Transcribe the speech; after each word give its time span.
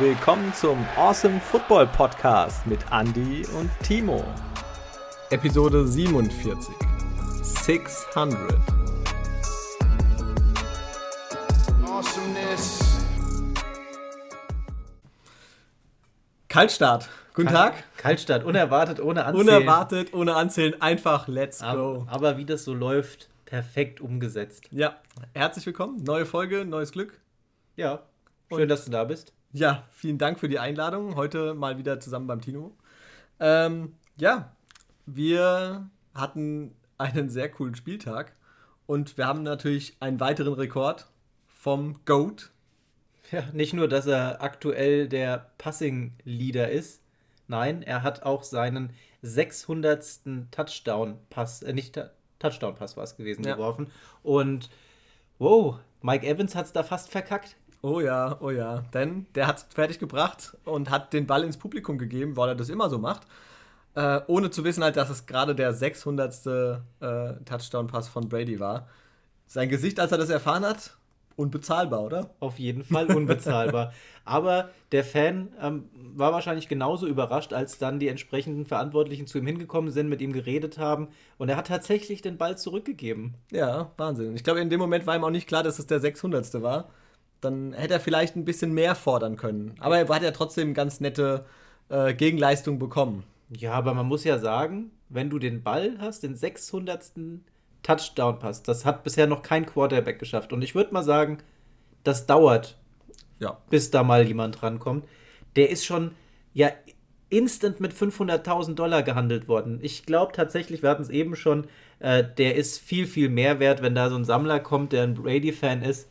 willkommen 0.00 0.54
zum 0.54 0.82
Awesome 0.96 1.38
Football 1.40 1.86
Podcast 1.88 2.66
mit 2.66 2.80
Andy 2.90 3.44
und 3.58 3.70
Timo. 3.82 4.24
Episode 5.28 5.86
47. 5.86 6.74
600. 7.42 8.54
Awesomeness. 11.84 13.04
Kaltstart. 16.48 17.10
Guten 17.34 17.48
Tag. 17.48 17.84
Kaltstart, 17.98 18.44
unerwartet, 18.44 19.00
ohne 19.00 19.26
Anzählen. 19.26 19.48
Unerwartet, 19.48 20.14
ohne 20.14 20.34
Anzählen, 20.34 20.80
einfach 20.80 21.28
let's 21.28 21.58
go. 21.60 21.66
Aber, 21.66 22.06
aber 22.08 22.38
wie 22.38 22.46
das 22.46 22.64
so 22.64 22.72
läuft, 22.72 23.28
perfekt 23.44 24.00
umgesetzt. 24.00 24.64
Ja, 24.70 24.98
herzlich 25.34 25.66
willkommen. 25.66 26.02
Neue 26.02 26.24
Folge, 26.24 26.64
neues 26.64 26.90
Glück. 26.90 27.20
Ja, 27.76 28.06
schön, 28.48 28.62
Und 28.62 28.68
dass 28.68 28.86
du 28.86 28.90
da 28.90 29.04
bist. 29.04 29.34
Ja, 29.52 29.84
vielen 29.90 30.18
Dank 30.18 30.38
für 30.38 30.48
die 30.48 30.60
Einladung. 30.60 31.16
Heute 31.16 31.54
mal 31.54 31.76
wieder 31.76 31.98
zusammen 31.98 32.28
beim 32.28 32.40
Tino. 32.40 32.72
Ähm, 33.40 33.94
ja, 34.16 34.54
wir 35.06 35.90
hatten 36.14 36.76
einen 36.98 37.30
sehr 37.30 37.50
coolen 37.50 37.74
Spieltag 37.74 38.32
und 38.86 39.18
wir 39.18 39.26
haben 39.26 39.42
natürlich 39.42 39.96
einen 39.98 40.20
weiteren 40.20 40.52
Rekord 40.52 41.08
vom 41.48 42.04
GOAT. 42.04 42.50
Ja, 43.32 43.42
nicht 43.52 43.74
nur, 43.74 43.88
dass 43.88 44.06
er 44.06 44.40
aktuell 44.40 45.08
der 45.08 45.50
Passing-Leader 45.58 46.70
ist, 46.70 47.02
nein, 47.48 47.82
er 47.82 48.02
hat 48.02 48.22
auch 48.22 48.44
seinen 48.44 48.92
600. 49.22 50.20
Touchdown-Pass, 50.50 51.62
äh, 51.62 51.72
nicht 51.72 52.00
Touchdown-Pass 52.38 52.96
war 52.96 53.04
es 53.04 53.16
gewesen, 53.16 53.44
ja. 53.44 53.54
geworfen. 53.54 53.90
Und 54.22 54.70
wow, 55.38 55.78
Mike 56.02 56.26
Evans 56.26 56.54
hat 56.54 56.66
es 56.66 56.72
da 56.72 56.82
fast 56.82 57.10
verkackt. 57.10 57.56
Oh 57.82 58.00
ja, 58.00 58.36
oh 58.40 58.50
ja. 58.50 58.82
Denn 58.92 59.26
der 59.34 59.46
hat 59.46 59.58
es 59.58 59.66
fertig 59.74 59.98
gebracht 59.98 60.56
und 60.64 60.90
hat 60.90 61.12
den 61.12 61.26
Ball 61.26 61.44
ins 61.44 61.56
Publikum 61.56 61.98
gegeben, 61.98 62.36
weil 62.36 62.50
er 62.50 62.54
das 62.54 62.68
immer 62.68 62.90
so 62.90 62.98
macht. 62.98 63.22
Äh, 63.94 64.20
ohne 64.26 64.50
zu 64.50 64.64
wissen 64.64 64.84
halt, 64.84 64.96
dass 64.96 65.10
es 65.10 65.26
gerade 65.26 65.54
der 65.54 65.72
600. 65.72 66.46
Äh, 67.00 67.34
Touchdown-Pass 67.44 68.08
von 68.08 68.28
Brady 68.28 68.60
war. 68.60 68.86
Sein 69.46 69.68
Gesicht, 69.68 69.98
als 69.98 70.12
er 70.12 70.18
das 70.18 70.28
erfahren 70.28 70.64
hat, 70.64 70.96
unbezahlbar, 71.36 72.02
oder? 72.02 72.30
Auf 72.38 72.58
jeden 72.58 72.84
Fall 72.84 73.06
unbezahlbar. 73.06 73.92
Aber 74.24 74.70
der 74.92 75.02
Fan 75.02 75.48
ähm, 75.60 75.88
war 76.14 76.32
wahrscheinlich 76.32 76.68
genauso 76.68 77.06
überrascht, 77.06 77.52
als 77.54 77.78
dann 77.78 77.98
die 77.98 78.08
entsprechenden 78.08 78.66
Verantwortlichen 78.66 79.26
zu 79.26 79.38
ihm 79.38 79.46
hingekommen 79.46 79.90
sind, 79.90 80.08
mit 80.08 80.20
ihm 80.20 80.32
geredet 80.32 80.78
haben 80.78 81.08
und 81.38 81.48
er 81.48 81.56
hat 81.56 81.66
tatsächlich 81.66 82.20
den 82.22 82.36
Ball 82.36 82.58
zurückgegeben. 82.58 83.34
Ja, 83.50 83.90
Wahnsinn. 83.96 84.36
Ich 84.36 84.44
glaube, 84.44 84.60
in 84.60 84.70
dem 84.70 84.78
Moment 84.78 85.06
war 85.06 85.16
ihm 85.16 85.24
auch 85.24 85.30
nicht 85.30 85.48
klar, 85.48 85.62
dass 85.62 85.78
es 85.78 85.86
der 85.86 85.98
600. 85.98 86.62
war 86.62 86.90
dann 87.40 87.72
hätte 87.72 87.94
er 87.94 88.00
vielleicht 88.00 88.36
ein 88.36 88.44
bisschen 88.44 88.72
mehr 88.72 88.94
fordern 88.94 89.36
können. 89.36 89.74
Aber 89.80 89.98
er 89.98 90.08
hat 90.08 90.22
ja 90.22 90.30
trotzdem 90.30 90.74
ganz 90.74 91.00
nette 91.00 91.46
äh, 91.88 92.14
Gegenleistung 92.14 92.78
bekommen. 92.78 93.24
Ja, 93.50 93.72
aber 93.72 93.94
man 93.94 94.06
muss 94.06 94.24
ja 94.24 94.38
sagen, 94.38 94.92
wenn 95.08 95.30
du 95.30 95.38
den 95.38 95.62
Ball 95.62 95.96
hast, 95.98 96.22
den 96.22 96.36
600. 96.36 97.12
Touchdown-Pass, 97.82 98.62
das 98.62 98.84
hat 98.84 99.04
bisher 99.04 99.26
noch 99.26 99.42
kein 99.42 99.64
Quarterback 99.64 100.18
geschafft. 100.18 100.52
Und 100.52 100.62
ich 100.62 100.74
würde 100.74 100.92
mal 100.92 101.02
sagen, 101.02 101.38
das 102.04 102.26
dauert, 102.26 102.78
ja. 103.38 103.58
bis 103.70 103.90
da 103.90 104.02
mal 104.02 104.26
jemand 104.26 104.62
rankommt. 104.62 105.06
Der 105.56 105.70
ist 105.70 105.86
schon 105.86 106.12
ja 106.52 106.70
instant 107.30 107.80
mit 107.80 107.94
500.000 107.94 108.74
Dollar 108.74 109.02
gehandelt 109.02 109.48
worden. 109.48 109.78
Ich 109.82 110.04
glaube 110.04 110.32
tatsächlich, 110.32 110.82
wir 110.82 110.90
hatten 110.90 111.02
es 111.02 111.10
eben 111.10 111.36
schon, 111.36 111.68
äh, 112.00 112.22
der 112.36 112.56
ist 112.56 112.78
viel, 112.78 113.06
viel 113.06 113.30
mehr 113.30 113.60
wert, 113.60 113.82
wenn 113.82 113.94
da 113.94 114.10
so 114.10 114.16
ein 114.16 114.24
Sammler 114.24 114.60
kommt, 114.60 114.92
der 114.92 115.04
ein 115.04 115.14
Brady-Fan 115.14 115.82
ist 115.82 116.08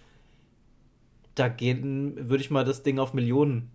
da 1.40 1.48
gehen, 1.48 2.30
würde 2.30 2.42
ich 2.44 2.52
mal 2.52 2.66
das 2.66 2.84
Ding 2.84 3.00
auf 3.00 3.14
Millionen 3.14 3.72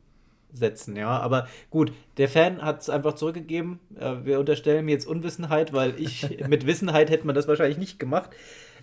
setzen, 0.52 0.97
ja. 0.97 1.19
Aber 1.19 1.48
gut, 1.70 1.92
der 2.16 2.28
Fan 2.28 2.62
hat 2.62 2.82
es 2.82 2.91
einfach 2.91 3.14
zurückgegeben. 3.14 3.80
Äh, 3.98 4.25
wir 4.25 4.41
unterstellen 4.41 4.84
mir 4.84 4.92
jetzt 4.92 5.06
Unwissenheit, 5.06 5.72
weil 5.72 6.00
ich 6.00 6.38
mit 6.48 6.66
Wissenheit 6.66 7.10
hätte 7.10 7.26
man 7.26 7.34
das 7.34 7.48
wahrscheinlich 7.48 7.78
nicht 7.78 7.98
gemacht. 7.98 8.30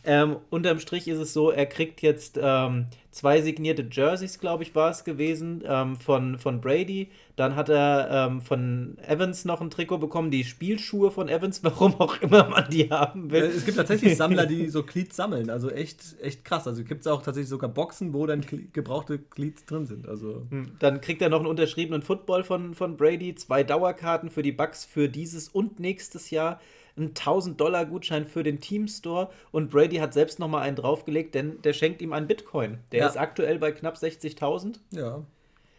Ähm, 0.03 0.37
unterm 0.49 0.79
Strich 0.79 1.07
ist 1.07 1.19
es 1.19 1.33
so, 1.33 1.51
er 1.51 1.67
kriegt 1.67 2.01
jetzt 2.01 2.39
ähm, 2.41 2.87
zwei 3.11 3.41
signierte 3.41 3.85
Jerseys, 3.91 4.39
glaube 4.39 4.63
ich, 4.63 4.73
war 4.73 4.89
es 4.89 5.03
gewesen, 5.03 5.63
ähm, 5.65 5.95
von, 5.95 6.39
von 6.39 6.59
Brady. 6.59 7.09
Dann 7.35 7.55
hat 7.55 7.69
er 7.69 8.09
ähm, 8.11 8.41
von 8.41 8.97
Evans 9.05 9.45
noch 9.45 9.61
ein 9.61 9.69
Trikot 9.69 9.99
bekommen, 9.99 10.31
die 10.31 10.43
Spielschuhe 10.43 11.11
von 11.11 11.29
Evans, 11.29 11.63
warum 11.63 11.95
auch 11.99 12.19
immer 12.21 12.47
man 12.49 12.69
die 12.69 12.89
haben 12.89 13.31
will. 13.31 13.43
Es 13.43 13.65
gibt 13.65 13.77
tatsächlich 13.77 14.17
Sammler, 14.17 14.47
die 14.47 14.67
so 14.69 14.81
Cleats 14.81 15.15
sammeln, 15.15 15.49
also 15.49 15.69
echt, 15.69 16.15
echt 16.21 16.43
krass. 16.45 16.67
Also 16.67 16.83
gibt 16.83 17.01
es 17.01 17.07
auch 17.07 17.21
tatsächlich 17.21 17.49
sogar 17.49 17.69
Boxen, 17.69 18.13
wo 18.13 18.25
dann 18.25 18.43
gebrauchte 18.73 19.19
Cleats 19.19 19.65
drin 19.65 19.85
sind. 19.85 20.07
Also. 20.07 20.47
Hm, 20.49 20.71
dann 20.79 21.01
kriegt 21.01 21.21
er 21.21 21.29
noch 21.29 21.39
einen 21.39 21.47
unterschriebenen 21.47 22.01
Football 22.01 22.43
von, 22.43 22.73
von 22.73 22.97
Brady, 22.97 23.35
zwei 23.35 23.63
Dauerkarten 23.63 24.29
für 24.29 24.41
die 24.41 24.51
Bucks 24.51 24.83
für 24.83 25.09
dieses 25.09 25.47
und 25.47 25.79
nächstes 25.79 26.31
Jahr 26.31 26.59
einen 26.97 27.13
1000-Dollar-Gutschein 27.13 28.25
für 28.25 28.43
den 28.43 28.59
Team-Store 28.59 29.29
und 29.51 29.71
Brady 29.71 29.97
hat 29.97 30.13
selbst 30.13 30.39
nochmal 30.39 30.63
einen 30.63 30.75
draufgelegt, 30.75 31.35
denn 31.35 31.61
der 31.61 31.73
schenkt 31.73 32.01
ihm 32.01 32.13
einen 32.13 32.27
Bitcoin. 32.27 32.79
Der 32.91 33.01
ja. 33.01 33.07
ist 33.07 33.17
aktuell 33.17 33.59
bei 33.59 33.71
knapp 33.71 33.95
60.000. 33.95 34.75
Ja, 34.91 35.23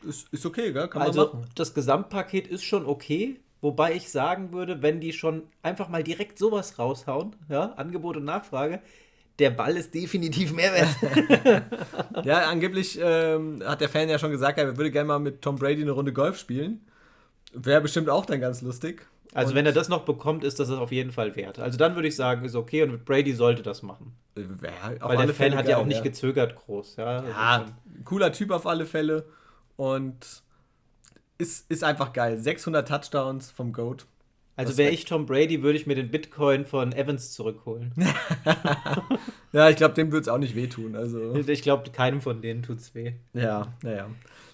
ist, 0.06 0.32
ist 0.32 0.46
okay, 0.46 0.72
gell? 0.72 0.88
Kann 0.88 1.02
also, 1.02 1.26
man 1.26 1.40
machen. 1.40 1.50
das 1.54 1.74
Gesamtpaket 1.74 2.46
ist 2.46 2.64
schon 2.64 2.86
okay. 2.86 3.40
Wobei 3.60 3.94
ich 3.94 4.10
sagen 4.10 4.52
würde, 4.52 4.82
wenn 4.82 5.00
die 5.00 5.12
schon 5.12 5.44
einfach 5.62 5.88
mal 5.88 6.02
direkt 6.02 6.36
sowas 6.36 6.80
raushauen, 6.80 7.36
ja, 7.48 7.66
Angebot 7.76 8.16
und 8.16 8.24
Nachfrage, 8.24 8.80
der 9.38 9.50
Ball 9.50 9.76
ist 9.76 9.94
definitiv 9.94 10.52
Mehrwert. 10.52 10.88
ja, 12.24 12.40
angeblich 12.48 12.98
ähm, 13.00 13.62
hat 13.64 13.80
der 13.80 13.88
Fan 13.88 14.08
ja 14.08 14.18
schon 14.18 14.32
gesagt, 14.32 14.58
er 14.58 14.76
würde 14.76 14.90
gerne 14.90 15.08
mal 15.08 15.20
mit 15.20 15.42
Tom 15.42 15.56
Brady 15.56 15.82
eine 15.82 15.92
Runde 15.92 16.12
Golf 16.12 16.38
spielen. 16.38 16.84
Wäre 17.52 17.80
bestimmt 17.80 18.08
auch 18.08 18.26
dann 18.26 18.40
ganz 18.40 18.62
lustig. 18.62 19.06
Also 19.34 19.50
und 19.50 19.56
wenn 19.56 19.66
er 19.66 19.72
das 19.72 19.88
noch 19.88 20.04
bekommt, 20.04 20.44
ist 20.44 20.60
das 20.60 20.70
auf 20.70 20.93
jeden 20.93 21.10
Fall 21.10 21.34
wert. 21.37 21.59
Also 21.59 21.78
dann 21.78 21.94
würde 21.94 22.09
ich 22.09 22.16
sagen, 22.16 22.44
ist 22.44 22.54
okay 22.54 22.82
und 22.82 23.04
Brady 23.04 23.32
sollte 23.32 23.62
das 23.62 23.82
machen. 23.82 24.15
Ja, 24.37 24.43
Weil 25.00 25.26
der 25.26 25.34
Fan 25.34 25.54
hat 25.54 25.65
geil, 25.65 25.70
ja 25.70 25.76
auch 25.78 25.87
nicht 25.87 25.98
ja. 25.98 26.03
gezögert 26.03 26.56
groß. 26.56 26.97
Ja, 26.97 27.25
ja 27.25 27.66
cooler 28.04 28.32
Typ 28.32 28.50
auf 28.50 28.66
alle 28.66 28.87
Fälle 28.87 29.26
und 29.76 30.43
ist, 31.38 31.70
ist 31.70 31.82
einfach 31.82 32.12
geil. 32.12 32.38
600 32.38 32.87
Touchdowns 32.87 33.50
vom 33.50 33.72
GOAT. 33.72 34.06
Also 34.54 34.76
wäre 34.76 34.93
ich 34.93 35.06
Tom 35.06 35.25
Brady, 35.25 35.62
würde 35.62 35.78
ich 35.78 35.87
mir 35.87 35.94
den 35.94 36.10
Bitcoin 36.10 36.66
von 36.66 36.93
Evans 36.93 37.32
zurückholen. 37.32 37.94
ja, 39.53 39.70
ich 39.70 39.76
glaube, 39.76 39.94
dem 39.94 40.12
würde 40.12 40.22
es 40.22 40.28
auch 40.28 40.38
nicht 40.38 40.54
wehtun. 40.54 40.94
Also. 40.94 41.34
Ich 41.34 41.62
glaube, 41.62 41.91
keinem 41.91 42.20
von 42.20 42.43
denen 42.43 42.62
tut 42.62 42.78
es 42.78 42.94
weh. 42.94 43.14
Ja, 43.32 43.72
naja. 43.82 44.09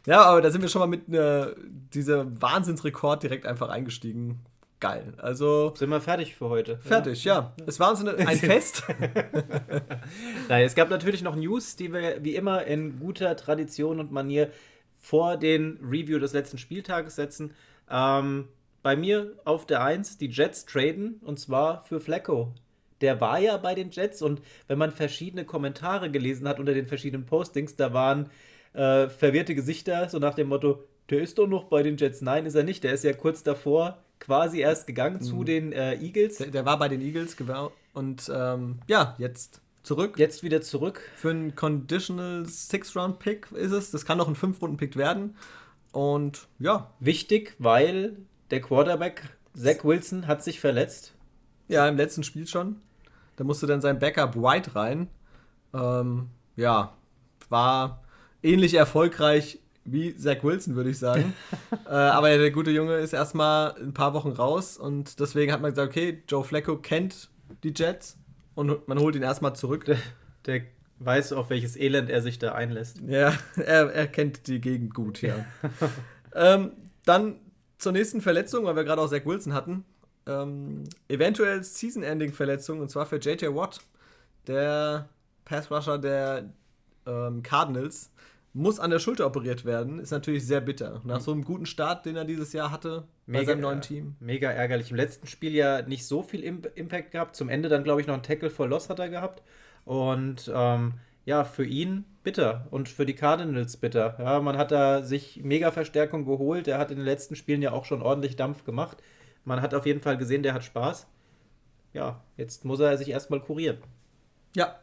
Ja, 0.06 0.22
aber 0.22 0.40
da 0.40 0.50
sind 0.50 0.62
wir 0.62 0.68
schon 0.68 0.80
mal 0.80 0.86
mit 0.86 1.12
äh, 1.12 1.52
diesem 1.92 2.40
Wahnsinnsrekord 2.40 3.24
direkt 3.24 3.44
einfach 3.44 3.68
eingestiegen 3.68 4.40
geil. 4.80 5.12
Also 5.18 5.74
sind 5.74 5.90
wir 5.90 6.00
fertig 6.00 6.34
für 6.34 6.48
heute. 6.48 6.78
Fertig, 6.78 7.24
ja. 7.24 7.54
ja. 7.58 7.64
Es 7.66 7.80
war 7.80 7.90
uns 7.90 8.04
ein 8.04 8.38
Fest. 8.38 8.84
Nein, 10.48 10.64
es 10.64 10.74
gab 10.74 10.90
natürlich 10.90 11.22
noch 11.22 11.36
News, 11.36 11.76
die 11.76 11.92
wir 11.92 12.22
wie 12.24 12.36
immer 12.36 12.64
in 12.64 12.98
guter 12.98 13.36
Tradition 13.36 14.00
und 14.00 14.12
Manier 14.12 14.50
vor 14.94 15.36
den 15.36 15.78
Review 15.82 16.18
des 16.18 16.32
letzten 16.32 16.58
Spieltages 16.58 17.16
setzen. 17.16 17.54
Ähm, 17.90 18.48
bei 18.82 18.96
mir 18.96 19.32
auf 19.44 19.66
der 19.66 19.82
1 19.82 20.18
die 20.18 20.28
Jets 20.28 20.66
traden 20.66 21.20
und 21.22 21.38
zwar 21.38 21.82
für 21.82 22.00
Flecko. 22.00 22.54
Der 23.00 23.20
war 23.20 23.38
ja 23.38 23.56
bei 23.56 23.74
den 23.74 23.90
Jets 23.90 24.22
und 24.22 24.42
wenn 24.66 24.78
man 24.78 24.90
verschiedene 24.90 25.44
Kommentare 25.44 26.10
gelesen 26.10 26.48
hat 26.48 26.58
unter 26.58 26.74
den 26.74 26.86
verschiedenen 26.86 27.26
Postings, 27.26 27.76
da 27.76 27.92
waren 27.92 28.30
äh, 28.72 29.08
verwirrte 29.08 29.54
Gesichter, 29.54 30.08
so 30.08 30.18
nach 30.18 30.34
dem 30.34 30.48
Motto, 30.48 30.84
der 31.10 31.20
ist 31.20 31.38
doch 31.38 31.46
noch 31.46 31.64
bei 31.64 31.82
den 31.82 31.96
Jets. 31.96 32.20
Nein, 32.20 32.44
ist 32.44 32.54
er 32.54 32.64
nicht. 32.64 32.84
Der 32.84 32.92
ist 32.92 33.04
ja 33.04 33.12
kurz 33.12 33.42
davor 33.42 34.02
quasi 34.20 34.60
erst 34.60 34.86
gegangen 34.86 35.20
zu 35.20 35.36
mhm. 35.36 35.44
den 35.44 35.72
äh, 35.72 35.94
Eagles. 35.94 36.38
Der, 36.38 36.48
der, 36.48 36.64
war 36.64 36.78
bei 36.78 36.88
den 36.88 37.00
Eagles, 37.00 37.36
genau. 37.36 37.72
Und 37.92 38.30
ähm, 38.34 38.78
ja, 38.86 39.14
jetzt 39.18 39.60
zurück. 39.82 40.18
Jetzt 40.18 40.42
wieder 40.42 40.60
zurück. 40.60 41.00
Für 41.16 41.30
einen 41.30 41.54
Conditional 41.54 42.46
Six-Round-Pick 42.46 43.52
ist 43.52 43.72
es. 43.72 43.90
Das 43.90 44.04
kann 44.04 44.18
noch 44.18 44.28
ein 44.28 44.34
Fünf-Runden-Pick 44.34 44.96
werden. 44.96 45.36
Und 45.92 46.48
ja. 46.58 46.90
Wichtig, 47.00 47.54
weil 47.58 48.16
der 48.50 48.60
Quarterback 48.60 49.22
Zach 49.54 49.84
Wilson 49.84 50.26
hat 50.26 50.42
sich 50.42 50.60
verletzt. 50.60 51.14
Ja, 51.68 51.88
im 51.88 51.96
letzten 51.96 52.22
Spiel 52.22 52.46
schon. 52.46 52.76
Da 53.36 53.44
musste 53.44 53.66
dann 53.66 53.80
sein 53.80 53.98
Backup 53.98 54.36
White 54.36 54.74
rein. 54.74 55.08
Ähm, 55.74 56.28
ja, 56.56 56.94
war 57.48 58.02
ähnlich 58.42 58.74
erfolgreich 58.74 59.60
wie 59.92 60.16
Zach 60.16 60.42
Wilson, 60.42 60.76
würde 60.76 60.90
ich 60.90 60.98
sagen. 60.98 61.34
äh, 61.86 61.90
aber 61.90 62.36
der 62.36 62.50
gute 62.50 62.70
Junge 62.70 62.96
ist 62.96 63.12
erstmal 63.12 63.74
ein 63.80 63.94
paar 63.94 64.14
Wochen 64.14 64.30
raus 64.30 64.76
und 64.76 65.20
deswegen 65.20 65.52
hat 65.52 65.60
man 65.60 65.72
gesagt, 65.72 65.90
okay, 65.90 66.22
Joe 66.28 66.44
Flacco 66.44 66.76
kennt 66.76 67.30
die 67.62 67.72
Jets 67.74 68.16
und 68.54 68.86
man 68.88 68.98
holt 68.98 69.16
ihn 69.16 69.22
erstmal 69.22 69.54
zurück. 69.54 69.84
Der, 69.84 69.98
der, 70.46 70.62
weiß, 71.00 71.32
auf 71.32 71.50
welches 71.50 71.76
Elend 71.76 72.10
er 72.10 72.22
sich 72.22 72.38
da 72.38 72.52
einlässt. 72.52 73.00
Ja, 73.06 73.32
er, 73.56 73.92
er 73.92 74.06
kennt 74.06 74.46
die 74.46 74.60
Gegend 74.60 74.94
gut, 74.94 75.22
ja. 75.22 75.44
ähm, 76.34 76.72
dann 77.04 77.36
zur 77.78 77.92
nächsten 77.92 78.20
Verletzung, 78.20 78.64
weil 78.64 78.76
wir 78.76 78.84
gerade 78.84 79.00
auch 79.00 79.08
Zach 79.08 79.24
Wilson 79.24 79.54
hatten. 79.54 79.84
Ähm, 80.26 80.84
eventuell 81.08 81.62
Season-Ending-Verletzung 81.62 82.80
und 82.80 82.90
zwar 82.90 83.06
für 83.06 83.16
JJ 83.16 83.46
Watt, 83.54 83.80
der 84.46 85.08
Pass-Rusher 85.44 85.98
der 85.98 86.50
ähm, 87.06 87.42
Cardinals 87.42 88.10
muss 88.58 88.80
an 88.80 88.90
der 88.90 88.98
Schulter 88.98 89.24
operiert 89.24 89.64
werden. 89.64 90.00
Ist 90.00 90.10
natürlich 90.10 90.44
sehr 90.44 90.60
bitter. 90.60 91.00
Nach 91.04 91.20
so 91.20 91.30
einem 91.30 91.44
guten 91.44 91.64
Start, 91.64 92.04
den 92.04 92.16
er 92.16 92.24
dieses 92.24 92.52
Jahr 92.52 92.72
hatte 92.72 93.04
mega, 93.24 93.40
bei 93.40 93.46
seinem 93.46 93.60
neuen 93.60 93.80
Team. 93.80 94.16
Mega 94.18 94.50
ärgerlich. 94.50 94.90
Im 94.90 94.96
letzten 94.96 95.28
Spiel 95.28 95.54
ja 95.54 95.82
nicht 95.82 96.06
so 96.06 96.22
viel 96.22 96.42
Impact 96.42 97.12
gehabt. 97.12 97.36
Zum 97.36 97.48
Ende 97.48 97.68
dann, 97.68 97.84
glaube 97.84 98.00
ich, 98.00 98.08
noch 98.08 98.14
ein 98.14 98.22
Tackle 98.22 98.50
for 98.50 98.66
Loss 98.66 98.90
hat 98.90 98.98
er 98.98 99.08
gehabt. 99.08 99.44
Und 99.84 100.50
ähm, 100.52 100.94
ja, 101.24 101.44
für 101.44 101.64
ihn 101.64 102.04
bitter 102.24 102.66
und 102.72 102.88
für 102.88 103.06
die 103.06 103.14
Cardinals 103.14 103.76
bitter. 103.76 104.16
Ja, 104.18 104.40
man 104.40 104.58
hat 104.58 104.72
da 104.72 105.02
sich 105.02 105.40
mega 105.44 105.70
Verstärkung 105.70 106.24
geholt. 106.24 106.66
Er 106.66 106.78
hat 106.78 106.90
in 106.90 106.96
den 106.96 107.06
letzten 107.06 107.36
Spielen 107.36 107.62
ja 107.62 107.70
auch 107.70 107.84
schon 107.84 108.02
ordentlich 108.02 108.34
Dampf 108.34 108.64
gemacht. 108.64 108.98
Man 109.44 109.62
hat 109.62 109.72
auf 109.72 109.86
jeden 109.86 110.00
Fall 110.00 110.18
gesehen, 110.18 110.42
der 110.42 110.54
hat 110.54 110.64
Spaß. 110.64 111.06
Ja, 111.92 112.24
jetzt 112.36 112.64
muss 112.64 112.80
er 112.80 112.98
sich 112.98 113.10
erstmal 113.10 113.40
kurieren. 113.40 113.78
Ja. 114.56 114.80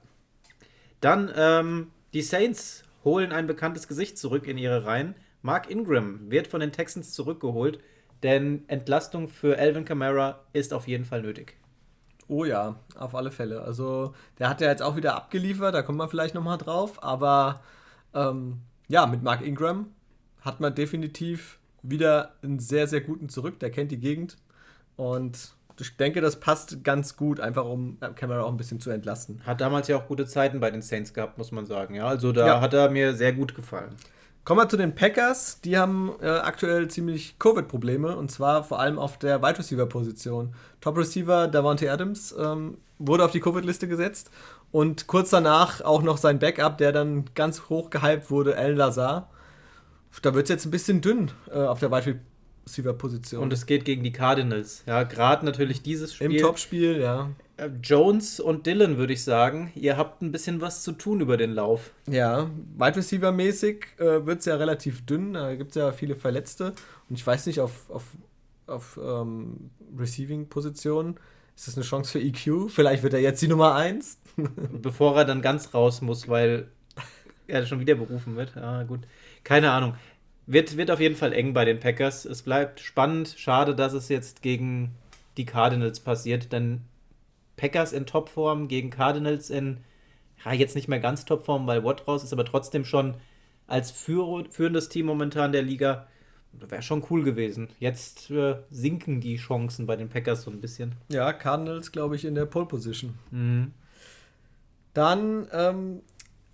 Dann 1.02 1.30
ähm, 1.36 1.92
die 2.14 2.22
Saints 2.22 2.85
holen 3.06 3.32
ein 3.32 3.48
bekanntes 3.48 3.88
Gesicht 3.88 4.18
zurück 4.18 4.48
in 4.48 4.58
ihre 4.58 4.86
Reihen. 4.86 5.16
Mark 5.42 5.70
Ingram 5.70 6.30
wird 6.30 6.48
von 6.48 6.60
den 6.60 6.74
Texans 6.74 7.14
zurückgeholt, 7.14 7.80
denn 8.24 8.68
Entlastung 8.68 9.30
für 9.30 9.58
Alvin 9.58 9.86
Kamara 9.86 10.42
ist 10.52 10.74
auf 10.74 10.88
jeden 10.88 11.06
Fall 11.06 11.22
nötig. 11.22 11.56
Oh 12.28 12.44
ja, 12.44 12.80
auf 12.96 13.14
alle 13.14 13.32
Fälle. 13.32 13.62
Also 13.62 14.14
der 14.40 14.50
hat 14.50 14.60
ja 14.60 14.70
jetzt 14.70 14.82
auch 14.82 14.96
wieder 14.96 15.16
abgeliefert, 15.16 15.76
da 15.76 15.84
kommen 15.84 16.00
wir 16.00 16.10
vielleicht 16.10 16.34
nochmal 16.34 16.58
drauf. 16.58 17.04
Aber 17.04 17.62
ähm, 18.14 18.62
ja, 18.88 19.06
mit 19.06 19.22
Mark 19.22 19.42
Ingram 19.42 19.92
hat 20.42 20.60
man 20.60 20.74
definitiv 20.74 21.60
wieder 21.84 22.36
einen 22.42 22.60
sehr, 22.60 22.88
sehr 22.88 23.02
guten 23.02 23.30
zurück. 23.30 23.60
Der 23.60 23.70
kennt 23.70 23.92
die 23.92 24.00
Gegend. 24.00 24.38
Und 24.96 25.55
ich 25.80 25.98
denke, 25.98 26.22
das 26.22 26.40
passt 26.40 26.84
ganz 26.84 27.16
gut, 27.18 27.40
einfach 27.40 27.66
um 27.66 27.98
Camera 28.16 28.44
auch 28.44 28.52
ein 28.52 28.58
bisschen 28.58 28.80
zu 28.80 28.90
entlasten. 28.90 29.42
Hat 29.46 29.62
damals 29.62 29.88
ja 29.88 29.98
auch 29.98 30.08
gute 30.08 30.26
Zeiten 30.26 30.60
bei 30.60 30.72
den 30.72 30.82
Saints 30.82 31.14
gehabt, 31.14 31.38
muss 31.38 31.52
man 31.52 31.66
sagen. 31.66 31.96
Ja, 31.96 32.08
also 32.08 32.32
da 32.32 32.48
ja. 32.48 32.62
hat 32.62 32.74
er 32.74 32.90
mir 32.90 33.14
sehr 33.16 33.34
gut 33.34 33.56
gefallen. 33.56 33.96
Kommen 34.46 34.60
wir 34.60 34.70
zu 34.70 34.78
den 34.78 34.94
Packers. 34.94 35.60
Die 35.62 35.76
haben 35.76 36.12
äh, 36.22 36.28
aktuell 36.28 36.88
ziemlich 36.88 37.40
Covid-Probleme 37.40 38.16
und 38.16 38.30
zwar 38.30 38.64
vor 38.64 38.80
allem 38.80 39.00
auf 39.00 39.18
der 39.18 39.42
Wide 39.42 39.58
Receiver-Position. 39.58 40.54
Top 40.82 40.98
Receiver 40.98 41.48
Davante 41.48 41.92
Adams 41.92 42.34
ähm, 42.38 42.78
wurde 43.00 43.26
auf 43.26 43.32
die 43.32 43.40
Covid-Liste 43.40 43.88
gesetzt 43.88 44.30
und 44.72 45.08
kurz 45.08 45.32
danach 45.32 45.82
auch 45.82 46.04
noch 46.04 46.18
sein 46.18 46.38
Backup, 46.38 46.78
der 46.78 46.92
dann 46.92 47.26
ganz 47.34 47.70
hoch 47.70 47.90
gehypt 47.90 48.30
wurde, 48.30 48.56
El 48.56 48.74
Lazar. 48.74 49.30
Da 50.22 50.34
wird 50.34 50.46
es 50.46 50.50
jetzt 50.50 50.66
ein 50.66 50.72
bisschen 50.72 51.02
dünn 51.02 51.32
äh, 51.52 51.58
auf 51.58 51.80
der 51.80 51.92
Wide 51.92 52.20
Receiver-Position. 52.66 53.42
Und 53.42 53.54
es 53.54 53.66
geht 53.66 53.86
gegen 53.86 54.04
die 54.04 54.12
Cardinals. 54.12 54.84
Ja, 54.86 55.04
gerade 55.04 55.46
natürlich 55.46 55.82
dieses 55.82 56.14
Spiel. 56.14 56.36
Im 56.36 56.42
Topspiel, 56.42 57.00
ja. 57.00 57.30
Äh, 57.58 57.70
Jones 57.82 58.40
und 58.40 58.66
Dylan, 58.66 58.98
würde 58.98 59.14
ich 59.14 59.24
sagen, 59.24 59.72
ihr 59.76 59.98
habt 59.98 60.22
ein 60.22 60.32
bisschen 60.32 60.62
was 60.62 60.84
zu 60.84 60.92
tun 60.92 61.22
über 61.22 61.38
den 61.38 61.54
Lauf. 61.54 61.92
Ja, 62.10 62.50
Wide 62.78 62.98
Receiver-mäßig 62.98 63.86
äh, 63.98 64.26
wird 64.26 64.40
es 64.40 64.46
ja 64.46 64.56
relativ 64.56 65.06
dünn. 65.06 65.34
Da 65.34 65.56
gibt 65.56 65.72
es 65.72 65.76
ja 65.76 65.92
viele 65.92 66.16
Verletzte. 66.16 66.74
Und 67.10 67.18
ich 67.18 67.26
weiß 67.26 67.46
nicht, 67.46 67.60
auf, 67.60 67.90
auf, 67.90 68.04
auf 68.68 69.00
ähm, 69.02 69.70
Receiving-Positionen 69.98 71.18
ist 71.56 71.68
das 71.68 71.76
eine 71.76 71.86
Chance 71.86 72.12
für 72.12 72.20
EQ. 72.20 72.70
Vielleicht 72.70 73.04
wird 73.04 73.14
er 73.14 73.22
jetzt 73.22 73.42
die 73.42 73.48
Nummer 73.48 73.76
1. 73.76 74.20
Bevor 74.82 75.16
er 75.16 75.26
dann 75.26 75.42
ganz 75.42 75.74
raus 75.74 76.02
muss, 76.02 76.28
weil 76.28 76.68
er 77.48 77.66
schon 77.66 77.80
wieder 77.80 77.96
berufen 77.96 78.36
wird. 78.36 78.54
Ja, 78.56 78.84
gut. 78.84 79.02
Keine 79.44 79.72
Ahnung. 79.72 79.96
Wird, 80.48 80.78
wird 80.78 80.92
auf 80.92 81.00
jeden 81.00 81.16
Fall 81.16 81.34
eng 81.34 81.54
bei 81.54 81.66
den 81.66 81.80
Packers. 81.80 82.26
Es 82.26 82.44
bleibt 82.44 82.80
spannend. 82.80 83.34
Schade, 83.38 83.76
dass 83.76 83.94
es 83.94 84.10
jetzt 84.10 84.42
gegen 84.42 84.96
die 85.38 85.46
Cardinals 85.46 86.00
passiert, 86.00 86.52
denn 86.52 86.82
Packers 87.58 87.94
in 87.94 88.06
Topform 88.06 88.68
gegen 88.68 88.90
Cardinals 88.90 89.50
in, 89.50 89.78
ja, 90.44 90.54
jetzt 90.54 90.76
nicht 90.76 90.88
mehr 90.88 91.00
ganz 91.00 91.26
Topform, 91.26 91.68
weil 91.68 91.84
Watt 91.84 92.08
raus 92.08 92.24
ist, 92.24 92.34
aber 92.34 92.46
trotzdem 92.46 92.86
schon 92.86 93.16
als 93.68 93.92
führ 93.92 94.46
führendes 94.50 94.90
Team 94.90 95.08
momentan 95.08 95.52
der 95.52 95.64
Liga. 95.64 96.08
Wäre 96.54 96.82
schon 96.82 97.04
cool 97.10 97.24
gewesen. 97.24 97.68
Jetzt 97.80 98.32
äh, 98.32 98.56
sinken 98.72 99.20
die 99.20 99.36
Chancen 99.36 99.86
bei 99.88 99.98
den 99.98 100.08
Packers 100.08 100.44
so 100.44 100.52
ein 100.52 100.62
bisschen. 100.62 100.96
Ja, 101.10 101.34
Cardinals, 101.34 101.92
glaube 101.92 102.16
ich, 102.16 102.24
in 102.24 102.36
der 102.36 102.46
Pole 102.46 102.66
Position. 102.66 103.16
Mhm. 103.32 103.74
Dann 104.94 105.48
ähm, 105.52 106.02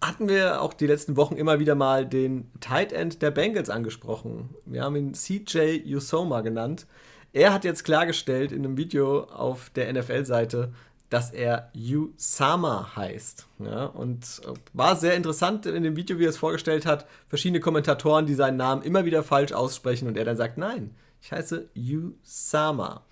hatten 0.01 0.27
wir 0.27 0.61
auch 0.61 0.73
die 0.73 0.87
letzten 0.87 1.15
Wochen 1.15 1.35
immer 1.35 1.59
wieder 1.59 1.75
mal 1.75 2.05
den 2.05 2.51
Tight 2.59 2.91
End 2.91 3.21
der 3.21 3.31
Bengals 3.31 3.69
angesprochen. 3.69 4.49
Wir 4.65 4.83
haben 4.83 4.95
ihn 4.95 5.13
CJ 5.13 5.83
Usoma 5.85 6.41
genannt. 6.41 6.87
Er 7.33 7.53
hat 7.53 7.63
jetzt 7.63 7.83
klargestellt 7.83 8.51
in 8.51 8.65
einem 8.65 8.77
Video 8.77 9.23
auf 9.25 9.69
der 9.69 9.93
NFL-Seite, 9.93 10.73
dass 11.09 11.31
er 11.31 11.71
Usama 11.75 12.95
heißt. 12.95 13.47
Ja, 13.59 13.85
und 13.85 14.41
äh, 14.45 14.53
war 14.73 14.95
sehr 14.95 15.15
interessant 15.15 15.65
in 15.65 15.83
dem 15.83 15.95
Video, 15.95 16.17
wie 16.17 16.25
er 16.25 16.29
es 16.29 16.37
vorgestellt 16.37 16.85
hat. 16.85 17.05
Verschiedene 17.27 17.59
Kommentatoren, 17.59 18.25
die 18.25 18.33
seinen 18.33 18.57
Namen 18.57 18.81
immer 18.81 19.05
wieder 19.05 19.21
falsch 19.21 19.51
aussprechen 19.51 20.07
und 20.07 20.17
er 20.17 20.25
dann 20.25 20.37
sagt, 20.37 20.57
nein, 20.57 20.95
ich 21.21 21.31
heiße 21.31 21.69
Usama. 21.75 23.03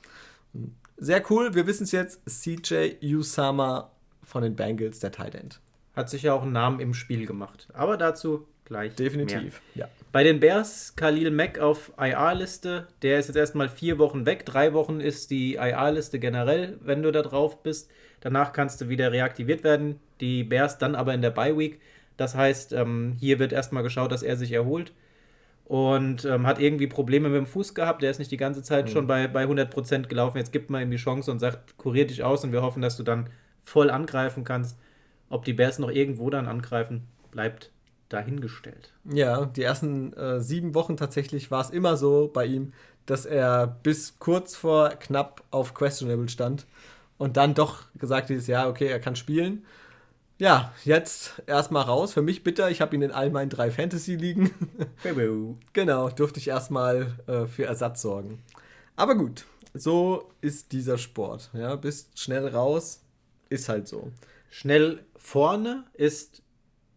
Sehr 0.97 1.23
cool, 1.29 1.53
wir 1.53 1.67
wissen 1.67 1.83
es 1.83 1.91
jetzt, 1.91 2.21
CJ 2.25 2.95
Usama 3.03 3.91
von 4.23 4.43
den 4.43 4.55
Bengals, 4.55 4.99
der 4.99 5.11
Tight 5.11 5.35
End. 5.35 5.59
Hat 5.99 6.09
sich 6.09 6.23
ja 6.23 6.33
auch 6.33 6.43
einen 6.43 6.53
Namen 6.53 6.79
im 6.79 6.93
Spiel 6.93 7.25
gemacht. 7.25 7.67
Aber 7.73 7.97
dazu 7.97 8.47
gleich. 8.63 8.95
Definitiv, 8.95 9.61
mehr. 9.75 9.87
ja. 9.87 9.89
Bei 10.13 10.23
den 10.23 10.39
Bears, 10.39 10.95
Khalil 10.95 11.29
Mack 11.29 11.59
auf 11.59 11.91
IR-Liste. 11.99 12.87
Der 13.01 13.19
ist 13.19 13.27
jetzt 13.27 13.35
erstmal 13.35 13.67
vier 13.67 13.99
Wochen 13.99 14.25
weg. 14.25 14.45
Drei 14.45 14.71
Wochen 14.71 15.01
ist 15.01 15.29
die 15.29 15.55
IR-Liste 15.55 16.19
generell, 16.19 16.77
wenn 16.81 17.03
du 17.03 17.11
da 17.11 17.21
drauf 17.21 17.61
bist. 17.63 17.91
Danach 18.21 18.53
kannst 18.53 18.79
du 18.79 18.87
wieder 18.87 19.11
reaktiviert 19.11 19.65
werden. 19.65 19.99
Die 20.21 20.45
Bears 20.45 20.77
dann 20.77 20.95
aber 20.95 21.13
in 21.13 21.21
der 21.21 21.31
Bye-Week. 21.31 21.81
Das 22.15 22.33
heißt, 22.33 22.71
ähm, 22.71 23.17
hier 23.19 23.37
wird 23.39 23.51
erstmal 23.51 23.83
geschaut, 23.83 24.13
dass 24.13 24.23
er 24.23 24.37
sich 24.37 24.53
erholt. 24.53 24.93
Und 25.65 26.23
ähm, 26.23 26.47
hat 26.47 26.61
irgendwie 26.61 26.87
Probleme 26.87 27.27
mit 27.27 27.39
dem 27.39 27.45
Fuß 27.45 27.75
gehabt. 27.75 28.03
Der 28.03 28.11
ist 28.11 28.19
nicht 28.19 28.31
die 28.31 28.37
ganze 28.37 28.63
Zeit 28.63 28.85
mhm. 28.85 28.91
schon 28.91 29.07
bei, 29.07 29.27
bei 29.27 29.43
100% 29.43 30.07
gelaufen. 30.07 30.37
Jetzt 30.37 30.53
gibt 30.53 30.69
man 30.69 30.81
ihm 30.81 30.91
die 30.91 30.95
Chance 30.95 31.29
und 31.29 31.39
sagt, 31.39 31.77
kurier 31.77 32.07
dich 32.07 32.23
aus 32.23 32.45
und 32.45 32.53
wir 32.53 32.61
hoffen, 32.61 32.81
dass 32.81 32.95
du 32.95 33.03
dann 33.03 33.29
voll 33.63 33.89
angreifen 33.89 34.45
kannst. 34.45 34.77
Ob 35.29 35.45
die 35.45 35.53
Bears 35.53 35.79
noch 35.79 35.89
irgendwo 35.89 36.29
dann 36.29 36.47
angreifen, 36.47 37.07
bleibt 37.31 37.71
dahingestellt. 38.09 38.91
Ja, 39.05 39.45
die 39.45 39.63
ersten 39.63 40.13
äh, 40.13 40.41
sieben 40.41 40.73
Wochen 40.73 40.97
tatsächlich 40.97 41.51
war 41.51 41.61
es 41.61 41.69
immer 41.69 41.95
so 41.95 42.29
bei 42.33 42.45
ihm, 42.45 42.73
dass 43.05 43.25
er 43.25 43.67
bis 43.67 44.17
kurz 44.19 44.55
vor 44.55 44.89
knapp 44.89 45.43
auf 45.51 45.73
Questionable 45.73 46.29
stand 46.29 46.65
und 47.17 47.37
dann 47.37 47.53
doch 47.53 47.83
gesagt 47.95 48.29
dieses 48.29 48.47
Jahr, 48.47 48.69
okay, 48.69 48.87
er 48.87 48.99
kann 48.99 49.15
spielen. 49.15 49.65
Ja, 50.39 50.73
jetzt 50.85 51.41
erstmal 51.47 51.83
raus. 51.83 52.13
Für 52.13 52.21
mich 52.21 52.43
bitter, 52.43 52.71
ich 52.71 52.79
habe 52.79 52.95
ihn 52.95 53.01
in 53.01 53.11
all 53.11 53.29
meinen 53.29 53.49
drei 53.49 53.71
Fantasy-Ligen. 53.71 54.51
genau, 55.73 56.09
durfte 56.09 56.39
ich 56.39 56.47
erstmal 56.47 57.13
äh, 57.27 57.45
für 57.45 57.65
Ersatz 57.65 58.01
sorgen. 58.01 58.41
Aber 58.95 59.15
gut, 59.15 59.45
so 59.73 60.29
ist 60.39 60.71
dieser 60.71 60.97
Sport. 60.97 61.49
Ja, 61.53 61.75
bist 61.75 62.17
schnell 62.17 62.47
raus, 62.47 63.01
ist 63.49 63.67
halt 63.67 63.87
so. 63.87 64.11
Schnell 64.49 65.03
vorne 65.19 65.85
ist 65.93 66.41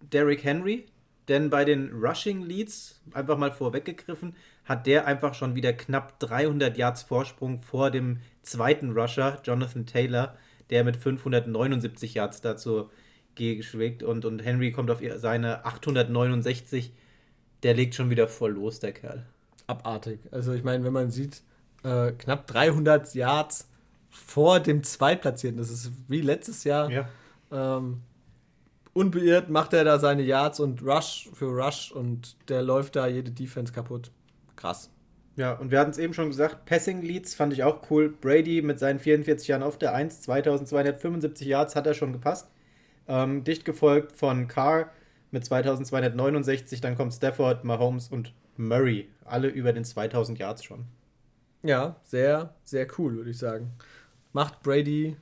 Derrick 0.00 0.44
Henry, 0.44 0.86
denn 1.28 1.50
bei 1.50 1.64
den 1.64 1.90
Rushing 1.92 2.42
Leads, 2.42 3.00
einfach 3.12 3.36
mal 3.36 3.52
vorweggegriffen, 3.52 4.34
hat 4.64 4.86
der 4.86 5.06
einfach 5.06 5.34
schon 5.34 5.54
wieder 5.54 5.72
knapp 5.72 6.18
300 6.20 6.76
Yards 6.76 7.02
Vorsprung 7.02 7.58
vor 7.58 7.90
dem 7.90 8.20
zweiten 8.42 8.92
Rusher, 8.92 9.40
Jonathan 9.44 9.86
Taylor, 9.86 10.36
der 10.70 10.84
mit 10.84 10.96
579 10.96 12.14
Yards 12.14 12.40
dazu 12.40 12.90
geschlägt 13.34 14.02
und, 14.02 14.24
und 14.24 14.44
Henry 14.44 14.72
kommt 14.72 14.90
auf 14.90 15.00
seine 15.16 15.64
869. 15.64 16.92
Der 17.62 17.74
legt 17.74 17.94
schon 17.94 18.10
wieder 18.10 18.28
voll 18.28 18.52
los, 18.52 18.80
der 18.80 18.92
Kerl. 18.92 19.26
Abartig. 19.66 20.20
Also 20.30 20.52
ich 20.52 20.64
meine, 20.64 20.84
wenn 20.84 20.92
man 20.92 21.10
sieht, 21.10 21.42
äh, 21.84 22.12
knapp 22.12 22.46
300 22.46 23.14
Yards 23.14 23.68
vor 24.10 24.60
dem 24.60 24.82
Zweitplatzierten, 24.82 25.58
das 25.58 25.70
ist 25.70 25.92
wie 26.08 26.20
letztes 26.20 26.64
Jahr. 26.64 26.90
Ja. 26.90 27.08
Ähm, 27.50 28.02
unbeirrt 28.94 29.48
macht 29.48 29.72
er 29.72 29.84
da 29.84 29.98
seine 29.98 30.22
Yards 30.22 30.60
und 30.60 30.82
Rush 30.82 31.28
für 31.32 31.46
Rush 31.46 31.92
und 31.92 32.36
der 32.48 32.62
läuft 32.62 32.96
da 32.96 33.06
jede 33.06 33.30
Defense 33.30 33.72
kaputt. 33.72 34.10
Krass. 34.56 34.90
Ja, 35.36 35.54
und 35.54 35.70
wir 35.70 35.80
hatten 35.80 35.90
es 35.90 35.98
eben 35.98 36.12
schon 36.12 36.28
gesagt, 36.28 36.66
Passing 36.66 37.00
Leads 37.00 37.34
fand 37.34 37.54
ich 37.54 37.64
auch 37.64 37.90
cool. 37.90 38.10
Brady 38.10 38.60
mit 38.60 38.78
seinen 38.78 38.98
44 38.98 39.48
Jahren 39.48 39.62
auf 39.62 39.78
der 39.78 39.94
1, 39.94 40.22
2275 40.22 41.46
Yards 41.46 41.74
hat 41.74 41.86
er 41.86 41.94
schon 41.94 42.12
gepasst. 42.12 42.50
Ähm, 43.08 43.42
dicht 43.42 43.64
gefolgt 43.64 44.12
von 44.12 44.46
Carr 44.46 44.90
mit 45.30 45.44
2269, 45.44 46.82
dann 46.82 46.96
kommt 46.96 47.14
Stafford, 47.14 47.64
Mahomes 47.64 48.08
und 48.08 48.34
Murray. 48.56 49.08
Alle 49.24 49.48
über 49.48 49.72
den 49.72 49.84
2000 49.84 50.38
Yards 50.38 50.62
schon. 50.62 50.84
Ja, 51.62 51.96
sehr, 52.02 52.54
sehr 52.64 52.86
cool, 52.98 53.16
würde 53.16 53.30
ich 53.30 53.38
sagen. 53.38 53.72
Macht 54.32 54.62
Brady 54.62 55.16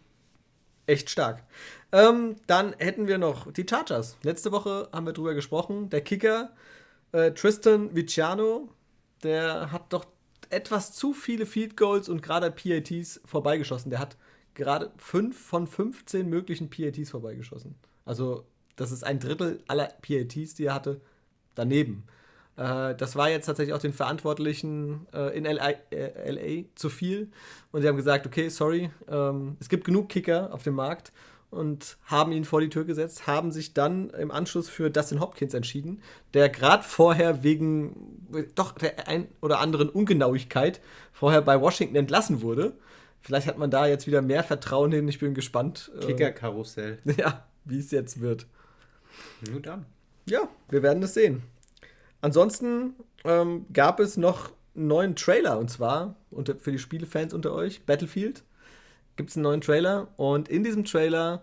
echt 0.87 1.11
stark. 1.11 1.45
Ähm, 1.93 2.37
dann 2.47 2.75
hätten 2.79 3.09
wir 3.09 3.19
noch 3.19 3.53
die 3.53 3.67
Chargers. 3.69 4.17
Letzte 4.23 4.53
Woche 4.53 4.89
haben 4.93 5.07
wir 5.07 5.13
drüber 5.13 5.35
gesprochen. 5.35 5.91
Der 5.91 6.03
Kicker 6.03 6.51
äh, 7.13 7.33
Tristan 7.33 7.95
Viciano, 7.95 8.69
der 9.23 9.73
hat 9.73 9.93
doch 9.93 10.07
etwas 10.51 10.93
zu 10.93 11.13
viele 11.13 11.47
Field 11.47 11.77
Goals 11.77 12.09
und 12.09 12.23
gerade 12.23 12.51
PATs 12.51 13.21
vorbeigeschossen. 13.25 13.91
Der 13.91 13.99
hat 13.99 14.17
gerade 14.55 14.93
5 14.99 15.39
von 15.39 15.67
15 15.67 16.29
möglichen 16.29 16.71
PATs 16.71 17.11
vorbeigeschossen. 17.11 17.75
Also, 18.05 18.45
das 18.77 18.93
ist 18.93 19.05
ein 19.05 19.21
Drittel 19.21 19.63
aller 19.69 19.89
PATs, 20.03 20.55
die 20.55 20.65
er 20.67 20.75
hatte. 20.75 21.01
daneben. 21.57 22.05
Äh, 22.57 22.95
das 22.95 23.17
war 23.17 23.31
jetzt 23.31 23.47
tatsächlich 23.47 23.75
auch 23.75 23.81
den 23.81 23.93
Verantwortlichen 23.93 25.07
äh, 25.13 25.37
in 25.37 25.45
LA, 25.45 25.71
äh, 25.91 26.31
LA, 26.31 26.65
zu 26.75 26.89
viel. 26.89 27.31
Und 27.73 27.83
sie 27.83 27.89
haben 27.89 27.97
gesagt, 27.97 28.27
okay, 28.27 28.49
sorry, 28.49 28.91
ähm, 29.09 29.57
es 29.61 29.69
gibt 29.69 29.85
genug 29.85 30.09
Kicker 30.09 30.53
auf 30.55 30.63
dem 30.63 30.75
Markt 30.75 31.13
und 31.51 31.99
haben 32.05 32.33
ihn 32.33 32.45
vor 32.45 32.61
die 32.61 32.69
Tür 32.69 32.85
gesetzt, 32.85 33.27
haben 33.27 33.51
sich 33.51 33.75
dann 33.75 34.11
im 34.11 34.31
Anschluss 34.31 34.69
für 34.69 34.91
Dustin 34.91 35.21
Hopkins 35.21 35.53
entschieden, 35.55 36.03
der 36.33 36.49
gerade 36.49 36.85
vorher 36.85 37.43
wegen 37.43 38.47
doch 38.55 38.73
der 38.73 39.09
ein 39.09 39.29
oder 39.41 39.59
anderen 39.59 39.89
Ungenauigkeit 39.89 40.81
vorher 41.13 41.43
bei 41.43 41.61
Washington 41.61 41.97
entlassen 41.97 42.43
wurde. 42.43 42.75
Vielleicht 43.21 43.47
hat 43.47 43.59
man 43.59 43.71
da 43.71 43.87
jetzt 43.87 44.07
wieder 44.07 44.23
mehr 44.23 44.45
Vertrauen 44.45 44.93
hin. 44.93 45.09
Ich 45.09 45.19
bin 45.19 45.35
gespannt. 45.35 45.91
Äh, 46.01 46.07
Kicker-Karussell. 46.07 46.99
Ja, 47.17 47.47
wie 47.65 47.79
es 47.79 47.91
jetzt 47.91 48.21
wird. 48.21 48.47
Nur 49.51 49.61
dann. 49.61 49.85
Ja, 50.27 50.49
wir 50.69 50.83
werden 50.83 51.03
es 51.03 51.15
sehen. 51.15 51.43
Ansonsten 52.21 52.95
ähm, 53.25 53.67
gab 53.73 54.01
es 54.01 54.17
noch 54.17 54.53
einen 54.75 54.87
neuen 54.87 55.17
Trailer 55.17 55.59
und 55.59 55.71
zwar 55.71 56.17
unter, 56.31 56.57
für 56.57 56.73
die 56.73 56.79
Spielefans 56.79 57.35
unter 57.35 57.53
euch, 57.53 57.85
Battlefield 57.85 58.45
gibt 59.21 59.29
es 59.29 59.37
einen 59.37 59.43
neuen 59.43 59.61
Trailer 59.61 60.09
und 60.17 60.49
in 60.49 60.65
diesem 60.65 60.87
Trailer 60.87 61.43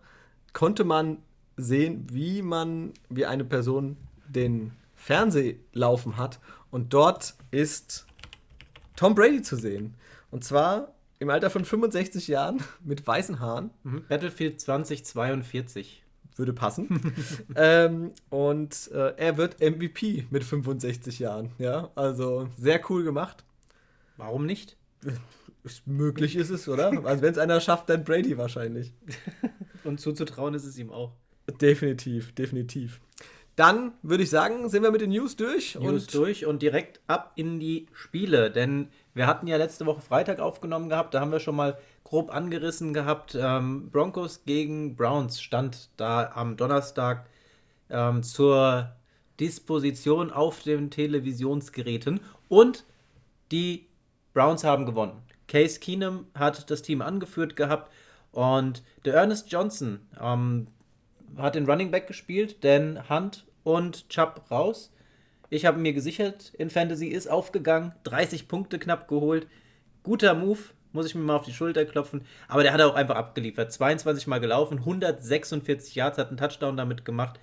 konnte 0.52 0.84
man 0.84 1.20
sehen, 1.58 2.08
wie 2.12 2.42
man, 2.42 2.92
wie 3.08 3.28
eine 3.28 3.46
Person 3.46 3.98
den 4.28 4.72
Fernsehlaufen 4.96 6.18
hat 6.18 6.40
und 6.72 6.92
dort 6.92 7.36
ist 7.52 8.08
Tom 8.96 9.14
Brady 9.14 9.44
zu 9.44 9.58
sehen. 9.58 9.94
Und 10.32 10.44
zwar 10.44 10.96
im 11.20 11.30
Alter 11.30 11.52
von 11.52 11.66
65 11.66 12.28
Jahren 12.28 12.64
mit 12.84 13.06
weißen 13.06 13.40
Haaren. 13.40 13.70
Mhm. 13.84 14.06
Battlefield 14.10 14.60
2042. 14.60 16.04
Würde 16.36 16.54
passen. 16.54 17.14
ähm, 17.56 18.12
und 18.32 18.90
äh, 18.92 19.14
er 19.18 19.38
wird 19.38 19.60
MVP 19.60 20.26
mit 20.32 20.44
65 20.44 21.20
Jahren. 21.20 21.52
Ja, 21.60 21.92
also 21.94 22.50
sehr 22.58 22.82
cool 22.90 23.04
gemacht. 23.04 23.44
Warum 24.18 24.48
nicht? 24.48 24.78
möglich 25.86 26.36
ist 26.36 26.50
es, 26.50 26.68
oder? 26.68 27.06
Also 27.06 27.22
wenn 27.22 27.32
es 27.32 27.38
einer 27.38 27.62
schafft, 27.62 27.90
dann 27.90 28.04
Brady 28.04 28.38
wahrscheinlich. 28.38 28.94
Und 29.84 30.00
zuzutrauen 30.00 30.54
ist 30.54 30.66
es 30.66 30.78
ihm 30.78 30.92
auch. 30.92 31.14
Definitiv, 31.62 32.34
definitiv. 32.34 33.00
Dann 33.56 33.94
würde 34.04 34.24
ich 34.24 34.30
sagen, 34.30 34.70
sind 34.70 34.84
wir 34.84 34.92
mit 34.92 35.02
den 35.02 35.10
News 35.10 35.36
durch. 35.36 35.76
News 35.76 36.04
und 36.04 36.14
durch 36.14 36.46
und 36.46 36.62
direkt 36.62 37.00
ab 37.08 37.32
in 37.36 37.60
die 37.60 37.88
Spiele. 37.92 38.52
Denn 38.52 38.90
wir 39.16 39.26
hatten 39.26 39.48
ja 39.48 39.58
letzte 39.58 39.88
Woche 39.88 40.02
Freitag 40.02 40.40
aufgenommen 40.40 40.90
gehabt, 40.90 41.16
da 41.16 41.22
haben 41.22 41.32
wir 41.32 41.40
schon 41.40 41.56
mal 41.56 41.80
grob 42.04 42.32
angerissen 42.32 42.94
gehabt. 42.94 43.36
Ähm, 43.40 43.90
Broncos 43.90 44.44
gegen 44.46 44.96
Browns 44.96 45.42
stand 45.42 45.90
da 45.98 46.32
am 46.36 46.56
Donnerstag 46.56 47.26
ähm, 47.90 48.22
zur 48.22 48.96
Disposition 49.40 50.32
auf 50.32 50.62
den 50.62 50.92
Televisionsgeräten. 50.92 52.20
Und 52.50 52.86
die 53.52 53.88
Browns 54.36 54.64
haben 54.64 54.86
gewonnen. 54.86 55.24
Case 55.48 55.80
Keenum 55.80 56.28
hat 56.34 56.70
das 56.70 56.82
Team 56.82 57.02
angeführt 57.02 57.56
gehabt 57.56 57.92
und 58.32 58.84
der 59.06 59.16
Ernest 59.16 59.52
Johnson 59.52 60.00
ähm, 60.22 60.68
hat 61.38 61.56
den 61.56 61.66
Running 61.66 61.92
Back 61.92 62.08
gespielt, 62.08 62.64
denn 62.64 63.10
Hunt 63.10 63.46
und 63.64 64.10
Chubb 64.10 64.50
raus. 64.52 64.92
Ich 65.50 65.66
habe 65.66 65.80
mir 65.80 65.94
gesichert, 65.94 66.54
in 66.58 66.70
Fantasy 66.70 67.08
ist 67.08 67.28
aufgegangen, 67.28 67.94
30 68.04 68.48
Punkte 68.48 68.80
knapp 68.80 69.08
geholt. 69.08 69.48
Guter 70.04 70.34
Move, 70.34 70.60
muss 70.92 71.06
ich 71.06 71.16
mir 71.16 71.22
mal 71.22 71.36
auf 71.36 71.46
die 71.46 71.54
Schulter 71.54 71.86
klopfen. 71.86 72.26
Aber 72.48 72.64
der 72.64 72.74
hat 72.74 72.82
auch 72.82 72.96
einfach 72.96 73.16
abgeliefert. 73.16 73.72
22 73.72 74.28
Mal 74.28 74.40
gelaufen, 74.40 74.80
146 74.80 75.96
Yards, 75.96 76.18
hat 76.18 76.30
einen 76.30 76.38
Touchdown 76.38 76.76
damit 76.76 77.06
gemacht. 77.06 77.40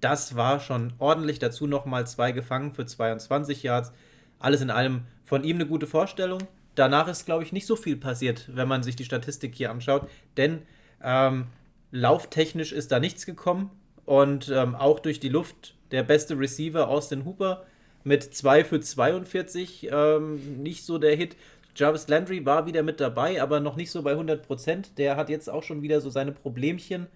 Das 0.00 0.36
war 0.36 0.60
schon 0.60 0.94
ordentlich. 0.98 1.38
Dazu 1.38 1.66
nochmal 1.66 2.06
zwei 2.06 2.32
gefangen 2.32 2.72
für 2.72 2.86
22 2.86 3.62
Yards. 3.62 3.92
Alles 4.38 4.62
in 4.62 4.70
allem 4.70 5.02
von 5.24 5.44
ihm 5.44 5.56
eine 5.56 5.66
gute 5.66 5.86
Vorstellung 5.86 6.40
danach 6.74 7.08
ist, 7.08 7.26
glaube 7.26 7.42
ich, 7.44 7.52
nicht 7.52 7.66
so 7.66 7.76
viel 7.76 7.96
passiert, 7.96 8.48
wenn 8.52 8.68
man 8.68 8.82
sich 8.82 8.96
die 8.96 9.04
Statistik 9.04 9.54
hier 9.54 9.70
anschaut. 9.70 10.08
Denn 10.36 10.62
ähm, 11.02 11.46
lauftechnisch 11.90 12.72
ist 12.72 12.92
da 12.92 13.00
nichts 13.00 13.26
gekommen. 13.26 13.70
Und 14.04 14.50
ähm, 14.54 14.74
auch 14.74 15.00
durch 15.00 15.20
die 15.20 15.28
Luft 15.28 15.74
der 15.90 16.02
beste 16.02 16.38
Receiver 16.38 16.88
Austin 16.88 17.24
Hooper 17.24 17.64
mit 18.02 18.22
2 18.22 18.64
für 18.64 18.80
42. 18.80 19.88
Ähm, 19.90 20.62
nicht 20.62 20.84
so 20.84 20.98
der 20.98 21.16
Hit. 21.16 21.36
Jarvis 21.76 22.08
Landry 22.08 22.44
war 22.46 22.66
wieder 22.66 22.82
mit 22.82 23.00
dabei, 23.00 23.42
aber 23.42 23.60
noch 23.60 23.76
nicht 23.76 23.90
so 23.90 24.02
bei 24.02 24.12
100 24.12 24.46
Prozent. 24.46 24.98
Der 24.98 25.16
hat 25.16 25.28
jetzt 25.28 25.50
auch 25.50 25.62
schon 25.62 25.82
wieder 25.82 26.00
so 26.00 26.10
seine 26.10 26.32
Problemchen. 26.32 27.06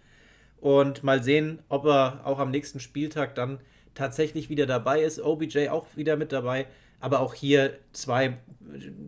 Und 0.60 1.04
mal 1.04 1.22
sehen, 1.22 1.60
ob 1.68 1.84
er 1.84 2.22
auch 2.24 2.40
am 2.40 2.50
nächsten 2.50 2.80
Spieltag 2.80 3.36
dann 3.36 3.60
tatsächlich 3.94 4.48
wieder 4.48 4.66
dabei 4.66 5.02
ist. 5.02 5.20
OBJ 5.20 5.68
auch 5.68 5.86
wieder 5.94 6.16
mit 6.16 6.32
dabei. 6.32 6.66
Aber 7.00 7.20
auch 7.20 7.34
hier 7.34 7.78
zwei 7.92 8.38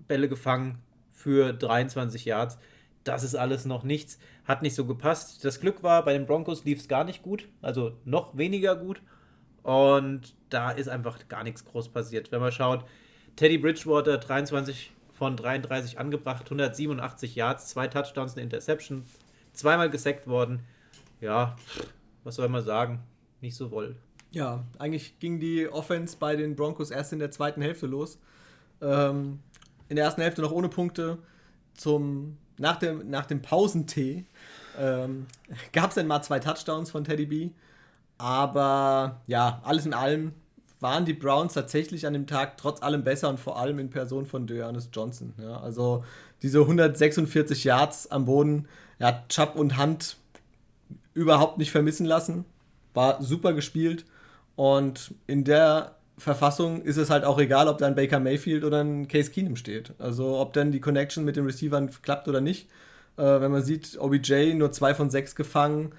Bälle 0.09 0.28
gefangen 0.28 0.78
für 1.12 1.52
23 1.52 2.25
Yards. 2.25 2.59
Das 3.04 3.23
ist 3.25 3.35
alles 3.35 3.64
noch 3.64 3.82
nichts. 3.82 4.18
Hat 4.44 4.62
nicht 4.62 4.75
so 4.75 4.85
gepasst. 4.85 5.44
Das 5.44 5.61
Glück 5.61 5.82
war, 5.82 6.04
bei 6.04 6.12
den 6.12 6.26
Broncos 6.26 6.64
lief 6.64 6.80
es 6.80 6.88
gar 6.88 7.04
nicht 7.04 7.23
gut. 7.23 7.49
Also 7.62 7.97
noch 8.04 8.37
weniger 8.37 8.76
gut. 8.76 9.02
Und 9.62 10.35
da 10.49 10.70
ist 10.70 10.88
einfach 10.88 11.28
gar 11.28 11.44
nichts 11.44 11.64
groß 11.64 11.90
passiert. 11.90 12.32
Wenn 12.32 12.40
man 12.40 12.52
schaut, 12.52 12.85
Teddy 13.37 13.59
Bridgewater 13.59 14.18
23 14.18 14.92
von 15.12 15.37
33 15.37 15.99
angebracht, 15.99 16.44
187 16.44 17.35
Yards, 17.35 17.68
zwei 17.68 17.88
Touchdowns, 17.88 18.35
eine 18.35 18.42
Interception, 18.42 19.04
zweimal 19.52 19.90
gesackt 19.90 20.26
worden. 20.26 20.61
Ja, 21.20 21.56
was 22.25 22.37
soll 22.37 22.49
man 22.49 22.64
sagen? 22.64 23.00
Nicht 23.40 23.56
so 23.56 23.70
wohl. 23.70 23.97
Ja, 24.33 24.65
eigentlich 24.79 25.19
ging 25.19 25.41
die 25.41 25.69
Offense 25.69 26.17
bei 26.19 26.37
den 26.37 26.55
Broncos 26.55 26.91
erst 26.91 27.13
in 27.13 27.19
der 27.19 27.31
zweiten 27.31 27.63
Hälfte 27.63 27.87
los. 27.87 28.19
Ähm, 28.81 29.41
in 29.89 29.97
der 29.97 30.05
ersten 30.05 30.23
Hälfte 30.23 30.43
noch 30.43 30.53
ohne 30.53 30.69
Punkte. 30.69 31.19
Zum, 31.75 32.37
nach, 32.59 32.77
dem, 32.77 33.11
nach 33.11 33.27
dem 33.27 33.43
Pausentee 33.43 34.25
ähm, 34.79 35.27
gab 35.73 35.89
es 35.89 35.97
dann 35.97 36.07
mal 36.07 36.23
zwei 36.23 36.39
Touchdowns 36.39 36.91
von 36.91 37.05
Teddy 37.05 37.27
B. 37.27 37.51
Aber 38.19 39.21
ja, 39.27 39.61
alles 39.65 39.87
in 39.87 39.95
allem 39.95 40.33
waren 40.79 41.05
die 41.05 41.15
Browns 41.15 41.55
tatsächlich 41.55 42.07
an 42.07 42.13
dem 42.13 42.27
Tag 42.27 42.57
trotz 42.57 42.83
allem 42.83 43.05
besser 43.05 43.29
und 43.29 43.39
vor 43.39 43.59
allem 43.59 43.79
in 43.79 43.91
Person 43.91 44.27
von 44.27 44.47
Dearness 44.47 44.89
Johnson. 44.93 45.35
Ja, 45.39 45.61
also 45.61 46.05
diese 46.43 46.61
146 46.61 47.65
Yards 47.65 48.11
am 48.11 48.25
Boden, 48.25 48.67
hat 49.01 49.29
Chubb 49.31 49.57
und 49.57 49.79
Hunt 49.79 50.17
überhaupt 51.15 51.59
nicht 51.59 51.71
vermissen 51.71 52.07
lassen. 52.07 52.45
War 52.95 53.23
super 53.23 53.53
gespielt. 53.53 54.05
Und 54.61 55.14
in 55.26 55.45
der 55.45 55.95
Verfassung 56.19 56.83
ist 56.83 56.99
es 56.99 57.09
halt 57.09 57.25
auch 57.25 57.38
egal, 57.38 57.67
ob 57.67 57.79
da 57.79 57.87
ein 57.87 57.95
Baker 57.95 58.21
Mayfield 58.21 58.62
oder 58.62 58.85
ein 58.85 59.09
Case 59.09 59.31
Keenum 59.31 59.57
steht. 59.57 59.95
Also 59.99 60.38
ob 60.38 60.52
dann 60.52 60.71
die 60.71 60.81
Connection 60.81 61.25
mit 61.25 61.37
den 61.37 61.47
Receivern 61.47 61.88
klappt 62.02 62.29
oder 62.29 62.43
nicht. 62.43 62.69
Äh, 63.17 63.40
wenn 63.40 63.52
man 63.52 63.62
sieht, 63.62 63.99
OBJ 63.99 64.52
nur 64.52 64.71
2 64.71 64.93
von 64.93 65.09
6 65.09 65.35
gefangen, 65.35 65.93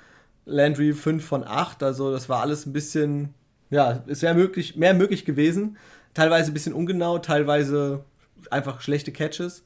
Landry 0.45 0.93
5 0.93 1.25
von 1.25 1.43
8. 1.43 1.81
Also 1.81 2.11
das 2.11 2.29
war 2.29 2.41
alles 2.41 2.67
ein 2.67 2.71
bisschen, 2.71 3.33
ja, 3.71 4.03
es 4.05 4.21
wäre 4.21 4.35
möglich, 4.35 4.75
mehr 4.75 4.93
möglich 4.93 5.25
gewesen. 5.25 5.77
Teilweise 6.13 6.51
ein 6.51 6.53
bisschen 6.53 6.73
ungenau, 6.73 7.17
teilweise 7.17 8.05
einfach 8.51 8.81
schlechte 8.81 9.11
Catches. 9.11 9.63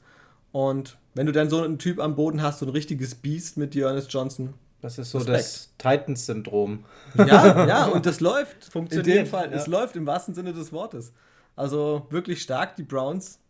Und 0.52 0.96
wenn 1.12 1.26
du 1.26 1.32
dann 1.32 1.50
so 1.50 1.62
einen 1.62 1.78
Typ 1.78 2.00
am 2.00 2.16
Boden 2.16 2.40
hast, 2.40 2.60
so 2.60 2.64
ein 2.64 2.72
richtiges 2.72 3.14
Beast 3.14 3.58
mit 3.58 3.74
Dearness 3.74 4.06
Johnson, 4.08 4.54
das 4.86 4.98
ist 4.98 5.10
so 5.10 5.18
Respekt. 5.18 5.38
das 5.38 5.74
Titans-Syndrom. 5.78 6.84
Ja, 7.16 7.24
ja, 7.66 7.86
und 7.86 8.06
das 8.06 8.20
läuft. 8.20 8.66
Funktioniert. 8.66 9.08
In 9.08 9.24
dem 9.24 9.26
Fall, 9.26 9.50
ja. 9.50 9.56
es 9.56 9.66
läuft 9.66 9.96
im 9.96 10.06
wahrsten 10.06 10.32
Sinne 10.32 10.52
des 10.52 10.72
Wortes. 10.72 11.12
Also 11.56 12.06
wirklich 12.10 12.40
stark, 12.40 12.76
die 12.76 12.84
Browns. 12.84 13.40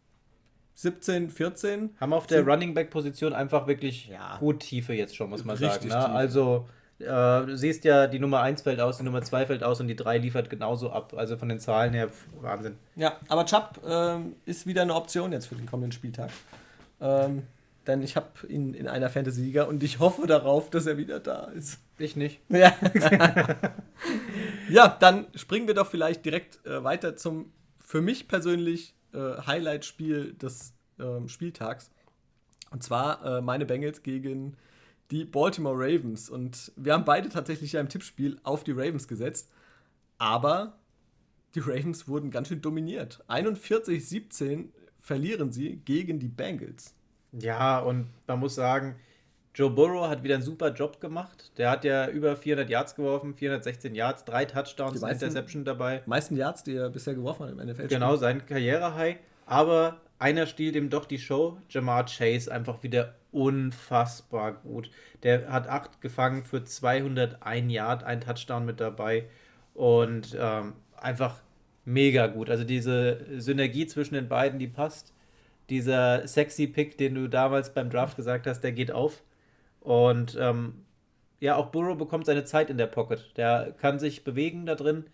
17, 0.76 1.30
14. 1.30 1.90
Haben 2.00 2.12
auf 2.12 2.26
der 2.26 2.42
Running 2.46 2.72
Back-Position 2.72 3.32
einfach 3.34 3.66
wirklich 3.66 4.08
ja. 4.08 4.36
gut 4.38 4.60
Tiefe 4.60 4.92
jetzt 4.94 5.16
schon, 5.16 5.30
muss 5.30 5.44
man 5.44 5.56
Richtig 5.56 5.90
sagen. 5.90 6.12
Ne? 6.12 6.16
Also, 6.16 6.68
äh, 6.98 7.04
du 7.04 7.56
siehst 7.56 7.84
ja, 7.84 8.06
die 8.06 8.18
Nummer 8.18 8.40
1 8.40 8.62
fällt 8.62 8.80
aus, 8.80 8.98
die 8.98 9.04
Nummer 9.04 9.22
2 9.22 9.46
fällt 9.46 9.62
aus 9.62 9.80
und 9.80 9.88
die 9.88 9.96
3 9.96 10.18
liefert 10.18 10.48
genauso 10.48 10.90
ab. 10.90 11.14
Also 11.16 11.36
von 11.36 11.50
den 11.50 11.60
Zahlen 11.60 11.92
her, 11.92 12.08
Wahnsinn. 12.40 12.76
Ja, 12.94 13.16
aber 13.28 13.44
Chubb 13.44 13.80
äh, 13.86 14.18
ist 14.46 14.66
wieder 14.66 14.82
eine 14.82 14.94
Option 14.94 15.32
jetzt 15.32 15.46
für 15.46 15.54
den 15.54 15.66
kommenden 15.66 15.92
Spieltag. 15.92 16.30
Ähm, 17.00 17.42
denn 17.86 18.02
ich 18.02 18.16
habe 18.16 18.46
ihn 18.48 18.74
in 18.74 18.88
einer 18.88 19.10
Fantasy-Liga 19.10 19.64
und 19.64 19.82
ich 19.82 19.98
hoffe 19.98 20.26
darauf, 20.26 20.70
dass 20.70 20.86
er 20.86 20.96
wieder 20.96 21.20
da 21.20 21.46
ist. 21.46 21.78
Ich 21.98 22.16
nicht. 22.16 22.40
Ja, 22.50 22.74
ja 24.68 24.88
dann 24.88 25.26
springen 25.34 25.66
wir 25.66 25.74
doch 25.74 25.86
vielleicht 25.86 26.24
direkt 26.24 26.64
äh, 26.66 26.82
weiter 26.82 27.16
zum 27.16 27.52
für 27.78 28.02
mich 28.02 28.26
persönlich 28.26 28.94
äh, 29.12 29.18
Highlight-Spiel 29.46 30.34
des 30.34 30.74
äh, 30.98 31.28
Spieltags. 31.28 31.90
Und 32.70 32.82
zwar 32.82 33.24
äh, 33.24 33.40
meine 33.40 33.64
Bengals 33.64 34.02
gegen 34.02 34.56
die 35.12 35.24
Baltimore 35.24 35.76
Ravens. 35.76 36.28
Und 36.28 36.72
wir 36.76 36.92
haben 36.92 37.04
beide 37.04 37.28
tatsächlich 37.28 37.72
ja 37.72 37.80
im 37.80 37.88
Tippspiel 37.88 38.38
auf 38.42 38.64
die 38.64 38.72
Ravens 38.72 39.06
gesetzt. 39.06 39.50
Aber 40.18 40.78
die 41.54 41.60
Ravens 41.60 42.08
wurden 42.08 42.30
ganz 42.32 42.48
schön 42.48 42.60
dominiert. 42.60 43.24
41-17 43.28 44.70
verlieren 45.00 45.52
sie 45.52 45.76
gegen 45.76 46.18
die 46.18 46.28
Bengals. 46.28 46.95
Ja, 47.40 47.78
und 47.78 48.08
man 48.26 48.40
muss 48.40 48.54
sagen, 48.54 48.96
Joe 49.54 49.70
Burrow 49.70 50.08
hat 50.08 50.22
wieder 50.22 50.34
einen 50.34 50.44
super 50.44 50.72
Job 50.72 51.00
gemacht. 51.00 51.50
Der 51.56 51.70
hat 51.70 51.84
ja 51.84 52.08
über 52.08 52.36
400 52.36 52.68
Yards 52.68 52.94
geworfen, 52.94 53.34
416 53.34 53.94
Yards, 53.94 54.24
drei 54.24 54.44
Touchdowns, 54.44 55.00
meisten, 55.00 55.24
Interception 55.24 55.64
dabei. 55.64 56.02
Die 56.04 56.10
meisten 56.10 56.36
Yards, 56.36 56.62
die 56.62 56.76
er 56.76 56.90
bisher 56.90 57.14
geworfen 57.14 57.46
hat 57.46 57.52
im 57.52 57.66
NFL. 57.66 57.86
Genau, 57.86 58.16
sein 58.16 58.44
Karriere-High. 58.44 59.16
Aber 59.46 60.00
einer 60.18 60.46
stiehlt 60.46 60.76
ihm 60.76 60.90
doch 60.90 61.06
die 61.06 61.18
Show. 61.18 61.56
Jamar 61.70 62.04
Chase 62.04 62.52
einfach 62.52 62.82
wieder 62.82 63.14
unfassbar 63.32 64.52
gut. 64.52 64.90
Der 65.22 65.50
hat 65.50 65.68
acht 65.68 66.02
gefangen 66.02 66.42
für 66.42 66.64
201 66.64 67.72
Yard, 67.72 68.04
ein 68.04 68.20
Touchdown 68.20 68.66
mit 68.66 68.80
dabei. 68.80 69.24
Und 69.72 70.36
ähm, 70.38 70.74
einfach 70.96 71.40
mega 71.86 72.26
gut. 72.26 72.50
Also 72.50 72.64
diese 72.64 73.24
Synergie 73.38 73.86
zwischen 73.86 74.14
den 74.14 74.28
beiden, 74.28 74.58
die 74.58 74.68
passt. 74.68 75.14
Dieser 75.70 76.26
sexy 76.28 76.66
Pick, 76.66 76.96
den 76.98 77.14
du 77.14 77.28
damals 77.28 77.74
beim 77.74 77.90
Draft 77.90 78.16
gesagt 78.16 78.46
hast, 78.46 78.60
der 78.60 78.72
geht 78.72 78.92
auf. 78.92 79.22
Und 79.80 80.36
ähm, 80.40 80.84
ja, 81.40 81.56
auch 81.56 81.66
Burrow 81.66 81.96
bekommt 81.96 82.26
seine 82.26 82.44
Zeit 82.44 82.70
in 82.70 82.78
der 82.78 82.86
Pocket. 82.86 83.36
Der 83.36 83.74
kann 83.80 83.98
sich 83.98 84.24
bewegen 84.24 84.66
da 84.66 84.74
drin 84.74 85.04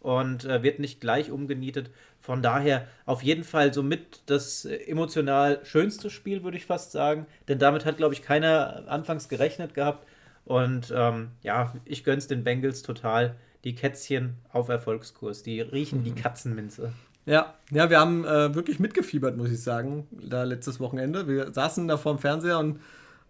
und 0.00 0.44
äh, 0.44 0.62
wird 0.62 0.78
nicht 0.78 1.00
gleich 1.00 1.30
umgenietet. 1.30 1.90
Von 2.20 2.42
daher 2.42 2.86
auf 3.04 3.22
jeden 3.22 3.44
Fall 3.44 3.72
somit 3.72 4.22
das 4.26 4.64
emotional 4.64 5.60
schönste 5.64 6.10
Spiel, 6.10 6.42
würde 6.42 6.56
ich 6.56 6.66
fast 6.66 6.92
sagen. 6.92 7.26
Denn 7.48 7.58
damit 7.58 7.84
hat, 7.84 7.96
glaube 7.96 8.14
ich, 8.14 8.22
keiner 8.22 8.84
anfangs 8.88 9.28
gerechnet 9.28 9.74
gehabt. 9.74 10.06
Und 10.44 10.92
ähm, 10.96 11.32
ja, 11.42 11.74
ich 11.84 12.04
gönn's 12.04 12.26
den 12.26 12.44
Bengals 12.44 12.82
total. 12.82 13.36
Die 13.64 13.74
Kätzchen 13.74 14.36
auf 14.50 14.68
Erfolgskurs. 14.68 15.42
Die 15.42 15.60
riechen 15.60 16.04
die 16.04 16.12
mhm. 16.12 16.16
Katzenminze. 16.16 16.92
Ja, 17.28 17.54
ja, 17.70 17.90
wir 17.90 18.00
haben 18.00 18.24
äh, 18.24 18.54
wirklich 18.54 18.80
mitgefiebert, 18.80 19.36
muss 19.36 19.50
ich 19.50 19.62
sagen, 19.62 20.06
da 20.10 20.44
letztes 20.44 20.80
Wochenende. 20.80 21.28
Wir 21.28 21.52
saßen 21.52 21.86
da 21.86 21.98
vorm 21.98 22.18
Fernseher 22.18 22.58
und 22.58 22.80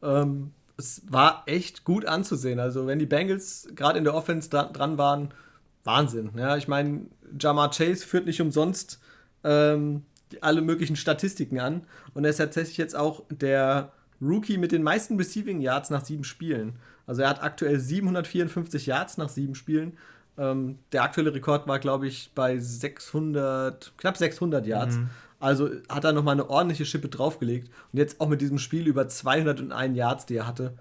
ähm, 0.04 0.52
es 0.76 1.02
war 1.10 1.42
echt 1.46 1.82
gut 1.82 2.06
anzusehen. 2.06 2.60
Also, 2.60 2.86
wenn 2.86 3.00
die 3.00 3.06
Bengals 3.06 3.66
gerade 3.74 3.98
in 3.98 4.04
der 4.04 4.14
Offense 4.14 4.50
da, 4.50 4.62
dran 4.62 4.98
waren, 4.98 5.34
Wahnsinn. 5.82 6.30
Ja, 6.36 6.56
ich 6.56 6.68
meine, 6.68 7.06
Jamar 7.40 7.72
Chase 7.72 8.06
führt 8.06 8.26
nicht 8.26 8.40
umsonst 8.40 9.00
ähm, 9.42 10.04
alle 10.42 10.62
möglichen 10.62 10.94
Statistiken 10.94 11.58
an 11.58 11.82
und 12.14 12.22
er 12.22 12.30
ist 12.30 12.36
tatsächlich 12.36 12.76
jetzt 12.76 12.94
auch 12.94 13.24
der 13.30 13.90
Rookie 14.20 14.58
mit 14.58 14.70
den 14.70 14.84
meisten 14.84 15.16
Receiving 15.16 15.60
Yards 15.60 15.90
nach 15.90 16.04
sieben 16.04 16.22
Spielen. 16.22 16.76
Also 17.08 17.22
er 17.22 17.30
hat 17.30 17.42
aktuell 17.42 17.80
754 17.80 18.86
Yards 18.86 19.16
nach 19.16 19.28
sieben 19.28 19.56
Spielen. 19.56 19.98
Ähm, 20.38 20.78
der 20.92 21.02
aktuelle 21.02 21.34
Rekord 21.34 21.66
war, 21.66 21.78
glaube 21.78 22.06
ich, 22.06 22.30
bei 22.34 22.58
600, 22.58 23.92
knapp 23.96 24.16
600 24.16 24.66
Yards. 24.66 24.96
Mhm. 24.96 25.10
Also 25.40 25.70
hat 25.88 26.04
er 26.04 26.12
nochmal 26.12 26.34
eine 26.34 26.48
ordentliche 26.48 26.84
Schippe 26.84 27.08
draufgelegt. 27.08 27.68
Und 27.92 27.98
jetzt 27.98 28.20
auch 28.20 28.28
mit 28.28 28.40
diesem 28.40 28.58
Spiel 28.58 28.86
über 28.86 29.08
201 29.08 29.96
Yards, 29.96 30.26
die 30.26 30.36
er 30.36 30.46
hatte. 30.46 30.74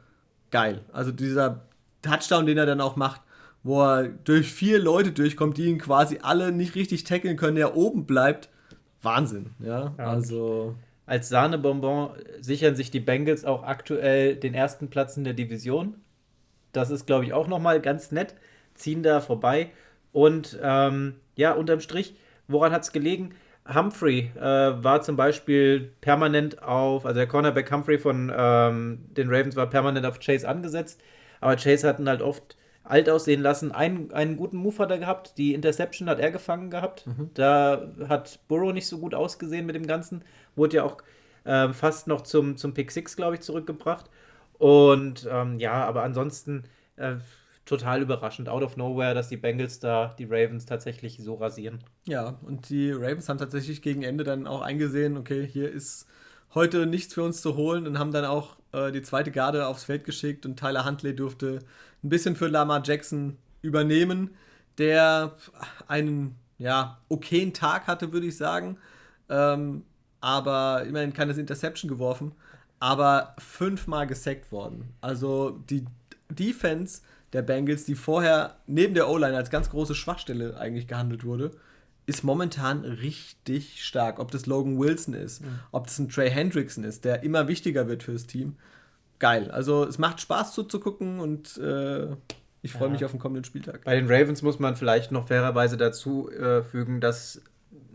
Geil. 0.51 0.81
Also 0.93 1.11
dieser 1.11 1.61
Touchdown, 2.01 2.45
den 2.45 2.57
er 2.57 2.65
dann 2.65 2.81
auch 2.81 2.95
macht, 2.95 3.21
wo 3.63 3.83
er 3.83 4.07
durch 4.07 4.51
vier 4.51 4.79
Leute 4.79 5.11
durchkommt, 5.11 5.57
die 5.57 5.65
ihn 5.65 5.79
quasi 5.79 6.19
alle 6.21 6.51
nicht 6.51 6.75
richtig 6.75 7.03
tackeln 7.03 7.37
können, 7.37 7.55
der 7.55 7.75
oben 7.75 8.05
bleibt. 8.05 8.49
Wahnsinn, 9.01 9.51
ja. 9.59 9.93
ja 9.97 10.07
also. 10.07 10.75
Als 11.05 11.29
Sahnebonbon 11.29 12.11
sichern 12.41 12.75
sich 12.75 12.91
die 12.91 12.99
Bengals 12.99 13.45
auch 13.45 13.63
aktuell 13.63 14.35
den 14.35 14.53
ersten 14.53 14.89
Platz 14.89 15.15
in 15.15 15.23
der 15.23 15.33
Division. 15.33 15.95
Das 16.73 16.89
ist, 16.89 17.07
glaube 17.07 17.23
ich, 17.23 17.31
auch 17.31 17.47
nochmal 17.47 17.79
ganz 17.79 18.11
nett. 18.11 18.35
Ziehen 18.77 19.03
da 19.03 19.21
vorbei. 19.21 19.71
Und 20.11 20.57
ähm, 20.61 21.15
ja, 21.35 21.53
unterm 21.53 21.79
Strich, 21.79 22.15
woran 22.47 22.71
hat 22.71 22.83
es 22.83 22.91
gelegen? 22.91 23.35
Humphrey 23.73 24.31
äh, 24.35 24.41
war 24.41 25.01
zum 25.01 25.15
Beispiel 25.17 25.91
permanent 26.01 26.63
auf, 26.63 27.05
also 27.05 27.17
der 27.17 27.27
Cornerback 27.27 27.71
Humphrey 27.71 27.99
von 27.99 28.31
ähm, 28.35 29.05
den 29.09 29.29
Ravens 29.29 29.55
war 29.55 29.67
permanent 29.67 30.05
auf 30.05 30.19
Chase 30.19 30.47
angesetzt, 30.47 31.01
aber 31.41 31.57
Chase 31.57 31.87
hatten 31.87 32.07
halt 32.07 32.21
oft 32.21 32.55
alt 32.83 33.09
aussehen 33.09 33.41
lassen. 33.41 33.71
Einen, 33.71 34.11
einen 34.13 34.37
guten 34.37 34.57
Move 34.57 34.77
hat 34.79 34.91
er 34.91 34.99
gehabt, 34.99 35.37
die 35.37 35.53
Interception 35.53 36.09
hat 36.09 36.19
er 36.19 36.31
gefangen 36.31 36.69
gehabt. 36.69 37.05
Mhm. 37.05 37.29
Da 37.33 37.89
hat 38.07 38.39
Burrow 38.47 38.73
nicht 38.73 38.87
so 38.87 38.97
gut 38.99 39.13
ausgesehen 39.13 39.65
mit 39.65 39.75
dem 39.75 39.85
Ganzen. 39.85 40.23
Wurde 40.55 40.77
ja 40.77 40.83
auch 40.83 40.97
äh, 41.43 41.73
fast 41.73 42.07
noch 42.07 42.21
zum, 42.21 42.55
zum 42.55 42.73
Pick 42.73 42.91
6, 42.91 43.17
glaube 43.17 43.35
ich, 43.35 43.41
zurückgebracht. 43.41 44.09
Und 44.57 45.27
ähm, 45.29 45.59
ja, 45.59 45.85
aber 45.85 46.03
ansonsten 46.03 46.63
äh, 46.95 47.15
total 47.67 48.01
überraschend, 48.01 48.49
out 48.49 48.63
of 48.63 48.77
nowhere, 48.77 49.13
dass 49.13 49.29
die 49.29 49.37
Bengals 49.37 49.79
da 49.79 50.15
die 50.17 50.25
Ravens 50.25 50.65
tatsächlich 50.65 51.17
so 51.19 51.35
rasieren. 51.35 51.79
Ja, 52.05 52.37
und 52.43 52.69
die 52.69 52.91
Ravens 52.91 53.29
haben 53.29 53.37
tatsächlich 53.37 53.81
gegen 53.81 54.03
Ende 54.03 54.23
dann 54.23 54.47
auch 54.47 54.61
eingesehen, 54.61 55.17
okay, 55.17 55.45
hier 55.45 55.71
ist 55.71 56.07
heute 56.53 56.85
nichts 56.85 57.13
für 57.13 57.23
uns 57.23 57.41
zu 57.41 57.55
holen 57.55 57.85
und 57.85 57.99
haben 57.99 58.11
dann 58.11 58.25
auch 58.25 58.55
äh, 58.71 58.91
die 58.91 59.01
zweite 59.01 59.31
Garde 59.31 59.67
aufs 59.67 59.83
Feld 59.83 60.05
geschickt 60.05 60.45
und 60.45 60.57
Tyler 60.57 60.85
Huntley 60.85 61.15
durfte 61.15 61.59
ein 62.03 62.09
bisschen 62.09 62.35
für 62.35 62.47
Lamar 62.47 62.81
Jackson 62.83 63.37
übernehmen, 63.61 64.31
der 64.77 65.35
einen 65.87 66.35
ja, 66.57 66.99
okayen 67.09 67.53
Tag 67.53 67.87
hatte, 67.87 68.13
würde 68.13 68.27
ich 68.27 68.37
sagen. 68.37 68.77
Ähm, 69.29 69.83
aber 70.21 70.83
immerhin 70.87 71.13
keine 71.13 71.33
Interception 71.33 71.89
geworfen, 71.89 72.31
aber 72.79 73.35
fünfmal 73.37 74.07
gesackt 74.07 74.51
worden. 74.51 74.93
Also 75.01 75.51
die 75.69 75.85
Defense 76.29 77.01
der 77.33 77.41
Bengals, 77.41 77.85
die 77.85 77.95
vorher 77.95 78.57
neben 78.67 78.93
der 78.93 79.09
O-Line 79.09 79.35
als 79.35 79.49
ganz 79.49 79.69
große 79.69 79.95
Schwachstelle 79.95 80.57
eigentlich 80.57 80.87
gehandelt 80.87 81.23
wurde, 81.23 81.51
ist 82.05 82.23
momentan 82.23 82.85
richtig 82.85 83.83
stark. 83.83 84.19
Ob 84.19 84.31
das 84.31 84.45
Logan 84.45 84.79
Wilson 84.79 85.13
ist, 85.13 85.41
mhm. 85.41 85.59
ob 85.71 85.87
das 85.87 85.99
ein 85.99 86.09
Trey 86.09 86.29
Hendrickson 86.31 86.83
ist, 86.83 87.03
der 87.05 87.23
immer 87.23 87.47
wichtiger 87.47 87.87
wird 87.87 88.03
fürs 88.03 88.27
Team. 88.27 88.55
Geil. 89.19 89.51
Also 89.51 89.83
es 89.83 89.97
macht 89.97 90.21
Spaß 90.21 90.53
zuzugucken 90.53 91.19
und 91.19 91.57
äh, 91.57 92.07
ich 92.61 92.71
freue 92.71 92.87
ja. 92.87 92.93
mich 92.93 93.05
auf 93.05 93.11
den 93.11 93.19
kommenden 93.19 93.43
Spieltag. 93.43 93.83
Bei 93.83 93.95
den 93.95 94.07
Ravens 94.07 94.41
muss 94.41 94.59
man 94.59 94.75
vielleicht 94.75 95.11
noch 95.11 95.27
fairerweise 95.27 95.75
dazu 95.75 96.29
äh, 96.31 96.63
fügen, 96.63 97.01
dass 97.01 97.41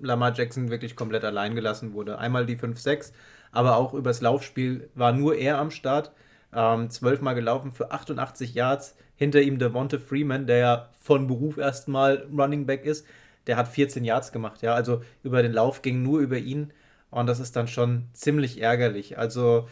Lamar 0.00 0.34
Jackson 0.34 0.70
wirklich 0.70 0.94
komplett 0.94 1.24
allein 1.24 1.54
gelassen 1.54 1.94
wurde. 1.94 2.18
Einmal 2.18 2.44
die 2.44 2.56
5-6, 2.56 3.12
aber 3.50 3.76
auch 3.76 3.94
übers 3.94 4.20
Laufspiel 4.20 4.90
war 4.94 5.12
nur 5.12 5.36
er 5.36 5.58
am 5.58 5.70
Start. 5.70 6.12
Ähm, 6.54 6.90
zwölfmal 6.90 7.34
gelaufen 7.34 7.72
für 7.72 7.92
88 7.92 8.54
Yards. 8.54 8.96
Hinter 9.16 9.40
ihm 9.40 9.58
Devonta 9.58 9.98
Freeman, 9.98 10.46
der 10.46 10.56
ja 10.58 10.88
von 11.00 11.26
Beruf 11.26 11.56
erstmal 11.56 12.26
Running 12.36 12.66
Back 12.66 12.84
ist, 12.84 13.06
der 13.46 13.56
hat 13.56 13.68
14 13.68 14.04
Yards 14.04 14.32
gemacht. 14.32 14.62
Ja, 14.62 14.74
also 14.74 15.02
über 15.22 15.42
den 15.42 15.52
Lauf 15.52 15.82
ging 15.82 16.02
nur 16.02 16.20
über 16.20 16.38
ihn. 16.38 16.72
Und 17.10 17.26
das 17.26 17.40
ist 17.40 17.56
dann 17.56 17.68
schon 17.68 18.08
ziemlich 18.12 18.60
ärgerlich. 18.60 19.18
Also 19.18 19.68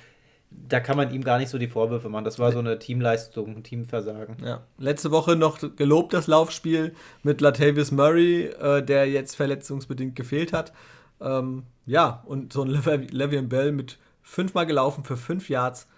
da 0.51 0.81
kann 0.81 0.97
man 0.97 1.13
ihm 1.13 1.23
gar 1.23 1.39
nicht 1.39 1.49
so 1.49 1.59
die 1.59 1.69
Vorwürfe 1.69 2.09
machen. 2.09 2.25
Das 2.25 2.39
war 2.39 2.53
so 2.53 2.59
eine 2.59 2.79
Teamleistung, 2.79 3.57
ein 3.57 3.63
Teamversagen. 3.63 4.37
Ja. 4.45 4.63
Letzte 4.79 5.11
Woche 5.11 5.37
noch 5.37 5.59
gelobt 5.77 6.13
das 6.13 6.27
Laufspiel 6.27 6.95
mit 7.23 7.41
Latavius 7.41 7.93
Murray, 7.93 8.47
äh, 8.47 8.83
der 8.83 9.09
jetzt 9.09 9.37
verletzungsbedingt 9.37 10.17
gefehlt 10.17 10.53
hat. 10.53 10.73
Ähm, 11.21 11.65
ja, 11.87 12.23
und 12.27 12.53
so 12.53 12.63
ein 12.63 12.71
Le'Veon 12.71 13.49
Bell 13.49 13.73
mit 13.73 13.99
fünfmal 14.23 14.67
gelaufen 14.67 15.05
für 15.05 15.17
fünf 15.17 15.49
Yards 15.49 15.89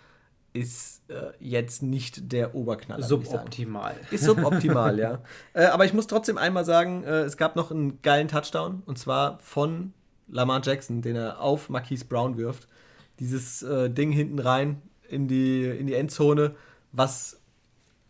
ist 0.52 1.02
äh, 1.08 1.32
jetzt 1.40 1.82
nicht 1.82 2.32
der 2.32 2.54
Oberknaller. 2.54 3.02
Suboptimal. 3.02 3.96
Ist 4.10 4.24
suboptimal, 4.24 4.98
ja. 4.98 5.22
Äh, 5.54 5.66
aber 5.66 5.84
ich 5.84 5.92
muss 5.92 6.06
trotzdem 6.06 6.38
einmal 6.38 6.64
sagen, 6.64 7.04
äh, 7.04 7.22
es 7.22 7.36
gab 7.36 7.56
noch 7.56 7.70
einen 7.70 8.00
geilen 8.02 8.28
Touchdown 8.28 8.82
und 8.86 8.98
zwar 8.98 9.38
von 9.40 9.92
Lamar 10.28 10.60
Jackson, 10.62 11.02
den 11.02 11.16
er 11.16 11.40
auf 11.40 11.68
Marquise 11.68 12.04
Brown 12.04 12.36
wirft. 12.36 12.68
Dieses 13.18 13.62
äh, 13.62 13.90
Ding 13.90 14.12
hinten 14.12 14.38
rein 14.38 14.82
in 15.08 15.28
die, 15.28 15.64
in 15.64 15.86
die 15.86 15.94
Endzone, 15.94 16.54
was 16.92 17.40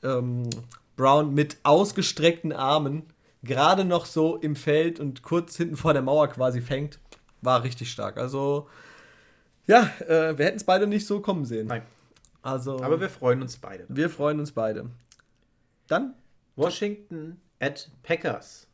ähm, 0.02 0.48
Brown 0.96 1.34
mit 1.34 1.58
ausgestreckten 1.62 2.52
Armen 2.52 3.04
gerade 3.42 3.84
noch 3.84 4.06
so 4.06 4.36
im 4.36 4.56
Feld 4.56 5.00
und 5.00 5.22
kurz 5.22 5.56
hinten 5.56 5.76
vor 5.76 5.92
der 5.92 6.02
Mauer 6.02 6.28
quasi 6.28 6.60
fängt, 6.60 6.98
war 7.40 7.64
richtig 7.64 7.90
stark. 7.90 8.18
Also, 8.18 8.68
ja, 9.66 9.90
äh, 10.06 10.38
wir 10.38 10.46
hätten 10.46 10.58
es 10.58 10.64
beide 10.64 10.86
nicht 10.86 11.06
so 11.06 11.20
kommen 11.20 11.44
sehen. 11.44 11.66
Nein. 11.66 11.82
Also, 12.42 12.82
Aber 12.82 13.00
wir 13.00 13.08
freuen 13.08 13.40
uns 13.40 13.56
beide. 13.56 13.86
Wir 13.88 14.10
freuen 14.10 14.40
uns 14.40 14.52
beide. 14.52 14.90
Dann 15.86 16.14
Washington 16.56 17.40
at 17.60 17.88
Packers. 18.02 18.66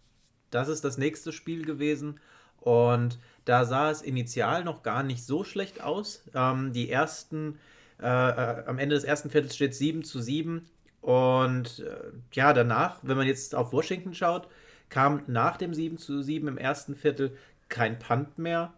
Das 0.50 0.68
ist 0.68 0.84
das 0.84 0.96
nächste 0.96 1.32
Spiel 1.32 1.64
gewesen. 1.64 2.18
Und 2.60 3.18
da 3.44 3.64
sah 3.66 3.90
es 3.90 4.02
initial 4.02 4.64
noch 4.64 4.82
gar 4.82 5.02
nicht 5.02 5.24
so 5.24 5.44
schlecht 5.44 5.82
aus. 5.82 6.24
Ähm, 6.34 6.72
die 6.72 6.90
ersten, 6.90 7.58
äh, 8.00 8.06
äh, 8.06 8.64
am 8.66 8.78
Ende 8.78 8.94
des 8.94 9.04
ersten 9.04 9.30
Viertels 9.30 9.54
steht 9.54 9.74
7 9.74 10.02
zu 10.02 10.20
7. 10.20 10.66
Und 11.02 11.80
äh, 11.80 12.12
ja, 12.32 12.52
danach, 12.54 12.98
wenn 13.02 13.16
man 13.16 13.26
jetzt 13.26 13.54
auf 13.54 13.72
Washington 13.72 14.14
schaut, 14.14 14.48
kam 14.88 15.22
nach 15.26 15.58
dem 15.58 15.74
7 15.74 15.98
zu 15.98 16.22
7 16.22 16.48
im 16.48 16.58
ersten 16.58 16.96
Viertel 16.96 17.36
kein 17.68 17.98
Punt 17.98 18.38
mehr. 18.38 18.72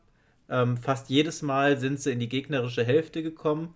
Ähm, 0.48 0.76
fast 0.76 1.08
jedes 1.10 1.42
Mal 1.42 1.78
sind 1.78 2.00
sie 2.00 2.10
in 2.10 2.18
die 2.18 2.28
gegnerische 2.28 2.84
Hälfte 2.84 3.22
gekommen 3.22 3.74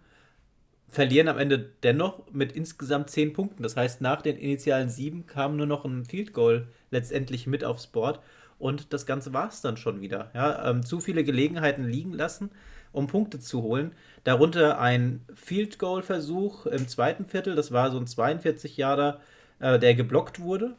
verlieren 0.95 1.29
am 1.29 1.39
Ende 1.39 1.71
dennoch 1.83 2.23
mit 2.33 2.53
insgesamt 2.53 3.11
10 3.11 3.33
Punkten. 3.33 3.63
Das 3.63 3.77
heißt, 3.77 4.01
nach 4.01 4.23
den 4.23 4.37
initialen 4.37 4.89
7 4.89 5.27
kam 5.27 5.57
nur 5.57 5.67
noch 5.67 5.85
ein 5.85 6.05
Field 6.05 6.33
Goal 6.33 6.69
letztendlich 6.91 7.47
mit 7.47 7.65
aufs 7.65 7.87
Board 7.87 8.21
und 8.59 8.93
das 8.93 9.05
Ganze 9.05 9.33
war 9.33 9.49
es 9.49 9.61
dann 9.61 9.77
schon 9.77 10.01
wieder. 10.01 10.31
Ja, 10.35 10.71
ähm, 10.71 10.85
zu 10.85 11.01
viele 11.01 11.25
Gelegenheiten 11.25 11.85
liegen 11.85 12.13
lassen 12.13 12.51
um 12.95 13.09
Punkte 13.09 13.41
zu 13.41 13.63
holen. 13.63 13.93
Darunter 14.23 14.81
ein 14.81 15.21
Field 15.35 15.79
Goal 15.79 16.03
Versuch 16.03 16.65
im 16.67 16.89
zweiten 16.89 17.27
Viertel, 17.27 17.55
das 17.57 17.73
war 17.73 17.91
so 17.91 17.99
ein 17.99 18.07
42 18.07 18.77
Jahre, 18.77 19.21
äh, 19.59 19.79
der 19.79 19.95
geblockt 19.95 20.41
wurde. 20.41 20.75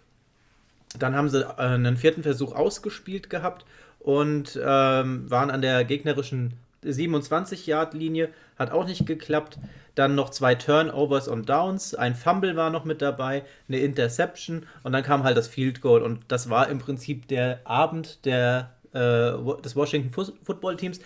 Dann 0.97 1.15
haben 1.15 1.29
sie 1.29 1.43
äh, 1.43 1.61
einen 1.61 1.97
vierten 1.97 2.23
Versuch 2.23 2.55
ausgespielt 2.55 3.29
gehabt 3.29 3.65
und 3.99 4.59
ähm, 4.63 5.29
waren 5.29 5.51
an 5.51 5.61
der 5.61 5.83
gegnerischen 5.83 6.53
27-Yard-Linie, 6.91 8.29
hat 8.57 8.71
auch 8.71 8.85
nicht 8.85 9.05
geklappt. 9.05 9.57
Dann 9.95 10.15
noch 10.15 10.29
zwei 10.29 10.55
Turnovers 10.55 11.27
und 11.27 11.49
Downs, 11.49 11.95
ein 11.95 12.15
Fumble 12.15 12.55
war 12.55 12.69
noch 12.69 12.83
mit 12.83 13.01
dabei, 13.01 13.43
eine 13.69 13.79
Interception 13.79 14.65
und 14.83 14.91
dann 14.91 15.03
kam 15.03 15.23
halt 15.23 15.37
das 15.37 15.47
Field 15.47 15.79
Goal 15.81 16.01
und 16.01 16.19
das 16.27 16.49
war 16.49 16.67
im 16.67 16.79
Prinzip 16.79 17.29
der 17.29 17.61
Abend 17.63 18.25
der, 18.25 18.71
äh, 18.91 19.31
des 19.61 19.75
Washington 19.75 20.11
Football 20.43 20.75
Teams. 20.75 20.99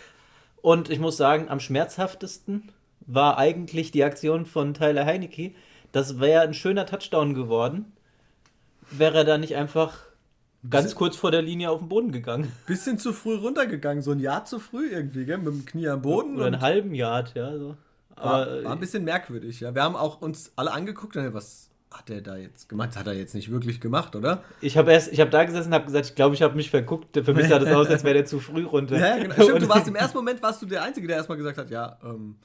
Und 0.61 0.89
ich 0.89 0.99
muss 0.99 1.17
sagen, 1.17 1.49
am 1.49 1.59
schmerzhaftesten 1.59 2.71
war 3.05 3.37
eigentlich 3.37 3.91
die 3.91 4.03
Aktion 4.03 4.45
von 4.45 4.73
Tyler 4.73 5.05
Heinecke. 5.05 5.51
Das 5.91 6.19
wäre 6.19 6.41
ein 6.41 6.53
schöner 6.53 6.85
Touchdown 6.85 7.33
geworden, 7.33 7.91
wäre 8.91 9.19
er 9.19 9.23
da 9.23 9.37
nicht 9.37 9.55
einfach 9.55 10.08
ganz 10.67 10.95
kurz 10.95 11.15
vor 11.15 11.31
der 11.31 11.41
Linie 11.41 11.69
auf 11.69 11.79
den 11.79 11.89
Boden 11.89 12.11
gegangen. 12.11 12.51
Bisschen 12.67 12.97
zu 12.97 13.13
früh 13.13 13.35
runtergegangen, 13.35 14.01
so 14.01 14.11
ein 14.11 14.19
Jahr 14.19 14.45
zu 14.45 14.59
früh 14.59 14.89
irgendwie, 14.89 15.25
gell? 15.25 15.37
mit 15.37 15.47
dem 15.47 15.65
Knie 15.65 15.87
am 15.89 16.01
Boden. 16.01 16.35
Oder 16.35 16.47
einen 16.47 16.61
halben 16.61 16.93
Yard, 16.93 17.35
ja. 17.35 17.57
So. 17.57 17.75
Aber, 18.15 18.31
war, 18.31 18.63
war, 18.63 18.71
ein 18.73 18.79
bisschen 18.79 19.03
merkwürdig, 19.03 19.59
ja. 19.61 19.73
Wir 19.73 19.83
haben 19.83 19.95
auch 19.95 20.21
uns 20.21 20.51
alle 20.55 20.71
angeguckt, 20.71 21.15
was 21.15 21.69
hat 21.91 22.09
er 22.09 22.21
da 22.21 22.35
jetzt 22.35 22.69
gemacht? 22.69 22.95
Hat 22.97 23.07
er 23.07 23.13
jetzt 23.13 23.33
nicht 23.33 23.49
wirklich 23.49 23.81
gemacht, 23.81 24.15
oder? 24.15 24.43
Ich 24.61 24.77
habe 24.77 24.91
erst, 24.91 25.11
ich 25.11 25.19
habe 25.19 25.31
da 25.31 25.43
gesessen 25.43 25.69
und 25.69 25.73
habe 25.73 25.85
gesagt, 25.85 26.05
ich 26.07 26.15
glaube, 26.15 26.35
ich 26.35 26.41
habe 26.41 26.55
mich 26.55 26.69
verguckt. 26.69 27.17
Für 27.23 27.33
mich 27.33 27.47
sah 27.47 27.59
das 27.59 27.73
aus, 27.73 27.87
als 27.87 28.03
wäre 28.03 28.13
der 28.15 28.25
zu 28.25 28.39
früh 28.39 28.63
runter. 28.63 28.97
Ja, 28.97 29.17
genau. 29.17 29.33
Stimmt, 29.33 29.61
du 29.63 29.69
warst 29.69 29.87
im 29.87 29.95
ersten 29.95 30.17
Moment 30.17 30.41
warst 30.43 30.61
du 30.61 30.65
der 30.65 30.83
Einzige, 30.83 31.07
der 31.07 31.17
erstmal 31.17 31.37
gesagt 31.37 31.57
hat, 31.57 31.69
ja, 31.71 31.97
ähm, 32.03 32.35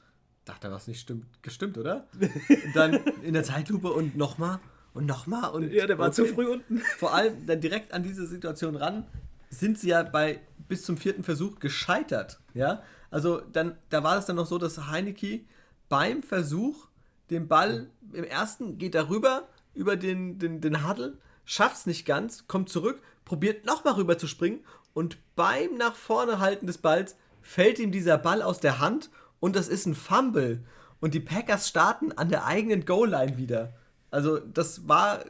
dachte, 0.45 0.71
was 0.71 0.87
nicht 0.87 0.99
stimmt, 0.99 1.25
gestimmt, 1.43 1.77
oder? 1.77 2.07
Und 2.19 2.31
dann 2.75 2.99
in 3.23 3.33
der 3.33 3.43
Zeitlupe 3.43 3.91
und 3.91 4.15
nochmal 4.17 4.59
und 4.95 5.05
nochmal 5.05 5.51
und. 5.51 5.71
Ja, 5.71 5.85
der 5.85 5.99
war 5.99 6.11
zu 6.11 6.25
früh 6.25 6.47
unten. 6.47 6.79
Vor 6.97 7.13
allem 7.13 7.45
dann 7.45 7.61
direkt 7.61 7.93
an 7.93 8.01
diese 8.01 8.25
Situation 8.25 8.75
ran, 8.75 9.05
sind 9.49 9.77
sie 9.77 9.89
ja 9.89 10.01
bei 10.01 10.39
bis 10.67 10.83
zum 10.83 10.97
vierten 10.97 11.23
Versuch 11.23 11.59
gescheitert. 11.59 12.39
Ja, 12.55 12.81
also 13.11 13.39
dann, 13.39 13.77
da 13.89 14.03
war 14.03 14.17
es 14.17 14.25
dann 14.25 14.37
noch 14.37 14.47
so, 14.47 14.57
dass 14.57 14.87
Heineke 14.87 15.41
beim 15.89 16.23
Versuch 16.23 16.87
den 17.29 17.47
Ball 17.47 17.89
im 18.13 18.23
ersten 18.23 18.77
geht 18.77 18.95
er 18.95 19.09
rüber 19.09 19.47
über 19.73 19.97
den, 19.97 20.39
den, 20.39 20.61
den 20.61 20.87
Huddle, 20.87 21.17
schafft 21.43 21.75
es 21.77 21.85
nicht 21.85 22.05
ganz, 22.05 22.47
kommt 22.47 22.69
zurück, 22.69 23.01
probiert 23.25 23.65
nochmal 23.65 23.93
rüber 23.95 24.17
zu 24.17 24.27
springen 24.27 24.63
und 24.93 25.17
beim 25.35 25.75
nach 25.75 25.95
vorne 25.95 26.39
halten 26.39 26.67
des 26.67 26.77
Balls 26.77 27.17
fällt 27.41 27.79
ihm 27.79 27.91
dieser 27.91 28.17
Ball 28.17 28.41
aus 28.41 28.59
der 28.59 28.79
Hand 28.79 29.09
und 29.39 29.55
das 29.55 29.67
ist 29.67 29.85
ein 29.85 29.95
Fumble. 29.95 30.63
Und 31.01 31.13
die 31.13 31.19
Packers 31.19 31.67
starten 31.67 32.13
an 32.13 32.29
der 32.29 32.45
eigenen 32.45 32.85
Goal-Line 32.85 33.37
wieder. 33.37 33.73
Also 34.11 34.39
das 34.39 34.87
war. 34.87 35.25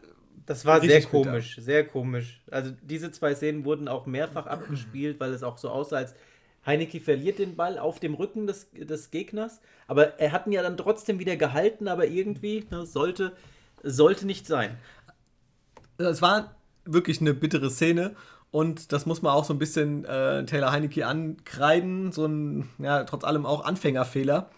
Das 0.45 0.63
war 0.63 0.79
sehr 0.79 1.01
komisch, 1.01 1.55
bitter. 1.55 1.65
sehr 1.65 1.87
komisch. 1.87 2.41
Also 2.51 2.71
diese 2.83 3.09
zwei 3.09 3.33
Szenen 3.33 3.65
wurden 3.65 3.87
auch 3.87 4.05
mehrfach 4.05 4.45
abgespielt, 4.45 5.19
weil 5.19 5.33
es 5.33 5.41
auch 5.41 5.57
so 5.57 5.69
aussah, 5.69 5.97
als 5.97 6.13
Heineke 6.65 6.99
verliert 6.99 7.39
den 7.39 7.55
Ball 7.55 7.79
auf 7.79 7.99
dem 7.99 8.13
Rücken 8.13 8.47
des, 8.47 8.69
des 8.71 9.09
Gegners. 9.09 9.59
Aber 9.87 10.19
er 10.19 10.31
hat 10.31 10.47
ihn 10.47 10.53
ja 10.53 10.63
dann 10.63 10.77
trotzdem 10.77 11.19
wieder 11.19 11.35
gehalten, 11.35 11.87
aber 11.87 12.07
irgendwie 12.07 12.65
ne, 12.69 12.85
sollte, 12.85 13.33
sollte 13.83 14.25
nicht 14.25 14.47
sein. 14.47 14.77
Es 15.97 16.21
war 16.21 16.55
wirklich 16.85 17.21
eine 17.21 17.33
bittere 17.33 17.69
Szene. 17.69 18.15
Und 18.51 18.93
das 18.93 19.05
muss 19.05 19.21
man 19.21 19.33
auch 19.33 19.43
so 19.43 19.53
ein 19.53 19.59
bisschen 19.59 20.05
äh, 20.05 20.45
Taylor 20.45 20.71
Heineke 20.71 21.05
ankreiden. 21.05 22.11
So 22.11 22.25
ein, 22.25 22.69
ja, 22.77 23.03
trotz 23.03 23.23
allem 23.23 23.45
auch 23.45 23.65
Anfängerfehler. 23.65 24.49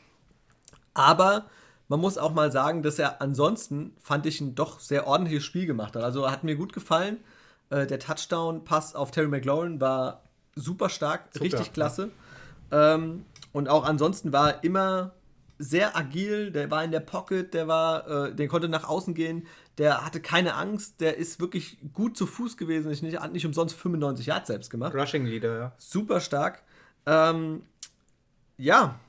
Aber 0.93 1.45
man 1.87 1.99
muss 1.99 2.17
auch 2.17 2.33
mal 2.33 2.51
sagen, 2.51 2.83
dass 2.83 2.99
er 2.99 3.21
ansonsten, 3.21 3.95
fand 3.99 4.25
ich, 4.25 4.41
ein 4.41 4.55
doch 4.55 4.79
sehr 4.79 5.07
ordentliches 5.07 5.43
Spiel 5.43 5.65
gemacht 5.65 5.95
hat. 5.95 6.03
Also 6.03 6.29
hat 6.29 6.43
mir 6.43 6.55
gut 6.55 6.73
gefallen. 6.73 7.17
Äh, 7.69 7.87
der 7.87 7.99
Touchdown-Pass 7.99 8.95
auf 8.95 9.11
Terry 9.11 9.27
McLaurin 9.27 9.79
war 9.79 10.23
super 10.55 10.89
stark, 10.89 11.29
super, 11.31 11.45
richtig 11.45 11.73
klasse. 11.73 12.09
Ja. 12.71 12.95
Ähm, 12.95 13.25
und 13.53 13.69
auch 13.69 13.85
ansonsten 13.85 14.33
war 14.33 14.55
er 14.55 14.63
immer 14.63 15.13
sehr 15.59 15.97
agil, 15.97 16.51
der 16.51 16.69
war 16.69 16.83
in 16.83 16.91
der 16.91 16.99
Pocket, 16.99 17.53
der 17.53 17.67
war, 17.67 18.07
äh, 18.07 18.35
der 18.35 18.47
konnte 18.47 18.69
nach 18.69 18.87
außen 18.87 19.13
gehen, 19.13 19.47
der 19.77 20.05
hatte 20.05 20.21
keine 20.21 20.55
Angst, 20.55 21.01
der 21.01 21.17
ist 21.17 21.39
wirklich 21.39 21.77
gut 21.93 22.17
zu 22.17 22.27
Fuß 22.27 22.57
gewesen. 22.57 22.91
Ich 22.91 23.01
nicht, 23.01 23.19
hat 23.19 23.31
nicht 23.31 23.45
umsonst 23.45 23.75
95 23.75 24.27
Yards 24.27 24.47
selbst 24.47 24.69
gemacht. 24.69 24.93
Rushing 24.93 25.25
Leader, 25.25 25.59
ja. 25.59 25.71
Super 25.77 26.19
stark. 26.19 26.63
Ähm, 27.05 27.63
ja, 28.57 28.99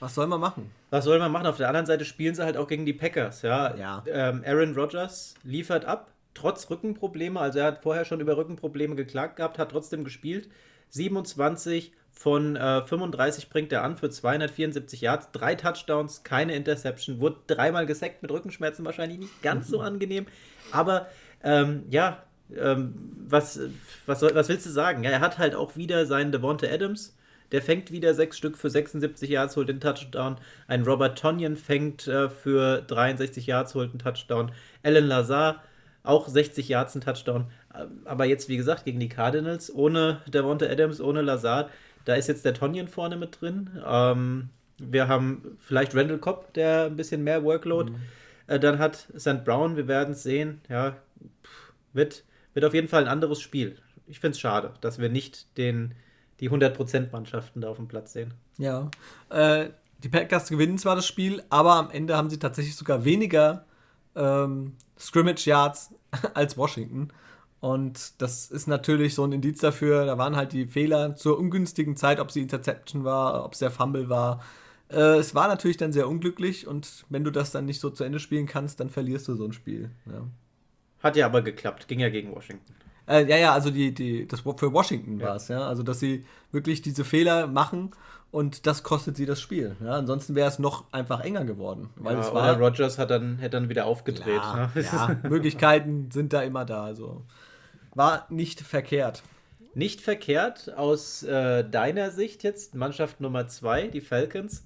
was 0.00 0.14
soll 0.14 0.26
man 0.26 0.40
machen? 0.40 0.70
Was 0.94 1.06
soll 1.06 1.18
man 1.18 1.32
machen? 1.32 1.48
Auf 1.48 1.56
der 1.56 1.66
anderen 1.66 1.86
Seite 1.86 2.04
spielen 2.04 2.36
sie 2.36 2.44
halt 2.44 2.56
auch 2.56 2.68
gegen 2.68 2.86
die 2.86 2.92
Packers. 2.92 3.42
Ja, 3.42 3.74
ja. 3.74 4.04
Ähm, 4.06 4.44
Aaron 4.46 4.76
Rodgers 4.76 5.34
liefert 5.42 5.84
ab, 5.86 6.12
trotz 6.34 6.70
Rückenprobleme. 6.70 7.40
Also 7.40 7.58
er 7.58 7.64
hat 7.64 7.82
vorher 7.82 8.04
schon 8.04 8.20
über 8.20 8.36
Rückenprobleme 8.36 8.94
geklagt 8.94 9.34
gehabt, 9.34 9.58
hat 9.58 9.72
trotzdem 9.72 10.04
gespielt. 10.04 10.48
27 10.90 11.92
von 12.12 12.54
äh, 12.54 12.82
35 12.84 13.50
bringt 13.50 13.72
er 13.72 13.82
an 13.82 13.96
für 13.96 14.08
274 14.08 15.00
Yards, 15.00 15.30
drei 15.32 15.56
Touchdowns, 15.56 16.22
keine 16.22 16.54
Interception, 16.54 17.18
wurde 17.18 17.38
dreimal 17.48 17.86
gesackt 17.86 18.22
mit 18.22 18.30
Rückenschmerzen, 18.30 18.84
wahrscheinlich 18.84 19.18
nicht 19.18 19.42
ganz 19.42 19.66
so 19.66 19.80
angenehm. 19.80 20.26
Aber 20.70 21.08
ähm, 21.42 21.82
ja, 21.90 22.22
ähm, 22.56 22.94
was, 23.28 23.58
was, 24.06 24.20
soll, 24.20 24.32
was 24.36 24.48
willst 24.48 24.66
du 24.66 24.70
sagen? 24.70 25.02
Ja, 25.02 25.10
er 25.10 25.20
hat 25.20 25.38
halt 25.38 25.56
auch 25.56 25.74
wieder 25.74 26.06
seinen 26.06 26.30
Devonta 26.30 26.68
Adams 26.68 27.16
der 27.54 27.62
fängt 27.62 27.92
wieder 27.92 28.14
sechs 28.14 28.36
Stück 28.36 28.58
für 28.58 28.68
76 28.68 29.30
Yards, 29.30 29.56
holt 29.56 29.68
den 29.68 29.78
Touchdown. 29.78 30.38
Ein 30.66 30.82
Robert 30.82 31.16
Tonyan 31.16 31.54
fängt 31.54 32.08
äh, 32.08 32.28
für 32.28 32.82
63 32.82 33.46
Yards, 33.46 33.76
holt 33.76 33.90
einen 33.90 34.00
Touchdown. 34.00 34.50
Alan 34.82 35.06
Lazar 35.06 35.62
auch 36.02 36.26
60 36.26 36.68
Yards, 36.68 36.96
ein 36.96 37.00
Touchdown. 37.00 37.46
Ähm, 37.72 38.00
aber 38.06 38.24
jetzt, 38.24 38.48
wie 38.48 38.56
gesagt, 38.56 38.86
gegen 38.86 38.98
die 38.98 39.08
Cardinals, 39.08 39.72
ohne 39.72 40.20
Devonta 40.26 40.66
Adams, 40.66 41.00
ohne 41.00 41.22
Lazar, 41.22 41.70
da 42.04 42.16
ist 42.16 42.26
jetzt 42.26 42.44
der 42.44 42.54
Tonyan 42.54 42.88
vorne 42.88 43.16
mit 43.16 43.40
drin. 43.40 43.70
Ähm, 43.86 44.48
wir 44.78 45.06
haben 45.06 45.56
vielleicht 45.60 45.94
Randall 45.94 46.18
Cobb, 46.18 46.54
der 46.54 46.86
ein 46.86 46.96
bisschen 46.96 47.22
mehr 47.22 47.44
Workload 47.44 47.92
mhm. 47.92 47.96
äh, 48.48 48.58
dann 48.58 48.80
hat. 48.80 49.06
St. 49.16 49.44
Brown, 49.44 49.76
wir 49.76 49.86
werden 49.86 50.14
es 50.14 50.24
sehen. 50.24 50.60
Ja, 50.68 50.96
wird, 51.92 52.24
wird 52.52 52.64
auf 52.64 52.74
jeden 52.74 52.88
Fall 52.88 53.02
ein 53.02 53.08
anderes 53.08 53.40
Spiel. 53.40 53.76
Ich 54.08 54.18
finde 54.18 54.32
es 54.32 54.40
schade, 54.40 54.72
dass 54.80 54.98
wir 54.98 55.08
nicht 55.08 55.56
den 55.56 55.94
die 56.40 56.50
100%-Mannschaften 56.50 57.60
da 57.60 57.68
auf 57.68 57.76
dem 57.76 57.88
Platz 57.88 58.12
sehen. 58.12 58.34
Ja. 58.58 58.90
Äh, 59.30 59.70
die 60.02 60.08
Packers 60.08 60.48
gewinnen 60.48 60.78
zwar 60.78 60.96
das 60.96 61.06
Spiel, 61.06 61.42
aber 61.48 61.74
am 61.74 61.90
Ende 61.90 62.16
haben 62.16 62.30
sie 62.30 62.38
tatsächlich 62.38 62.76
sogar 62.76 63.04
weniger 63.04 63.64
ähm, 64.14 64.74
Scrimmage-Yards 64.98 65.94
als 66.34 66.56
Washington. 66.56 67.08
Und 67.60 68.20
das 68.20 68.50
ist 68.50 68.66
natürlich 68.66 69.14
so 69.14 69.24
ein 69.24 69.32
Indiz 69.32 69.60
dafür, 69.60 70.04
da 70.04 70.18
waren 70.18 70.36
halt 70.36 70.52
die 70.52 70.66
Fehler 70.66 71.16
zur 71.16 71.38
ungünstigen 71.38 71.96
Zeit, 71.96 72.20
ob 72.20 72.30
sie 72.30 72.42
Interception 72.42 73.04
war, 73.04 73.44
ob 73.44 73.54
es 73.54 73.60
der 73.60 73.70
Fumble 73.70 74.10
war. 74.10 74.42
Äh, 74.90 75.16
es 75.16 75.34
war 75.34 75.48
natürlich 75.48 75.78
dann 75.78 75.92
sehr 75.92 76.08
unglücklich 76.08 76.66
und 76.66 77.06
wenn 77.08 77.24
du 77.24 77.30
das 77.30 77.52
dann 77.52 77.64
nicht 77.64 77.80
so 77.80 77.88
zu 77.88 78.04
Ende 78.04 78.20
spielen 78.20 78.46
kannst, 78.46 78.80
dann 78.80 78.90
verlierst 78.90 79.26
du 79.28 79.34
so 79.34 79.46
ein 79.46 79.54
Spiel. 79.54 79.90
Ja. 80.04 80.26
Hat 81.02 81.16
ja 81.16 81.24
aber 81.24 81.40
geklappt, 81.40 81.88
ging 81.88 82.00
ja 82.00 82.10
gegen 82.10 82.34
Washington. 82.34 82.74
Äh, 83.06 83.28
ja, 83.28 83.36
ja, 83.36 83.52
also 83.52 83.70
die, 83.70 83.92
die, 83.92 84.26
das 84.26 84.40
für 84.40 84.72
Washington 84.72 85.20
ja. 85.20 85.26
war 85.28 85.36
es, 85.36 85.48
ja. 85.48 85.66
Also, 85.66 85.82
dass 85.82 86.00
sie 86.00 86.24
wirklich 86.52 86.82
diese 86.82 87.04
Fehler 87.04 87.46
machen 87.46 87.90
und 88.30 88.66
das 88.66 88.82
kostet 88.82 89.16
sie 89.16 89.26
das 89.26 89.40
Spiel. 89.40 89.76
Ja? 89.80 89.92
Ansonsten 89.92 90.34
wäre 90.34 90.48
es 90.48 90.58
noch 90.58 90.92
einfach 90.92 91.20
enger 91.20 91.44
geworden. 91.44 91.90
Weil 91.96 92.14
ja, 92.14 92.20
es 92.20 92.34
war, 92.34 92.58
Rogers 92.58 92.98
hat 92.98 93.10
dann, 93.10 93.38
hätte 93.38 93.58
dann 93.58 93.68
wieder 93.68 93.86
aufgedreht. 93.86 94.42
Ja, 94.42 94.70
ne? 94.74 94.82
ja, 94.82 95.16
Möglichkeiten 95.28 96.10
sind 96.10 96.32
da 96.32 96.42
immer 96.42 96.64
da. 96.64 96.84
Also. 96.84 97.22
War 97.94 98.26
nicht 98.30 98.60
verkehrt. 98.60 99.22
Nicht 99.74 100.00
verkehrt 100.00 100.72
aus 100.76 101.22
äh, 101.22 101.68
deiner 101.68 102.10
Sicht 102.10 102.42
jetzt, 102.42 102.74
Mannschaft 102.74 103.20
Nummer 103.20 103.46
2, 103.46 103.88
die 103.88 104.00
Falcons, 104.00 104.64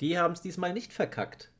die 0.00 0.18
haben 0.18 0.32
es 0.32 0.40
diesmal 0.40 0.72
nicht 0.72 0.92
verkackt. 0.92 1.50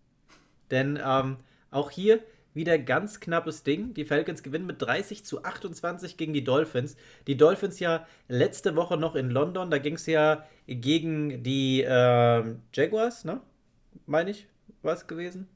Denn 0.70 0.98
ähm, 1.04 1.36
auch 1.70 1.90
hier 1.90 2.20
wieder 2.54 2.78
ganz 2.78 3.20
knappes 3.20 3.62
Ding. 3.62 3.94
Die 3.94 4.04
Falcons 4.04 4.42
gewinnen 4.42 4.66
mit 4.66 4.80
30 4.82 5.24
zu 5.24 5.44
28 5.44 6.16
gegen 6.16 6.32
die 6.32 6.44
Dolphins. 6.44 6.96
Die 7.26 7.36
Dolphins 7.36 7.78
ja 7.80 8.06
letzte 8.28 8.76
Woche 8.76 8.96
noch 8.96 9.14
in 9.14 9.30
London. 9.30 9.70
Da 9.70 9.78
ging 9.78 9.94
es 9.94 10.06
ja 10.06 10.44
gegen 10.66 11.42
die 11.42 11.82
äh, 11.82 12.44
Jaguars, 12.72 13.24
ne? 13.24 13.40
Meine 14.06 14.30
ich, 14.30 14.46
war 14.82 14.94
es 14.94 15.06
gewesen? 15.06 15.48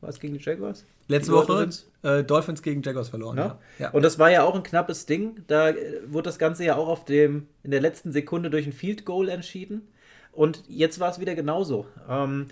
War 0.00 0.10
es 0.10 0.18
gegen 0.18 0.34
die 0.34 0.42
Jaguars? 0.42 0.84
Letzte 1.08 1.30
die 1.30 1.36
Woche 1.36 1.46
Dolphins? 1.46 1.90
Äh, 2.02 2.24
Dolphins 2.24 2.62
gegen 2.62 2.82
Jaguars 2.82 3.08
verloren. 3.08 3.38
Ja? 3.38 3.58
ja? 3.78 3.90
Und 3.90 4.02
das 4.02 4.18
war 4.18 4.30
ja 4.30 4.42
auch 4.42 4.54
ein 4.54 4.62
knappes 4.62 5.06
Ding. 5.06 5.44
Da 5.46 5.70
äh, 5.70 6.00
wurde 6.06 6.24
das 6.24 6.38
Ganze 6.38 6.64
ja 6.64 6.76
auch 6.76 6.88
auf 6.88 7.04
dem, 7.04 7.48
in 7.62 7.70
der 7.70 7.80
letzten 7.80 8.12
Sekunde 8.12 8.50
durch 8.50 8.66
ein 8.66 8.72
Field 8.72 9.04
Goal 9.04 9.28
entschieden. 9.28 9.88
Und 10.32 10.64
jetzt 10.66 10.98
war 10.98 11.10
es 11.10 11.20
wieder 11.20 11.34
genauso. 11.34 11.86
Ähm, 12.08 12.46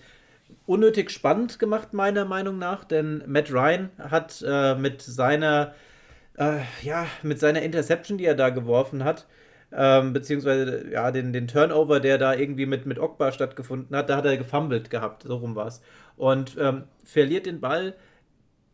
unnötig 0.67 1.11
spannend 1.11 1.59
gemacht, 1.59 1.93
meiner 1.93 2.25
Meinung 2.25 2.59
nach, 2.59 2.85
denn 2.85 3.23
Matt 3.27 3.53
Ryan 3.53 3.91
hat 3.99 4.45
äh, 4.47 4.75
mit 4.75 5.03
seiner, 5.03 5.75
äh, 6.39 6.61
ja, 6.83 7.07
mit 7.23 7.39
seiner 7.39 7.63
Interception, 7.63 8.19
die 8.19 8.25
er 8.25 8.35
da 8.35 8.51
geworfen 8.51 9.05
hat, 9.05 9.27
ähm, 9.73 10.13
beziehungsweise 10.13 10.91
ja, 10.91 11.11
den, 11.11 11.33
den 11.33 11.49
Turnover, 11.49 12.01
der 12.01 12.19
da 12.19 12.35
irgendwie 12.35 12.67
mit, 12.67 12.87
mit 12.87 12.99
Ogba 12.99 13.33
stattgefunden 13.33 13.97
hat, 13.97 14.11
da 14.11 14.17
hat 14.17 14.27
er 14.27 14.37
gefummelt 14.37 14.91
gehabt, 14.91 15.23
so 15.23 15.37
rum 15.37 15.55
war 15.55 15.67
es. 15.67 15.83
Und 16.17 16.57
ähm, 16.59 16.85
verliert 17.05 17.47
den 17.47 17.61
Ball. 17.61 17.95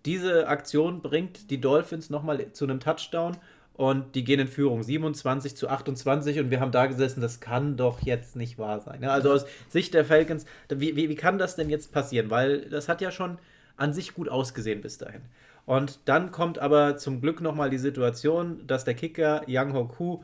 Diese 0.05 0.49
Aktion 0.49 1.03
bringt 1.03 1.51
die 1.51 1.61
Dolphins 1.61 2.11
nochmal 2.11 2.53
zu 2.53 2.65
einem 2.65 2.81
Touchdown 2.81 3.37
und 3.77 4.15
die 4.15 4.25
gehen 4.25 4.41
in 4.41 4.49
Führung 4.49 4.83
27 4.83 5.55
zu 5.55 5.69
28 5.69 6.41
und 6.41 6.51
wir 6.51 6.61
haben 6.61 6.73
da 6.73 6.87
gesessen, 6.87 7.21
das 7.21 7.41
kann 7.41 7.77
doch 7.77 8.01
jetzt 8.01 8.35
nicht 8.35 8.59
wahr 8.59 8.81
sein. 8.81 9.05
Also 9.05 9.33
aus 9.33 9.45
Sicht 9.69 9.93
der 9.93 10.05
Falcons, 10.05 10.47
wie, 10.71 10.97
wie, 10.97 11.11
wie 11.11 11.15
kann 11.15 11.39
das 11.39 11.57
denn 11.57 11.69
jetzt 11.69 11.93
passieren? 11.93 12.31
Weil 12.31 12.62
das 12.71 12.89
hat 12.89 13.03
ja 13.03 13.11
schon 13.11 13.39
an 13.77 13.93
sich 13.93 14.15
gut 14.15 14.31
ausgesehen 14.31 14.81
bis 14.81 14.97
dahin. 14.97 15.21
Und 15.67 15.99
dann 16.07 16.31
kommt 16.31 16.59
aber 16.59 16.97
zum 16.97 17.21
Glück 17.21 17.43
nochmal 17.43 17.69
die 17.69 17.79
Situation, 17.79 18.67
dass 18.67 18.85
der 18.85 18.95
Kicker 18.95 19.43
Yang 19.47 19.75
Hoku 19.75 20.23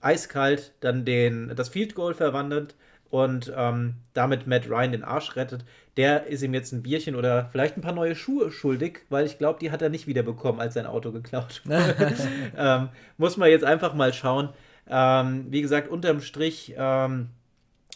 eiskalt 0.00 0.72
dann 0.80 1.04
den, 1.04 1.52
das 1.54 1.68
Field 1.68 1.94
Goal 1.94 2.14
verwandelt 2.14 2.74
und 3.10 3.52
ähm, 3.56 3.94
damit 4.14 4.46
Matt 4.46 4.68
Ryan 4.68 4.92
den 4.92 5.04
Arsch 5.04 5.36
rettet. 5.36 5.64
Der 5.96 6.26
ist 6.26 6.42
ihm 6.42 6.54
jetzt 6.54 6.72
ein 6.72 6.82
Bierchen 6.82 7.14
oder 7.14 7.48
vielleicht 7.50 7.76
ein 7.76 7.80
paar 7.80 7.94
neue 7.94 8.14
Schuhe 8.14 8.50
schuldig, 8.50 9.00
weil 9.08 9.26
ich 9.26 9.38
glaube, 9.38 9.58
die 9.60 9.70
hat 9.70 9.82
er 9.82 9.88
nicht 9.88 10.06
wiederbekommen, 10.06 10.60
als 10.60 10.74
sein 10.74 10.86
Auto 10.86 11.12
geklaut 11.12 11.62
wurde. 11.64 12.14
ähm, 12.56 12.88
muss 13.16 13.36
man 13.36 13.48
jetzt 13.50 13.64
einfach 13.64 13.94
mal 13.94 14.12
schauen. 14.12 14.50
Ähm, 14.88 15.46
wie 15.50 15.62
gesagt, 15.62 15.88
unterm 15.88 16.20
Strich 16.20 16.74
ähm, 16.76 17.30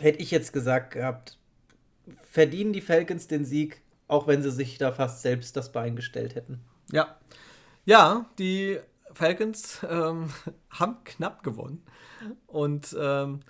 hätte 0.00 0.20
ich 0.20 0.30
jetzt 0.30 0.52
gesagt 0.52 0.92
gehabt, 0.92 1.38
verdienen 2.22 2.72
die 2.72 2.80
Falcons 2.80 3.26
den 3.26 3.44
Sieg, 3.44 3.82
auch 4.08 4.26
wenn 4.26 4.42
sie 4.42 4.50
sich 4.50 4.78
da 4.78 4.92
fast 4.92 5.22
selbst 5.22 5.56
das 5.56 5.72
Bein 5.72 5.96
gestellt 5.96 6.34
hätten. 6.34 6.60
Ja. 6.90 7.16
Ja, 7.84 8.26
die 8.38 8.78
Falcons 9.12 9.80
ähm, 9.88 10.30
haben 10.70 10.96
knapp 11.04 11.42
gewonnen. 11.42 11.82
Und 12.46 12.96
ähm, 12.98 13.40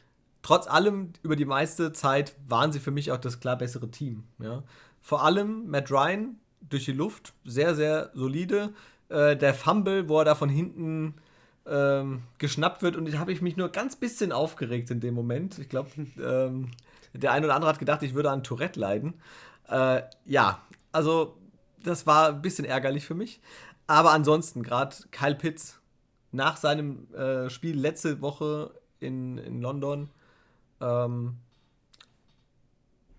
trotz 0.43 0.67
allem, 0.67 1.13
über 1.23 1.37
die 1.37 1.45
meiste 1.45 1.93
Zeit 1.93 2.35
waren 2.49 2.73
sie 2.73 2.81
für 2.81 2.91
mich 2.91 3.13
auch 3.13 3.19
das 3.19 3.41
klar 3.41 3.57
bessere 3.57 3.91
Team. 3.91 4.25
Ja. 4.39 4.63
Vor 5.01 5.25
allem 5.25 5.69
Matt 5.69 5.91
Ryan 5.91 6.37
durch 6.61 6.85
die 6.85 6.93
Luft, 6.93 7.33
sehr, 7.45 7.75
sehr 7.75 8.11
solide. 8.15 8.73
Äh, 9.09 9.37
der 9.37 9.55
Fumble, 9.55 10.09
wo 10.09 10.19
er 10.19 10.25
da 10.25 10.35
von 10.35 10.49
hinten 10.49 11.15
ähm, 11.67 12.23
geschnappt 12.39 12.83
wird 12.83 12.97
und 12.97 13.09
ich 13.09 13.19
habe 13.19 13.33
ich 13.33 13.43
mich 13.43 13.57
nur 13.57 13.69
ganz 13.69 13.97
bisschen 13.97 14.33
aufgeregt 14.33 14.91
in 14.91 15.01
dem 15.01 15.15
Moment. 15.15 15.59
Ich 15.59 15.69
glaube, 15.69 15.91
ähm, 16.21 16.71
der 17.13 17.33
eine 17.33 17.47
oder 17.47 17.55
andere 17.55 17.71
hat 17.71 17.79
gedacht, 17.79 18.03
ich 18.03 18.15
würde 18.15 18.31
an 18.31 18.43
Tourette 18.43 18.79
leiden. 18.79 19.15
Äh, 19.69 20.03
ja, 20.25 20.61
also 20.93 21.37
das 21.83 22.07
war 22.07 22.29
ein 22.29 22.43
bisschen 22.43 22.65
ärgerlich 22.65 23.05
für 23.05 23.15
mich. 23.15 23.41
Aber 23.87 24.13
ansonsten, 24.13 24.63
gerade 24.63 24.95
Kyle 25.11 25.35
Pitts 25.35 25.81
nach 26.33 26.57
seinem 26.57 27.13
äh, 27.15 27.51
Spiel 27.51 27.79
letzte 27.79 28.21
Woche 28.21 28.73
in, 29.01 29.39
in 29.39 29.61
London, 29.61 30.11
ähm, 30.81 31.37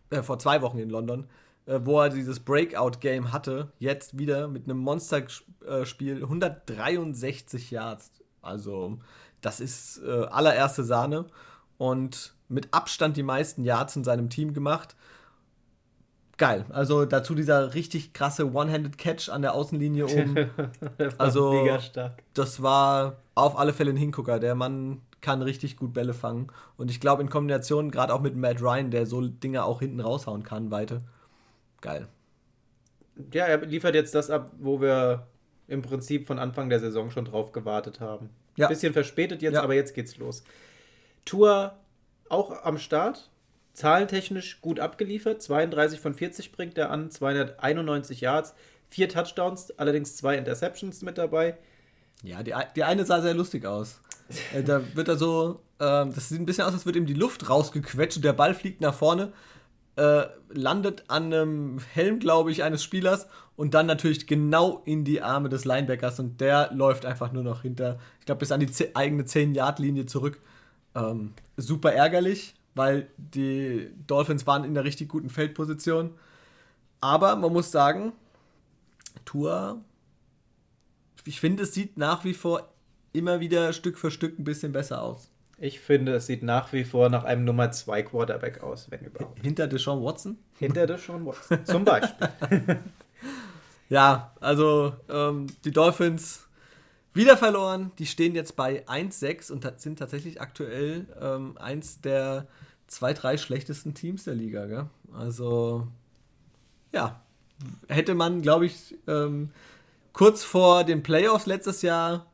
äh, 0.10 0.22
vor 0.22 0.40
zwei 0.40 0.62
Wochen 0.62 0.78
in 0.78 0.90
London, 0.90 1.28
äh, 1.66 1.80
wo 1.84 2.02
er 2.02 2.10
dieses 2.10 2.40
Breakout-Game 2.40 3.32
hatte, 3.32 3.72
jetzt 3.80 4.18
wieder 4.18 4.48
mit 4.48 4.66
einem 4.66 4.78
Monsterspiel 4.78 6.24
163 6.24 7.72
Yards. 7.72 8.12
Also, 8.42 9.00
das 9.42 9.60
ist 9.60 10.02
äh, 10.04 10.26
allererste 10.26 10.84
Sahne 10.84 11.28
und 11.78 12.36
mit 12.50 12.74
Abstand 12.74 13.18
die 13.18 13.24
meisten 13.24 13.64
Yards 13.64 13.96
in 13.96 14.04
seinem 14.04 14.30
Team 14.30 14.54
gemacht. 14.54 14.96
Geil. 16.38 16.66
Also 16.70 17.06
dazu 17.06 17.36
dieser 17.36 17.76
richtig 17.76 18.14
krasse 18.14 18.52
One-Handed 18.52 18.98
Catch 18.98 19.30
an 19.30 19.44
der 19.44 19.54
Außenlinie 19.54 20.08
oben. 20.08 20.50
also. 21.18 21.52
Das 22.34 22.62
war 22.64 23.18
auf 23.36 23.58
alle 23.58 23.74
Fälle 23.74 23.92
ein 23.92 23.98
Hingucker. 23.98 24.40
Der 24.40 24.56
Mann 24.56 25.02
kann 25.22 25.42
richtig 25.42 25.78
gut 25.78 25.94
Bälle 25.94 26.14
fangen. 26.14 26.48
Und 26.78 26.92
ich 26.92 27.00
glaube, 27.00 27.22
in 27.22 27.30
Kombination, 27.30 27.92
gerade 27.92 28.14
auch 28.14 28.22
mit 28.22 28.36
Matt 28.36 28.62
Ryan, 28.62 28.92
der 28.92 29.06
so 29.06 29.22
Dinge 29.22 29.64
auch 29.64 29.80
hinten 29.80 30.00
raushauen 30.00 30.44
kann, 30.44 30.72
weite. 30.72 31.02
Geil. 31.80 32.08
Ja, 33.34 33.46
er 33.46 33.66
liefert 33.66 33.96
jetzt 33.96 34.16
das 34.16 34.30
ab, 34.30 34.52
wo 34.60 34.82
wir 34.82 35.28
im 35.68 35.82
Prinzip 35.82 36.28
von 36.28 36.40
Anfang 36.40 36.70
der 36.70 36.80
Saison 36.80 37.12
schon 37.12 37.26
drauf 37.26 37.52
gewartet 37.52 38.00
haben. 38.00 38.30
Ja. 38.58 38.68
Bisschen 38.68 38.94
verspätet 38.94 39.42
jetzt, 39.42 39.54
ja. 39.54 39.64
aber 39.64 39.76
jetzt 39.76 39.94
geht's 39.94 40.18
los. 40.18 40.44
Tour 41.26 41.78
auch 42.30 42.64
am 42.64 42.78
Start. 42.78 43.30
Zahlentechnisch 43.74 44.60
gut 44.62 44.80
abgeliefert. 44.80 45.42
32 45.42 46.00
von 46.00 46.14
40 46.14 46.52
bringt 46.52 46.78
er 46.78 46.90
an, 46.90 47.10
291 47.10 48.20
Yards, 48.22 48.54
vier 48.90 49.08
Touchdowns, 49.08 49.72
allerdings 49.80 50.18
zwei 50.18 50.36
Interceptions 50.36 51.02
mit 51.04 51.18
dabei. 51.18 51.58
Ja, 52.24 52.44
die, 52.44 52.54
die 52.76 52.84
eine 52.84 53.06
sah 53.06 53.22
sehr 53.22 53.34
lustig 53.34 53.66
aus. 53.66 54.02
Äh, 54.54 54.64
da 54.64 54.82
wird 54.96 55.08
er 55.08 55.18
so, 55.18 55.62
äh, 55.80 56.06
das 56.08 56.30
sieht 56.30 56.40
ein 56.40 56.46
bisschen 56.46 56.66
aus, 56.66 56.74
als 56.74 56.86
würde 56.86 57.00
ihm 57.00 57.06
die 57.06 57.14
Luft 57.14 57.50
rausgequetscht 57.50 58.18
und 58.18 58.26
der 58.26 58.34
Ball 58.34 58.54
fliegt 58.54 58.82
nach 58.82 58.94
vorne, 58.94 59.34
äh, 59.96 60.24
landet 60.50 61.04
an 61.10 61.26
einem 61.26 61.80
Helm, 61.94 62.20
glaube 62.20 62.52
ich, 62.52 62.64
eines 62.64 62.84
Spielers 62.84 63.28
und 63.56 63.74
dann 63.74 63.86
natürlich 63.86 64.26
genau 64.26 64.82
in 64.86 65.04
die 65.04 65.22
Arme 65.22 65.50
des 65.50 65.66
Linebackers 65.66 66.20
und 66.20 66.40
der 66.40 66.72
läuft 66.74 67.06
einfach 67.06 67.32
nur 67.32 67.44
noch 67.44 67.62
hinter, 67.64 68.00
ich 68.20 68.26
glaube, 68.26 68.40
bis 68.40 68.52
an 68.52 68.60
die 68.60 68.96
eigene 68.96 69.24
10-Yard-Linie 69.24 70.06
zurück. 70.06 70.40
Ähm, 70.96 71.34
super 71.58 71.94
ärgerlich, 71.94 72.56
weil 72.74 73.08
die 73.18 73.92
Dolphins 74.08 74.48
waren 74.48 74.64
in 74.64 74.72
einer 74.72 74.84
richtig 74.84 75.10
guten 75.10 75.30
Feldposition. 75.30 76.12
Aber 77.02 77.36
man 77.36 77.52
muss 77.52 77.72
sagen, 77.72 78.14
Tour, 79.26 79.82
ich 81.26 81.40
finde, 81.40 81.64
es 81.64 81.74
sieht 81.74 81.98
nach 81.98 82.24
wie 82.24 82.34
vor 82.34 82.71
immer 83.14 83.40
wieder 83.40 83.74
Stück 83.74 83.98
für 83.98 84.12
Stück 84.12 84.40
ein 84.40 84.44
bisschen 84.44 84.72
besser 84.72 85.02
aus. 85.02 85.30
Ich 85.58 85.80
finde, 85.80 86.16
es 86.16 86.26
sieht 86.26 86.42
nach 86.42 86.74
wie 86.74 86.84
vor 86.84 87.10
nach 87.10 87.24
einem 87.24 87.46
Nummer 87.46 87.72
2 87.72 88.02
Quarterback 88.04 88.64
aus, 88.64 88.90
wenn 88.90 89.02
überhaupt. 89.02 89.40
Hinter 89.42 89.68
Deshaun 89.68 90.04
Watson? 90.04 90.40
Hinter 90.58 90.88
Deshaun 90.88 91.26
Watson, 91.26 91.64
zum 91.66 91.86
Beispiel. 91.86 92.30
ja, 93.90 94.34
also 94.40 94.94
ähm, 95.08 95.46
die 95.64 95.70
Dolphins 95.70 96.48
wieder 97.14 97.38
verloren. 97.38 97.92
Die 98.00 98.08
stehen 98.08 98.34
jetzt 98.34 98.56
bei 98.56 98.88
1-6 98.88 99.52
und 99.52 99.80
sind 99.80 100.00
tatsächlich 100.00 100.42
aktuell 100.42 101.06
ähm, 101.22 101.58
eins 101.60 102.02
der 102.02 102.48
zwei, 102.88 103.14
drei 103.14 103.38
schlechtesten 103.38 103.94
Teams 103.94 104.24
der 104.24 104.34
Liga. 104.36 104.66
Gell? 104.66 104.88
Also, 105.14 105.88
ja, 106.92 107.22
hätte 107.88 108.16
man, 108.16 108.42
glaube 108.42 108.66
ich, 108.66 108.98
ähm, 109.08 109.52
kurz 110.14 110.44
vor 110.44 110.84
den 110.84 111.04
Playoffs 111.04 111.46
letztes 111.46 111.84
Jahr 111.84 112.31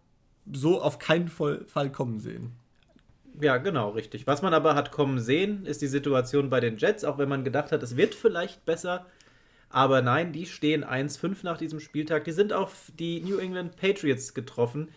so 0.54 0.82
auf 0.82 1.00
keinen 1.00 1.28
Fall 1.28 1.92
kommen 1.92 2.20
sehen. 2.20 2.54
Ja, 3.40 3.58
genau, 3.58 3.90
richtig. 3.90 4.26
Was 4.26 4.42
man 4.42 4.54
aber 4.54 4.74
hat 4.76 4.92
kommen 4.92 5.20
sehen, 5.20 5.66
ist 5.66 5.82
die 5.82 5.88
Situation 5.88 6.50
bei 6.50 6.60
den 6.60 6.78
Jets, 6.78 7.04
auch 7.04 7.18
wenn 7.18 7.30
man 7.30 7.44
gedacht 7.44 7.72
hat, 7.72 7.84
es 7.84 7.96
wird 7.96 8.16
vielleicht 8.16 8.66
besser. 8.66 9.06
Aber 9.70 10.02
nein, 10.02 10.32
die 10.32 10.46
stehen 10.46 10.84
1-5 10.84 11.38
nach 11.44 11.58
diesem 11.58 11.80
Spieltag. 11.80 12.24
Die 12.24 12.32
sind 12.32 12.54
auf 12.54 12.92
die 12.98 13.22
New 13.22 13.38
England 13.38 13.76
Patriots 13.76 14.34
getroffen. 14.34 14.90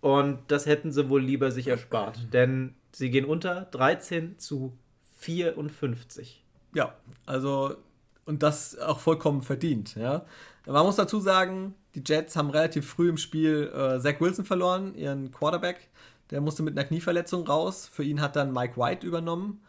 Und 0.00 0.38
das 0.48 0.66
hätten 0.66 0.92
sie 0.92 1.10
wohl 1.10 1.22
lieber 1.22 1.50
sich 1.50 1.66
erspart. 1.68 2.32
Denn 2.32 2.74
sie 2.92 3.10
gehen 3.10 3.24
unter 3.24 3.62
13 3.72 4.38
zu 4.38 4.78
54. 5.18 6.44
Ja, 6.74 6.94
also, 7.26 7.76
und 8.24 8.42
das 8.42 8.78
auch 8.78 9.00
vollkommen 9.00 9.42
verdient, 9.42 9.96
ja. 9.96 10.24
Man 10.66 10.84
muss 10.84 10.96
dazu 10.96 11.20
sagen, 11.20 11.74
die 11.96 12.02
Jets 12.04 12.36
haben 12.36 12.50
relativ 12.50 12.86
früh 12.88 13.08
im 13.08 13.16
Spiel 13.16 13.72
äh, 13.74 13.98
Zach 14.00 14.20
Wilson 14.20 14.44
verloren, 14.44 14.94
ihren 14.94 15.32
Quarterback. 15.32 15.88
Der 16.30 16.42
musste 16.42 16.62
mit 16.62 16.76
einer 16.76 16.86
Knieverletzung 16.86 17.46
raus. 17.46 17.88
Für 17.90 18.04
ihn 18.04 18.20
hat 18.20 18.36
dann 18.36 18.52
Mike 18.52 18.76
White 18.76 19.06
übernommen, 19.06 19.62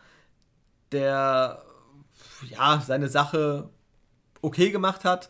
der 0.91 1.63
ja 2.49 2.83
seine 2.85 3.07
Sache 3.07 3.69
okay 4.41 4.71
gemacht 4.71 5.05
hat, 5.05 5.29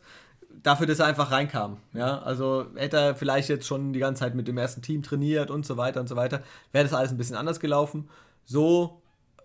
dafür, 0.63 0.88
dass 0.88 0.99
er 0.99 1.05
einfach 1.05 1.29
reinkam. 1.29 1.77
Ja, 1.93 2.19
also 2.19 2.65
hätte 2.75 2.97
er 2.97 3.15
vielleicht 3.15 3.49
jetzt 3.49 3.67
schon 3.67 3.93
die 3.93 3.99
ganze 3.99 4.21
Zeit 4.21 4.33
mit 4.33 4.47
dem 4.47 4.57
ersten 4.57 4.81
Team 4.81 5.03
trainiert 5.03 5.51
und 5.51 5.67
so 5.67 5.77
weiter 5.77 5.99
und 5.99 6.07
so 6.10 6.15
weiter, 6.15 6.41
wäre 6.71 6.83
das 6.83 6.93
alles 6.93 7.12
ein 7.12 7.17
bisschen 7.17 7.38
anders 7.38 7.60
gelaufen. 7.60 8.10
So 8.43 9.03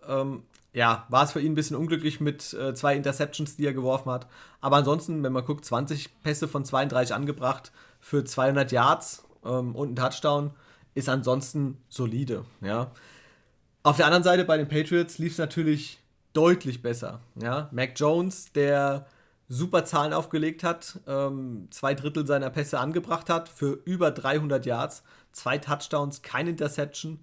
ähm, 0.08 0.44
ja, 0.74 1.06
war 1.10 1.24
es 1.24 1.32
für 1.32 1.40
ihn 1.40 1.52
ein 1.52 1.54
bisschen 1.54 1.76
unglücklich 1.76 2.20
mit 2.20 2.54
äh, 2.54 2.74
zwei 2.74 2.96
Interceptions, 2.96 3.56
die 3.56 3.66
er 3.66 3.74
geworfen 3.74 4.10
hat. 4.10 4.26
Aber 4.60 4.76
ansonsten, 4.76 5.22
wenn 5.22 5.32
man 5.32 5.44
guckt, 5.44 5.64
20 5.64 6.22
Pässe 6.22 6.48
von 6.48 6.64
32 6.64 7.14
angebracht 7.14 7.72
für 8.00 8.24
200 8.24 8.72
Yards 8.72 9.24
ähm, 9.44 9.74
und 9.74 9.92
ein 9.92 9.96
Touchdown, 9.96 10.52
ist 10.94 11.08
ansonsten 11.08 11.78
solide. 11.88 12.44
Ja. 12.60 12.90
Auf 13.82 13.96
der 13.96 14.06
anderen 14.06 14.24
Seite 14.24 14.44
bei 14.44 14.56
den 14.56 14.68
Patriots 14.68 15.18
lief 15.18 15.32
es 15.32 15.38
natürlich 15.38 16.00
deutlich 16.32 16.82
besser. 16.82 17.20
Ja. 17.40 17.68
Mac 17.72 17.92
Jones, 17.96 18.52
der 18.52 19.06
super 19.48 19.84
Zahlen 19.84 20.14
aufgelegt 20.14 20.64
hat, 20.64 21.00
ähm, 21.06 21.68
zwei 21.70 21.94
Drittel 21.94 22.26
seiner 22.26 22.48
Pässe 22.48 22.78
angebracht 22.78 23.28
hat 23.28 23.50
für 23.50 23.78
über 23.84 24.10
300 24.10 24.64
Yards, 24.64 25.02
zwei 25.32 25.58
Touchdowns, 25.58 26.22
kein 26.22 26.46
Interception. 26.46 27.20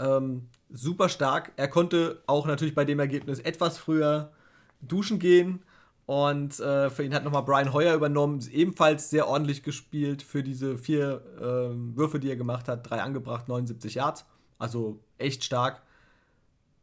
Ähm, 0.00 0.48
super 0.70 1.08
stark. 1.08 1.52
Er 1.56 1.68
konnte 1.68 2.22
auch 2.26 2.46
natürlich 2.46 2.74
bei 2.74 2.84
dem 2.84 2.98
Ergebnis 2.98 3.38
etwas 3.38 3.78
früher 3.78 4.32
duschen 4.80 5.18
gehen. 5.18 5.62
Und 6.06 6.58
äh, 6.58 6.90
für 6.90 7.04
ihn 7.04 7.14
hat 7.14 7.22
nochmal 7.22 7.44
Brian 7.44 7.72
Hoyer 7.72 7.94
übernommen, 7.94 8.40
ebenfalls 8.50 9.10
sehr 9.10 9.28
ordentlich 9.28 9.62
gespielt 9.62 10.22
für 10.22 10.42
diese 10.42 10.76
vier 10.76 11.22
äh, 11.38 11.96
Würfe, 11.96 12.18
die 12.18 12.30
er 12.30 12.36
gemacht 12.36 12.66
hat. 12.66 12.88
Drei 12.88 13.00
angebracht, 13.00 13.46
79 13.48 13.94
Yards. 13.94 14.24
Also 14.58 14.98
echt 15.18 15.44
stark. 15.44 15.82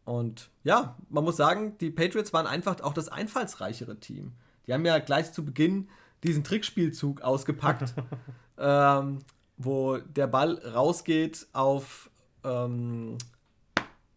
Und 0.05 0.49
ja, 0.63 0.95
man 1.09 1.25
muss 1.25 1.35
sagen, 1.35 1.77
die 1.79 1.91
Patriots 1.91 2.31
waren 2.31 2.47
einfach 2.47 2.79
auch 2.81 2.93
das 2.93 3.09
einfallsreichere 3.09 3.99
Team. 3.99 4.31
Die 4.65 4.73
haben 4.73 4.85
ja 4.85 4.99
gleich 4.99 5.33
zu 5.33 5.43
Beginn 5.43 5.89
diesen 6.23 6.45
Trickspielzug 6.45 7.21
ausgepackt, 7.21 7.93
ähm, 8.57 9.19
wo 9.57 9.97
der 9.97 10.27
Ball 10.27 10.59
rausgeht 10.59 11.47
auf 11.51 12.09
ähm, 12.47 13.17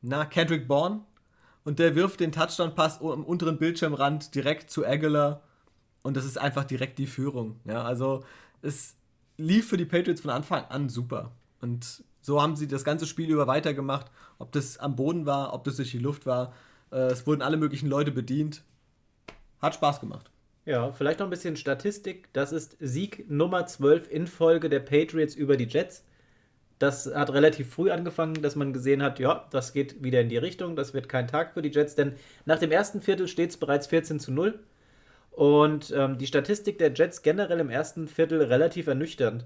na, 0.03 0.25
Kendrick 0.25 0.69
Bourne 0.69 1.01
und 1.65 1.79
der 1.79 1.95
wirft 1.95 2.21
den 2.21 2.33
Touchdown-Pass 2.33 3.01
am 3.01 3.25
unteren 3.25 3.59
Bildschirmrand 3.59 4.35
direkt 4.35 4.71
zu 4.71 4.87
Aguilar 4.87 5.43
und 6.03 6.17
das 6.17 6.25
ist 6.25 6.39
einfach 6.39 6.65
direkt 6.65 6.99
die 6.99 7.07
Führung. 7.07 7.61
Ja, 7.65 7.83
also 7.83 8.25
es 8.63 8.97
lief 9.37 9.69
für 9.69 9.77
die 9.77 9.85
Patriots 9.85 10.21
von 10.21 10.31
Anfang 10.31 10.65
an 10.67 10.89
super 10.89 11.33
und 11.61 12.05
so 12.23 12.41
haben 12.43 12.57
sie 12.57 12.69
das 12.69 12.85
ganze 12.85 13.07
Spiel 13.07 13.31
über 13.31 13.47
weitergemacht, 13.47 14.11
ob 14.39 14.53
das 14.53 14.79
am 14.79 14.97
Boden 14.97 15.27
war, 15.27 15.55
ob 15.55 15.65
das 15.65 15.77
durch 15.77 15.91
die 15.91 15.99
Luft 15.99 16.27
war. 16.27 16.53
Äh, 16.93 17.13
es 17.13 17.27
wurden 17.27 17.43
alle 17.43 17.57
möglichen 17.57 17.89
Leute 17.89 18.13
bedient. 18.13 18.63
Hat 19.61 19.75
Spaß 19.75 20.01
gemacht. 20.01 20.31
Ja, 20.67 20.93
vielleicht 20.93 21.21
noch 21.21 21.27
ein 21.27 21.31
bisschen 21.31 21.57
Statistik. 21.57 22.29
Das 22.33 22.53
ist 22.53 22.77
Sieg 22.81 23.31
Nummer 23.31 23.67
12 23.67 24.11
in 24.11 24.27
Folge 24.27 24.69
der 24.69 24.81
Patriots 24.81 25.35
über 25.35 25.57
die 25.57 25.65
Jets. 25.65 26.05
Das 26.81 27.15
hat 27.15 27.31
relativ 27.35 27.75
früh 27.75 27.91
angefangen, 27.91 28.41
dass 28.41 28.57
man 28.57 28.73
gesehen 28.73 29.03
hat, 29.03 29.19
ja, 29.19 29.47
das 29.51 29.75
geht 29.75 30.03
wieder 30.03 30.23
in 30.23 30.31
die 30.31 30.39
Richtung, 30.39 30.77
das 30.77 30.95
wird 30.95 31.11
kein 31.11 31.29
Tag 31.29 31.53
für 31.53 31.61
die 31.61 31.69
Jets, 31.69 31.95
denn 31.95 32.15
nach 32.47 32.59
dem 32.59 32.73
ersten 32.73 33.03
Viertel 33.03 33.29
steht 33.29 33.51
es 33.51 33.59
bereits 33.59 33.87
14 33.89 34.19
zu 34.19 34.33
0. 34.33 34.59
Und 35.31 35.93
ähm, 35.95 36.17
die 36.17 36.27
Statistik 36.27 36.79
der 36.79 36.95
Jets 36.95 37.21
generell 37.21 37.61
im 37.61 37.69
ersten 37.69 38.09
Viertel 38.09 38.43
relativ 38.43 38.87
ernüchternd, 38.87 39.45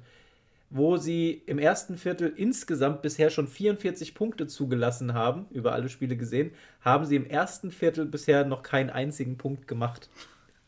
wo 0.70 0.96
sie 0.96 1.42
im 1.46 1.58
ersten 1.58 1.96
Viertel 1.98 2.32
insgesamt 2.36 3.02
bisher 3.02 3.30
schon 3.30 3.48
44 3.48 4.14
Punkte 4.14 4.46
zugelassen 4.46 5.12
haben, 5.12 5.46
über 5.50 5.72
alle 5.72 5.88
Spiele 5.88 6.16
gesehen, 6.16 6.52
haben 6.82 7.04
sie 7.04 7.16
im 7.16 7.26
ersten 7.26 7.72
Viertel 7.72 8.06
bisher 8.06 8.44
noch 8.44 8.62
keinen 8.62 8.90
einzigen 8.90 9.36
Punkt 9.38 9.66
gemacht. 9.66 10.08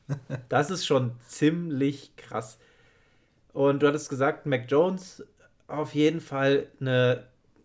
Das 0.48 0.70
ist 0.70 0.86
schon 0.86 1.12
ziemlich 1.28 2.14
krass. 2.16 2.58
Und 3.52 3.82
du 3.82 3.88
hattest 3.88 4.08
gesagt, 4.08 4.46
Mac 4.46 4.66
Jones 4.68 5.24
auf 5.68 5.94
jeden 5.94 6.20
Fall 6.20 6.66
eine, 6.80 7.24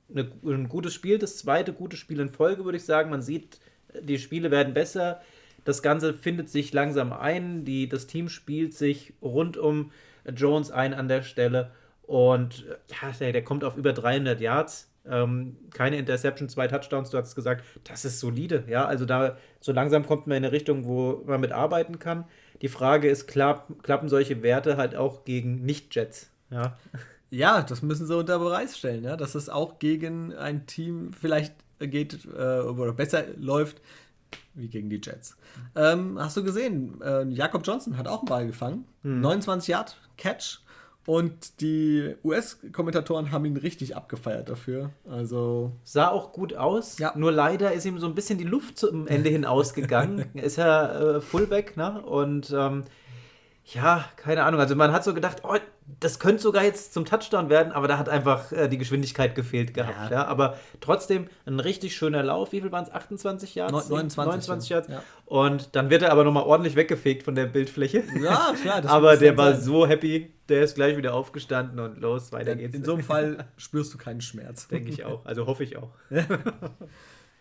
eine, 0.09 0.31
ein 0.43 0.69
gutes 0.69 0.93
Spiel, 0.93 1.17
das 1.17 1.37
zweite 1.37 1.73
gute 1.73 1.97
Spiel 1.97 2.19
in 2.19 2.29
Folge, 2.29 2.65
würde 2.65 2.77
ich 2.77 2.85
sagen. 2.85 3.09
Man 3.09 3.21
sieht, 3.21 3.59
die 4.01 4.17
Spiele 4.17 4.51
werden 4.51 4.73
besser. 4.73 5.21
Das 5.63 5.81
Ganze 5.83 6.13
findet 6.13 6.49
sich 6.49 6.73
langsam 6.73 7.13
ein. 7.13 7.65
Die, 7.65 7.87
das 7.87 8.07
Team 8.07 8.29
spielt 8.29 8.73
sich 8.73 9.13
rund 9.21 9.57
um 9.57 9.91
Jones 10.35 10.71
ein 10.71 10.93
an 10.93 11.07
der 11.07 11.21
Stelle. 11.21 11.71
Und 12.03 12.65
ja, 12.89 13.11
der, 13.19 13.31
der 13.31 13.43
kommt 13.43 13.63
auf 13.63 13.77
über 13.77 13.93
300 13.93 14.41
Yards. 14.41 14.91
Ähm, 15.09 15.57
keine 15.73 15.97
Interception, 15.97 16.47
zwei 16.47 16.67
Touchdowns, 16.67 17.09
du 17.09 17.17
hast 17.17 17.33
gesagt, 17.35 17.63
das 17.83 18.05
ist 18.05 18.19
solide. 18.19 18.65
Ja, 18.67 18.85
also 18.85 19.05
da 19.05 19.37
so 19.59 19.71
langsam 19.71 20.05
kommt 20.05 20.27
man 20.27 20.37
in 20.37 20.45
eine 20.45 20.51
Richtung, 20.51 20.85
wo 20.85 21.23
man 21.25 21.41
mit 21.41 21.51
arbeiten 21.51 21.97
kann. 21.97 22.25
Die 22.61 22.67
Frage 22.67 23.09
ist, 23.09 23.27
klapp, 23.27 23.81
klappen 23.81 24.09
solche 24.09 24.43
Werte 24.43 24.77
halt 24.77 24.95
auch 24.95 25.25
gegen 25.25 25.63
Nicht-Jets? 25.63 26.29
Ja. 26.51 26.77
Ja, 27.31 27.61
das 27.61 27.81
müssen 27.81 28.05
sie 28.05 28.15
unter 28.15 28.37
Beweis 28.39 28.77
stellen, 28.77 29.03
ja, 29.03 29.15
dass 29.15 29.35
es 29.35 29.49
auch 29.49 29.79
gegen 29.79 30.35
ein 30.35 30.67
Team 30.67 31.11
vielleicht 31.13 31.55
geht 31.79 32.25
äh, 32.25 32.59
oder 32.59 32.93
besser 32.93 33.23
läuft 33.37 33.81
wie 34.53 34.67
gegen 34.67 34.89
die 34.89 35.01
Jets. 35.01 35.37
Ähm, 35.75 36.17
hast 36.19 36.37
du 36.37 36.43
gesehen, 36.43 37.01
äh, 37.01 37.23
Jakob 37.29 37.65
Johnson 37.65 37.97
hat 37.97 38.07
auch 38.07 38.19
einen 38.19 38.27
Ball 38.27 38.47
gefangen, 38.47 38.85
hm. 39.03 39.21
29 39.21 39.69
Yard 39.69 39.97
Catch 40.17 40.59
und 41.05 41.61
die 41.61 42.15
US-Kommentatoren 42.23 43.31
haben 43.31 43.45
ihn 43.45 43.57
richtig 43.57 43.95
abgefeiert 43.95 44.49
dafür. 44.49 44.91
Also 45.09 45.71
sah 45.83 46.09
auch 46.09 46.31
gut 46.31 46.53
aus. 46.53 46.99
Ja. 46.99 47.13
Nur 47.15 47.31
leider 47.31 47.73
ist 47.73 47.85
ihm 47.85 47.97
so 47.97 48.05
ein 48.05 48.13
bisschen 48.13 48.37
die 48.37 48.43
Luft 48.43 48.77
zum 48.77 49.07
Ende 49.07 49.29
hin 49.29 49.45
ausgegangen. 49.45 50.25
ist 50.35 50.59
er 50.59 51.15
äh, 51.15 51.21
Fullback, 51.21 51.75
ne? 51.75 52.01
Und 52.03 52.53
ähm, 52.55 52.83
ja, 53.65 54.05
keine 54.17 54.43
Ahnung. 54.43 54.59
Also 54.59 54.75
man 54.75 54.91
hat 54.91 55.03
so 55.03 55.13
gedacht, 55.13 55.43
oh, 55.43 55.55
das 55.99 56.19
könnte 56.19 56.41
sogar 56.41 56.63
jetzt 56.63 56.93
zum 56.93 57.05
Touchdown 57.05 57.49
werden, 57.49 57.71
aber 57.71 57.87
da 57.87 57.97
hat 57.97 58.09
einfach 58.09 58.51
äh, 58.51 58.67
die 58.67 58.77
Geschwindigkeit 58.77 59.35
gefehlt 59.35 59.73
gehabt. 59.73 60.11
Ja. 60.11 60.21
ja. 60.21 60.25
Aber 60.25 60.57
trotzdem 60.79 61.27
ein 61.45 61.59
richtig 61.59 61.95
schöner 61.95 62.23
Lauf. 62.23 62.51
Wie 62.51 62.61
viel 62.61 62.71
waren 62.71 62.85
es? 62.85 62.91
28 62.91 63.55
Jahre? 63.55 63.71
29, 63.71 64.17
29 64.17 64.69
Yards. 64.69 64.87
Ja. 64.87 65.03
Und 65.25 65.75
dann 65.75 65.89
wird 65.89 66.01
er 66.01 66.11
aber 66.11 66.23
nochmal 66.23 66.43
ordentlich 66.43 66.75
weggefegt 66.75 67.23
von 67.23 67.35
der 67.35 67.45
Bildfläche. 67.45 68.03
Ja, 68.21 68.53
klar. 68.61 68.83
aber 68.87 69.17
der 69.17 69.37
war 69.37 69.53
sein. 69.53 69.61
so 69.61 69.87
happy, 69.87 70.33
der 70.49 70.63
ist 70.63 70.75
gleich 70.75 70.97
wieder 70.97 71.13
aufgestanden 71.13 71.79
und 71.79 71.99
los, 71.99 72.31
weiter 72.31 72.55
geht's. 72.55 72.75
In 72.75 72.83
so 72.83 72.93
einem 72.93 73.03
Fall 73.03 73.45
spürst 73.57 73.93
du 73.93 73.97
keinen 73.97 74.21
Schmerz. 74.21 74.67
Denke 74.67 74.89
ich 74.89 75.05
auch. 75.05 75.25
Also 75.25 75.45
hoffe 75.45 75.63
ich 75.63 75.77
auch. 75.77 75.91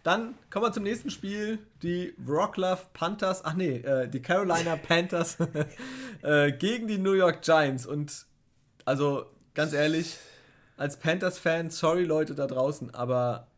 Dann 0.02 0.34
kommen 0.48 0.64
wir 0.64 0.72
zum 0.72 0.84
nächsten 0.84 1.10
Spiel. 1.10 1.58
Die 1.82 2.14
Rocklove 2.26 2.86
Panthers, 2.94 3.44
ach 3.44 3.54
nee, 3.54 3.76
äh, 3.78 4.08
die 4.08 4.22
Carolina 4.22 4.76
Panthers 4.88 5.36
äh, 6.22 6.52
gegen 6.52 6.88
die 6.88 6.98
New 6.98 7.12
York 7.12 7.42
Giants. 7.42 7.86
Und 7.86 8.26
also 8.84 9.26
ganz 9.54 9.72
ehrlich, 9.72 10.16
als 10.76 10.96
Panthers-Fan, 10.96 11.70
sorry 11.70 12.04
Leute 12.04 12.34
da 12.34 12.46
draußen, 12.46 12.94
aber 12.94 13.48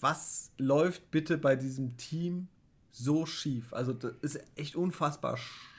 was 0.00 0.52
läuft 0.58 1.10
bitte 1.10 1.38
bei 1.38 1.56
diesem 1.56 1.96
Team 1.96 2.48
so 2.90 3.24
schief? 3.24 3.72
Also 3.72 3.94
das 3.94 4.12
ist 4.20 4.40
echt 4.54 4.76
unfassbar 4.76 5.38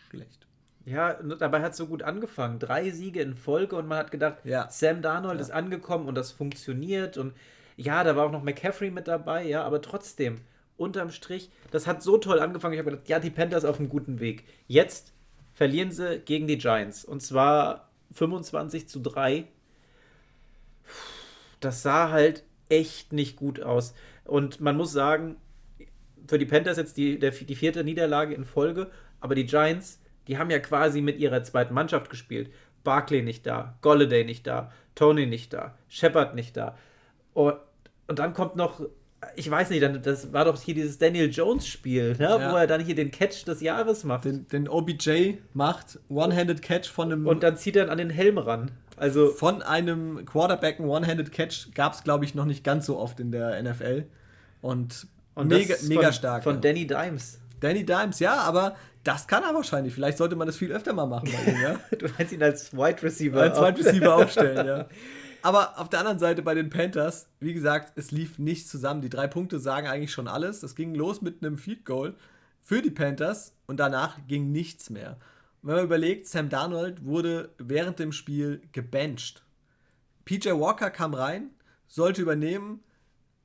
schlecht. 0.10 0.48
Ja, 0.86 1.14
dabei 1.14 1.62
hat 1.62 1.72
es 1.72 1.78
so 1.78 1.88
gut 1.88 2.04
angefangen. 2.04 2.60
Drei 2.60 2.92
Siege 2.92 3.22
in 3.22 3.36
Folge 3.36 3.76
und 3.76 3.88
man 3.88 4.00
hat 4.00 4.12
gedacht, 4.12 4.38
ja. 4.44 4.68
Sam 4.70 5.02
Darnold 5.02 5.36
ja. 5.36 5.42
ist 5.42 5.52
angekommen 5.52 6.08
und 6.08 6.16
das 6.16 6.32
funktioniert 6.32 7.18
und 7.18 7.34
ja, 7.78 8.04
da 8.04 8.16
war 8.16 8.26
auch 8.26 8.32
noch 8.32 8.44
McCaffrey 8.44 8.92
mit 8.92 9.08
dabei, 9.08 9.44
ja, 9.44 9.64
aber 9.64 9.82
trotzdem, 9.82 10.42
unterm 10.78 11.12
Strich, 11.12 11.50
das 11.72 11.88
hat 11.88 12.04
so 12.04 12.18
toll 12.18 12.40
angefangen. 12.40 12.74
Ich 12.74 12.80
habe 12.80 12.92
gedacht, 12.92 13.10
ja, 13.10 13.20
die 13.20 13.30
Panthers 13.30 13.66
auf 13.66 13.80
einem 13.80 13.90
guten 13.90 14.20
Weg. 14.20 14.44
Jetzt 14.68 15.14
verlieren 15.54 15.92
sie 15.92 16.20
gegen 16.20 16.48
die 16.48 16.58
Giants. 16.58 17.06
Und 17.06 17.22
zwar 17.22 17.90
25 18.12 18.88
zu 18.88 19.00
3. 19.00 19.46
Das 21.60 21.82
sah 21.82 22.12
halt 22.12 22.44
echt 22.70 23.14
nicht 23.14 23.38
gut 23.38 23.62
aus. 23.62 23.94
Und 24.26 24.60
man 24.60 24.76
muss 24.76 24.92
sagen, 24.92 25.38
für 26.28 26.38
die 26.38 26.46
Panthers 26.46 26.78
jetzt 26.78 26.98
die, 26.98 27.20
der, 27.20 27.32
die 27.32 27.56
vierte 27.56 27.84
Niederlage 27.84 28.34
in 28.34 28.46
Folge, 28.46 28.92
aber 29.20 29.36
die 29.36 29.46
Giants, 29.46 30.02
die 30.28 30.38
haben 30.38 30.50
ja 30.50 30.60
quasi 30.60 31.02
mit 31.02 31.20
ihrer 31.20 31.44
zweiten 31.44 31.74
Mannschaft 31.74 32.10
gespielt. 32.10 32.52
Barkley 32.84 33.22
nicht 33.22 33.46
da, 33.46 33.78
Golladay 33.82 34.26
nicht 34.26 34.46
da, 34.46 34.72
Tony 34.94 35.26
nicht 35.26 35.54
da, 35.54 35.78
Shepard 35.88 36.36
nicht 36.36 36.58
da. 36.58 36.78
Und, 37.34 37.56
und 38.08 38.20
dann 38.20 38.34
kommt 38.34 38.56
noch, 38.56 38.82
ich 39.36 39.50
weiß 39.50 39.70
nicht, 39.70 39.84
das 40.04 40.34
war 40.34 40.46
doch 40.46 40.62
hier 40.62 40.76
dieses 40.76 40.98
Daniel 40.98 41.30
Jones-Spiel, 41.30 42.16
ne? 42.18 42.24
ja. 42.24 42.52
wo 42.52 42.56
er 42.56 42.68
dann 42.68 42.82
hier 42.82 42.96
den 42.96 43.12
Catch 43.12 43.46
des 43.48 43.62
Jahres 43.62 44.04
macht. 44.04 44.26
Den, 44.26 44.48
den 44.48 44.68
OBJ 44.70 45.36
macht, 45.54 46.00
One-Handed 46.10 46.62
Catch 46.62 46.88
von 46.88 47.12
einem. 47.12 47.26
Und 47.26 47.44
dann 47.44 47.58
zieht 47.58 47.76
er 47.76 47.90
an 47.90 47.98
den 47.98 48.10
Helm 48.10 48.38
ran. 48.38 48.72
Also 48.98 49.30
von 49.30 49.62
einem 49.62 50.26
Quarterback 50.26 50.80
ein 50.80 50.86
One-Handed 50.86 51.32
Catch 51.32 51.74
gab 51.74 51.94
es, 51.94 52.04
glaube 52.04 52.26
ich, 52.26 52.36
noch 52.36 52.46
nicht 52.46 52.64
ganz 52.64 52.86
so 52.86 52.98
oft 52.98 53.20
in 53.20 53.32
der 53.32 53.62
NFL. 53.62 54.06
Und, 54.62 55.08
und 55.34 55.48
mega, 55.48 55.76
mega 55.84 56.04
von, 56.04 56.14
stark. 56.14 56.44
Von 56.44 56.56
ja. 56.56 56.62
Danny 56.62 56.88
Dimes. 56.88 57.40
Danny 57.60 57.86
Dimes, 57.86 58.20
ja, 58.20 58.36
aber 58.36 58.76
das 59.04 59.28
kann 59.28 59.44
er 59.44 59.54
wahrscheinlich. 59.54 59.94
Vielleicht 59.94 60.18
sollte 60.18 60.36
man 60.36 60.48
das 60.48 60.58
viel 60.58 60.72
öfter 60.72 60.94
mal 60.94 61.06
machen 61.06 61.30
bei 61.32 61.52
ihm, 61.52 61.62
ja? 61.62 61.76
du 61.98 62.08
meinst 62.18 62.34
ihn 62.34 62.44
als 62.44 62.74
Wide 62.74 63.04
Receiver. 63.04 63.42
Als 63.42 63.60
Wide 63.60 63.80
Receiver 63.80 64.16
aufstellen, 64.16 64.68
ja. 64.68 64.86
Aber 65.46 65.78
auf 65.78 65.90
der 65.90 66.00
anderen 66.00 66.18
Seite 66.18 66.42
bei 66.42 66.56
den 66.56 66.72
Panthers, 66.72 67.28
wie 67.40 67.54
gesagt, 67.54 68.00
es 68.00 68.10
lief 68.10 68.40
nicht 68.40 68.68
zusammen. 68.68 69.02
Die 69.02 69.12
drei 69.12 69.28
Punkte 69.28 69.60
sagen 69.60 69.86
eigentlich 69.86 70.12
schon 70.12 70.28
alles. 70.28 70.62
Das 70.62 70.74
ging 70.74 70.96
los 70.96 71.22
mit 71.22 71.44
einem 71.44 71.60
Feed 71.60 71.86
Goal 71.86 72.16
für 72.64 72.82
die 72.82 72.90
Panthers 72.90 73.54
und 73.68 73.80
danach 73.80 74.18
ging 74.28 74.52
nichts 74.52 74.90
mehr. 74.90 75.20
Und 75.62 75.70
wenn 75.70 75.76
man 75.76 75.86
überlegt, 75.86 76.26
Sam 76.26 76.50
Darnold 76.50 77.06
wurde 77.06 77.54
während 77.60 78.00
dem 78.00 78.12
Spiel 78.12 78.60
gebencht. 78.72 79.44
PJ 80.26 80.50
Walker 80.50 80.90
kam 80.90 81.14
rein, 81.14 81.52
sollte 81.88 82.24
übernehmen. 82.24 82.84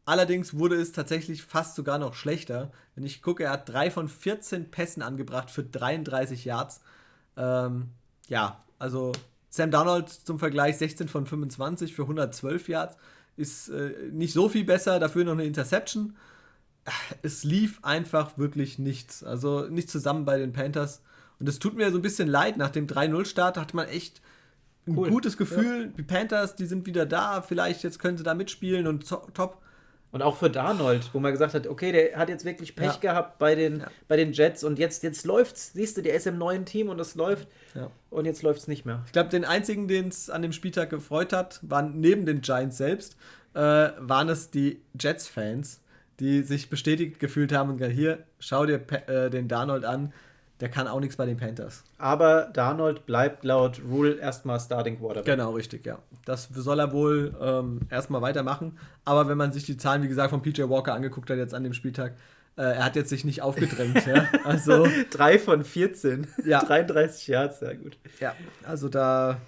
Allerdings 0.06 0.56
wurde 0.56 0.76
es 0.76 0.92
tatsächlich 0.92 1.42
fast 1.42 1.74
sogar 1.74 1.98
noch 1.98 2.14
schlechter. 2.14 2.72
Wenn 2.94 3.04
ich 3.04 3.20
gucke, 3.20 3.44
er 3.44 3.50
hat 3.50 3.68
drei 3.68 3.90
von 3.90 4.08
14 4.08 4.70
Pässen 4.70 5.02
angebracht 5.02 5.50
für 5.50 5.64
33 5.64 6.46
Yards. 6.46 6.80
Ähm, 7.36 7.90
ja, 8.26 8.64
also 8.78 9.12
Sam 9.50 9.70
Darnold 9.70 10.08
zum 10.08 10.38
Vergleich 10.38 10.78
16 10.78 11.08
von 11.08 11.26
25 11.26 11.94
für 11.94 12.02
112 12.02 12.68
Yards. 12.68 12.96
Ist 13.36 13.68
äh, 13.68 13.92
nicht 14.12 14.32
so 14.32 14.48
viel 14.48 14.64
besser, 14.64 14.98
dafür 14.98 15.24
noch 15.24 15.32
eine 15.32 15.44
Interception. 15.44 16.16
Es 17.22 17.44
lief 17.44 17.80
einfach 17.82 18.38
wirklich 18.38 18.78
nichts. 18.78 19.22
Also 19.22 19.66
nicht 19.68 19.90
zusammen 19.90 20.24
bei 20.24 20.38
den 20.38 20.52
Panthers. 20.52 21.02
Und 21.38 21.48
es 21.48 21.58
tut 21.58 21.76
mir 21.76 21.90
so 21.90 21.98
ein 21.98 22.02
bisschen 22.02 22.28
leid. 22.28 22.56
Nach 22.56 22.70
dem 22.70 22.86
3-0-Start 22.86 23.56
hatte 23.56 23.76
man 23.76 23.88
echt 23.88 24.22
ein 24.86 24.96
cool. 24.96 25.10
gutes 25.10 25.36
Gefühl. 25.36 25.86
Ja. 25.86 25.92
Die 25.96 26.02
Panthers, 26.02 26.54
die 26.54 26.66
sind 26.66 26.86
wieder 26.86 27.06
da. 27.06 27.42
Vielleicht 27.42 27.82
jetzt 27.82 27.98
können 27.98 28.16
sie 28.16 28.24
da 28.24 28.34
mitspielen 28.34 28.86
und 28.86 29.08
top. 29.08 29.60
Und 30.12 30.22
auch 30.22 30.36
für 30.36 30.50
Darnold, 30.50 31.10
wo 31.12 31.20
man 31.20 31.30
gesagt 31.30 31.54
hat, 31.54 31.68
okay, 31.68 31.92
der 31.92 32.18
hat 32.18 32.28
jetzt 32.28 32.44
wirklich 32.44 32.74
Pech 32.74 32.94
ja. 32.94 33.12
gehabt 33.12 33.38
bei 33.38 33.54
den, 33.54 33.80
ja. 33.80 33.90
bei 34.08 34.16
den 34.16 34.32
Jets 34.32 34.64
und 34.64 34.78
jetzt, 34.78 35.04
jetzt 35.04 35.24
läuft's. 35.24 35.72
Siehst 35.72 35.96
du, 35.96 36.02
der 36.02 36.14
ist 36.14 36.26
im 36.26 36.36
neuen 36.36 36.64
Team 36.64 36.88
und 36.88 37.00
es 37.00 37.14
läuft. 37.14 37.46
Ja. 37.74 37.90
Und 38.10 38.24
jetzt 38.24 38.42
läuft 38.42 38.60
es 38.60 38.68
nicht 38.68 38.84
mehr. 38.84 39.02
Ich 39.06 39.12
glaube, 39.12 39.28
den 39.28 39.44
einzigen, 39.44 39.86
den 39.86 40.08
es 40.08 40.28
an 40.28 40.42
dem 40.42 40.52
Spieltag 40.52 40.90
gefreut 40.90 41.32
hat, 41.32 41.60
waren 41.62 42.00
neben 42.00 42.26
den 42.26 42.40
Giants 42.40 42.76
selbst, 42.76 43.16
äh, 43.54 43.60
waren 43.60 44.28
es 44.28 44.50
die 44.50 44.82
Jets-Fans, 44.98 45.80
die 46.18 46.42
sich 46.42 46.70
bestätigt 46.70 47.20
gefühlt 47.20 47.52
haben 47.52 47.70
und 47.70 47.78
gesagt, 47.78 47.96
hier, 47.96 48.24
schau 48.40 48.66
dir 48.66 48.80
äh, 49.06 49.30
den 49.30 49.46
Darnold 49.46 49.84
an 49.84 50.12
der 50.60 50.68
kann 50.68 50.86
auch 50.86 51.00
nichts 51.00 51.16
bei 51.16 51.26
den 51.26 51.38
Panthers. 51.38 51.84
Aber 51.98 52.50
Darnold 52.52 53.06
bleibt 53.06 53.44
laut 53.44 53.80
Rule 53.88 54.18
erstmal 54.18 54.60
Starting 54.60 54.98
Quarterback. 54.98 55.24
Genau, 55.24 55.52
richtig, 55.52 55.86
ja. 55.86 55.98
Das 56.24 56.48
soll 56.52 56.80
er 56.80 56.92
wohl 56.92 57.34
ähm, 57.40 57.80
erstmal 57.88 58.20
weitermachen. 58.20 58.78
Aber 59.04 59.28
wenn 59.28 59.38
man 59.38 59.52
sich 59.52 59.64
die 59.64 59.78
Zahlen, 59.78 60.02
wie 60.02 60.08
gesagt, 60.08 60.30
von 60.30 60.42
PJ 60.42 60.62
Walker 60.68 60.92
angeguckt 60.92 61.30
hat 61.30 61.38
jetzt 61.38 61.54
an 61.54 61.64
dem 61.64 61.72
Spieltag, 61.72 62.16
äh, 62.56 62.62
er 62.62 62.84
hat 62.84 62.94
jetzt 62.94 63.08
sich 63.08 63.24
nicht 63.24 63.40
aufgedrängt. 63.40 64.06
ja. 64.06 64.28
Also, 64.44 64.86
Drei 65.10 65.38
von 65.38 65.64
14. 65.64 66.26
Ja. 66.44 66.60
33 66.64 67.28
Yards, 67.28 67.60
sehr 67.60 67.76
gut. 67.76 67.96
Ja, 68.20 68.34
also 68.64 68.88
da 68.88 69.40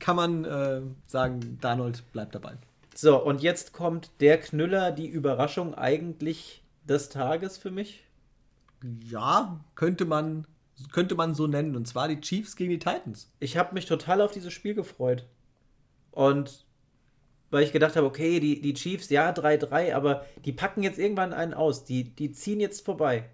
kann 0.00 0.16
man 0.16 0.44
äh, 0.44 0.80
sagen, 1.06 1.58
Darnold 1.60 2.10
bleibt 2.12 2.34
dabei. 2.34 2.54
So, 2.94 3.22
und 3.22 3.42
jetzt 3.42 3.72
kommt 3.72 4.10
der 4.20 4.38
Knüller, 4.40 4.90
die 4.90 5.06
Überraschung 5.06 5.74
eigentlich 5.74 6.64
des 6.88 7.08
Tages 7.08 7.56
für 7.56 7.70
mich 7.70 8.05
ja, 9.08 9.64
könnte 9.74 10.04
man, 10.04 10.46
könnte 10.92 11.14
man 11.14 11.34
so 11.34 11.46
nennen. 11.46 11.76
Und 11.76 11.86
zwar 11.86 12.08
die 12.08 12.20
Chiefs 12.20 12.56
gegen 12.56 12.70
die 12.70 12.78
Titans. 12.78 13.30
Ich 13.40 13.56
habe 13.56 13.74
mich 13.74 13.86
total 13.86 14.20
auf 14.20 14.32
dieses 14.32 14.52
Spiel 14.52 14.74
gefreut. 14.74 15.26
Und 16.10 16.66
weil 17.50 17.62
ich 17.62 17.72
gedacht 17.72 17.96
habe, 17.96 18.06
okay, 18.06 18.40
die, 18.40 18.60
die 18.60 18.74
Chiefs, 18.74 19.08
ja, 19.10 19.30
3-3, 19.30 19.94
aber 19.94 20.24
die 20.44 20.52
packen 20.52 20.82
jetzt 20.82 20.98
irgendwann 20.98 21.32
einen 21.32 21.54
aus. 21.54 21.84
Die, 21.84 22.04
die 22.04 22.32
ziehen 22.32 22.60
jetzt 22.60 22.84
vorbei. 22.84 23.28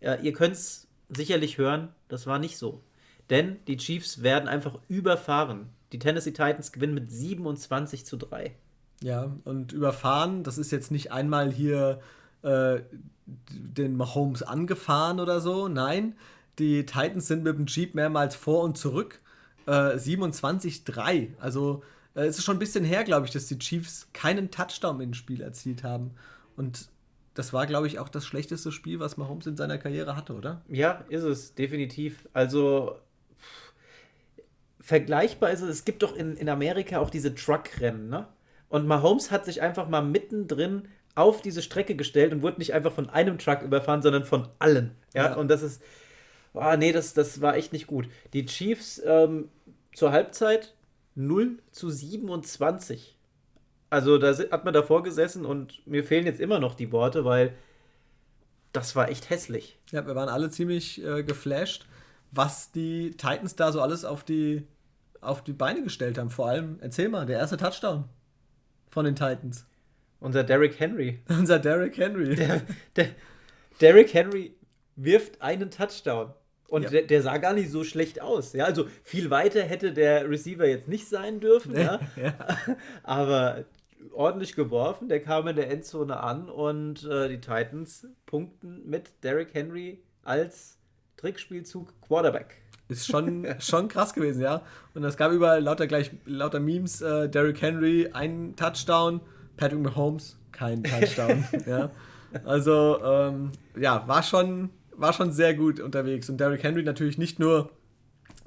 Ja, 0.00 0.14
ihr 0.16 0.32
könnt 0.32 0.54
es 0.54 0.88
sicherlich 1.08 1.58
hören, 1.58 1.88
das 2.08 2.26
war 2.26 2.38
nicht 2.38 2.58
so. 2.58 2.82
Denn 3.30 3.58
die 3.66 3.76
Chiefs 3.76 4.22
werden 4.22 4.48
einfach 4.48 4.78
überfahren. 4.88 5.68
Die 5.92 5.98
Tennessee 5.98 6.30
Titans 6.30 6.72
gewinnen 6.72 6.94
mit 6.94 7.10
27 7.10 8.06
zu 8.06 8.16
3. 8.16 8.54
Ja, 9.02 9.36
und 9.44 9.72
überfahren, 9.72 10.42
das 10.42 10.58
ist 10.58 10.70
jetzt 10.70 10.90
nicht 10.90 11.12
einmal 11.12 11.52
hier 11.52 12.00
äh, 12.42 12.80
den 13.26 13.96
Mahomes 13.96 14.42
angefahren 14.42 15.20
oder 15.20 15.40
so. 15.40 15.68
Nein, 15.68 16.16
die 16.58 16.86
Titans 16.86 17.26
sind 17.26 17.44
mit 17.44 17.56
dem 17.56 17.66
Jeep 17.66 17.94
mehrmals 17.94 18.34
vor 18.34 18.62
und 18.62 18.78
zurück. 18.78 19.20
Äh, 19.66 19.96
27-3. 19.96 21.30
Also 21.38 21.82
äh, 22.14 22.22
es 22.26 22.38
ist 22.38 22.44
schon 22.44 22.56
ein 22.56 22.60
bisschen 22.60 22.84
her, 22.84 23.04
glaube 23.04 23.26
ich, 23.26 23.32
dass 23.32 23.46
die 23.46 23.58
Chiefs 23.58 24.08
keinen 24.12 24.50
Touchdown 24.50 25.00
im 25.00 25.14
Spiel 25.14 25.40
erzielt 25.40 25.84
haben. 25.84 26.12
Und 26.56 26.88
das 27.34 27.52
war, 27.52 27.66
glaube 27.66 27.86
ich, 27.86 27.98
auch 27.98 28.08
das 28.08 28.26
schlechteste 28.26 28.72
Spiel, 28.72 28.98
was 28.98 29.16
Mahomes 29.16 29.46
in 29.46 29.56
seiner 29.56 29.78
Karriere 29.78 30.16
hatte, 30.16 30.34
oder? 30.34 30.62
Ja, 30.68 31.04
ist 31.08 31.22
es, 31.22 31.54
definitiv. 31.54 32.28
Also 32.32 32.96
vergleichbar 34.80 35.50
ist 35.50 35.60
es, 35.60 35.68
es 35.68 35.84
gibt 35.84 36.02
doch 36.02 36.16
in, 36.16 36.36
in 36.36 36.48
Amerika 36.48 36.98
auch 36.98 37.10
diese 37.10 37.34
Truckrennen, 37.34 38.08
ne? 38.08 38.26
Und 38.70 38.86
Mahomes 38.86 39.30
hat 39.30 39.46
sich 39.46 39.62
einfach 39.62 39.88
mal 39.88 40.02
mittendrin 40.02 40.88
auf 41.14 41.42
diese 41.42 41.62
Strecke 41.62 41.96
gestellt 41.96 42.32
und 42.32 42.42
wurde 42.42 42.58
nicht 42.58 42.74
einfach 42.74 42.92
von 42.92 43.08
einem 43.10 43.38
Truck 43.38 43.62
überfahren, 43.62 44.02
sondern 44.02 44.24
von 44.24 44.48
allen. 44.58 44.92
Ja, 45.14 45.30
ja. 45.30 45.34
und 45.34 45.48
das 45.48 45.62
ist, 45.62 45.82
oh, 46.54 46.76
nee, 46.76 46.92
das, 46.92 47.14
das 47.14 47.40
war 47.40 47.56
echt 47.56 47.72
nicht 47.72 47.86
gut. 47.86 48.08
Die 48.32 48.46
Chiefs 48.46 49.02
ähm, 49.04 49.48
zur 49.94 50.12
Halbzeit 50.12 50.74
0 51.14 51.58
zu 51.72 51.90
27. 51.90 53.16
Also 53.90 54.18
da 54.18 54.36
hat 54.36 54.64
man 54.64 54.74
davor 54.74 55.02
gesessen 55.02 55.44
und 55.44 55.86
mir 55.86 56.04
fehlen 56.04 56.26
jetzt 56.26 56.40
immer 56.40 56.60
noch 56.60 56.74
die 56.74 56.92
Worte, 56.92 57.24
weil 57.24 57.54
das 58.72 58.94
war 58.94 59.08
echt 59.08 59.30
hässlich. 59.30 59.78
Ja, 59.90 60.06
wir 60.06 60.14
waren 60.14 60.28
alle 60.28 60.50
ziemlich 60.50 61.02
äh, 61.04 61.22
geflasht, 61.22 61.86
was 62.30 62.70
die 62.70 63.10
Titans 63.12 63.56
da 63.56 63.72
so 63.72 63.80
alles 63.80 64.04
auf 64.04 64.24
die, 64.24 64.66
auf 65.20 65.42
die 65.42 65.54
Beine 65.54 65.82
gestellt 65.82 66.18
haben. 66.18 66.30
Vor 66.30 66.48
allem, 66.48 66.78
erzähl 66.80 67.08
mal, 67.08 67.26
der 67.26 67.38
erste 67.38 67.56
Touchdown 67.56 68.04
von 68.90 69.04
den 69.04 69.16
Titans. 69.16 69.66
Unser 70.20 70.44
Derrick 70.44 70.78
Henry. 70.78 71.20
Unser 71.28 71.58
Derrick 71.58 71.96
Henry. 71.96 72.34
Der, 72.34 72.62
der, 72.96 73.08
Derrick 73.80 74.12
Henry 74.12 74.54
wirft 74.96 75.40
einen 75.40 75.70
Touchdown. 75.70 76.32
Und 76.68 76.82
ja. 76.82 76.90
der, 76.90 77.02
der, 77.02 77.22
sah 77.22 77.38
gar 77.38 77.54
nicht 77.54 77.70
so 77.70 77.82
schlecht 77.82 78.20
aus. 78.20 78.52
Ja, 78.52 78.66
also 78.66 78.86
viel 79.02 79.30
weiter 79.30 79.62
hätte 79.62 79.92
der 79.92 80.28
Receiver 80.28 80.66
jetzt 80.66 80.88
nicht 80.88 81.08
sein 81.08 81.40
dürfen. 81.40 81.74
ja. 81.76 82.00
ja. 82.16 82.34
Aber 83.04 83.64
ordentlich 84.12 84.54
geworfen. 84.54 85.08
Der 85.08 85.20
kam 85.20 85.48
in 85.48 85.56
der 85.56 85.70
Endzone 85.70 86.18
an 86.18 86.48
und 86.48 87.04
äh, 87.04 87.28
die 87.28 87.40
Titans 87.40 88.06
punkten 88.26 88.88
mit 88.88 89.10
Derrick 89.22 89.54
Henry 89.54 90.00
als 90.24 90.78
Trickspielzug 91.16 91.92
Quarterback. 92.02 92.56
Ist 92.88 93.06
schon, 93.06 93.46
schon 93.58 93.88
krass 93.88 94.14
gewesen, 94.14 94.42
ja. 94.42 94.62
Und 94.94 95.04
es 95.04 95.16
gab 95.16 95.32
überall 95.32 95.62
lauter 95.62 95.86
gleich 95.86 96.10
lauter 96.24 96.60
Memes. 96.60 97.02
Äh, 97.02 97.28
Derrick 97.28 97.60
Henry, 97.60 98.08
ein 98.12 98.54
Touchdown. 98.56 99.20
Patrick 99.58 99.80
Mahomes, 99.80 100.38
kein 100.52 100.82
Touchdown. 100.82 101.44
ja. 101.66 101.90
Also, 102.44 102.98
ähm, 103.02 103.52
ja, 103.78 104.06
war 104.08 104.22
schon, 104.22 104.70
war 104.96 105.12
schon 105.12 105.32
sehr 105.32 105.54
gut 105.54 105.80
unterwegs. 105.80 106.30
Und 106.30 106.38
Derrick 106.38 106.62
Henry 106.62 106.82
natürlich 106.82 107.18
nicht 107.18 107.38
nur 107.38 107.70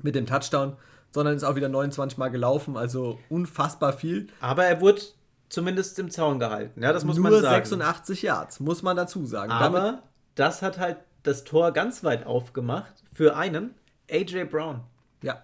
mit 0.02 0.16
dem 0.16 0.26
Touchdown, 0.26 0.76
sondern 1.12 1.36
ist 1.36 1.44
auch 1.44 1.56
wieder 1.56 1.70
29 1.70 2.18
Mal 2.18 2.30
gelaufen, 2.30 2.78
also 2.78 3.20
unfassbar 3.30 3.94
viel. 3.94 4.28
Aber 4.40 4.66
er 4.66 4.82
wurde 4.82 5.02
zumindest 5.50 6.00
im 6.00 6.10
Zaun 6.10 6.40
gehalten, 6.40 6.82
ja, 6.82 6.94
das 6.94 7.04
muss 7.04 7.18
nur 7.18 7.24
man 7.24 7.34
sagen. 7.34 7.44
Nur 7.44 7.52
86 7.52 8.22
Yards, 8.22 8.60
muss 8.60 8.82
man 8.82 8.96
dazu 8.96 9.26
sagen. 9.26 9.52
Aber 9.52 9.80
Damit 9.80 10.00
das 10.36 10.62
hat 10.62 10.80
halt 10.80 10.98
das 11.24 11.44
Tor 11.44 11.72
ganz 11.72 12.04
weit 12.04 12.26
aufgemacht 12.26 12.94
für 13.14 13.36
einen 13.36 13.76
AJ 14.10 14.46
Brown. 14.46 14.82
Ja. 15.22 15.44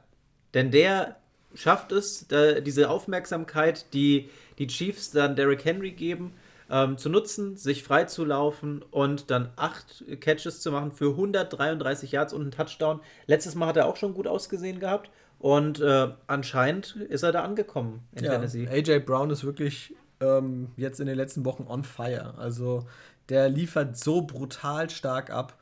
Denn 0.53 0.72
der 0.72 1.18
schafft 1.53 1.91
es, 1.91 2.28
diese 2.30 2.89
Aufmerksamkeit, 2.89 3.93
die 3.93 4.30
die 4.58 4.68
Chiefs 4.68 5.12
dann 5.12 5.36
Derrick 5.36 5.66
Henry 5.66 5.91
geben, 5.91 6.34
ähm, 6.70 6.97
zu 6.97 7.10
nutzen, 7.10 7.55
sich 7.55 7.84
freizulaufen 7.84 8.82
und 8.91 9.32
dann 9.32 9.49
acht 9.55 10.03
Catches 10.20 10.62
zu 10.62 10.72
machen 10.72 10.91
für 10.91 11.12
133 11.12 12.12
Yards 12.12 12.34
und 12.34 12.41
einen 12.41 12.51
Touchdown. 12.51 12.99
Letztes 13.26 13.55
Mal 13.55 13.68
hat 13.68 13.78
er 13.78 13.88
auch 13.88 13.95
schon 13.95 14.14
gut 14.14 14.28
ausgesehen 14.28 14.80
gehabt 14.80 15.10
und 15.39 15.80
äh, 15.80 16.10
anscheinend 16.28 16.95
ist 16.95 17.24
er 17.24 17.32
da 17.32 17.43
angekommen 17.43 18.01
in 18.14 18.26
ja, 18.26 18.32
Tennessee. 18.32 18.68
AJ 18.68 18.99
Brown 18.99 19.30
ist 19.30 19.43
wirklich 19.43 19.95
ähm, 20.20 20.72
jetzt 20.76 20.99
in 20.99 21.08
den 21.08 21.16
letzten 21.16 21.45
Wochen 21.45 21.66
on 21.68 21.84
fire. 21.84 22.34
Also 22.38 22.86
der 23.30 23.49
liefert 23.49 23.97
so 23.97 24.22
brutal 24.22 24.89
stark 24.89 25.30
ab. 25.30 25.58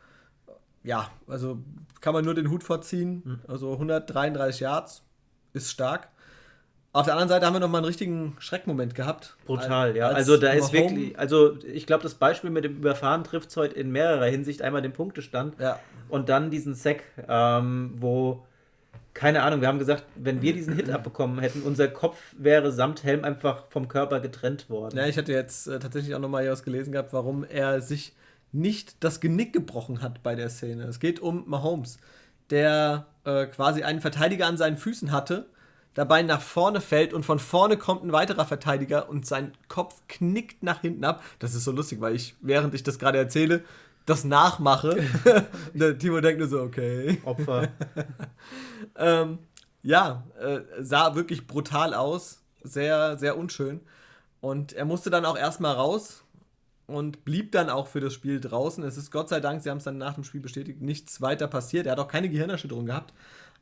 Ja, 0.83 1.09
also 1.27 1.59
kann 1.99 2.13
man 2.13 2.23
nur 2.23 2.35
den 2.35 2.49
Hut 2.49 2.63
vorziehen. 2.63 3.21
Mhm. 3.25 3.39
Also 3.47 3.73
133 3.73 4.61
Yards 4.61 5.03
ist 5.53 5.71
stark. 5.71 6.09
Auf 6.95 7.03
der 7.03 7.15
anderen 7.15 7.27
Seite 7.27 7.45
haben 7.45 7.51
wir 7.51 7.59
noch 7.59 7.67
mal 7.67 7.79
einen 7.79 7.87
richtigen 7.87 8.37
Schreckmoment 8.39 8.95
gehabt. 8.95 9.35
Brutal, 9.45 9.97
ja. 9.97 10.07
Also 10.07 10.37
da 10.37 10.53
ist 10.53 10.71
wirklich, 10.71 11.19
also 11.19 11.57
ich 11.61 11.85
glaube, 11.85 12.03
das 12.03 12.13
Beispiel 12.13 12.49
mit 12.49 12.63
dem 12.63 12.77
Überfahren 12.77 13.25
trifft 13.25 13.49
es 13.49 13.57
heute 13.57 13.75
in 13.75 13.91
mehrerer 13.91 14.27
Hinsicht. 14.27 14.61
Einmal 14.61 14.81
den 14.81 14.93
Punktestand 14.93 15.59
ja. 15.59 15.77
und 16.07 16.29
dann 16.29 16.51
diesen 16.51 16.73
Sack, 16.73 17.03
ähm, 17.27 17.95
wo, 17.97 18.45
keine 19.13 19.43
Ahnung, 19.43 19.59
wir 19.59 19.67
haben 19.67 19.77
gesagt, 19.77 20.05
wenn 20.15 20.41
wir 20.41 20.53
diesen 20.53 20.73
Hit 20.73 20.89
abbekommen 20.89 21.39
hätten, 21.39 21.63
unser 21.63 21.89
Kopf 21.89 22.17
wäre 22.37 22.71
samt 22.71 23.03
Helm 23.03 23.25
einfach 23.25 23.65
vom 23.67 23.89
Körper 23.89 24.21
getrennt 24.21 24.69
worden. 24.69 24.97
Ja, 24.97 25.05
ich 25.05 25.17
hatte 25.17 25.33
jetzt 25.33 25.67
äh, 25.67 25.79
tatsächlich 25.79 26.15
auch 26.15 26.19
noch 26.19 26.29
mal 26.29 26.43
hier 26.43 26.53
was 26.53 26.63
gelesen 26.63 26.93
gehabt, 26.93 27.11
warum 27.11 27.43
er 27.43 27.81
sich 27.81 28.13
nicht 28.53 29.03
das 29.03 29.19
Genick 29.19 29.51
gebrochen 29.51 30.01
hat 30.01 30.23
bei 30.23 30.33
der 30.33 30.47
Szene. 30.47 30.83
Es 30.83 31.01
geht 31.01 31.19
um 31.19 31.43
Mahomes, 31.45 31.97
der 32.51 33.07
äh, 33.25 33.47
quasi 33.47 33.83
einen 33.83 33.99
Verteidiger 33.99 34.47
an 34.47 34.55
seinen 34.55 34.77
Füßen 34.77 35.11
hatte 35.11 35.47
dabei 35.95 36.21
nach 36.21 36.41
vorne 36.41 36.81
fällt 36.81 37.13
und 37.13 37.25
von 37.25 37.39
vorne 37.39 37.77
kommt 37.77 38.03
ein 38.03 38.11
weiterer 38.11 38.45
Verteidiger 38.45 39.09
und 39.09 39.25
sein 39.25 39.53
Kopf 39.67 39.95
knickt 40.07 40.61
nach 40.61 40.81
hinten 40.81 41.03
ab. 41.03 41.23
Das 41.39 41.55
ist 41.55 41.63
so 41.63 41.71
lustig, 41.71 41.99
weil 42.01 42.13
ich, 42.13 42.35
während 42.41 42.75
ich 42.75 42.83
das 42.83 42.99
gerade 42.99 43.17
erzähle, 43.17 43.63
das 44.05 44.23
nachmache. 44.23 45.03
der 45.73 45.97
Timo 45.97 46.21
denkt 46.21 46.39
nur 46.39 46.47
so, 46.47 46.61
okay. 46.61 47.19
Opfer. 47.25 47.69
ähm, 48.97 49.39
ja, 49.81 50.23
äh, 50.39 50.59
sah 50.79 51.15
wirklich 51.15 51.47
brutal 51.47 51.93
aus. 51.93 52.41
Sehr, 52.63 53.17
sehr 53.17 53.37
unschön. 53.37 53.79
Und 54.41 54.73
er 54.73 54.85
musste 54.85 55.09
dann 55.09 55.25
auch 55.25 55.37
erstmal 55.37 55.73
raus 55.73 56.23
und 56.87 57.25
blieb 57.25 57.51
dann 57.51 57.69
auch 57.69 57.87
für 57.87 57.99
das 57.99 58.13
Spiel 58.13 58.39
draußen. 58.39 58.83
Es 58.83 58.97
ist 58.97 59.11
Gott 59.11 59.29
sei 59.29 59.39
Dank, 59.39 59.63
sie 59.63 59.69
haben 59.69 59.77
es 59.77 59.85
dann 59.85 59.97
nach 59.97 60.13
dem 60.13 60.23
Spiel 60.23 60.41
bestätigt, 60.41 60.81
nichts 60.81 61.21
weiter 61.21 61.47
passiert. 61.47 61.85
Er 61.85 61.93
hat 61.93 61.99
auch 61.99 62.07
keine 62.07 62.29
Gehirnerschütterung 62.29 62.85
gehabt. 62.85 63.13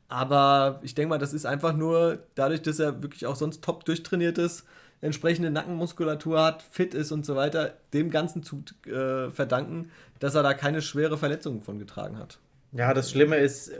Aber 0.08 0.80
ich 0.82 0.94
denke 0.94 1.10
mal, 1.10 1.18
das 1.18 1.32
ist 1.32 1.46
einfach 1.46 1.74
nur 1.74 2.18
dadurch, 2.34 2.62
dass 2.62 2.78
er 2.78 3.02
wirklich 3.02 3.26
auch 3.26 3.36
sonst 3.36 3.62
top 3.62 3.84
durchtrainiert 3.84 4.38
ist, 4.38 4.64
entsprechende 5.00 5.50
Nackenmuskulatur 5.50 6.42
hat, 6.42 6.62
fit 6.62 6.94
ist 6.94 7.12
und 7.12 7.26
so 7.26 7.36
weiter, 7.36 7.74
dem 7.92 8.10
Ganzen 8.10 8.42
zu 8.42 8.62
äh, 8.86 9.30
verdanken, 9.30 9.90
dass 10.18 10.34
er 10.34 10.42
da 10.42 10.54
keine 10.54 10.82
schwere 10.82 11.18
Verletzungen 11.18 11.62
von 11.62 11.78
getragen 11.78 12.18
hat. 12.18 12.38
Ja, 12.72 12.94
das 12.94 13.10
Schlimme 13.10 13.36
ist, 13.36 13.70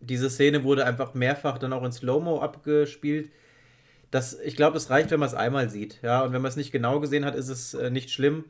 diese 0.00 0.30
Szene 0.30 0.64
wurde 0.64 0.86
einfach 0.86 1.14
mehrfach 1.14 1.58
dann 1.58 1.72
auch 1.72 1.84
in 1.84 1.92
Slow-Mo 1.92 2.40
abgespielt. 2.40 3.30
das, 4.10 4.38
ich 4.40 4.56
glaube, 4.56 4.76
es 4.76 4.90
reicht, 4.90 5.10
wenn 5.10 5.20
man 5.20 5.28
es 5.28 5.34
einmal 5.34 5.70
sieht. 5.70 6.00
Ja, 6.02 6.22
und 6.22 6.32
wenn 6.32 6.42
man 6.42 6.48
es 6.48 6.56
nicht 6.56 6.72
genau 6.72 7.00
gesehen 7.00 7.24
hat, 7.24 7.34
ist 7.34 7.48
es 7.48 7.74
äh, 7.74 7.90
nicht 7.90 8.10
schlimm. 8.10 8.44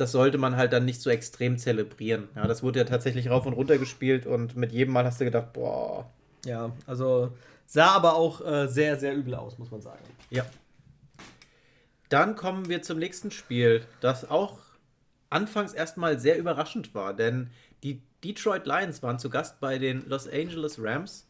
Das 0.00 0.12
sollte 0.12 0.38
man 0.38 0.56
halt 0.56 0.72
dann 0.72 0.86
nicht 0.86 1.02
so 1.02 1.10
extrem 1.10 1.58
zelebrieren. 1.58 2.28
Ja, 2.34 2.46
das 2.46 2.62
wurde 2.62 2.78
ja 2.78 2.84
tatsächlich 2.86 3.28
rauf 3.28 3.44
und 3.44 3.52
runter 3.52 3.76
gespielt 3.76 4.24
und 4.24 4.56
mit 4.56 4.72
jedem 4.72 4.94
Mal 4.94 5.04
hast 5.04 5.20
du 5.20 5.26
gedacht, 5.26 5.52
boah. 5.52 6.10
Ja, 6.46 6.72
also 6.86 7.32
sah 7.66 7.88
aber 7.88 8.14
auch 8.14 8.40
äh, 8.40 8.66
sehr, 8.66 8.98
sehr 8.98 9.14
übel 9.14 9.34
aus, 9.34 9.58
muss 9.58 9.70
man 9.70 9.82
sagen. 9.82 10.02
Ja. 10.30 10.46
Dann 12.08 12.34
kommen 12.34 12.70
wir 12.70 12.80
zum 12.80 12.98
nächsten 12.98 13.30
Spiel, 13.30 13.84
das 14.00 14.30
auch 14.30 14.58
anfangs 15.28 15.74
erstmal 15.74 16.18
sehr 16.18 16.38
überraschend 16.38 16.94
war, 16.94 17.12
denn 17.12 17.50
die 17.82 18.00
Detroit 18.24 18.66
Lions 18.66 19.02
waren 19.02 19.18
zu 19.18 19.28
Gast 19.28 19.60
bei 19.60 19.78
den 19.78 20.08
Los 20.08 20.26
Angeles 20.26 20.78
Rams 20.80 21.26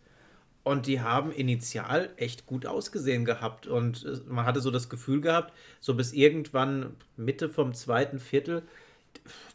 und 0.62 0.86
die 0.86 1.00
haben 1.00 1.32
initial 1.32 2.10
echt 2.16 2.46
gut 2.46 2.66
ausgesehen 2.66 3.24
gehabt. 3.24 3.66
Und 3.66 4.04
äh, 4.04 4.20
man 4.28 4.44
hatte 4.44 4.60
so 4.60 4.70
das 4.70 4.88
Gefühl 4.88 5.20
gehabt, 5.20 5.52
so 5.80 5.94
bis 5.94 6.12
irgendwann 6.12 6.96
Mitte 7.16 7.48
vom 7.48 7.74
zweiten 7.74 8.18
Viertel, 8.18 8.62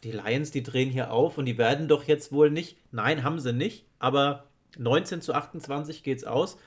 die 0.04 0.12
Lions, 0.12 0.50
die 0.50 0.62
drehen 0.62 0.90
hier 0.90 1.12
auf 1.12 1.38
und 1.38 1.46
die 1.46 1.58
werden 1.58 1.88
doch 1.88 2.04
jetzt 2.04 2.32
wohl 2.32 2.50
nicht. 2.50 2.76
Nein, 2.92 3.24
haben 3.24 3.40
sie 3.40 3.52
nicht. 3.52 3.84
Aber 3.98 4.44
19 4.78 5.22
zu 5.22 5.34
28 5.34 6.02
geht's 6.02 6.24
aus. 6.24 6.58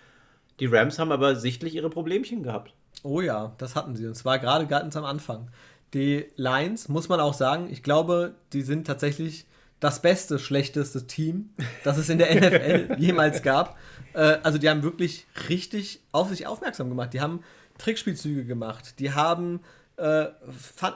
Die 0.59 0.65
Rams 0.65 0.99
haben 0.99 1.11
aber 1.11 1.35
sichtlich 1.35 1.75
ihre 1.75 1.89
Problemchen 1.89 2.43
gehabt. 2.43 2.73
Oh 3.03 3.21
ja, 3.21 3.53
das 3.57 3.75
hatten 3.75 3.95
sie. 3.95 4.07
Und 4.07 4.15
zwar 4.15 4.39
gerade 4.39 4.67
ganz 4.67 4.95
am 4.97 5.05
Anfang. 5.05 5.49
Die 5.93 6.25
Lions, 6.35 6.89
muss 6.89 7.09
man 7.09 7.19
auch 7.19 7.33
sagen, 7.33 7.69
ich 7.71 7.81
glaube, 7.81 8.35
die 8.53 8.61
sind 8.61 8.85
tatsächlich 8.85 9.45
das 9.79 10.01
beste, 10.01 10.39
schlechteste 10.39 11.07
Team, 11.07 11.51
das 11.83 11.97
es 11.97 12.09
in 12.09 12.17
der 12.17 12.35
NFL 12.35 12.95
jemals 12.97 13.41
gab. 13.41 13.77
Äh, 14.13 14.37
also 14.43 14.57
die 14.57 14.69
haben 14.69 14.83
wirklich 14.83 15.25
richtig 15.47 16.01
auf 16.11 16.29
sich 16.29 16.47
aufmerksam 16.47 16.89
gemacht. 16.89 17.13
Die 17.13 17.21
haben 17.21 17.43
Trickspielzüge 17.77 18.45
gemacht. 18.45 18.99
Die 18.99 19.13
haben 19.13 19.61
äh, 19.97 20.25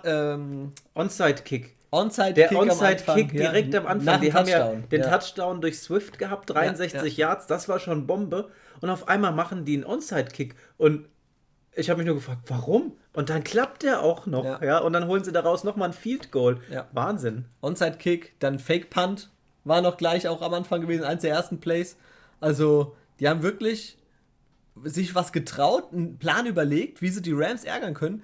ähm, 0.06 0.72
Onside-Kick. 0.94 1.76
Onside 1.92 2.34
der 2.34 2.52
Onside-Kick 2.58 3.32
direkt 3.32 3.74
ja, 3.74 3.82
am 3.82 3.88
Anfang. 3.88 4.22
Die 4.22 4.34
haben 4.34 4.48
ja 4.48 4.74
den 4.74 5.02
ja. 5.02 5.10
Touchdown 5.10 5.62
durch 5.62 5.80
Swift 5.80 6.18
gehabt, 6.18 6.50
63 6.50 7.18
ja, 7.18 7.28
Yards, 7.28 7.46
das 7.46 7.70
war 7.70 7.80
schon 7.80 8.08
Bombe. 8.08 8.50
Und 8.82 8.90
auf 8.90 9.08
einmal 9.08 9.32
machen 9.32 9.64
die 9.64 9.76
einen 9.76 9.86
Onside-Kick. 9.86 10.56
Und 10.78 11.08
ich 11.76 11.90
habe 11.90 11.98
mich 11.98 12.06
nur 12.06 12.16
gefragt, 12.16 12.42
warum? 12.48 12.94
Und 13.14 13.30
dann 13.30 13.44
klappt 13.44 13.84
der 13.84 14.02
auch 14.02 14.26
noch, 14.26 14.46
ja. 14.46 14.64
ja? 14.64 14.78
Und 14.80 14.94
dann 14.94 15.08
holen 15.08 15.24
sie 15.24 15.32
daraus 15.32 15.64
nochmal 15.64 15.90
ein 15.90 15.94
Field 15.94 16.32
Goal. 16.32 16.60
Ja. 16.70 16.88
Wahnsinn. 16.92 17.46
Onside 17.62 17.98
Kick, 17.98 18.36
dann 18.40 18.60
Fake 18.60 18.90
Punt 18.90 19.30
war 19.64 19.82
noch 19.82 19.98
gleich 19.98 20.28
auch 20.28 20.42
am 20.42 20.54
Anfang 20.54 20.82
gewesen, 20.82 21.04
eins 21.04 21.22
der 21.22 21.32
ersten 21.32 21.60
Plays. 21.60 21.98
Also, 22.40 22.96
die 23.20 23.30
haben 23.30 23.44
wirklich 23.44 23.98
sich 24.84 25.16
was 25.16 25.32
getraut, 25.32 25.94
einen 25.94 26.18
Plan 26.18 26.46
überlegt, 26.46 27.02
wie 27.02 27.10
sie 27.10 27.22
die 27.22 27.34
Rams 27.34 27.64
ärgern 27.64 27.94
können. 27.94 28.24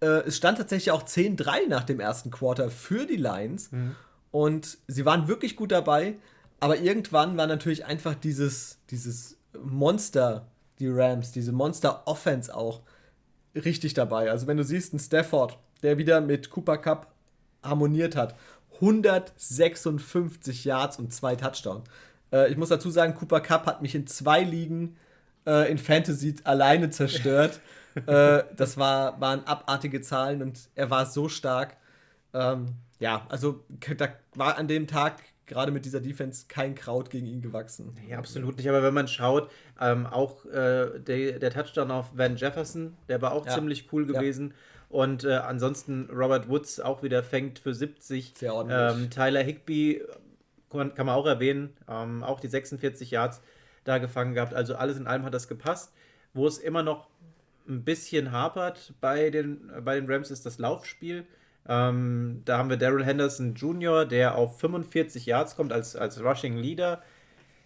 Äh, 0.00 0.26
es 0.26 0.36
stand 0.36 0.58
tatsächlich 0.58 0.90
auch 0.90 1.04
10-3 1.04 1.68
nach 1.68 1.84
dem 1.84 2.00
ersten 2.00 2.30
Quarter 2.30 2.70
für 2.70 3.06
die 3.06 3.16
Lions. 3.16 3.72
Mhm. 3.72 3.94
Und 4.30 4.78
sie 4.88 5.04
waren 5.04 5.28
wirklich 5.28 5.56
gut 5.56 5.72
dabei. 5.72 6.16
Aber 6.60 6.78
irgendwann 6.78 7.36
war 7.36 7.46
natürlich 7.46 7.84
einfach 7.84 8.14
dieses, 8.14 8.78
dieses 8.90 9.36
Monster, 9.62 10.48
die 10.78 10.88
Rams, 10.88 11.32
diese 11.32 11.52
Monster-Offense 11.52 12.54
auch 12.54 12.80
richtig 13.54 13.94
dabei. 13.94 14.30
Also 14.30 14.46
wenn 14.46 14.56
du 14.56 14.64
siehst, 14.64 14.94
ein 14.94 14.98
Stafford, 14.98 15.58
der 15.82 15.98
wieder 15.98 16.20
mit 16.20 16.50
Cooper 16.50 16.78
Cup 16.78 17.12
harmoniert 17.62 18.16
hat, 18.16 18.34
156 18.74 20.64
Yards 20.64 20.98
und 20.98 21.12
zwei 21.12 21.36
Touchdowns. 21.36 21.84
Äh, 22.32 22.50
ich 22.50 22.56
muss 22.56 22.68
dazu 22.70 22.90
sagen, 22.90 23.14
Cooper 23.14 23.40
Cup 23.40 23.66
hat 23.66 23.82
mich 23.82 23.94
in 23.94 24.06
zwei 24.06 24.42
Ligen 24.42 24.96
äh, 25.46 25.70
in 25.70 25.78
Fantasy 25.78 26.36
alleine 26.44 26.90
zerstört. 26.90 27.60
äh, 28.06 28.42
das 28.56 28.76
war, 28.76 29.20
waren 29.20 29.46
abartige 29.46 30.00
Zahlen 30.00 30.42
und 30.42 30.68
er 30.74 30.90
war 30.90 31.06
so 31.06 31.28
stark. 31.28 31.76
Ähm, 32.32 32.74
ja, 32.98 33.26
also 33.28 33.64
da 33.96 34.08
war 34.34 34.58
an 34.58 34.68
dem 34.68 34.86
Tag 34.86 35.22
gerade 35.46 35.72
mit 35.72 35.84
dieser 35.84 36.00
Defense 36.00 36.46
kein 36.48 36.74
Kraut 36.74 37.10
gegen 37.10 37.26
ihn 37.26 37.42
gewachsen. 37.42 37.96
Ja, 38.08 38.18
absolut 38.18 38.56
nicht. 38.56 38.68
Aber 38.68 38.82
wenn 38.82 38.94
man 38.94 39.08
schaut, 39.08 39.50
ähm, 39.80 40.06
auch 40.06 40.44
äh, 40.46 40.98
der, 40.98 41.38
der, 41.38 41.50
Touchdown 41.50 41.90
auf 41.90 42.16
Van 42.16 42.36
Jefferson, 42.36 42.96
der 43.08 43.20
war 43.22 43.32
auch 43.32 43.46
ja. 43.46 43.54
ziemlich 43.54 43.92
cool 43.92 44.06
gewesen. 44.06 44.50
Ja. 44.50 44.54
Und 44.88 45.24
äh, 45.24 45.32
ansonsten 45.32 46.08
Robert 46.10 46.48
Woods 46.48 46.80
auch 46.80 47.02
wieder 47.02 47.22
fängt 47.22 47.58
für 47.58 47.74
70. 47.74 48.34
Sehr 48.36 48.54
ordentlich. 48.54 49.04
Ähm, 49.04 49.10
Tyler 49.10 49.42
Higby 49.42 50.02
kann, 50.70 50.94
kann, 50.94 51.06
man 51.06 51.16
auch 51.16 51.26
erwähnen, 51.26 51.70
ähm, 51.88 52.22
auch 52.22 52.40
die 52.40 52.48
46 52.48 53.10
Yards 53.10 53.40
da 53.84 53.98
gefangen 53.98 54.34
gehabt. 54.34 54.54
Also 54.54 54.76
alles 54.76 54.96
in 54.96 55.06
allem 55.06 55.24
hat 55.24 55.34
das 55.34 55.48
gepasst. 55.48 55.92
Wo 56.32 56.46
es 56.46 56.58
immer 56.58 56.82
noch 56.82 57.08
ein 57.68 57.84
bisschen 57.84 58.32
hapert 58.32 58.92
bei 59.00 59.30
den, 59.30 59.70
bei 59.84 59.94
den 59.96 60.10
Rams 60.10 60.30
ist 60.30 60.46
das 60.46 60.58
Laufspiel. 60.58 61.26
Ähm, 61.66 62.42
da 62.44 62.58
haben 62.58 62.68
wir 62.68 62.76
Daryl 62.76 63.04
Henderson 63.04 63.54
Jr., 63.54 64.04
der 64.04 64.36
auf 64.36 64.60
45 64.60 65.26
Yards 65.26 65.56
kommt 65.56 65.72
als, 65.72 65.96
als 65.96 66.22
Rushing 66.22 66.56
Leader. 66.56 67.02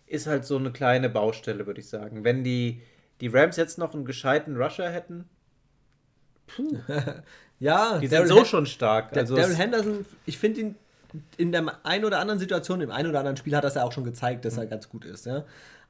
Ist 0.06 0.26
halt 0.26 0.44
so 0.44 0.56
eine 0.56 0.72
kleine 0.72 1.08
Baustelle, 1.08 1.66
würde 1.66 1.80
ich 1.80 1.88
sagen. 1.88 2.24
Wenn 2.24 2.44
die, 2.44 2.80
die 3.20 3.28
Rams 3.28 3.56
jetzt 3.56 3.78
noch 3.78 3.94
einen 3.94 4.04
gescheiten 4.04 4.56
Rusher 4.56 4.90
hätten, 4.90 5.28
puh. 6.46 6.78
ja, 7.58 7.98
die 7.98 8.06
sind 8.06 8.18
Daryl 8.18 8.28
so 8.28 8.44
schon 8.44 8.66
stark. 8.66 9.16
Also 9.16 9.36
Daryl 9.36 9.56
Henderson, 9.56 10.06
ich 10.24 10.38
finde 10.38 10.60
ihn 10.60 10.74
in 11.36 11.52
der 11.52 11.84
einen 11.84 12.04
oder 12.04 12.20
anderen 12.20 12.38
Situation, 12.38 12.80
im 12.80 12.90
einen 12.90 13.08
oder 13.08 13.18
anderen 13.18 13.36
Spiel 13.36 13.56
hat 13.56 13.64
das 13.64 13.74
ja 13.74 13.82
auch 13.82 13.92
schon 13.92 14.04
gezeigt, 14.04 14.44
dass 14.44 14.56
er 14.56 14.64
mhm. 14.64 14.70
ganz 14.70 14.88
gut 14.88 15.04
ist. 15.04 15.26
Ja? 15.26 15.44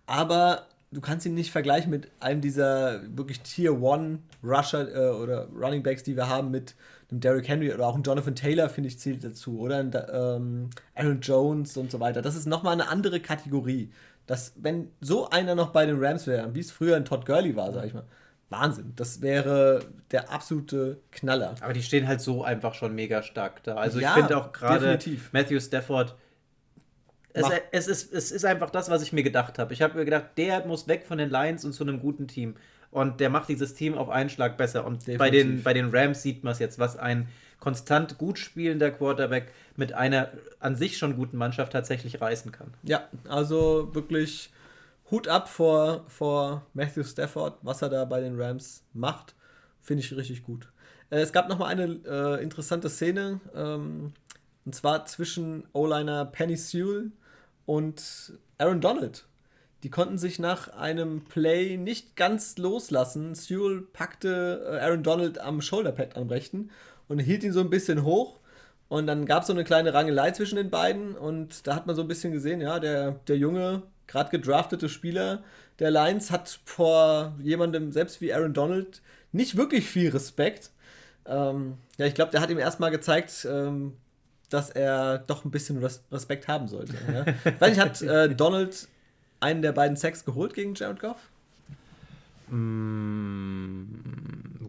Aber 0.06 0.66
du 0.90 1.00
kannst 1.00 1.26
ihn 1.26 1.34
nicht 1.34 1.50
vergleichen 1.50 1.90
mit 1.90 2.10
einem 2.20 2.40
dieser 2.40 3.02
wirklich 3.16 3.40
Tier 3.40 3.72
1 3.72 4.20
Rusher 4.42 4.88
äh, 4.94 5.10
oder 5.10 5.48
Running 5.48 5.82
Backs, 5.82 6.02
die 6.02 6.16
wir 6.16 6.28
haben 6.28 6.50
mit 6.50 6.74
einem 7.10 7.20
Derrick 7.20 7.48
Henry 7.48 7.72
oder 7.72 7.86
auch 7.86 7.94
ein 7.94 8.02
Jonathan 8.02 8.34
Taylor, 8.34 8.68
finde 8.68 8.88
ich, 8.88 8.98
zählt 8.98 9.24
dazu. 9.24 9.58
Oder 9.60 9.78
ein 9.78 9.92
ähm, 10.12 10.70
Aaron 10.94 11.20
Jones 11.20 11.76
und 11.76 11.90
so 11.90 12.00
weiter. 12.00 12.22
Das 12.22 12.36
ist 12.36 12.46
nochmal 12.46 12.74
eine 12.74 12.88
andere 12.88 13.20
Kategorie. 13.20 13.90
Das, 14.26 14.52
wenn 14.56 14.90
so 15.00 15.30
einer 15.30 15.54
noch 15.54 15.70
bei 15.70 15.86
den 15.86 15.96
Rams 15.98 16.26
wäre, 16.26 16.54
wie 16.54 16.60
es 16.60 16.70
früher 16.70 16.96
ein 16.96 17.06
Todd 17.06 17.24
Gurley 17.24 17.56
war, 17.56 17.72
sag 17.72 17.86
ich 17.86 17.94
mal, 17.94 18.04
Wahnsinn. 18.50 18.92
Das 18.96 19.20
wäre 19.20 19.80
der 20.10 20.30
absolute 20.30 21.00
Knaller. 21.10 21.54
Aber 21.60 21.72
die 21.72 21.82
stehen 21.82 22.06
halt 22.06 22.20
so 22.20 22.44
einfach 22.44 22.74
schon 22.74 22.94
mega 22.94 23.22
stark 23.22 23.62
da. 23.62 23.76
Also 23.76 24.00
ja, 24.00 24.10
ich 24.10 24.14
finde 24.14 24.36
auch 24.36 24.52
gerade 24.52 24.98
Matthew 25.32 25.60
Stafford. 25.60 26.14
Es, 27.32 27.46
es, 27.72 27.88
ist, 27.88 28.12
es 28.12 28.32
ist 28.32 28.44
einfach 28.44 28.70
das, 28.70 28.90
was 28.90 29.02
ich 29.02 29.12
mir 29.12 29.22
gedacht 29.22 29.58
habe. 29.58 29.72
Ich 29.72 29.82
habe 29.82 29.98
mir 29.98 30.04
gedacht, 30.04 30.26
der 30.36 30.66
muss 30.66 30.88
weg 30.88 31.04
von 31.06 31.18
den 31.18 31.30
Lions 31.30 31.64
und 31.64 31.72
zu 31.72 31.84
einem 31.84 32.00
guten 32.00 32.26
Team. 32.26 32.56
Und 32.90 33.20
der 33.20 33.30
macht 33.30 33.48
dieses 33.48 33.74
Team 33.74 33.96
auf 33.96 34.08
einen 34.08 34.30
Schlag 34.30 34.56
besser. 34.56 34.86
Und 34.86 35.04
bei 35.18 35.30
den, 35.30 35.62
bei 35.62 35.74
den 35.74 35.90
Rams 35.90 36.22
sieht 36.22 36.42
man 36.42 36.52
es 36.52 36.58
jetzt, 36.58 36.78
was 36.78 36.96
ein 36.96 37.28
konstant 37.60 38.18
gut 38.18 38.38
spielender 38.38 38.90
Quarterback 38.90 39.52
mit 39.76 39.92
einer 39.92 40.30
an 40.60 40.76
sich 40.76 40.96
schon 40.96 41.16
guten 41.16 41.36
Mannschaft 41.36 41.72
tatsächlich 41.72 42.20
reißen 42.20 42.52
kann. 42.52 42.72
Ja, 42.82 43.08
also 43.28 43.94
wirklich 43.94 44.50
Hut 45.10 45.28
ab 45.28 45.48
vor, 45.48 46.04
vor 46.08 46.66
Matthew 46.74 47.04
Stafford, 47.04 47.58
was 47.62 47.82
er 47.82 47.88
da 47.88 48.04
bei 48.04 48.20
den 48.20 48.40
Rams 48.40 48.84
macht, 48.92 49.34
finde 49.80 50.02
ich 50.02 50.14
richtig 50.14 50.42
gut. 50.42 50.68
Äh, 51.10 51.20
es 51.20 51.32
gab 51.32 51.48
noch 51.48 51.58
mal 51.58 51.66
eine 51.66 52.00
äh, 52.06 52.42
interessante 52.42 52.88
Szene, 52.88 53.40
ähm, 53.54 54.12
und 54.64 54.74
zwar 54.74 55.06
zwischen 55.06 55.64
O-Liner 55.72 56.26
Penny 56.26 56.56
Sewell 56.56 57.10
und 57.64 58.34
Aaron 58.58 58.80
Donald. 58.80 59.24
Die 59.82 59.90
konnten 59.90 60.18
sich 60.18 60.38
nach 60.38 60.68
einem 60.76 61.24
Play 61.24 61.76
nicht 61.76 62.16
ganz 62.16 62.58
loslassen. 62.58 63.34
Sewell 63.34 63.82
packte 63.92 64.64
äh, 64.72 64.78
Aaron 64.80 65.02
Donald 65.02 65.38
am 65.38 65.60
Shoulderpad 65.60 66.16
am 66.16 66.28
rechten 66.28 66.70
und 67.06 67.18
hielt 67.20 67.44
ihn 67.44 67.52
so 67.52 67.60
ein 67.60 67.70
bisschen 67.70 68.02
hoch. 68.02 68.40
Und 68.88 69.06
dann 69.06 69.26
gab 69.26 69.42
es 69.42 69.48
so 69.48 69.52
eine 69.52 69.64
kleine 69.64 69.94
Rangelei 69.94 70.30
zwischen 70.32 70.56
den 70.56 70.70
beiden. 70.70 71.14
Und 71.14 71.66
da 71.66 71.74
hat 71.74 71.86
man 71.86 71.94
so 71.94 72.02
ein 72.02 72.08
bisschen 72.08 72.32
gesehen, 72.32 72.60
ja, 72.60 72.80
der, 72.80 73.12
der 73.28 73.36
junge, 73.36 73.82
gerade 74.06 74.30
gedraftete 74.30 74.88
Spieler 74.88 75.42
der 75.78 75.90
Lions 75.90 76.30
hat 76.30 76.60
vor 76.64 77.36
jemandem, 77.40 77.92
selbst 77.92 78.20
wie 78.20 78.34
Aaron 78.34 78.52
Donald, 78.52 79.00
nicht 79.32 79.56
wirklich 79.56 79.86
viel 79.86 80.10
Respekt. 80.10 80.70
Ähm, 81.26 81.78
ja, 81.98 82.06
ich 82.06 82.14
glaube, 82.14 82.32
der 82.32 82.40
hat 82.40 82.50
ihm 82.50 82.58
erstmal 82.58 82.90
gezeigt, 82.90 83.46
ähm, 83.48 83.96
dass 84.50 84.70
er 84.70 85.18
doch 85.18 85.44
ein 85.44 85.50
bisschen 85.50 85.78
Respekt 86.10 86.48
haben 86.48 86.68
sollte. 86.68 86.94
Ja? 87.12 87.52
Weil 87.58 87.72
ich 87.72 87.78
hat 87.78 88.00
äh, 88.02 88.34
Donald 88.34 88.88
einen 89.40 89.62
der 89.62 89.72
beiden 89.72 89.96
Sacks 89.96 90.24
geholt 90.24 90.54
gegen 90.54 90.74
Jared 90.74 91.00
Goff? 91.00 91.16
Mm, 92.50 93.84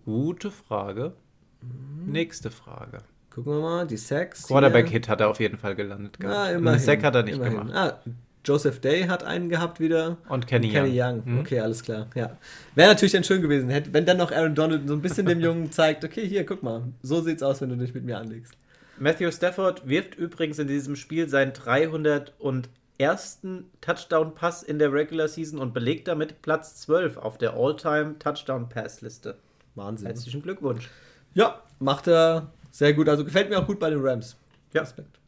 gute 0.05 0.51
Frage. 0.51 1.13
Mhm. 1.61 2.11
Nächste 2.11 2.51
Frage. 2.51 2.99
Gucken 3.33 3.53
wir 3.53 3.61
mal, 3.61 3.87
die 3.87 3.97
Sacks. 3.97 4.47
Quarterback-Hit 4.47 5.07
hat 5.07 5.21
er 5.21 5.29
auf 5.29 5.39
jeden 5.39 5.57
Fall 5.57 5.75
gelandet. 5.75 6.17
Ah, 6.23 6.47
immerhin, 6.49 6.67
Einen 6.67 6.79
Sack 6.79 7.03
hat 7.03 7.15
er 7.15 7.23
nicht 7.23 7.35
immerhin. 7.35 7.57
gemacht. 7.67 7.73
Ah, 7.75 7.99
Joseph 8.45 8.79
Day 8.79 9.03
hat 9.03 9.23
einen 9.23 9.49
gehabt 9.49 9.79
wieder. 9.79 10.17
Und 10.29 10.47
Kenny, 10.47 10.67
Und 10.67 10.73
Kenny 10.73 10.99
Young. 11.01 11.17
Young. 11.17 11.33
Mhm. 11.33 11.39
Okay, 11.41 11.59
alles 11.59 11.83
klar. 11.83 12.07
Ja. 12.15 12.37
Wäre 12.73 12.89
natürlich 12.89 13.11
dann 13.11 13.23
schön 13.23 13.41
gewesen, 13.41 13.69
wenn 13.91 14.05
dann 14.05 14.17
noch 14.17 14.31
Aaron 14.31 14.55
Donald 14.55 14.87
so 14.87 14.93
ein 14.93 15.01
bisschen 15.01 15.25
dem 15.25 15.39
Jungen 15.41 15.71
zeigt, 15.71 16.03
okay, 16.03 16.27
hier, 16.27 16.45
guck 16.45 16.63
mal, 16.63 16.83
so 17.03 17.21
sieht's 17.21 17.43
aus, 17.43 17.61
wenn 17.61 17.69
du 17.69 17.75
dich 17.75 17.93
mit 17.93 18.03
mir 18.05 18.17
anlegst. 18.17 18.53
Matthew 18.97 19.31
Stafford 19.31 19.87
wirft 19.87 20.15
übrigens 20.15 20.57
in 20.59 20.67
diesem 20.67 20.95
Spiel 20.95 21.29
sein 21.29 21.53
300 21.53 22.33
und 22.39 22.69
ersten 22.99 23.71
Touchdown-Pass 23.81 24.61
in 24.61 24.77
der 24.77 24.93
Regular 24.93 25.27
Season 25.27 25.59
und 25.59 25.73
belegt 25.73 26.07
damit 26.07 26.41
Platz 26.41 26.75
12 26.81 27.17
auf 27.17 27.37
der 27.37 27.53
All-Time 27.53 28.19
Touchdown-Pass-Liste. 28.19 29.37
Wahnsinn. 29.75 30.07
Herzlichen 30.07 30.41
Glückwunsch. 30.41 30.89
Ja, 31.33 31.63
macht 31.79 32.07
er 32.07 32.51
sehr 32.71 32.93
gut. 32.93 33.07
Also 33.09 33.23
gefällt 33.23 33.49
mir 33.49 33.59
auch 33.59 33.67
gut 33.67 33.79
bei 33.79 33.89
den 33.89 34.05
Rams. 34.05 34.35
Ja. 34.73 34.81
Respekt. 34.81 35.19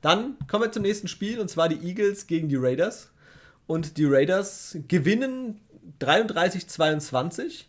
Dann 0.00 0.36
kommen 0.48 0.64
wir 0.64 0.72
zum 0.72 0.82
nächsten 0.82 1.06
Spiel 1.06 1.38
und 1.38 1.48
zwar 1.48 1.68
die 1.68 1.86
Eagles 1.86 2.26
gegen 2.26 2.48
die 2.48 2.56
Raiders. 2.56 3.10
Und 3.66 3.96
die 3.96 4.04
Raiders 4.04 4.76
gewinnen 4.88 5.60
33-22 6.00 7.64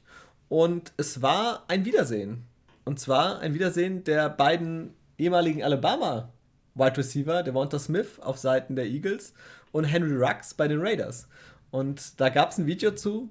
und 0.50 0.92
es 0.98 1.22
war 1.22 1.64
ein 1.68 1.86
Wiedersehen. 1.86 2.46
Und 2.86 3.00
zwar 3.00 3.40
ein 3.40 3.54
Wiedersehen 3.54 4.04
der 4.04 4.30
beiden 4.30 4.94
ehemaligen 5.18 5.64
Alabama 5.64 6.33
Wide 6.76 6.98
Receiver, 6.98 7.44
Devonta 7.44 7.80
Smith 7.80 8.20
auf 8.20 8.38
Seiten 8.38 8.76
der 8.76 8.86
Eagles 8.86 9.34
und 9.72 9.84
Henry 9.84 10.16
Rux 10.16 10.54
bei 10.54 10.68
den 10.68 10.80
Raiders. 10.82 11.28
Und 11.72 12.20
da 12.20 12.30
gab 12.30 12.52
es 12.52 12.58
ein 12.58 12.68
Video 12.68 12.92
zu, 12.92 13.30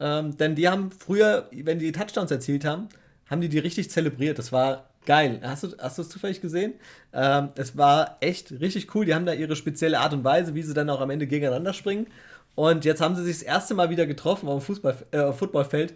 ähm, 0.00 0.36
denn 0.36 0.54
die 0.54 0.68
haben 0.68 0.90
früher, 0.90 1.48
wenn 1.52 1.78
die 1.78 1.92
Touchdowns 1.92 2.30
erzielt 2.30 2.64
haben, 2.64 2.88
haben 3.30 3.40
die 3.40 3.48
die 3.48 3.58
richtig 3.58 3.90
zelebriert. 3.90 4.38
Das 4.38 4.52
war 4.52 4.90
geil. 5.06 5.40
Hast 5.42 5.64
du, 5.64 5.68
hast 5.78 5.98
du 5.98 6.02
es 6.02 6.08
zufällig 6.08 6.40
gesehen? 6.40 6.74
Ähm, 7.12 7.50
es 7.56 7.76
war 7.76 8.16
echt 8.20 8.52
richtig 8.52 8.94
cool. 8.94 9.04
Die 9.04 9.14
haben 9.14 9.26
da 9.26 9.32
ihre 9.32 9.56
spezielle 9.56 10.00
Art 10.00 10.12
und 10.12 10.24
Weise, 10.24 10.54
wie 10.54 10.62
sie 10.62 10.74
dann 10.74 10.90
auch 10.90 11.00
am 11.00 11.10
Ende 11.10 11.26
gegeneinander 11.26 11.72
springen. 11.72 12.06
Und 12.54 12.84
jetzt 12.84 13.00
haben 13.00 13.16
sie 13.16 13.24
sich 13.24 13.38
das 13.38 13.42
erste 13.42 13.74
Mal 13.74 13.90
wieder 13.90 14.06
getroffen 14.06 14.48
auf 14.48 14.62
dem 14.62 14.66
Fußball, 14.66 14.96
äh, 15.10 15.32
Footballfeld. 15.32 15.94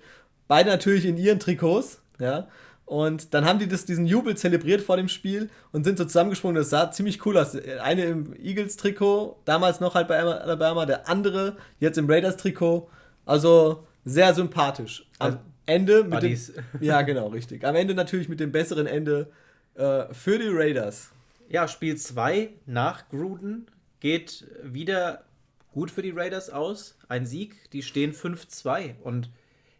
Beide 0.48 0.70
natürlich 0.70 1.04
in 1.04 1.16
ihren 1.16 1.38
Trikots. 1.38 2.00
Ja. 2.18 2.48
Und 2.88 3.34
dann 3.34 3.44
haben 3.44 3.58
die 3.58 3.68
das, 3.68 3.84
diesen 3.84 4.06
Jubel 4.06 4.34
zelebriert 4.34 4.80
vor 4.80 4.96
dem 4.96 5.08
Spiel 5.08 5.50
und 5.72 5.84
sind 5.84 5.98
so 5.98 6.06
zusammengesprungen. 6.06 6.56
Das 6.56 6.70
sah 6.70 6.90
ziemlich 6.90 7.24
cool 7.26 7.36
aus. 7.36 7.54
Eine 7.82 8.04
im 8.04 8.34
Eagles-Trikot, 8.34 9.36
damals 9.44 9.80
noch 9.80 9.94
halt 9.94 10.08
bei 10.08 10.18
Alabama, 10.18 10.86
der 10.86 11.06
andere 11.06 11.58
jetzt 11.80 11.98
im 11.98 12.08
Raiders-Trikot. 12.08 12.88
Also 13.26 13.84
sehr 14.06 14.32
sympathisch. 14.32 15.06
Am 15.18 15.26
also 15.26 15.38
Ende 15.66 16.02
mit 16.02 16.22
dem, 16.22 16.38
Ja, 16.80 17.02
genau, 17.02 17.28
richtig. 17.28 17.62
Am 17.66 17.76
Ende 17.76 17.94
natürlich 17.94 18.30
mit 18.30 18.40
dem 18.40 18.52
besseren 18.52 18.86
Ende 18.86 19.30
äh, 19.74 20.04
für 20.14 20.38
die 20.38 20.48
Raiders. 20.48 21.10
Ja, 21.50 21.68
Spiel 21.68 21.98
2 21.98 22.48
nach 22.64 23.10
Gruden 23.10 23.66
geht 24.00 24.46
wieder 24.62 25.24
gut 25.72 25.90
für 25.90 26.00
die 26.00 26.12
Raiders 26.12 26.48
aus. 26.48 26.96
Ein 27.08 27.26
Sieg, 27.26 27.70
die 27.72 27.82
stehen 27.82 28.14
5-2 28.14 28.94
und 29.02 29.28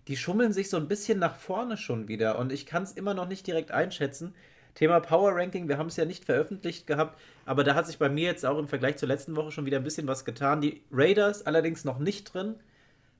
die 0.08 0.16
schummeln 0.16 0.52
sich 0.52 0.70
so 0.70 0.78
ein 0.78 0.88
bisschen 0.88 1.18
nach 1.18 1.36
vorne 1.36 1.76
schon 1.76 2.08
wieder 2.08 2.38
und 2.38 2.50
ich 2.50 2.66
kann 2.66 2.82
es 2.82 2.92
immer 2.92 3.14
noch 3.14 3.28
nicht 3.28 3.46
direkt 3.46 3.70
einschätzen. 3.70 4.34
Thema 4.74 5.00
Power 5.00 5.34
Ranking, 5.34 5.68
wir 5.68 5.76
haben 5.76 5.88
es 5.88 5.96
ja 5.96 6.04
nicht 6.04 6.24
veröffentlicht 6.24 6.86
gehabt, 6.86 7.18
aber 7.44 7.62
da 7.62 7.74
hat 7.74 7.86
sich 7.86 7.98
bei 7.98 8.08
mir 8.08 8.24
jetzt 8.24 8.46
auch 8.46 8.58
im 8.58 8.68
Vergleich 8.68 8.96
zur 8.96 9.08
letzten 9.08 9.36
Woche 9.36 9.52
schon 9.52 9.66
wieder 9.66 9.76
ein 9.76 9.84
bisschen 9.84 10.06
was 10.06 10.24
getan. 10.24 10.60
Die 10.60 10.82
Raiders 10.90 11.46
allerdings 11.46 11.84
noch 11.84 11.98
nicht 11.98 12.32
drin. 12.32 12.54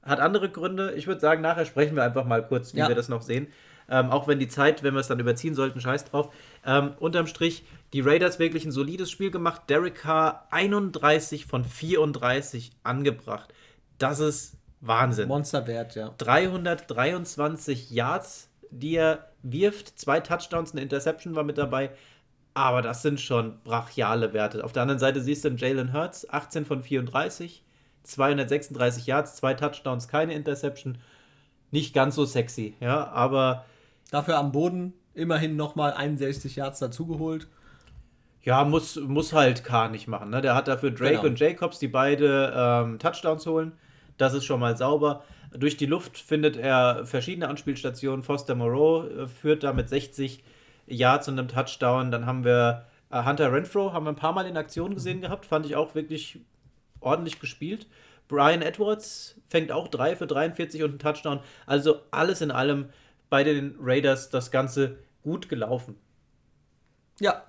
Hat 0.03 0.21
andere 0.21 0.49
Gründe. 0.51 0.93
Ich 0.95 1.07
würde 1.07 1.21
sagen, 1.21 1.43
nachher 1.43 1.67
sprechen 1.67 1.97
wir 1.97 2.05
einfach 2.05 2.25
mal 2.25 2.47
kurz, 2.47 2.75
wie 2.75 2.79
ja. 2.79 2.89
wir 2.89 2.95
das 2.95 3.09
noch 3.09 3.23
sehen. 3.23 3.49
Ähm, 3.91 4.11
auch 4.11 4.29
wenn 4.29 4.39
die 4.39 4.49
Zeit, 4.49 4.83
wenn 4.83 4.95
wir 4.95 5.01
es 5.01 5.09
dann 5.09 5.19
überziehen 5.19 5.55
sollten, 5.55 5.81
scheiß 5.81 6.05
drauf. 6.05 6.33
Ähm, 6.65 6.93
unterm 7.01 7.27
Strich, 7.27 7.65
die 7.93 8.01
Raiders 8.01 8.39
wirklich 8.39 8.65
ein 8.65 8.73
solides 8.73 9.11
Spiel 9.11 9.31
gemacht. 9.31 9.63
Derek 9.69 9.97
Carr 9.97 10.47
31 10.51 11.47
von 11.47 11.65
34 11.65 12.71
angebracht. 12.85 13.53
Das 13.99 14.21
ist 14.21 14.58
Wahnsinn. 14.81 15.29
Monsterwert, 15.29 15.95
ja. 15.95 16.15
323 16.19 17.91
Yards, 17.91 18.49
die 18.71 18.97
er 18.97 19.29
wirft, 19.43 19.99
zwei 19.99 20.21
Touchdowns, 20.21 20.73
eine 20.73 20.83
Interception 20.83 21.35
war 21.35 21.45
mit 21.45 21.59
dabei. 21.59 21.91
Aber 22.55 22.83
das 22.83 23.03
sind 23.03 23.21
schon 23.21 23.61
brachiale 23.63 24.33
Werte. 24.33 24.65
Auf 24.65 24.73
der 24.73 24.83
anderen 24.83 24.99
Seite 24.99 25.21
siehst 25.21 25.45
du 25.45 25.51
Jalen 25.51 25.93
Hurts, 25.93 26.29
18 26.29 26.65
von 26.65 26.83
34, 26.83 27.65
236 28.03 29.07
Yards, 29.07 29.37
zwei 29.37 29.55
Touchdowns, 29.55 30.09
keine 30.09 30.35
Interception. 30.35 30.99
Nicht 31.71 31.95
ganz 31.95 32.15
so 32.15 32.25
sexy, 32.25 32.75
ja, 32.81 33.09
aber. 33.09 33.65
Dafür 34.11 34.39
am 34.39 34.53
Boden 34.53 34.95
immerhin 35.13 35.57
nochmal 35.57 35.93
61 35.93 36.57
Yards 36.57 36.79
dazugeholt. 36.79 37.47
Ja, 38.43 38.65
muss, 38.65 38.97
muss 38.97 39.35
halt 39.35 39.65
K 39.65 39.89
nicht 39.89 40.09
machen. 40.09 40.31
Ne? 40.31 40.41
Der 40.41 40.55
hat 40.55 40.69
dafür 40.69 40.91
Drake 40.91 41.17
genau. 41.17 41.27
und 41.27 41.39
Jacobs, 41.39 41.79
die 41.79 41.89
beide 41.89 42.53
ähm, 42.57 42.99
Touchdowns 42.99 43.45
holen. 43.47 43.73
Das 44.19 44.35
ist 44.35 44.45
schon 44.45 44.61
mal 44.61 44.77
sauber. 44.77 45.25
Durch 45.53 45.77
die 45.77 45.87
Luft 45.87 46.19
findet 46.19 46.57
er 46.57 47.07
verschiedene 47.07 47.49
Anspielstationen. 47.49 48.23
Foster 48.23 48.55
Moreau 48.55 49.05
äh, 49.05 49.27
führt 49.27 49.63
da 49.63 49.73
mit 49.73 49.89
60 49.89 50.43
Yards 50.87 51.29
und 51.29 51.39
einem 51.39 51.49
Touchdown. 51.49 52.11
Dann 52.11 52.27
haben 52.27 52.45
wir 52.45 52.85
äh, 53.11 53.25
Hunter 53.25 53.53
Renfro, 53.53 53.93
haben 53.93 54.05
wir 54.05 54.11
ein 54.11 54.17
paar 54.17 54.33
Mal 54.33 54.47
in 54.47 54.57
Aktion 54.57 54.95
gesehen 54.95 55.21
gehabt. 55.21 55.47
Fand 55.47 55.65
ich 55.65 55.77
auch 55.77 55.95
wirklich 55.95 56.41
ordentlich 57.01 57.41
gespielt. 57.41 57.87
Brian 58.27 58.61
Edwards 58.61 59.37
fängt 59.47 59.73
auch 59.73 59.89
3 59.89 60.17
für 60.17 60.27
43 60.27 60.83
und 60.83 60.91
einen 60.91 60.99
Touchdown. 60.99 61.41
Also 61.65 62.01
alles 62.11 62.43
in 62.43 62.51
allem 62.51 62.91
bei 63.31 63.43
den 63.45 63.77
Raiders 63.81 64.29
das 64.29 64.51
Ganze 64.51 64.99
gut 65.23 65.49
gelaufen. 65.49 65.97
Ja, 67.21 67.45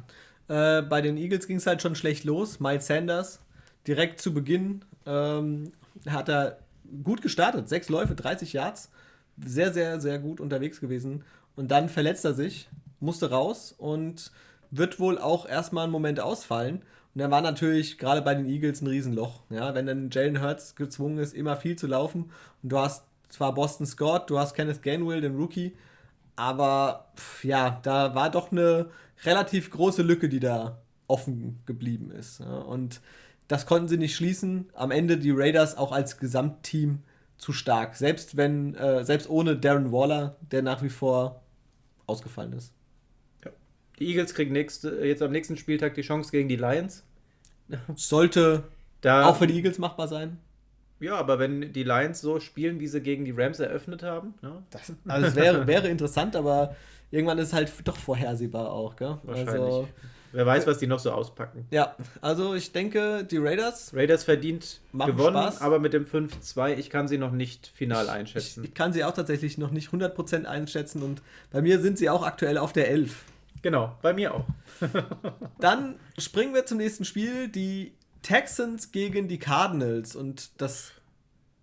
äh, 0.47 0.81
bei 0.81 1.01
den 1.01 1.17
Eagles 1.17 1.47
ging 1.47 1.57
es 1.57 1.67
halt 1.67 1.81
schon 1.81 1.95
schlecht 1.95 2.23
los. 2.23 2.59
Miles 2.59 2.87
Sanders 2.87 3.41
direkt 3.87 4.21
zu 4.21 4.33
Beginn 4.33 4.85
ähm, 5.05 5.71
hat 6.07 6.29
er 6.29 6.59
gut 7.03 7.21
gestartet. 7.21 7.69
Sechs 7.69 7.89
Läufe, 7.89 8.15
30 8.15 8.53
Yards. 8.53 8.91
Sehr, 9.43 9.73
sehr, 9.73 10.01
sehr 10.01 10.19
gut 10.19 10.39
unterwegs 10.39 10.79
gewesen. 10.79 11.23
Und 11.55 11.71
dann 11.71 11.89
verletzt 11.89 12.25
er 12.25 12.33
sich, 12.33 12.69
musste 12.99 13.29
raus 13.29 13.73
und 13.77 14.31
wird 14.71 14.99
wohl 14.99 15.17
auch 15.17 15.47
erstmal 15.47 15.83
einen 15.83 15.91
Moment 15.91 16.19
ausfallen. 16.19 16.83
Und 17.15 17.21
er 17.21 17.31
war 17.31 17.41
natürlich 17.41 17.97
gerade 17.97 18.21
bei 18.21 18.35
den 18.35 18.45
Eagles 18.45 18.81
ein 18.81 18.87
Riesenloch. 18.87 19.41
Ja, 19.49 19.73
wenn 19.73 19.87
dann 19.87 20.09
Jalen 20.11 20.41
Hurts 20.41 20.75
gezwungen 20.75 21.17
ist, 21.17 21.33
immer 21.33 21.55
viel 21.55 21.75
zu 21.75 21.87
laufen 21.87 22.31
und 22.61 22.71
du 22.71 22.77
hast 22.77 23.03
zwar 23.29 23.53
Boston 23.53 23.85
Scott, 23.85 24.29
du 24.29 24.39
hast 24.39 24.53
Kenneth 24.53 24.81
Gainwell, 24.81 25.21
den 25.21 25.35
Rookie, 25.35 25.75
aber 26.35 27.11
pff, 27.15 27.43
ja, 27.43 27.79
da 27.83 28.15
war 28.15 28.29
doch 28.29 28.51
eine 28.51 28.89
relativ 29.23 29.69
große 29.71 30.01
Lücke, 30.01 30.29
die 30.29 30.39
da 30.39 30.79
offen 31.07 31.59
geblieben 31.65 32.11
ist. 32.11 32.39
Ja. 32.39 32.59
Und 32.59 33.01
das 33.49 33.65
konnten 33.65 33.87
sie 33.87 33.97
nicht 33.97 34.15
schließen. 34.15 34.69
Am 34.73 34.91
Ende 34.91 35.17
die 35.17 35.31
Raiders 35.31 35.75
auch 35.75 35.91
als 35.91 36.19
Gesamtteam 36.19 36.99
zu 37.37 37.51
stark. 37.51 37.95
Selbst 37.95 38.37
wenn, 38.37 38.75
äh, 38.75 39.03
selbst 39.03 39.27
ohne 39.27 39.57
Darren 39.57 39.91
Waller, 39.91 40.37
der 40.51 40.61
nach 40.61 40.83
wie 40.83 40.89
vor 40.89 41.41
ausgefallen 42.05 42.53
ist. 42.53 42.73
Ja. 43.43 43.51
Die 43.97 44.07
Eagles 44.07 44.35
kriegen 44.35 44.53
nächste, 44.53 45.03
jetzt 45.03 45.23
am 45.23 45.31
nächsten 45.31 45.57
Spieltag 45.57 45.95
die 45.95 46.03
Chance 46.03 46.31
gegen 46.31 46.47
die 46.47 46.57
Lions. 46.57 47.03
Sollte 47.95 48.65
da, 49.01 49.25
auch 49.25 49.37
für 49.37 49.47
die 49.47 49.55
Eagles 49.55 49.79
machbar 49.79 50.07
sein. 50.07 50.37
Ja, 50.99 51.15
aber 51.15 51.39
wenn 51.39 51.73
die 51.73 51.83
Lions 51.83 52.21
so 52.21 52.39
spielen, 52.39 52.79
wie 52.79 52.87
sie 52.87 53.01
gegen 53.01 53.25
die 53.25 53.31
Rams 53.31 53.59
eröffnet 53.59 54.03
haben. 54.03 54.35
Ja. 54.43 54.49
Ne? 54.49 54.63
Das, 54.69 54.93
also 55.07 55.27
es 55.27 55.35
wäre, 55.35 55.65
wäre 55.65 55.87
interessant, 55.87 56.35
aber 56.35 56.75
irgendwann 57.09 57.39
ist 57.39 57.47
es 57.47 57.53
halt 57.53 57.71
doch 57.83 57.97
vorhersehbar 57.97 58.71
auch. 58.71 58.95
Gell? 58.95 59.17
Wahrscheinlich. 59.23 59.55
Also, 59.55 59.87
Wer 60.31 60.45
weiß, 60.45 60.67
was 60.67 60.77
die 60.77 60.87
noch 60.87 60.99
so 60.99 61.11
auspacken. 61.11 61.65
Ja, 61.71 61.95
also 62.21 62.53
ich 62.53 62.71
denke, 62.71 63.23
die 63.23 63.37
Raiders. 63.37 63.93
Raiders 63.93 64.23
verdient 64.23 64.79
gewonnen, 64.93 65.35
Spaß. 65.35 65.61
aber 65.61 65.79
mit 65.79 65.93
dem 65.93 66.05
5-2, 66.05 66.75
ich 66.77 66.89
kann 66.89 67.07
sie 67.07 67.17
noch 67.17 67.31
nicht 67.31 67.67
final 67.67 68.09
einschätzen. 68.09 68.63
Ich, 68.63 68.69
ich, 68.69 68.75
kann 68.75 68.93
sie 68.93 69.03
auch 69.03 69.13
tatsächlich 69.13 69.57
noch 69.57 69.71
nicht 69.71 69.89
100% 69.89 70.45
einschätzen 70.45 71.01
und 71.01 71.21
bei 71.51 71.61
mir 71.61 71.79
sind 71.79 71.97
sie 71.97 72.09
auch 72.09 72.23
aktuell 72.23 72.57
auf 72.57 72.73
der 72.73 72.89
11. 72.89 73.23
Genau, 73.61 73.97
bei 74.01 74.13
mir 74.13 74.33
auch. 74.33 74.45
Dann 75.59 75.95
springen 76.17 76.53
wir 76.53 76.65
zum 76.65 76.77
nächsten 76.77 77.05
Spiel, 77.05 77.47
die 77.47 77.93
Texans 78.21 78.91
gegen 78.91 79.27
die 79.27 79.39
Cardinals 79.39 80.15
und 80.15 80.61
das, 80.61 80.91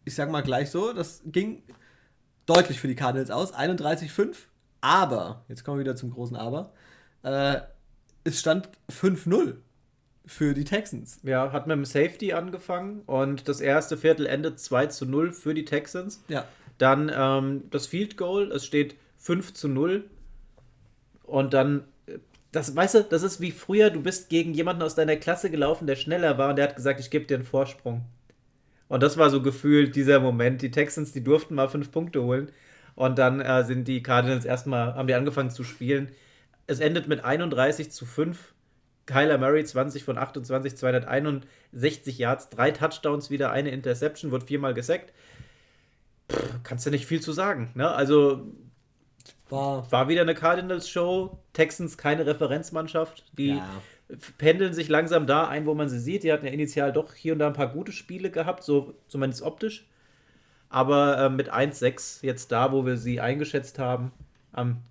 ich 0.04 0.14
sag 0.14 0.30
mal 0.30 0.42
gleich 0.42 0.70
so, 0.70 0.92
das 0.92 1.22
ging 1.24 1.62
deutlich 2.46 2.80
für 2.80 2.88
die 2.88 2.94
Cardinals 2.94 3.30
aus, 3.30 3.54
31-5, 3.54 4.34
aber, 4.80 5.44
jetzt 5.48 5.64
kommen 5.64 5.78
wir 5.78 5.84
wieder 5.84 5.96
zum 5.96 6.10
großen 6.10 6.36
Aber, 6.36 6.72
äh, 7.22 7.60
es 8.26 8.40
stand 8.40 8.68
5-0 8.90 9.54
für 10.26 10.54
die 10.54 10.64
Texans. 10.64 11.20
Ja, 11.22 11.52
hat 11.52 11.66
mit 11.66 11.76
dem 11.76 11.84
Safety 11.84 12.32
angefangen 12.32 13.02
und 13.06 13.48
das 13.48 13.60
erste 13.60 13.96
Viertel 13.96 14.26
endet 14.26 14.58
2 14.58 14.86
zu 14.86 15.06
0 15.06 15.32
für 15.32 15.54
die 15.54 15.64
Texans. 15.64 16.22
Ja. 16.28 16.44
Dann 16.78 17.10
ähm, 17.14 17.62
das 17.70 17.86
Field 17.86 18.16
Goal, 18.16 18.50
es 18.50 18.66
steht 18.66 18.96
5 19.18 19.54
zu 19.54 19.68
0. 19.68 20.04
Und 21.22 21.54
dann, 21.54 21.84
das, 22.52 22.74
weißt 22.74 22.94
du, 22.96 23.04
das 23.04 23.22
ist 23.22 23.40
wie 23.40 23.52
früher, 23.52 23.90
du 23.90 24.02
bist 24.02 24.28
gegen 24.28 24.52
jemanden 24.52 24.82
aus 24.82 24.94
deiner 24.94 25.16
Klasse 25.16 25.50
gelaufen, 25.50 25.86
der 25.86 25.96
schneller 25.96 26.38
war 26.38 26.50
und 26.50 26.56
der 26.56 26.68
hat 26.68 26.76
gesagt, 26.76 27.00
ich 27.00 27.10
gebe 27.10 27.24
dir 27.24 27.36
einen 27.36 27.46
Vorsprung. 27.46 28.02
Und 28.88 29.02
das 29.02 29.16
war 29.16 29.30
so 29.30 29.42
gefühlt 29.42 29.96
dieser 29.96 30.20
Moment. 30.20 30.62
Die 30.62 30.70
Texans, 30.70 31.12
die 31.12 31.24
durften 31.24 31.54
mal 31.54 31.68
fünf 31.68 31.90
Punkte 31.90 32.22
holen. 32.22 32.50
Und 32.94 33.18
dann 33.18 33.40
äh, 33.40 33.64
sind 33.64 33.88
die 33.88 34.02
Cardinals 34.02 34.44
erstmal, 34.44 34.94
haben 34.94 35.08
die 35.08 35.14
angefangen 35.14 35.50
zu 35.50 35.64
spielen 35.64 36.08
es 36.66 36.80
endet 36.80 37.08
mit 37.08 37.24
31 37.24 37.90
zu 37.90 38.06
5. 38.06 38.54
Kyler 39.06 39.38
Murray 39.38 39.64
20 39.64 40.02
von 40.02 40.18
28, 40.18 40.76
261 40.76 42.18
Yards, 42.18 42.48
drei 42.48 42.72
Touchdowns 42.72 43.30
wieder, 43.30 43.52
eine 43.52 43.70
Interception, 43.70 44.32
wird 44.32 44.42
viermal 44.42 44.74
gesackt. 44.74 45.12
Pff, 46.30 46.64
kannst 46.64 46.86
du 46.86 46.90
nicht 46.90 47.06
viel 47.06 47.20
zu 47.20 47.32
sagen. 47.32 47.70
Ne? 47.74 47.88
Also 47.88 48.48
war, 49.48 49.90
war 49.92 50.08
wieder 50.08 50.22
eine 50.22 50.34
Cardinals-Show. 50.34 51.38
Texans 51.52 51.96
keine 51.96 52.26
Referenzmannschaft. 52.26 53.24
Die 53.38 53.56
ja. 53.56 53.80
pendeln 54.38 54.74
sich 54.74 54.88
langsam 54.88 55.28
da 55.28 55.46
ein, 55.46 55.66
wo 55.66 55.74
man 55.74 55.88
sie 55.88 56.00
sieht. 56.00 56.24
Die 56.24 56.32
hatten 56.32 56.46
ja 56.46 56.52
initial 56.52 56.92
doch 56.92 57.14
hier 57.14 57.32
und 57.32 57.38
da 57.38 57.46
ein 57.46 57.52
paar 57.52 57.72
gute 57.72 57.92
Spiele 57.92 58.30
gehabt, 58.30 58.64
so 58.64 58.94
zumindest 59.06 59.42
optisch. 59.42 59.86
Aber 60.68 61.18
äh, 61.18 61.30
mit 61.30 61.52
1-6 61.52 62.24
jetzt 62.26 62.50
da, 62.50 62.72
wo 62.72 62.84
wir 62.84 62.96
sie 62.96 63.20
eingeschätzt 63.20 63.78
haben, 63.78 64.10
am 64.50 64.82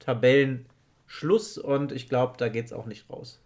Tabellenschluss 1.06 1.58
und 1.58 1.92
ich 1.92 2.10
glaube, 2.10 2.36
da 2.38 2.50
geht 2.50 2.66
es 2.66 2.74
auch 2.74 2.86
nicht 2.86 3.10
raus. 3.10 3.40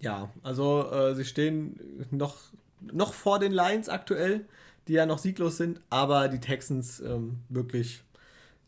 Ja, 0.00 0.30
also 0.42 0.90
äh, 0.90 1.14
sie 1.14 1.24
stehen 1.24 2.06
noch, 2.10 2.38
noch 2.80 3.12
vor 3.12 3.38
den 3.38 3.52
Lions 3.52 3.88
aktuell, 3.88 4.46
die 4.88 4.94
ja 4.94 5.06
noch 5.06 5.18
sieglos 5.18 5.56
sind, 5.56 5.80
aber 5.90 6.28
die 6.28 6.40
Texans 6.40 7.00
ähm, 7.00 7.40
wirklich 7.48 8.02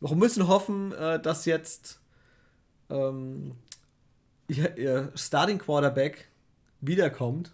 noch 0.01 0.15
müssen 0.15 0.49
hoffen, 0.49 0.93
äh, 0.93 1.21
dass 1.21 1.47
jetzt 1.47 2.01
ähm, 2.91 3.53
ihr, 4.49 4.77
ihr, 4.77 5.13
Starting 5.15 5.59
Quarterback 5.59 6.29
wiederkommt. 6.81 7.53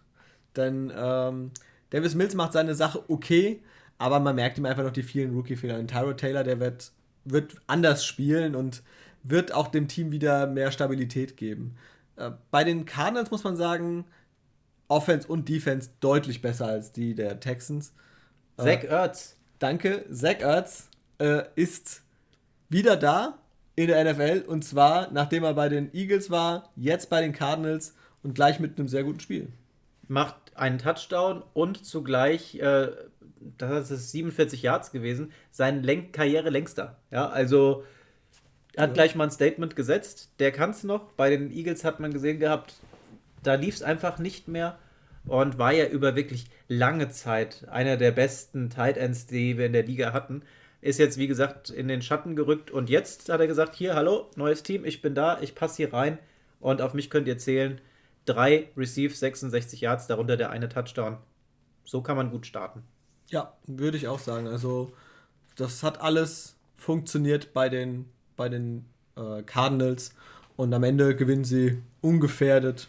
Denn 0.56 0.92
ähm, 0.96 1.52
Davis 1.90 2.14
Mills 2.14 2.34
macht 2.34 2.52
seine 2.52 2.74
Sache 2.74 3.04
okay, 3.08 3.62
aber 3.98 4.18
man 4.18 4.34
merkt 4.34 4.58
ihm 4.58 4.66
einfach 4.66 4.82
noch 4.82 4.92
die 4.92 5.02
vielen 5.04 5.34
Rookie-Fehler. 5.34 5.86
Tyro 5.86 6.14
Taylor, 6.14 6.42
der 6.42 6.58
wird, 6.58 6.90
wird 7.24 7.54
anders 7.68 8.04
spielen 8.04 8.56
und 8.56 8.82
wird 9.22 9.52
auch 9.52 9.68
dem 9.68 9.88
Team 9.88 10.12
wieder 10.12 10.46
mehr 10.46 10.70
Stabilität 10.70 11.36
geben. 11.36 11.76
Äh, 12.16 12.32
bei 12.50 12.64
den 12.64 12.84
Cardinals 12.84 13.30
muss 13.30 13.44
man 13.44 13.56
sagen, 13.56 14.04
Offense 14.88 15.28
und 15.28 15.48
Defense 15.48 15.90
deutlich 16.00 16.42
besser 16.42 16.66
als 16.66 16.92
die 16.92 17.14
der 17.14 17.40
Texans. 17.40 17.92
Äh, 18.56 18.62
Zach 18.64 18.84
Ertz. 18.84 19.36
Danke. 19.58 20.04
Zach 20.10 20.40
Ertz 20.40 20.88
äh, 21.18 21.42
ist 21.54 22.02
wieder 22.68 22.96
da 22.96 23.38
in 23.76 23.88
der 23.88 24.12
NFL 24.12 24.44
und 24.46 24.64
zwar 24.64 25.10
nachdem 25.12 25.44
er 25.44 25.54
bei 25.54 25.68
den 25.68 25.94
Eagles 25.94 26.30
war, 26.30 26.70
jetzt 26.74 27.10
bei 27.10 27.20
den 27.20 27.32
Cardinals 27.32 27.94
und 28.22 28.34
gleich 28.34 28.60
mit 28.60 28.78
einem 28.78 28.88
sehr 28.88 29.04
guten 29.04 29.20
Spiel. 29.20 29.48
Macht 30.08 30.36
einen 30.54 30.78
Touchdown 30.78 31.44
und 31.52 31.84
zugleich, 31.84 32.56
äh, 32.56 32.88
das 33.58 33.90
ist 33.90 34.10
47 34.10 34.62
Yards 34.62 34.90
gewesen, 34.90 35.32
sein 35.50 35.82
Lenk 35.82 36.12
Karriere 36.12 36.50
längster. 36.50 36.96
Ja, 37.10 37.28
also 37.28 37.84
hat 38.78 38.90
ja. 38.90 38.94
gleich 38.94 39.14
mal 39.14 39.24
ein 39.24 39.30
Statement 39.30 39.76
gesetzt. 39.76 40.30
Der 40.38 40.52
kann 40.52 40.70
es 40.70 40.84
noch. 40.84 41.12
Bei 41.12 41.30
den 41.30 41.50
Eagles 41.50 41.84
hat 41.84 42.00
man 42.00 42.12
gesehen 42.12 42.38
gehabt, 42.38 42.74
da 43.42 43.54
lief 43.54 43.74
es 43.76 43.82
einfach 43.82 44.18
nicht 44.18 44.48
mehr 44.48 44.78
und 45.26 45.58
war 45.58 45.72
ja 45.72 45.86
über 45.86 46.16
wirklich 46.16 46.46
lange 46.68 47.08
Zeit 47.10 47.66
einer 47.68 47.96
der 47.96 48.12
besten 48.12 48.70
Tight 48.70 48.96
Ends, 48.96 49.26
die 49.26 49.58
wir 49.58 49.66
in 49.66 49.72
der 49.72 49.84
Liga 49.84 50.12
hatten. 50.12 50.42
Ist 50.80 50.98
jetzt, 50.98 51.18
wie 51.18 51.26
gesagt, 51.26 51.70
in 51.70 51.88
den 51.88 52.02
Schatten 52.02 52.36
gerückt 52.36 52.70
und 52.70 52.88
jetzt 52.88 53.28
hat 53.28 53.40
er 53.40 53.46
gesagt: 53.46 53.74
Hier, 53.74 53.94
hallo, 53.94 54.30
neues 54.36 54.62
Team, 54.62 54.84
ich 54.84 55.02
bin 55.02 55.14
da, 55.14 55.40
ich 55.40 55.54
passe 55.54 55.76
hier 55.78 55.92
rein 55.92 56.18
und 56.60 56.80
auf 56.80 56.94
mich 56.94 57.10
könnt 57.10 57.28
ihr 57.28 57.38
zählen. 57.38 57.80
Drei 58.24 58.68
Receives, 58.76 59.20
66 59.20 59.80
Yards, 59.80 60.06
darunter 60.06 60.36
der 60.36 60.50
eine 60.50 60.68
Touchdown. 60.68 61.16
So 61.84 62.02
kann 62.02 62.16
man 62.16 62.30
gut 62.30 62.46
starten. 62.46 62.82
Ja, 63.28 63.56
würde 63.66 63.96
ich 63.96 64.06
auch 64.06 64.18
sagen. 64.18 64.46
Also, 64.46 64.92
das 65.56 65.82
hat 65.82 66.00
alles 66.00 66.56
funktioniert 66.76 67.52
bei 67.52 67.68
den, 67.68 68.06
bei 68.38 68.48
den 68.48 68.86
äh, 69.16 69.42
Cardinals 69.42 70.14
und 70.56 70.72
am 70.72 70.82
Ende 70.82 71.14
gewinnen 71.14 71.44
sie 71.44 71.82
ungefährdet 72.00 72.88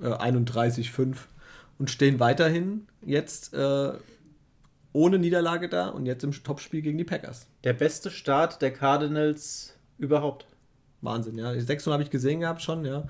äh, 0.00 0.06
31-5 0.06 1.16
und 1.80 1.90
stehen 1.90 2.20
weiterhin 2.20 2.86
jetzt 3.04 3.52
äh, 3.52 3.92
ohne 4.92 5.18
Niederlage 5.18 5.68
da 5.68 5.88
und 5.88 6.06
jetzt 6.06 6.22
im 6.22 6.32
Topspiel 6.32 6.82
gegen 6.82 6.98
die 6.98 7.04
Packers. 7.04 7.46
Der 7.64 7.72
beste 7.72 8.10
Start 8.10 8.62
der 8.62 8.72
Cardinals 8.72 9.76
überhaupt. 9.98 10.46
Wahnsinn, 11.00 11.38
ja. 11.38 11.52
Die 11.52 11.60
6 11.60 11.86
habe 11.88 12.02
ich 12.02 12.10
gesehen 12.10 12.40
gehabt 12.40 12.62
schon, 12.62 12.84
ja. 12.84 13.08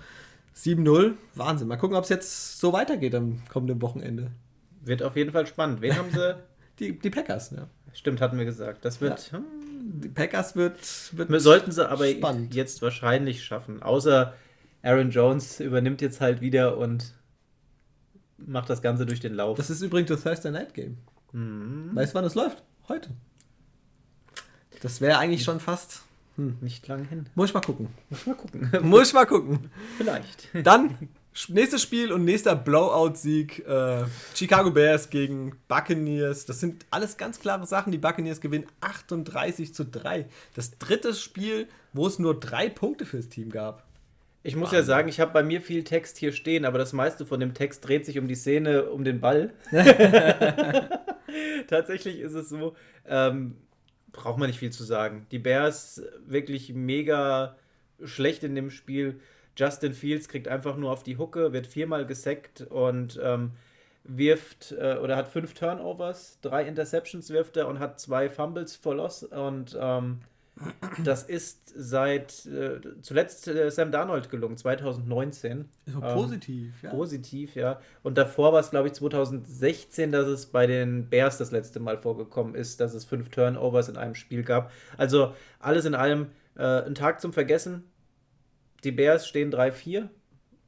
7-0, 0.56 1.14
Wahnsinn. 1.34 1.68
Mal 1.68 1.76
gucken, 1.76 1.96
ob 1.96 2.04
es 2.04 2.10
jetzt 2.10 2.58
so 2.58 2.72
weitergeht 2.72 3.14
am 3.14 3.42
kommenden 3.48 3.80
Wochenende. 3.82 4.30
Wird 4.82 5.02
auf 5.02 5.16
jeden 5.16 5.32
Fall 5.32 5.46
spannend. 5.46 5.80
Wen 5.80 5.96
haben 5.96 6.10
sie? 6.10 6.36
die, 6.78 6.98
die 6.98 7.10
Packers, 7.10 7.50
ja. 7.50 7.68
Stimmt, 7.92 8.20
hatten 8.20 8.38
wir 8.38 8.44
gesagt. 8.44 8.84
Das 8.84 9.00
wird. 9.00 9.32
Ja. 9.32 9.38
Hm. 9.38 9.44
Die 9.92 10.08
Packers 10.08 10.54
wird. 10.54 10.78
wird 11.12 11.40
sollten 11.40 11.72
sie 11.72 11.88
aber 11.88 12.06
spannend. 12.06 12.54
jetzt 12.54 12.80
wahrscheinlich 12.80 13.44
schaffen. 13.44 13.82
Außer 13.82 14.34
Aaron 14.82 15.10
Jones 15.10 15.58
übernimmt 15.58 16.00
jetzt 16.00 16.20
halt 16.20 16.40
wieder 16.40 16.76
und 16.78 17.14
macht 18.38 18.70
das 18.70 18.82
Ganze 18.82 19.04
durch 19.04 19.20
den 19.20 19.34
Lauf. 19.34 19.56
Das 19.56 19.68
ist 19.68 19.82
übrigens 19.82 20.08
das 20.08 20.22
Thursday 20.22 20.52
Night 20.52 20.74
Game. 20.74 20.98
Mhm. 21.32 21.90
Weißt 21.94 22.14
du, 22.14 22.18
wann 22.18 22.24
es 22.24 22.34
läuft? 22.34 22.62
Heute. 22.88 23.10
Das 24.80 25.00
wäre 25.00 25.18
eigentlich 25.18 25.42
schon 25.42 25.60
fast. 25.60 26.02
Hm. 26.36 26.56
Nicht 26.60 26.86
lang 26.88 27.04
hin. 27.04 27.26
Muss 27.34 27.50
ich 27.50 27.54
mal 27.54 27.60
gucken. 27.60 27.88
Muss 28.08 28.20
ich 28.20 28.26
mal 28.26 28.34
gucken. 28.34 28.70
Muss 28.82 29.08
ich 29.08 29.14
mal 29.14 29.26
gucken. 29.26 29.70
Vielleicht. 29.98 30.48
Dann 30.62 30.96
nächstes 31.48 31.82
Spiel 31.82 32.12
und 32.12 32.24
nächster 32.24 32.56
Blowout-Sieg. 32.56 33.66
Äh, 33.66 34.04
Chicago 34.34 34.70
Bears 34.70 35.10
gegen 35.10 35.56
Buccaneers. 35.68 36.46
Das 36.46 36.60
sind 36.60 36.86
alles 36.90 37.16
ganz 37.16 37.40
klare 37.40 37.66
Sachen. 37.66 37.92
Die 37.92 37.98
Buccaneers 37.98 38.40
gewinnen 38.40 38.66
38 38.80 39.74
zu 39.74 39.84
3. 39.84 40.26
Das 40.54 40.78
dritte 40.78 41.14
Spiel, 41.14 41.68
wo 41.92 42.06
es 42.06 42.18
nur 42.18 42.38
drei 42.38 42.68
Punkte 42.68 43.06
fürs 43.06 43.28
Team 43.28 43.50
gab. 43.50 43.84
Ich 44.42 44.56
muss 44.56 44.68
Wahnsinn. 44.68 44.78
ja 44.78 44.84
sagen, 44.84 45.08
ich 45.08 45.20
habe 45.20 45.32
bei 45.32 45.42
mir 45.42 45.60
viel 45.60 45.84
Text 45.84 46.16
hier 46.16 46.32
stehen, 46.32 46.64
aber 46.64 46.78
das 46.78 46.94
meiste 46.94 47.26
von 47.26 47.40
dem 47.40 47.52
Text 47.52 47.86
dreht 47.86 48.06
sich 48.06 48.18
um 48.18 48.26
die 48.26 48.34
Szene, 48.34 48.86
um 48.86 49.04
den 49.04 49.20
Ball. 49.20 49.52
Tatsächlich 51.68 52.20
ist 52.20 52.32
es 52.32 52.48
so, 52.48 52.74
ähm, 53.06 53.56
braucht 54.12 54.38
man 54.38 54.48
nicht 54.48 54.58
viel 54.58 54.72
zu 54.72 54.82
sagen. 54.82 55.26
Die 55.30 55.38
Bears 55.38 56.02
wirklich 56.26 56.72
mega 56.72 57.56
schlecht 58.02 58.42
in 58.42 58.54
dem 58.54 58.70
Spiel. 58.70 59.20
Justin 59.60 59.92
Fields 59.92 60.28
kriegt 60.28 60.48
einfach 60.48 60.76
nur 60.76 60.90
auf 60.90 61.02
die 61.02 61.18
Hucke, 61.18 61.52
wird 61.52 61.66
viermal 61.66 62.06
gesackt 62.06 62.62
und 62.62 63.20
ähm, 63.22 63.50
wirft 64.04 64.72
äh, 64.72 64.96
oder 64.96 65.16
hat 65.16 65.28
fünf 65.28 65.52
Turnovers, 65.52 66.38
drei 66.40 66.64
Interceptions 66.64 67.28
wirft 67.28 67.58
er 67.58 67.68
und 67.68 67.78
hat 67.78 68.00
zwei 68.00 68.30
Fumbles 68.30 68.74
for 68.74 68.94
Loss 68.94 69.22
und 69.24 69.76
ähm, 69.78 70.20
das 71.04 71.22
ist 71.22 71.72
seit 71.74 72.46
äh, 72.46 72.80
zuletzt 73.02 73.48
äh, 73.48 73.70
Sam 73.70 73.92
Darnold 73.92 74.30
gelungen, 74.30 74.56
2019. 74.56 75.68
So 75.86 76.00
positiv, 76.00 76.66
ähm, 76.66 76.72
ja. 76.82 76.90
Positiv, 76.90 77.54
ja. 77.54 77.80
Und 78.02 78.18
davor 78.18 78.52
war 78.52 78.60
es, 78.60 78.70
glaube 78.70 78.88
ich, 78.88 78.94
2016, 78.94 80.12
dass 80.12 80.26
es 80.26 80.46
bei 80.46 80.66
den 80.66 81.08
Bears 81.08 81.38
das 81.38 81.50
letzte 81.50 81.80
Mal 81.80 81.98
vorgekommen 81.98 82.54
ist, 82.54 82.80
dass 82.80 82.94
es 82.94 83.04
fünf 83.04 83.30
Turnovers 83.30 83.88
in 83.88 83.96
einem 83.96 84.14
Spiel 84.14 84.42
gab. 84.42 84.70
Also 84.98 85.34
alles 85.60 85.84
in 85.84 85.94
allem 85.94 86.28
äh, 86.56 86.62
ein 86.62 86.94
Tag 86.94 87.20
zum 87.20 87.32
Vergessen. 87.32 87.84
Die 88.84 88.92
Bears 88.92 89.26
stehen 89.26 89.52
3-4 89.52 90.08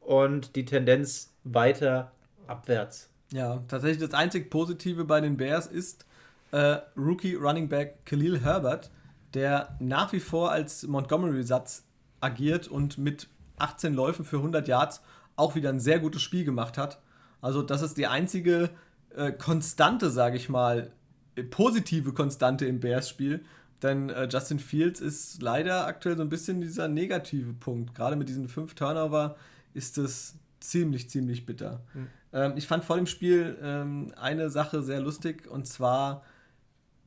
und 0.00 0.56
die 0.56 0.64
Tendenz 0.64 1.34
weiter 1.44 2.12
abwärts. 2.46 3.10
Ja, 3.32 3.62
tatsächlich 3.68 4.02
das 4.02 4.14
einzig 4.14 4.50
Positive 4.50 5.04
bei 5.04 5.20
den 5.20 5.36
Bears 5.36 5.66
ist 5.66 6.04
äh, 6.50 6.78
Rookie 6.96 7.34
Running 7.34 7.68
Back 7.68 8.04
Khalil 8.04 8.40
Herbert 8.40 8.90
der 9.34 9.76
nach 9.80 10.12
wie 10.12 10.20
vor 10.20 10.50
als 10.50 10.86
Montgomery-Satz 10.86 11.84
agiert 12.20 12.68
und 12.68 12.98
mit 12.98 13.28
18 13.58 13.94
Läufen 13.94 14.24
für 14.24 14.36
100 14.36 14.68
Yards 14.68 15.02
auch 15.36 15.54
wieder 15.54 15.70
ein 15.70 15.80
sehr 15.80 15.98
gutes 15.98 16.22
Spiel 16.22 16.44
gemacht 16.44 16.78
hat. 16.78 17.00
Also 17.40 17.62
das 17.62 17.82
ist 17.82 17.96
die 17.96 18.06
einzige 18.06 18.70
äh, 19.16 19.32
Konstante, 19.32 20.10
sage 20.10 20.36
ich 20.36 20.48
mal, 20.48 20.92
äh, 21.34 21.42
positive 21.42 22.12
Konstante 22.12 22.66
im 22.66 22.80
Bears-Spiel. 22.80 23.44
Denn 23.82 24.10
äh, 24.10 24.28
Justin 24.30 24.58
Fields 24.58 25.00
ist 25.00 25.42
leider 25.42 25.86
aktuell 25.86 26.16
so 26.16 26.22
ein 26.22 26.28
bisschen 26.28 26.60
dieser 26.60 26.88
negative 26.88 27.52
Punkt. 27.52 27.94
Gerade 27.94 28.16
mit 28.16 28.28
diesen 28.28 28.48
fünf 28.48 28.74
Turnover 28.74 29.36
ist 29.74 29.98
es 29.98 30.36
ziemlich, 30.60 31.10
ziemlich 31.10 31.44
bitter. 31.46 31.82
Mhm. 31.94 32.06
Ähm, 32.32 32.52
ich 32.56 32.66
fand 32.66 32.84
vor 32.84 32.96
dem 32.96 33.06
Spiel 33.06 33.58
ähm, 33.60 34.12
eine 34.16 34.50
Sache 34.50 34.82
sehr 34.82 35.00
lustig 35.00 35.48
und 35.48 35.66
zwar 35.66 36.22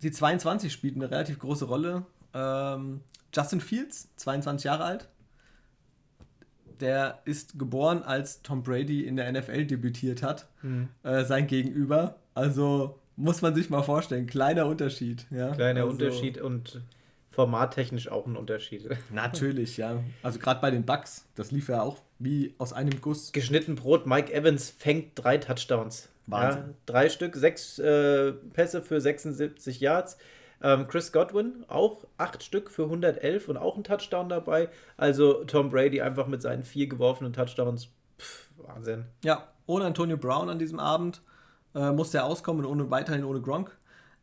die 0.01 0.11
22 0.11 0.71
spielt 0.71 0.95
eine 0.95 1.09
relativ 1.09 1.39
große 1.39 1.65
Rolle. 1.65 2.05
Ähm, 2.33 3.01
Justin 3.33 3.61
Fields, 3.61 4.09
22 4.17 4.65
Jahre 4.65 4.83
alt. 4.83 5.09
Der 6.81 7.21
ist 7.23 7.57
geboren, 7.57 8.03
als 8.03 8.41
Tom 8.41 8.61
Brady 8.61 9.05
in 9.05 9.15
der 9.15 9.31
NFL 9.31 9.65
debütiert 9.65 10.21
hat. 10.21 10.49
Mhm. 10.61 10.89
Äh, 11.03 11.23
sein 11.23 11.47
Gegenüber. 11.47 12.17
Also 12.33 12.99
muss 13.15 13.41
man 13.41 13.55
sich 13.55 13.69
mal 13.69 13.83
vorstellen. 13.83 14.27
Kleiner 14.27 14.65
Unterschied. 14.65 15.25
Ja? 15.31 15.53
Kleiner 15.53 15.81
also, 15.81 15.91
Unterschied 15.91 16.39
und 16.39 16.81
formattechnisch 17.31 18.09
auch 18.09 18.25
ein 18.25 18.37
Unterschied. 18.37 18.89
Natürlich, 19.11 19.77
ja. 19.77 20.01
Also 20.23 20.39
gerade 20.39 20.61
bei 20.61 20.71
den 20.71 20.85
Bucks, 20.85 21.25
das 21.35 21.51
lief 21.51 21.69
ja 21.69 21.81
auch 21.81 22.01
wie 22.17 22.55
aus 22.57 22.73
einem 22.73 23.01
Guss. 23.01 23.31
Geschnitten 23.33 23.75
Brot, 23.75 24.05
Mike 24.05 24.33
Evans 24.33 24.69
fängt 24.69 25.11
drei 25.15 25.37
Touchdowns. 25.37 26.09
Wahnsinn. 26.27 26.63
Ja, 26.63 26.73
drei 26.85 27.09
Stück, 27.09 27.35
sechs 27.35 27.77
äh, 27.77 28.31
Pässe 28.31 28.81
für 28.81 28.99
76 28.99 29.79
Yards. 29.79 30.17
Ähm, 30.63 30.87
Chris 30.87 31.11
Godwin 31.11 31.65
auch 31.67 32.05
acht 32.17 32.41
Stück 32.41 32.71
für 32.71 32.83
111 32.85 33.49
und 33.49 33.57
auch 33.57 33.75
ein 33.75 33.83
Touchdown 33.83 34.29
dabei. 34.29 34.69
Also 34.97 35.43
Tom 35.43 35.69
Brady 35.69 36.01
einfach 36.01 36.27
mit 36.27 36.41
seinen 36.41 36.63
vier 36.63 36.87
geworfenen 36.87 37.33
Touchdowns. 37.33 37.89
Pff, 38.17 38.49
Wahnsinn. 38.57 39.05
Ja, 39.23 39.47
ohne 39.67 39.85
Antonio 39.85 40.17
Brown 40.17 40.49
an 40.49 40.57
diesem 40.57 40.79
Abend 40.79 41.21
äh, 41.75 41.91
musste 41.91 42.19
er 42.19 42.25
auskommen 42.25 42.65
und 42.65 42.71
ohne, 42.71 42.89
weiterhin 42.89 43.25
ohne 43.25 43.41
Gronk. 43.41 43.75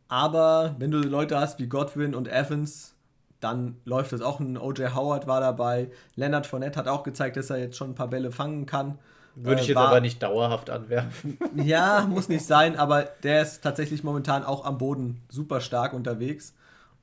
Aber 0.08 0.74
wenn 0.78 0.90
du 0.90 0.98
Leute 0.98 1.38
hast 1.38 1.58
wie 1.58 1.68
Godwin 1.68 2.14
und 2.14 2.28
Evans, 2.28 2.94
dann 3.40 3.76
läuft 3.84 4.12
es 4.12 4.22
auch. 4.22 4.40
Ein 4.40 4.56
OJ 4.56 4.88
Howard 4.94 5.26
war 5.26 5.40
dabei. 5.40 5.90
Leonard 6.16 6.46
Fournette 6.46 6.78
hat 6.78 6.88
auch 6.88 7.02
gezeigt, 7.02 7.36
dass 7.36 7.50
er 7.50 7.58
jetzt 7.58 7.76
schon 7.76 7.90
ein 7.90 7.94
paar 7.94 8.08
Bälle 8.08 8.30
fangen 8.30 8.66
kann. 8.66 8.98
Würde 9.34 9.62
ich 9.62 9.68
jetzt 9.68 9.76
war, 9.76 9.88
aber 9.88 10.00
nicht 10.00 10.22
dauerhaft 10.22 10.68
anwerfen. 10.68 11.38
Ja, 11.56 12.06
muss 12.08 12.28
nicht 12.28 12.44
sein, 12.44 12.76
aber 12.76 13.04
der 13.22 13.42
ist 13.42 13.62
tatsächlich 13.62 14.04
momentan 14.04 14.44
auch 14.44 14.64
am 14.64 14.78
Boden 14.78 15.22
super 15.28 15.60
stark 15.60 15.94
unterwegs. 15.94 16.54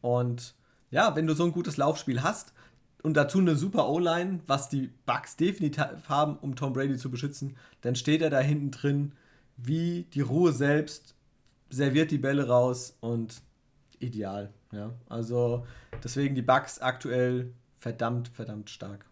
Und 0.02 0.54
ja, 0.92 1.16
wenn 1.16 1.28
du 1.28 1.34
so 1.34 1.44
ein 1.44 1.52
gutes 1.52 1.78
Laufspiel 1.78 2.22
hast 2.22 2.54
und 3.02 3.16
dazu 3.16 3.40
eine 3.40 3.56
super 3.56 3.90
O-Line, 3.90 4.42
was 4.48 4.70
die 4.70 4.92
Bucks 5.06 5.36
definitiv 5.38 6.08
haben, 6.08 6.38
um 6.38 6.56
Tom 6.56 6.74
Brady 6.74 6.98
zu 6.98 7.10
beschützen, 7.10 7.58
dann 7.82 7.96
steht 7.96 8.22
er 8.22 8.30
da 8.30 8.40
hinten 8.40 8.72
drin 8.72 9.14
wie 9.62 10.04
die 10.14 10.22
Ruhe 10.22 10.52
selbst, 10.52 11.16
serviert 11.70 12.12
die 12.12 12.18
Bälle 12.18 12.48
raus 12.48 12.98
und 13.00 13.42
ideal. 14.00 14.52
Ja, 14.72 14.92
also 15.08 15.66
deswegen 16.04 16.36
die 16.36 16.42
Bucks 16.42 16.80
aktuell 16.80 17.54
verdammt, 17.80 18.28
verdammt 18.28 18.70
stark. 18.70 19.06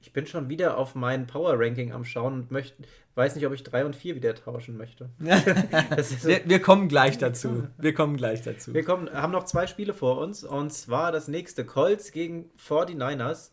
Ich 0.00 0.12
bin 0.12 0.26
schon 0.26 0.48
wieder 0.48 0.78
auf 0.78 0.94
mein 0.94 1.26
Power 1.26 1.54
Ranking 1.58 1.92
am 1.92 2.04
Schauen 2.04 2.34
und 2.34 2.50
möchte, 2.50 2.84
weiß 3.16 3.34
nicht, 3.34 3.44
ob 3.46 3.52
ich 3.52 3.64
3 3.64 3.86
und 3.86 3.96
4 3.96 4.14
wieder 4.14 4.34
tauschen 4.34 4.76
möchte. 4.76 5.10
so 5.18 6.28
wir, 6.28 6.42
wir, 6.48 6.62
kommen 6.62 6.88
gleich 6.88 7.18
dazu. 7.18 7.66
Wir 7.76 7.92
kommen 7.92 8.16
gleich 8.16 8.42
dazu. 8.42 8.72
Wir 8.72 8.84
kommen, 8.84 9.12
haben 9.12 9.32
noch 9.32 9.44
zwei 9.44 9.66
Spiele 9.66 9.94
vor 9.94 10.18
uns 10.18 10.44
und 10.44 10.72
zwar 10.72 11.10
das 11.10 11.26
nächste 11.26 11.64
Colts 11.66 12.12
gegen 12.12 12.50
49ers. 12.56 13.50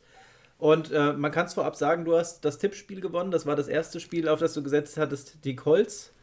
Und 0.59 0.91
äh, 0.91 1.13
man 1.13 1.31
kann 1.31 1.47
es 1.47 1.55
vorab 1.55 1.75
sagen, 1.75 2.05
du 2.05 2.15
hast 2.15 2.45
das 2.45 2.57
Tippspiel 2.57 3.01
gewonnen. 3.01 3.31
Das 3.31 3.45
war 3.45 3.55
das 3.55 3.67
erste 3.67 3.99
Spiel, 3.99 4.29
auf 4.29 4.39
das 4.39 4.53
du 4.53 4.63
gesetzt 4.63 4.97
hattest, 4.97 5.43
die 5.43 5.55
Colts. 5.55 6.13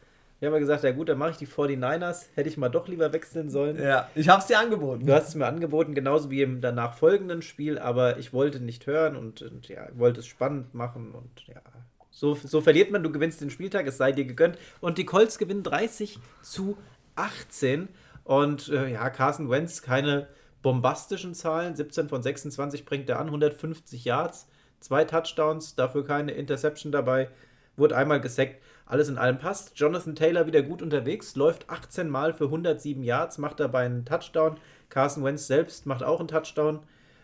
Wir 0.41 0.47
haben 0.47 0.55
ja 0.55 0.59
gesagt, 0.59 0.83
ja 0.83 0.91
gut, 0.91 1.07
dann 1.07 1.19
mache 1.19 1.29
ich 1.29 1.37
die 1.37 1.45
49ers. 1.45 2.25
Hätte 2.33 2.49
ich 2.49 2.57
mal 2.57 2.67
doch 2.67 2.87
lieber 2.87 3.13
wechseln 3.13 3.51
sollen. 3.51 3.79
Ja, 3.79 4.09
ich 4.15 4.27
habe 4.27 4.41
es 4.41 4.47
dir 4.47 4.57
angeboten. 4.57 5.05
Du 5.05 5.13
hast 5.13 5.27
es 5.27 5.35
mir 5.35 5.45
angeboten, 5.45 5.93
genauso 5.93 6.31
wie 6.31 6.41
im 6.41 6.61
danach 6.61 6.95
folgenden 6.95 7.43
Spiel, 7.43 7.77
aber 7.77 8.17
ich 8.17 8.33
wollte 8.33 8.59
nicht 8.59 8.87
hören 8.87 9.15
und, 9.15 9.43
und 9.43 9.67
ja, 9.67 9.87
wollte 9.93 10.21
es 10.21 10.25
spannend 10.25 10.73
machen 10.73 11.11
und 11.11 11.47
ja. 11.47 11.61
So, 12.09 12.33
so 12.33 12.59
verliert 12.59 12.89
man, 12.89 13.03
du 13.03 13.11
gewinnst 13.11 13.39
den 13.39 13.51
Spieltag, 13.51 13.85
es 13.85 13.97
sei 13.97 14.13
dir 14.13 14.25
gegönnt. 14.25 14.57
Und 14.79 14.97
die 14.97 15.05
Colts 15.05 15.37
gewinnen 15.37 15.61
30 15.61 16.17
zu 16.41 16.75
18. 17.13 17.87
Und 18.23 18.67
äh, 18.69 18.93
ja, 18.93 19.11
Carson 19.11 19.47
Wentz, 19.47 19.83
keine 19.83 20.27
bombastischen 20.63 21.35
Zahlen. 21.35 21.75
17 21.75 22.09
von 22.09 22.23
26 22.23 22.83
bringt 22.85 23.07
er 23.11 23.19
an, 23.19 23.27
150 23.27 24.05
Yards, 24.05 24.47
zwei 24.79 25.05
Touchdowns, 25.05 25.75
dafür 25.75 26.03
keine 26.03 26.31
Interception 26.31 26.91
dabei. 26.91 27.29
Wurde 27.77 27.95
einmal 27.95 28.19
gesackt 28.19 28.59
alles 28.91 29.07
in 29.07 29.17
allem 29.17 29.37
passt. 29.37 29.79
Jonathan 29.79 30.15
Taylor 30.15 30.47
wieder 30.47 30.61
gut 30.61 30.81
unterwegs, 30.81 31.37
läuft 31.37 31.69
18 31.69 32.09
Mal 32.09 32.33
für 32.33 32.45
107 32.45 33.03
Yards, 33.03 33.37
macht 33.37 33.61
dabei 33.61 33.85
einen 33.85 34.03
Touchdown. 34.03 34.57
Carson 34.89 35.23
Wentz 35.23 35.47
selbst 35.47 35.85
macht 35.85 36.03
auch 36.03 36.19
einen 36.19 36.27
Touchdown 36.27 36.81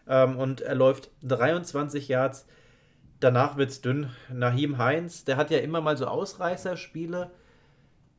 ähm, 0.07 0.38
und 0.38 0.61
er 0.61 0.76
läuft 0.76 1.11
23 1.24 2.07
Yards. 2.07 2.47
Danach 3.20 3.57
wird 3.57 3.72
es 3.72 3.82
dünn. 3.82 4.09
Nahim 4.32 4.78
Heinz, 4.78 5.26
der 5.26 5.36
hat 5.36 5.51
ja 5.51 5.57
immer 5.57 5.82
mal 5.82 5.97
so 5.97 6.05
Ausreißerspiele. 6.05 7.32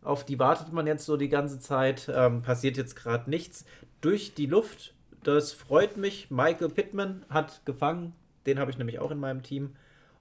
Auf 0.02 0.24
die 0.24 0.38
wartet 0.38 0.72
man 0.74 0.86
jetzt 0.86 1.06
so 1.06 1.16
die 1.16 1.30
ganze 1.30 1.58
Zeit. 1.58 2.12
Ähm, 2.14 2.42
passiert 2.42 2.76
jetzt 2.76 2.96
gerade 2.96 3.30
nichts. 3.30 3.64
Durch 4.02 4.34
die 4.34 4.46
Luft, 4.46 4.94
das 5.22 5.54
freut 5.54 5.96
mich. 5.96 6.30
Michael 6.30 6.68
Pittman 6.68 7.24
hat 7.30 7.64
gefangen. 7.64 8.12
Den 8.44 8.58
habe 8.58 8.70
ich 8.70 8.76
nämlich 8.76 8.98
auch 8.98 9.10
in 9.10 9.18
meinem 9.18 9.42
Team 9.42 9.74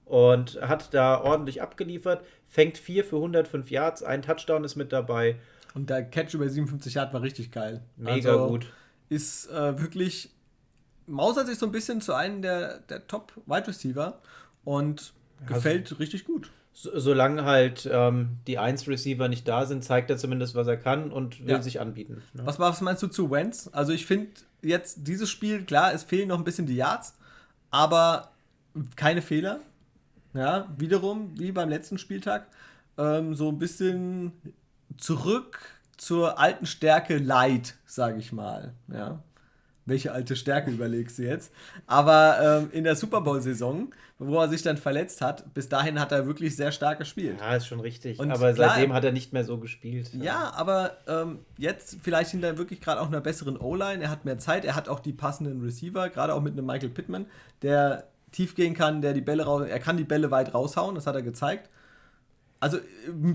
und 0.08 0.60
hat 0.62 0.94
da 0.94 1.20
ordentlich 1.20 1.62
abgeliefert. 1.62 2.24
Fängt 2.48 2.78
4 2.78 3.04
für 3.04 3.16
105 3.16 3.70
Yards, 3.70 4.02
ein 4.02 4.22
Touchdown 4.22 4.64
ist 4.64 4.74
mit 4.74 4.92
dabei. 4.92 5.36
Und 5.74 5.90
der 5.90 6.02
Catch 6.02 6.34
über 6.34 6.48
57 6.48 6.94
Yards 6.94 7.12
war 7.12 7.22
richtig 7.22 7.52
geil. 7.52 7.82
Mega 7.96 8.32
also 8.32 8.48
gut. 8.48 8.66
Ist 9.10 9.50
äh, 9.50 9.80
wirklich, 9.80 10.30
mausert 11.06 11.46
sich 11.46 11.58
so 11.58 11.66
ein 11.66 11.72
bisschen 11.72 12.00
zu 12.00 12.14
einem 12.14 12.42
der, 12.42 12.78
der 12.80 13.06
Top-Wide 13.06 13.68
Receiver 13.68 14.18
und 14.64 15.12
gefällt 15.46 15.84
also, 15.84 15.96
richtig 15.96 16.24
gut. 16.24 16.50
So, 16.72 16.98
solange 16.98 17.44
halt 17.44 17.88
ähm, 17.90 18.38
die 18.46 18.58
1-Receiver 18.58 19.28
nicht 19.28 19.46
da 19.46 19.66
sind, 19.66 19.84
zeigt 19.84 20.10
er 20.10 20.16
zumindest, 20.16 20.54
was 20.54 20.66
er 20.66 20.76
kann 20.78 21.12
und 21.12 21.40
will 21.40 21.50
ja. 21.50 21.62
sich 21.62 21.80
anbieten. 21.80 22.22
Ne? 22.32 22.46
Was, 22.46 22.58
was 22.58 22.80
meinst 22.80 23.02
du 23.02 23.08
zu 23.08 23.30
Wentz? 23.30 23.68
Also 23.72 23.92
ich 23.92 24.06
finde 24.06 24.30
jetzt 24.62 25.06
dieses 25.06 25.28
Spiel, 25.28 25.64
klar, 25.64 25.92
es 25.92 26.02
fehlen 26.02 26.28
noch 26.28 26.38
ein 26.38 26.44
bisschen 26.44 26.66
die 26.66 26.76
Yards, 26.76 27.14
aber 27.70 28.32
keine 28.96 29.22
Fehler. 29.22 29.60
Ja, 30.34 30.68
wiederum, 30.76 31.38
wie 31.38 31.52
beim 31.52 31.68
letzten 31.68 31.98
Spieltag, 31.98 32.46
ähm, 32.96 33.34
so 33.34 33.48
ein 33.48 33.58
bisschen 33.58 34.32
zurück 34.96 35.60
zur 35.96 36.38
alten 36.38 36.66
Stärke 36.66 37.18
Light, 37.18 37.74
sage 37.86 38.18
ich 38.18 38.32
mal. 38.32 38.72
Ja. 38.92 39.22
Welche 39.84 40.12
alte 40.12 40.36
Stärke 40.36 40.70
überlegst 40.70 41.18
du 41.18 41.22
jetzt? 41.22 41.50
Aber 41.86 42.60
ähm, 42.62 42.70
in 42.72 42.84
der 42.84 42.94
Super 42.94 43.22
Bowl-Saison, 43.22 43.94
wo 44.18 44.38
er 44.38 44.48
sich 44.48 44.60
dann 44.60 44.76
verletzt 44.76 45.22
hat, 45.22 45.54
bis 45.54 45.70
dahin 45.70 45.98
hat 45.98 46.12
er 46.12 46.26
wirklich 46.26 46.54
sehr 46.56 46.72
stark 46.72 46.98
gespielt. 46.98 47.38
Ja, 47.40 47.56
ist 47.56 47.66
schon 47.66 47.80
richtig. 47.80 48.18
Und 48.18 48.30
aber 48.30 48.52
klar, 48.52 48.74
seitdem 48.74 48.92
hat 48.92 49.04
er 49.04 49.12
nicht 49.12 49.32
mehr 49.32 49.44
so 49.44 49.56
gespielt. 49.56 50.12
Ja, 50.12 50.24
ja 50.24 50.52
aber 50.54 50.98
ähm, 51.06 51.38
jetzt 51.56 51.96
vielleicht 52.02 52.32
hinter 52.32 52.58
wirklich 52.58 52.82
gerade 52.82 53.00
auch 53.00 53.06
einer 53.06 53.22
besseren 53.22 53.56
O-Line. 53.56 54.02
Er 54.02 54.10
hat 54.10 54.26
mehr 54.26 54.38
Zeit, 54.38 54.66
er 54.66 54.76
hat 54.76 54.90
auch 54.90 55.00
die 55.00 55.14
passenden 55.14 55.62
Receiver, 55.62 56.10
gerade 56.10 56.34
auch 56.34 56.42
mit 56.42 56.52
einem 56.52 56.66
Michael 56.66 56.90
Pittman, 56.90 57.24
der 57.62 58.08
tief 58.32 58.54
gehen 58.54 58.74
kann, 58.74 59.02
der 59.02 59.14
die 59.14 59.20
Bälle 59.20 59.44
raus, 59.44 59.66
er 59.68 59.78
kann 59.78 59.96
die 59.96 60.04
Bälle 60.04 60.30
weit 60.30 60.54
raushauen, 60.54 60.94
das 60.94 61.06
hat 61.06 61.14
er 61.14 61.22
gezeigt. 61.22 61.70
Also 62.60 62.78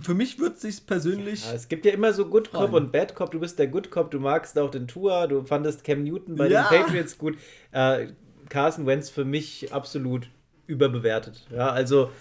für 0.01 0.13
mich 0.13 0.37
wird 0.39 0.55
es 0.55 0.61
sich 0.61 0.85
persönlich. 0.85 1.45
Ja, 1.45 1.53
es 1.53 1.69
gibt 1.69 1.85
ja 1.85 1.93
immer 1.93 2.11
so 2.11 2.25
Good 2.25 2.51
Cop 2.51 2.69
freuen. 2.69 2.85
und 2.85 2.91
Bad 2.91 3.15
Cop. 3.15 3.31
Du 3.31 3.39
bist 3.39 3.57
der 3.57 3.67
Good 3.67 3.89
Cop, 3.89 4.11
du 4.11 4.19
magst 4.19 4.59
auch 4.59 4.69
den 4.69 4.87
Tour, 4.87 5.27
du 5.27 5.43
fandest 5.43 5.85
Cam 5.85 6.03
Newton 6.03 6.35
bei 6.35 6.49
ja. 6.49 6.69
den 6.69 6.81
Patriots 6.81 7.17
gut. 7.17 7.37
Äh, 7.71 8.07
Carson 8.49 8.85
Wentz 8.85 9.09
für 9.09 9.23
mich 9.23 9.71
absolut 9.71 10.29
überbewertet. 10.67 11.47
Ja, 11.49 11.69
also 11.69 12.11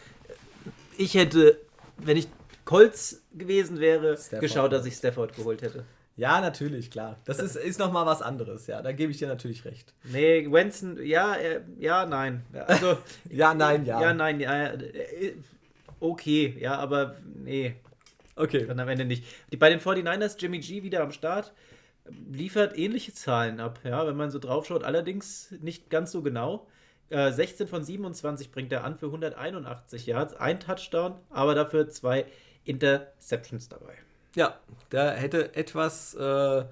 ich 0.96 1.14
hätte, 1.14 1.58
wenn 1.98 2.16
ich 2.16 2.28
Colts 2.64 3.22
gewesen 3.34 3.80
wäre, 3.80 4.16
Stafford. 4.16 4.40
geschaut, 4.40 4.72
dass 4.72 4.86
ich 4.86 4.94
Stafford 4.94 5.34
geholt 5.34 5.62
hätte. 5.62 5.84
Ja, 6.16 6.40
natürlich, 6.40 6.90
klar. 6.90 7.18
Das 7.24 7.38
ist, 7.38 7.56
ist 7.56 7.78
nochmal 7.78 8.04
was 8.04 8.20
anderes, 8.20 8.66
ja. 8.66 8.82
Da 8.82 8.92
gebe 8.92 9.10
ich 9.10 9.18
dir 9.18 9.28
natürlich 9.28 9.64
recht. 9.64 9.94
Nee, 10.04 10.50
Wenson, 10.50 10.98
ja, 11.02 11.34
äh, 11.34 11.62
ja, 11.78 12.04
nein. 12.04 12.44
Also, 12.52 12.98
ja, 13.30 13.54
nein, 13.54 13.86
ja. 13.86 14.00
Ja, 14.00 14.14
nein, 14.14 14.40
ja. 14.40 14.66
Äh, 14.66 15.34
okay, 16.00 16.56
ja, 16.60 16.76
aber 16.76 17.16
nee. 17.42 17.76
Okay. 18.36 18.66
Dann 18.66 18.80
am 18.80 18.88
Ende 18.88 19.04
nicht. 19.04 19.24
Die, 19.52 19.56
bei 19.56 19.70
den 19.70 19.80
49ers, 19.80 20.36
Jimmy 20.38 20.58
G 20.58 20.82
wieder 20.82 21.02
am 21.02 21.12
Start, 21.12 21.52
liefert 22.30 22.76
ähnliche 22.76 23.12
Zahlen 23.12 23.60
ab, 23.60 23.80
ja, 23.84 24.06
wenn 24.06 24.16
man 24.16 24.30
so 24.30 24.38
drauf 24.38 24.66
schaut. 24.66 24.84
Allerdings 24.84 25.50
nicht 25.60 25.90
ganz 25.90 26.12
so 26.12 26.22
genau. 26.22 26.66
Äh, 27.10 27.30
16 27.30 27.68
von 27.68 27.84
27 27.84 28.50
bringt 28.50 28.72
er 28.72 28.84
an 28.84 28.96
für 28.96 29.06
181 29.06 30.06
Yards, 30.06 30.34
ein 30.34 30.60
Touchdown, 30.60 31.14
aber 31.30 31.54
dafür 31.54 31.88
zwei 31.88 32.26
Interceptions 32.64 33.68
dabei. 33.68 33.94
Ja, 34.34 34.58
der 34.90 35.12
hätte 35.12 35.54
etwas, 35.54 36.14
äh, 36.14 36.64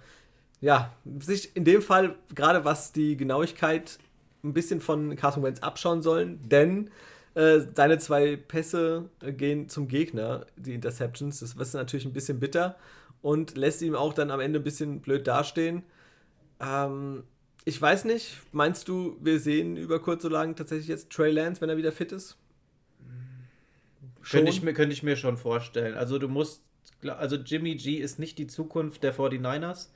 ja, 0.61 0.93
sich 1.21 1.55
in 1.57 1.65
dem 1.65 1.83
Fall, 1.83 2.17
gerade 2.35 2.65
was 2.65 2.93
die 2.93 3.17
Genauigkeit 3.17 3.99
ein 4.43 4.53
bisschen 4.53 4.81
von 4.81 5.15
Carson 5.17 5.43
Wentz 5.43 5.61
abschauen 5.61 6.03
sollen, 6.03 6.41
denn 6.49 6.91
äh, 7.35 7.61
seine 7.75 7.99
zwei 7.99 8.37
Pässe 8.37 9.09
gehen 9.21 9.69
zum 9.69 9.89
Gegner, 9.89 10.47
die 10.57 10.75
Interceptions. 10.75 11.41
Das 11.41 11.55
ist 11.55 11.75
natürlich 11.75 12.07
ein 12.07 12.13
bisschen 12.13 12.41
bitter 12.41 12.77
und 13.23 13.57
lässt 13.57 13.83
ihm 13.83 13.95
auch 13.95 14.15
dann 14.15 14.31
am 14.31 14.41
Ende 14.41 14.61
ein 14.61 14.65
bisschen 14.65 15.01
blöd 15.01 15.27
dastehen. 15.27 15.83
Ähm, 16.61 17.25
ich 17.65 17.81
weiß 17.81 18.05
nicht, 18.07 18.39
meinst 18.53 18.89
du, 18.89 19.17
wir 19.21 19.39
sehen 19.39 19.77
über 19.77 20.01
kurz 20.01 20.25
oder 20.25 20.39
lang 20.39 20.57
tatsächlich 20.57 20.89
jetzt 20.89 21.11
Trey 21.11 21.31
Lance, 21.31 21.61
wenn 21.61 21.69
er 21.69 21.77
wieder 21.77 21.93
fit 21.93 22.13
ist? 22.13 22.37
Könnte 24.29 24.51
ich, 24.51 24.63
mir, 24.63 24.75
könnte 24.75 24.93
ich 24.93 25.03
mir 25.03 25.17
schon 25.17 25.37
vorstellen. 25.37 25.95
Also 25.95 26.19
du 26.19 26.29
musst 26.29 26.63
also 27.09 27.37
Jimmy 27.37 27.75
G 27.77 27.97
ist 27.97 28.19
nicht 28.19 28.39
die 28.39 28.47
Zukunft 28.47 29.03
der 29.03 29.15
49ers. 29.15 29.89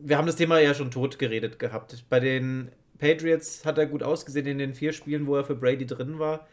Wir 0.00 0.18
haben 0.18 0.26
das 0.26 0.36
Thema 0.36 0.58
ja 0.58 0.74
schon 0.74 0.90
tot 0.90 1.18
geredet 1.18 1.58
gehabt. 1.58 2.04
Bei 2.08 2.20
den 2.20 2.70
Patriots 2.98 3.64
hat 3.64 3.78
er 3.78 3.86
gut 3.86 4.02
ausgesehen 4.02 4.46
in 4.46 4.58
den 4.58 4.74
vier 4.74 4.92
Spielen, 4.92 5.26
wo 5.26 5.36
er 5.36 5.44
für 5.44 5.56
Brady 5.56 5.86
drin 5.86 6.18
war. 6.18 6.46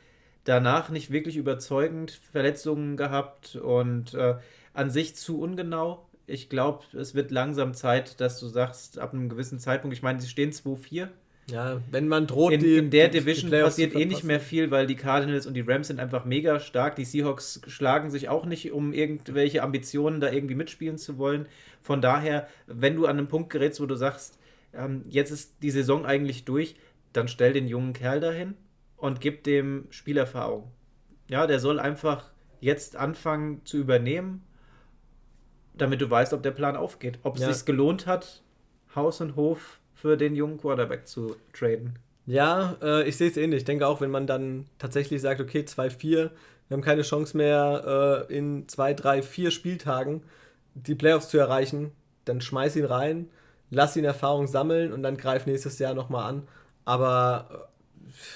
Danach 0.46 0.90
nicht 0.90 1.12
wirklich 1.12 1.36
überzeugend, 1.38 2.12
Verletzungen 2.32 2.98
gehabt 2.98 3.56
und 3.56 4.14
äh, 4.14 4.36
an 4.74 4.90
sich 4.90 5.16
zu 5.16 5.40
ungenau. 5.40 6.08
Ich 6.26 6.50
glaube, 6.50 6.86
es 6.94 7.14
wird 7.14 7.32
langsam 7.32 7.74
Zeit, 7.74 8.20
dass 8.22 8.40
du 8.40 8.48
sagst, 8.48 9.00
ab 9.00 9.14
einem 9.14 9.30
gewissen 9.30 9.60
Zeitpunkt, 9.60 9.96
ich 9.96 10.04
meine, 10.04 10.22
sie 10.22 10.28
stehen 10.28 10.52
2-4 10.52 11.10
ja, 11.52 11.82
wenn 11.92 12.08
man 12.08 12.28
droht, 12.28 12.54
in, 12.54 12.60
die, 12.60 12.78
in 12.78 12.90
der 12.90 13.10
Division 13.10 13.52
passiert 13.52 13.96
eh 13.96 14.06
nicht 14.06 14.24
mehr 14.24 14.40
viel, 14.40 14.72
weil 14.72 14.88
die 14.88 14.96
Cardinals 14.96 15.46
und 15.46 15.54
die 15.54 15.62
Rams 15.62 15.88
sind 15.88 16.00
einfach 16.00 16.26
mega 16.26 16.60
stark. 16.60 16.96
Die 16.96 17.06
Seahawks 17.06 17.62
schlagen 17.68 18.10
sich 18.10 18.30
auch 18.30 18.46
nicht, 18.46 18.72
um 18.72 18.94
irgendwelche 18.94 19.64
Ambitionen 19.64 20.20
da 20.20 20.32
irgendwie 20.32 20.56
mitspielen 20.56 20.98
zu 20.98 21.18
wollen. 21.18 21.48
Von 21.82 22.02
daher, 22.02 22.48
wenn 22.68 22.96
du 22.96 23.06
an 23.06 23.18
einen 23.18 23.28
Punkt 23.28 23.50
gerätst, 23.50 23.82
wo 23.82 23.86
du 23.86 23.96
sagst, 23.96 24.40
ähm, 24.74 25.06
jetzt 25.10 25.32
ist 25.32 25.56
die 25.62 25.72
Saison 25.72 26.06
eigentlich 26.06 26.46
durch, 26.46 26.76
dann 27.14 27.28
stell 27.28 27.54
den 27.54 27.68
jungen 27.68 27.94
Kerl 27.94 28.20
dahin 28.20 28.56
und 28.98 29.22
gib 29.22 29.44
dem 29.44 29.88
Spielerfahrung. 29.90 30.72
Ja, 31.30 31.48
der 31.48 31.60
soll 31.60 31.80
einfach 31.80 32.32
jetzt 32.60 32.96
anfangen 32.96 33.66
zu 33.66 33.78
übernehmen, 33.78 34.44
damit 35.76 36.02
du 36.02 36.10
weißt, 36.10 36.34
ob 36.34 36.44
der 36.44 36.52
Plan 36.52 36.76
aufgeht. 36.76 37.20
Ob 37.24 37.36
es 37.36 37.42
ja. 37.42 37.54
sich 37.54 37.66
gelohnt 37.66 38.06
hat, 38.06 38.44
Haus 38.96 39.22
und 39.22 39.36
Hof 39.36 39.79
für 40.02 40.18
den 40.18 40.36
jungen 40.36 40.58
Quarterback 40.58 41.08
zu 41.08 41.36
traden. 41.54 42.00
Ja, 42.26 42.78
äh, 42.82 43.08
ich 43.08 43.18
sehe 43.18 43.30
es 43.30 43.38
ähnlich. 43.38 43.60
Ich 43.60 43.66
denke 43.66 43.88
auch, 43.88 44.02
wenn 44.02 44.12
man 44.12 44.28
dann 44.28 44.66
tatsächlich 44.78 45.22
sagt, 45.22 45.42
okay, 45.42 45.62
2-4, 45.62 46.08
wir 46.10 46.32
haben 46.70 46.82
keine 46.82 47.02
Chance 47.02 47.36
mehr, 47.36 48.28
äh, 48.30 48.34
in 48.34 48.68
zwei, 48.68 48.94
drei, 48.94 49.22
vier 49.22 49.52
Spieltagen 49.52 50.22
die 50.76 50.96
Playoffs 50.96 51.30
zu 51.30 51.38
erreichen, 51.38 51.92
dann 52.26 52.40
schmeiß 52.40 52.76
ihn 52.76 52.86
rein, 52.86 53.30
lass 53.72 53.98
ihn 53.98 54.06
Erfahrung 54.06 54.48
sammeln 54.48 54.94
und 54.94 55.04
dann 55.04 55.18
greif 55.18 55.46
nächstes 55.48 55.80
Jahr 55.80 55.94
nochmal 55.94 56.30
an. 56.30 56.48
Aber 56.86 57.70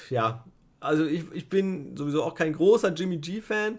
äh, 0.09 0.13
ja, 0.13 0.43
also 0.79 1.05
ich, 1.05 1.23
ich 1.31 1.49
bin 1.49 1.95
sowieso 1.95 2.23
auch 2.23 2.35
kein 2.35 2.53
großer 2.53 2.93
Jimmy 2.93 3.17
G-Fan, 3.17 3.77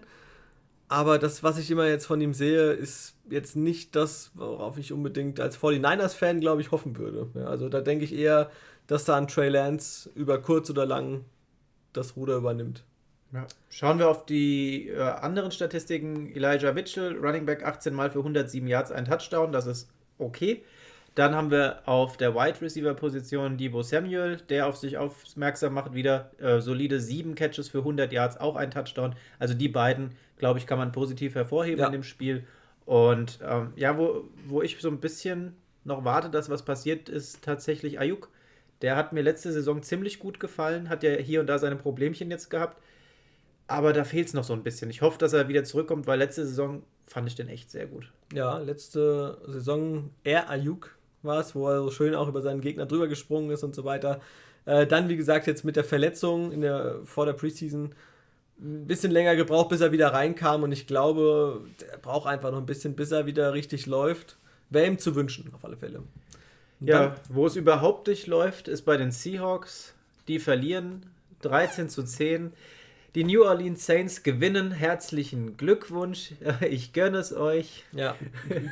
aber 0.87 1.17
das, 1.17 1.43
was 1.43 1.57
ich 1.57 1.71
immer 1.71 1.87
jetzt 1.87 2.05
von 2.05 2.21
ihm 2.21 2.33
sehe, 2.33 2.71
ist 2.71 3.15
jetzt 3.29 3.55
nicht 3.55 3.95
das, 3.95 4.31
worauf 4.35 4.77
ich 4.77 4.93
unbedingt 4.93 5.39
als 5.39 5.57
49ers-Fan, 5.57 6.39
glaube 6.41 6.61
ich, 6.61 6.71
hoffen 6.71 6.97
würde. 6.97 7.27
Ja, 7.33 7.45
also 7.45 7.69
da 7.69 7.81
denke 7.81 8.05
ich 8.05 8.13
eher, 8.13 8.51
dass 8.87 9.05
da 9.05 9.15
ein 9.15 9.27
Trey 9.27 9.49
Lance 9.49 10.09
über 10.13 10.39
kurz 10.41 10.69
oder 10.69 10.85
lang 10.85 11.25
das 11.93 12.15
Ruder 12.15 12.37
übernimmt. 12.37 12.83
Ja. 13.33 13.47
Schauen 13.69 13.99
wir 13.99 14.09
auf 14.09 14.25
die 14.25 14.89
äh, 14.89 14.99
anderen 15.01 15.51
Statistiken. 15.51 16.33
Elijah 16.35 16.71
Mitchell, 16.71 17.17
Running 17.17 17.45
Back 17.45 17.65
18 17.65 17.93
Mal 17.93 18.11
für 18.11 18.19
107 18.19 18.67
Yards, 18.67 18.91
ein 18.91 19.05
Touchdown, 19.05 19.51
das 19.51 19.65
ist 19.65 19.89
okay. 20.19 20.63
Dann 21.15 21.33
haben 21.33 21.49
wir 21.49 21.81
auf 21.85 22.17
der 22.17 22.35
Wide 22.35 22.61
Receiver 22.61 22.93
Position 22.93 23.55
Debo 23.57 23.81
Samuel, 23.81 24.37
der 24.49 24.67
auf 24.67 24.75
sich 24.75 24.97
aufmerksam 24.97 25.73
macht, 25.73 25.93
wieder 25.93 26.31
äh, 26.39 26.59
solide 26.59 26.99
7 26.99 27.35
Catches 27.35 27.69
für 27.69 27.79
100 27.79 28.11
Yards, 28.11 28.37
auch 28.37 28.57
ein 28.57 28.69
Touchdown. 28.69 29.15
Also 29.39 29.53
die 29.53 29.69
beiden, 29.69 30.11
glaube 30.37 30.59
ich, 30.59 30.67
kann 30.67 30.77
man 30.77 30.91
positiv 30.91 31.35
hervorheben 31.35 31.79
ja. 31.79 31.85
in 31.85 31.93
dem 31.93 32.03
Spiel. 32.03 32.43
Und 32.85 33.39
ähm, 33.43 33.71
ja, 33.77 33.97
wo, 33.97 34.25
wo 34.45 34.61
ich 34.61 34.77
so 34.81 34.89
ein 34.89 34.99
bisschen 34.99 35.55
noch 35.85 36.03
warte, 36.03 36.29
dass 36.29 36.49
was 36.49 36.65
passiert, 36.65 37.07
ist 37.07 37.41
tatsächlich 37.41 37.97
Ayuk. 37.97 38.29
Der 38.81 38.97
hat 38.97 39.13
mir 39.13 39.21
letzte 39.21 39.53
Saison 39.53 39.81
ziemlich 39.83 40.19
gut 40.19 40.41
gefallen, 40.41 40.89
hat 40.89 41.01
ja 41.01 41.11
hier 41.11 41.39
und 41.39 41.47
da 41.47 41.59
seine 41.59 41.77
Problemchen 41.77 42.29
jetzt 42.29 42.49
gehabt. 42.49 42.77
Aber 43.67 43.93
da 43.93 44.03
fehlt 44.03 44.27
es 44.27 44.33
noch 44.33 44.43
so 44.43 44.53
ein 44.53 44.63
bisschen. 44.63 44.89
Ich 44.89 45.01
hoffe, 45.01 45.17
dass 45.17 45.31
er 45.31 45.47
wieder 45.47 45.63
zurückkommt, 45.63 46.07
weil 46.07 46.19
letzte 46.19 46.45
Saison 46.45 46.83
fand 47.07 47.27
ich 47.29 47.35
den 47.35 47.47
echt 47.47 47.71
sehr 47.71 47.87
gut. 47.87 48.11
Ja, 48.33 48.57
letzte 48.57 49.39
Saison 49.47 50.11
eher 50.23 50.49
Ayuk 50.49 50.94
war 51.25 51.39
es, 51.39 51.55
wo 51.55 51.67
er 51.67 51.81
so 51.81 51.91
schön 51.91 52.15
auch 52.15 52.27
über 52.27 52.41
seinen 52.41 52.61
Gegner 52.61 52.85
drüber 52.85 53.07
gesprungen 53.07 53.51
ist 53.51 53.63
und 53.63 53.75
so 53.75 53.83
weiter. 53.83 54.21
Äh, 54.65 54.87
dann, 54.87 55.09
wie 55.09 55.17
gesagt, 55.17 55.47
jetzt 55.47 55.63
mit 55.63 55.75
der 55.75 55.83
Verletzung 55.83 56.51
in 56.51 56.61
der, 56.61 56.99
vor 57.05 57.25
der 57.25 57.33
Preseason 57.33 57.93
ein 58.59 58.87
bisschen 58.87 59.11
länger 59.11 59.35
gebraucht, 59.35 59.69
bis 59.69 59.81
er 59.81 59.91
wieder 59.91 60.13
reinkam. 60.13 60.63
Und 60.63 60.71
ich 60.71 60.87
glaube, 60.87 61.61
er 61.91 61.97
braucht 61.97 62.27
einfach 62.27 62.51
noch 62.51 62.59
ein 62.59 62.65
bisschen, 62.65 62.95
bis 62.95 63.11
er 63.11 63.25
wieder 63.25 63.53
richtig 63.53 63.85
läuft. 63.85 64.37
Wäre 64.69 64.87
ihm 64.87 64.97
zu 64.97 65.15
wünschen, 65.15 65.51
auf 65.53 65.63
alle 65.63 65.77
Fälle. 65.77 65.99
Und 65.99 66.87
ja, 66.87 67.15
wo 67.29 67.45
es 67.45 67.55
überhaupt 67.55 68.07
nicht 68.07 68.27
läuft, 68.27 68.67
ist 68.67 68.83
bei 68.83 68.97
den 68.97 69.11
Seahawks. 69.11 69.93
Die 70.27 70.39
verlieren 70.39 71.05
13 71.41 71.89
zu 71.89 72.03
10. 72.03 72.53
Die 73.15 73.23
New 73.23 73.45
Orleans 73.45 73.85
Saints 73.85 74.23
gewinnen. 74.23 74.71
Herzlichen 74.71 75.55
Glückwunsch. 75.55 76.33
Ich 76.69 76.91
gönne 76.91 77.19
es 77.19 77.33
euch. 77.33 77.85
Ja. 77.93 78.15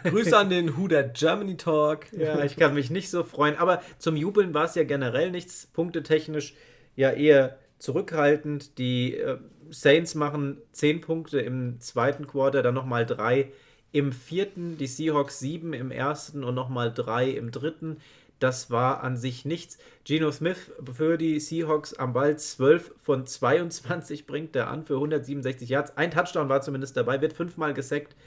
Grüße 0.03 0.37
an 0.37 0.49
den 0.49 0.73
That 0.89 1.13
Germany 1.13 1.55
Talk. 1.55 2.11
Ja, 2.11 2.43
ich 2.43 2.57
kann 2.57 2.73
mich 2.73 2.89
nicht 2.89 3.09
so 3.09 3.23
freuen. 3.23 3.55
Aber 3.55 3.81
zum 3.99 4.17
Jubeln 4.17 4.53
war 4.53 4.65
es 4.65 4.75
ja 4.75 4.83
generell 4.83 5.31
nichts. 5.31 5.67
Punktetechnisch 5.67 6.55
ja 6.97 7.11
eher 7.11 7.57
zurückhaltend. 7.79 8.77
Die 8.77 9.15
äh, 9.15 9.37
Saints 9.69 10.13
machen 10.13 10.57
10 10.73 10.99
Punkte 10.99 11.39
im 11.39 11.79
zweiten 11.79 12.27
Quarter, 12.27 12.61
dann 12.63 12.73
nochmal 12.75 13.05
3 13.05 13.49
im 13.93 14.11
vierten, 14.11 14.77
die 14.77 14.87
Seahawks 14.87 15.39
7 15.39 15.71
im 15.71 15.89
ersten 15.89 16.43
und 16.43 16.55
nochmal 16.55 16.93
3 16.93 17.29
im 17.29 17.51
dritten. 17.51 17.97
Das 18.43 18.69
war 18.69 19.03
an 19.03 19.15
sich 19.15 19.45
nichts. 19.45 19.77
Geno 20.03 20.29
Smith 20.29 20.69
für 20.91 21.17
die 21.17 21.39
Seahawks 21.39 21.93
am 21.93 22.11
Ball 22.11 22.37
12 22.37 22.93
von 22.97 23.25
22 23.25 24.27
bringt 24.27 24.53
er 24.57 24.67
an 24.67 24.83
für 24.83 24.95
167 24.95 25.69
Yards. 25.69 25.95
Ein 25.95 26.11
Touchdown 26.11 26.49
war 26.49 26.59
zumindest 26.59 26.97
dabei, 26.97 27.21
wird 27.21 27.31
fünfmal 27.31 27.73
gesackt. 27.73 28.17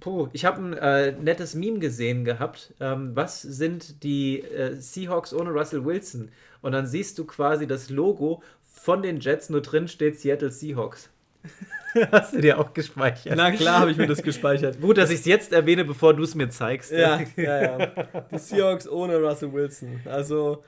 Puh, 0.00 0.30
ich 0.32 0.44
habe 0.44 0.60
ein 0.60 0.72
äh, 0.72 1.12
nettes 1.12 1.54
Meme 1.54 1.78
gesehen 1.78 2.24
gehabt. 2.24 2.74
Ähm, 2.80 3.14
was 3.14 3.40
sind 3.40 4.02
die 4.02 4.40
äh, 4.40 4.74
Seahawks 4.80 5.32
ohne 5.32 5.50
Russell 5.50 5.84
Wilson? 5.84 6.32
Und 6.60 6.72
dann 6.72 6.88
siehst 6.88 7.16
du 7.20 7.24
quasi 7.24 7.68
das 7.68 7.90
Logo 7.90 8.42
von 8.64 9.00
den 9.00 9.20
Jets, 9.20 9.48
nur 9.48 9.62
drin 9.62 9.86
steht 9.86 10.18
Seattle 10.18 10.50
Seahawks. 10.50 11.08
Hast 12.12 12.34
du 12.34 12.40
dir 12.40 12.58
auch 12.58 12.72
gespeichert? 12.72 13.36
Na 13.36 13.50
klar, 13.52 13.80
habe 13.80 13.90
ich 13.90 13.96
mir 13.96 14.06
das 14.06 14.22
gespeichert. 14.22 14.80
Gut, 14.80 14.98
dass 14.98 15.10
ich 15.10 15.20
es 15.20 15.26
jetzt 15.26 15.52
erwähne, 15.52 15.84
bevor 15.84 16.14
du 16.14 16.22
es 16.22 16.34
mir 16.34 16.48
zeigst. 16.48 16.92
Ja, 16.92 17.20
ja, 17.36 17.62
ja. 17.62 17.86
Die 18.32 18.38
Seahawks 18.38 18.88
ohne 18.88 19.18
Russell 19.18 19.52
Wilson. 19.52 20.00
Also, 20.04 20.64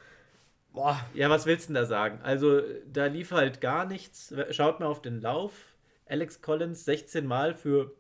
boah. 0.73 0.99
Ja, 1.15 1.29
was 1.31 1.47
willst 1.47 1.69
du 1.69 1.73
denn 1.73 1.83
da 1.83 1.87
sagen? 1.87 2.21
Also, 2.23 2.63
da 2.93 3.07
lief 3.07 3.33
halt 3.33 3.61
gar 3.61 3.87
nichts. 3.87 4.35
Schaut 4.51 4.81
mal 4.81 4.87
auf 4.87 5.03
den 5.03 5.21
Lauf. 5.21 5.53
Alex 6.09 6.41
Collins 6.41 6.85
16 6.85 7.27
Mal 7.27 7.55
für 7.55 7.93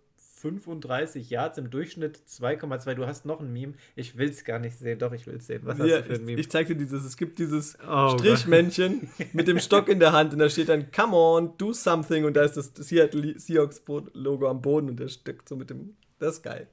35 0.51 1.31
Yards 1.31 1.59
im 1.59 1.71
Durchschnitt 1.71 2.19
2,2. 2.29 2.95
Du 2.95 3.07
hast 3.07 3.27
noch 3.27 3.41
ein 3.41 3.53
Meme. 3.53 3.75
Ich 3.95 4.17
will 4.17 4.29
es 4.29 4.45
gar 4.45 4.59
nicht 4.59 4.79
sehen. 4.79 4.99
Doch, 4.99 5.13
ich 5.13 5.27
will 5.27 5.37
es 5.37 5.47
sehen. 5.47 5.63
Was 5.65 5.79
hast 5.79 5.89
du 5.89 6.03
für 6.05 6.15
ein 6.15 6.25
Meme? 6.25 6.33
Ich, 6.33 6.47
ich 6.47 6.51
zeig 6.51 6.67
dir 6.67 6.77
dieses. 6.77 7.05
Es 7.05 7.17
gibt 7.17 7.39
dieses 7.39 7.77
oh 7.87 8.17
Strichmännchen 8.19 9.09
mit 9.33 9.49
dem 9.49 9.59
Stock 9.61 9.89
in 9.89 10.01
der 10.01 10.13
Hand 10.13 10.33
und 10.33 10.39
da 10.39 10.49
steht 10.49 10.69
dann 10.69 10.91
Come 10.91 11.17
on, 11.17 11.59
do 11.59 11.73
something 11.73 12.25
und 12.25 12.35
da 12.35 12.43
ist 12.43 12.57
das 12.57 12.73
Seattle 12.75 13.39
Seahawks 13.39 13.83
Logo 14.13 14.49
am 14.49 14.63
Boden 14.63 14.89
und 14.91 15.01
der 15.01 15.09
steckt 15.09 15.49
so 15.49 15.57
mit 15.57 15.71
dem. 15.71 15.97
Das 16.19 16.37
ist 16.37 16.43
geil. 16.43 16.67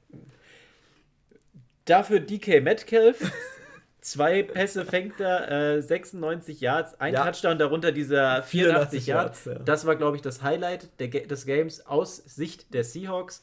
Dafür 1.85 2.19
DK 2.19 2.61
Metcalf. 2.61 3.31
Zwei 4.03 4.43
Pässe 4.43 4.83
fängt 4.83 5.21
er, 5.21 5.77
äh, 5.77 5.81
96 5.81 6.59
Yards, 6.59 6.99
ein 6.99 7.13
ja. 7.13 7.23
Touchdown, 7.23 7.57
darunter 7.57 7.93
dieser 7.93 8.43
84, 8.43 9.05
84 9.05 9.07
Yards. 9.07 9.45
Yards 9.45 9.59
ja. 9.59 9.63
Das 9.63 9.85
war, 9.85 9.95
glaube 9.95 10.17
ich, 10.17 10.21
das 10.21 10.41
Highlight 10.41 10.89
der, 10.99 11.07
des 11.07 11.45
Games 11.45 11.85
aus 11.87 12.17
Sicht 12.17 12.73
der 12.73 12.83
Seahawks. 12.83 13.41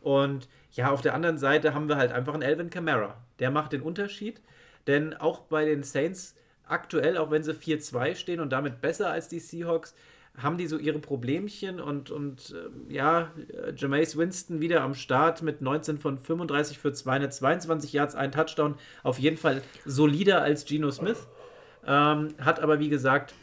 Und 0.00 0.48
ja, 0.72 0.90
auf 0.90 1.02
der 1.02 1.14
anderen 1.14 1.38
Seite 1.38 1.74
haben 1.74 1.88
wir 1.88 1.96
halt 1.96 2.12
einfach 2.12 2.34
einen 2.34 2.42
Alvin 2.42 2.70
Kamara. 2.70 3.16
Der 3.38 3.50
macht 3.50 3.72
den 3.72 3.82
Unterschied. 3.82 4.40
Denn 4.86 5.14
auch 5.14 5.40
bei 5.40 5.64
den 5.64 5.82
Saints 5.82 6.34
aktuell, 6.66 7.18
auch 7.18 7.30
wenn 7.30 7.42
sie 7.42 7.52
4-2 7.52 8.14
stehen 8.14 8.40
und 8.40 8.50
damit 8.50 8.80
besser 8.80 9.10
als 9.10 9.28
die 9.28 9.40
Seahawks, 9.40 9.94
haben 10.36 10.58
die 10.58 10.66
so 10.66 10.78
ihre 10.78 11.00
Problemchen 11.00 11.80
und, 11.80 12.10
und 12.10 12.54
äh, 12.88 12.92
ja, 12.94 13.32
Jameis 13.76 14.16
Winston 14.16 14.60
wieder 14.60 14.82
am 14.82 14.94
Start 14.94 15.42
mit 15.42 15.60
19 15.60 15.98
von 15.98 16.18
35 16.18 16.78
für 16.78 16.92
222 16.92 17.92
Yards, 17.92 18.14
ein 18.14 18.32
Touchdown. 18.32 18.76
Auf 19.02 19.18
jeden 19.18 19.36
Fall 19.36 19.60
solider 19.84 20.40
als 20.40 20.64
Geno 20.64 20.90
Smith. 20.92 21.26
Ähm, 21.86 22.28
hat 22.38 22.60
aber, 22.60 22.78
wie 22.78 22.88
gesagt, 22.88 23.34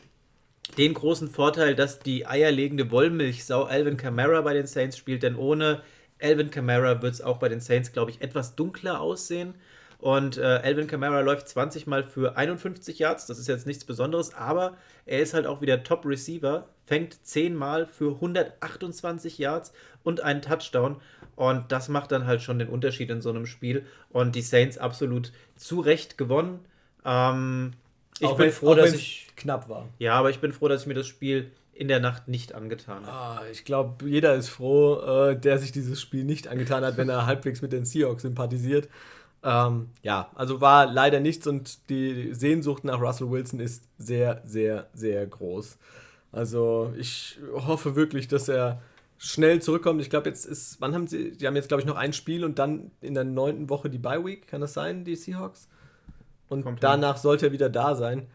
den 0.77 0.93
großen 0.93 1.29
Vorteil, 1.29 1.75
dass 1.75 1.99
die 1.99 2.25
eierlegende 2.25 2.89
Wollmilchsau 2.89 3.63
Alvin 3.63 3.97
Kamara 3.97 4.41
bei 4.41 4.53
den 4.53 4.67
Saints 4.67 4.97
spielt, 4.97 5.23
denn 5.23 5.35
ohne 5.35 5.81
Alvin 6.21 6.51
Kamara 6.51 7.01
wird 7.01 7.13
es 7.13 7.21
auch 7.21 7.37
bei 7.37 7.49
den 7.49 7.59
Saints, 7.59 7.91
glaube 7.91 8.11
ich, 8.11 8.21
etwas 8.21 8.55
dunkler 8.55 9.01
aussehen. 9.01 9.55
Und 9.99 10.37
äh, 10.37 10.43
Alvin 10.43 10.87
Kamara 10.87 11.21
läuft 11.21 11.47
20 11.47 11.87
Mal 11.87 12.03
für 12.03 12.37
51 12.37 12.99
Yards. 12.99 13.25
Das 13.25 13.39
ist 13.39 13.47
jetzt 13.47 13.65
nichts 13.65 13.83
Besonderes, 13.83 14.33
aber 14.35 14.77
er 15.05 15.21
ist 15.21 15.33
halt 15.33 15.47
auch 15.47 15.61
wieder 15.61 15.83
Top-Receiver, 15.83 16.67
fängt 16.85 17.25
10 17.25 17.55
Mal 17.55 17.87
für 17.87 18.13
128 18.15 19.37
Yards 19.39 19.73
und 20.03 20.21
einen 20.21 20.41
Touchdown. 20.41 20.97
Und 21.35 21.71
das 21.71 21.89
macht 21.89 22.11
dann 22.11 22.25
halt 22.25 22.41
schon 22.41 22.59
den 22.59 22.69
Unterschied 22.69 23.09
in 23.09 23.21
so 23.21 23.29
einem 23.29 23.45
Spiel. 23.45 23.85
Und 24.09 24.35
die 24.35 24.41
Saints 24.41 24.77
absolut 24.77 25.31
zu 25.55 25.79
Recht 25.79 26.17
gewonnen. 26.17 26.59
Ähm, 27.03 27.73
ich 28.19 28.27
auch 28.27 28.37
bin 28.37 28.47
wenn, 28.47 28.53
froh, 28.53 28.75
dass 28.75 28.93
ich. 28.93 29.27
knapp 29.35 29.69
war. 29.69 29.87
Ja, 29.99 30.13
aber 30.13 30.29
ich 30.29 30.39
bin 30.39 30.51
froh, 30.51 30.67
dass 30.67 30.81
ich 30.81 30.87
mir 30.87 30.93
das 30.93 31.07
Spiel 31.07 31.51
in 31.77 31.87
der 31.87 31.99
Nacht 31.99 32.27
nicht 32.27 32.55
angetan 32.55 33.05
habe. 33.05 33.41
Ah, 33.41 33.41
ich 33.51 33.63
glaube, 33.63 34.09
jeder 34.09 34.33
ist 34.33 34.49
froh, 34.49 34.99
äh, 34.99 35.39
der 35.39 35.59
sich 35.59 35.71
dieses 35.71 36.01
Spiel 36.01 36.23
nicht 36.23 36.47
angetan 36.47 36.83
hat, 36.83 36.97
wenn 36.97 37.07
er 37.09 37.25
halbwegs 37.27 37.61
mit 37.61 37.71
den 37.71 37.85
Seahawks 37.85 38.23
sympathisiert. 38.23 38.89
Ähm, 39.43 39.89
ja, 40.01 40.31
also 40.33 40.59
war 40.59 40.91
leider 40.91 41.19
nichts 41.19 41.45
und 41.45 41.89
die 41.89 42.33
Sehnsucht 42.33 42.83
nach 42.83 42.99
Russell 42.99 43.29
Wilson 43.29 43.59
ist 43.59 43.83
sehr, 43.99 44.41
sehr, 44.43 44.87
sehr 44.93 45.25
groß. 45.27 45.77
Also 46.31 46.91
ich 46.97 47.39
hoffe 47.53 47.95
wirklich, 47.95 48.27
dass 48.27 48.49
er 48.49 48.81
schnell 49.19 49.61
zurückkommt. 49.61 50.01
Ich 50.01 50.09
glaube, 50.09 50.29
jetzt 50.29 50.45
ist, 50.45 50.81
wann 50.81 50.95
haben 50.95 51.05
sie, 51.07 51.31
die 51.31 51.45
haben 51.45 51.55
jetzt, 51.55 51.67
glaube 51.67 51.81
ich, 51.81 51.87
noch 51.87 51.95
ein 51.95 52.13
Spiel 52.13 52.43
und 52.43 52.57
dann 52.57 52.91
in 53.01 53.13
der 53.13 53.23
neunten 53.23 53.69
Woche 53.69 53.91
die 53.91 53.99
Bye 53.99 54.25
Week, 54.25 54.47
kann 54.47 54.61
das 54.61 54.73
sein, 54.73 55.05
die 55.05 55.15
Seahawks? 55.15 55.67
Und 56.49 56.63
Kommt 56.63 56.81
danach 56.81 57.15
hin. 57.15 57.21
sollte 57.21 57.47
er 57.47 57.51
wieder 57.51 57.69
da 57.69 57.93
sein 57.93 58.27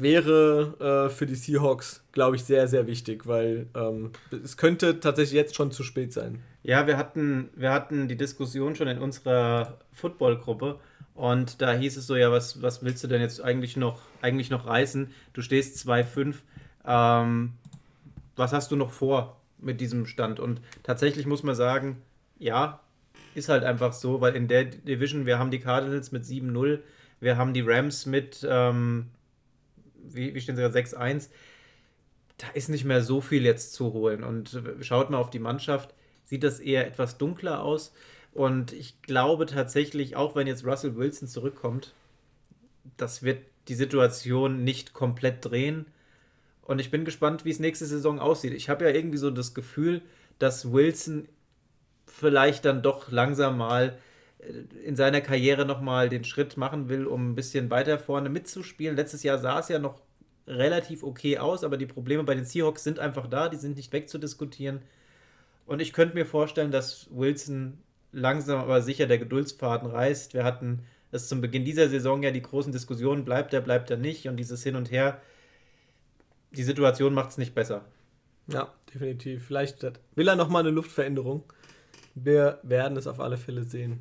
wäre 0.00 1.08
äh, 1.08 1.10
für 1.10 1.26
die 1.26 1.34
Seahawks, 1.34 2.02
glaube 2.12 2.36
ich, 2.36 2.44
sehr, 2.44 2.68
sehr 2.68 2.86
wichtig, 2.86 3.26
weil 3.26 3.66
ähm, 3.74 4.10
es 4.30 4.56
könnte 4.56 5.00
tatsächlich 5.00 5.34
jetzt 5.34 5.54
schon 5.54 5.70
zu 5.70 5.82
spät 5.82 6.12
sein. 6.12 6.42
Ja, 6.62 6.86
wir 6.86 6.96
hatten, 6.96 7.48
wir 7.54 7.72
hatten 7.72 8.08
die 8.08 8.16
Diskussion 8.16 8.76
schon 8.76 8.88
in 8.88 8.98
unserer 8.98 9.78
Football-Gruppe 9.92 10.78
und 11.14 11.60
da 11.60 11.72
hieß 11.72 11.96
es 11.96 12.06
so, 12.06 12.16
ja, 12.16 12.30
was, 12.30 12.62
was 12.62 12.82
willst 12.82 13.04
du 13.04 13.08
denn 13.08 13.20
jetzt 13.20 13.42
eigentlich 13.42 13.76
noch, 13.76 14.00
eigentlich 14.22 14.50
noch 14.50 14.66
reißen? 14.66 15.10
Du 15.32 15.42
stehst 15.42 15.86
2-5. 15.86 16.36
Ähm, 16.86 17.52
was 18.36 18.52
hast 18.52 18.70
du 18.70 18.76
noch 18.76 18.90
vor 18.90 19.40
mit 19.58 19.80
diesem 19.80 20.06
Stand? 20.06 20.40
Und 20.40 20.60
tatsächlich 20.82 21.26
muss 21.26 21.42
man 21.42 21.54
sagen, 21.54 22.02
ja, 22.38 22.80
ist 23.34 23.48
halt 23.48 23.64
einfach 23.64 23.92
so, 23.92 24.20
weil 24.20 24.34
in 24.34 24.48
der 24.48 24.64
Division, 24.64 25.26
wir 25.26 25.38
haben 25.38 25.50
die 25.50 25.60
Cardinals 25.60 26.10
mit 26.12 26.24
7-0, 26.24 26.80
wir 27.20 27.36
haben 27.36 27.52
die 27.52 27.60
Rams 27.60 28.06
mit 28.06 28.46
ähm, 28.48 29.06
wie, 30.04 30.34
wie 30.34 30.40
stehen 30.40 30.56
sie 30.56 30.62
da, 30.62 30.68
6-1. 30.68 31.28
da 32.38 32.48
ist 32.54 32.68
nicht 32.68 32.84
mehr 32.84 33.02
so 33.02 33.20
viel 33.20 33.44
jetzt 33.44 33.72
zu 33.72 33.92
holen. 33.92 34.24
Und 34.24 34.62
schaut 34.80 35.10
mal 35.10 35.18
auf 35.18 35.30
die 35.30 35.38
Mannschaft, 35.38 35.94
sieht 36.24 36.44
das 36.44 36.60
eher 36.60 36.86
etwas 36.86 37.18
dunkler 37.18 37.62
aus. 37.62 37.92
Und 38.32 38.72
ich 38.72 39.02
glaube 39.02 39.46
tatsächlich, 39.46 40.16
auch 40.16 40.36
wenn 40.36 40.46
jetzt 40.46 40.64
Russell 40.64 40.96
Wilson 40.96 41.28
zurückkommt, 41.28 41.94
das 42.96 43.22
wird 43.22 43.42
die 43.68 43.74
Situation 43.74 44.64
nicht 44.64 44.92
komplett 44.92 45.44
drehen. 45.44 45.86
Und 46.62 46.78
ich 46.78 46.90
bin 46.90 47.04
gespannt, 47.04 47.44
wie 47.44 47.50
es 47.50 47.58
nächste 47.58 47.86
Saison 47.86 48.20
aussieht. 48.20 48.52
Ich 48.52 48.68
habe 48.68 48.84
ja 48.84 48.94
irgendwie 48.94 49.18
so 49.18 49.30
das 49.30 49.54
Gefühl, 49.54 50.02
dass 50.38 50.72
Wilson 50.72 51.28
vielleicht 52.06 52.64
dann 52.64 52.82
doch 52.82 53.10
langsam 53.10 53.58
mal 53.58 53.98
in 54.84 54.96
seiner 54.96 55.20
Karriere 55.20 55.66
nochmal 55.66 56.08
den 56.08 56.24
Schritt 56.24 56.56
machen 56.56 56.88
will, 56.88 57.06
um 57.06 57.30
ein 57.30 57.34
bisschen 57.34 57.70
weiter 57.70 57.98
vorne 57.98 58.28
mitzuspielen. 58.28 58.96
Letztes 58.96 59.22
Jahr 59.22 59.38
sah 59.38 59.60
es 59.60 59.68
ja 59.68 59.78
noch 59.78 60.00
relativ 60.46 61.02
okay 61.02 61.38
aus, 61.38 61.62
aber 61.64 61.76
die 61.76 61.86
Probleme 61.86 62.24
bei 62.24 62.34
den 62.34 62.44
Seahawks 62.44 62.82
sind 62.82 62.98
einfach 62.98 63.26
da, 63.26 63.48
die 63.48 63.56
sind 63.56 63.76
nicht 63.76 63.92
wegzudiskutieren. 63.92 64.80
Und 65.66 65.80
ich 65.80 65.92
könnte 65.92 66.14
mir 66.14 66.26
vorstellen, 66.26 66.70
dass 66.70 67.08
Wilson 67.10 67.78
langsam 68.12 68.58
aber 68.60 68.82
sicher 68.82 69.06
der 69.06 69.18
Geduldsfaden 69.18 69.88
reißt. 69.88 70.34
Wir 70.34 70.42
hatten 70.42 70.80
es 71.12 71.28
zum 71.28 71.40
Beginn 71.40 71.64
dieser 71.64 71.88
Saison 71.88 72.22
ja 72.22 72.30
die 72.30 72.42
großen 72.42 72.72
Diskussionen, 72.72 73.24
bleibt 73.24 73.54
er, 73.54 73.60
bleibt 73.60 73.90
er 73.90 73.96
nicht 73.96 74.26
und 74.26 74.36
dieses 74.36 74.62
Hin 74.62 74.76
und 74.76 74.90
Her. 74.90 75.20
Die 76.52 76.64
Situation 76.64 77.14
macht 77.14 77.30
es 77.30 77.38
nicht 77.38 77.54
besser. 77.54 77.84
Ja, 78.48 78.72
definitiv. 78.92 79.46
Vielleicht 79.46 79.84
will 80.16 80.26
er 80.26 80.34
nochmal 80.34 80.62
eine 80.62 80.70
Luftveränderung. 80.70 81.44
Wir 82.16 82.58
werden 82.64 82.96
es 82.96 83.06
auf 83.06 83.20
alle 83.20 83.36
Fälle 83.36 83.62
sehen. 83.62 84.00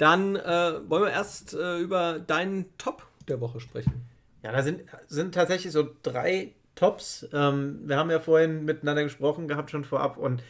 Dann 0.00 0.34
äh, 0.34 0.80
wollen 0.88 1.04
wir 1.04 1.10
erst 1.10 1.52
äh, 1.52 1.76
über 1.76 2.20
deinen 2.20 2.74
Top 2.78 3.06
der 3.28 3.38
Woche 3.42 3.60
sprechen. 3.60 4.08
Ja, 4.42 4.50
da 4.50 4.62
sind, 4.62 4.80
sind 5.08 5.34
tatsächlich 5.34 5.74
so 5.74 5.90
drei 6.02 6.54
Tops. 6.74 7.28
Ähm, 7.34 7.80
wir 7.84 7.98
haben 7.98 8.10
ja 8.10 8.18
vorhin 8.18 8.64
miteinander 8.64 9.02
gesprochen 9.02 9.46
gehabt, 9.46 9.70
schon 9.70 9.84
vorab, 9.84 10.16
und 10.16 10.42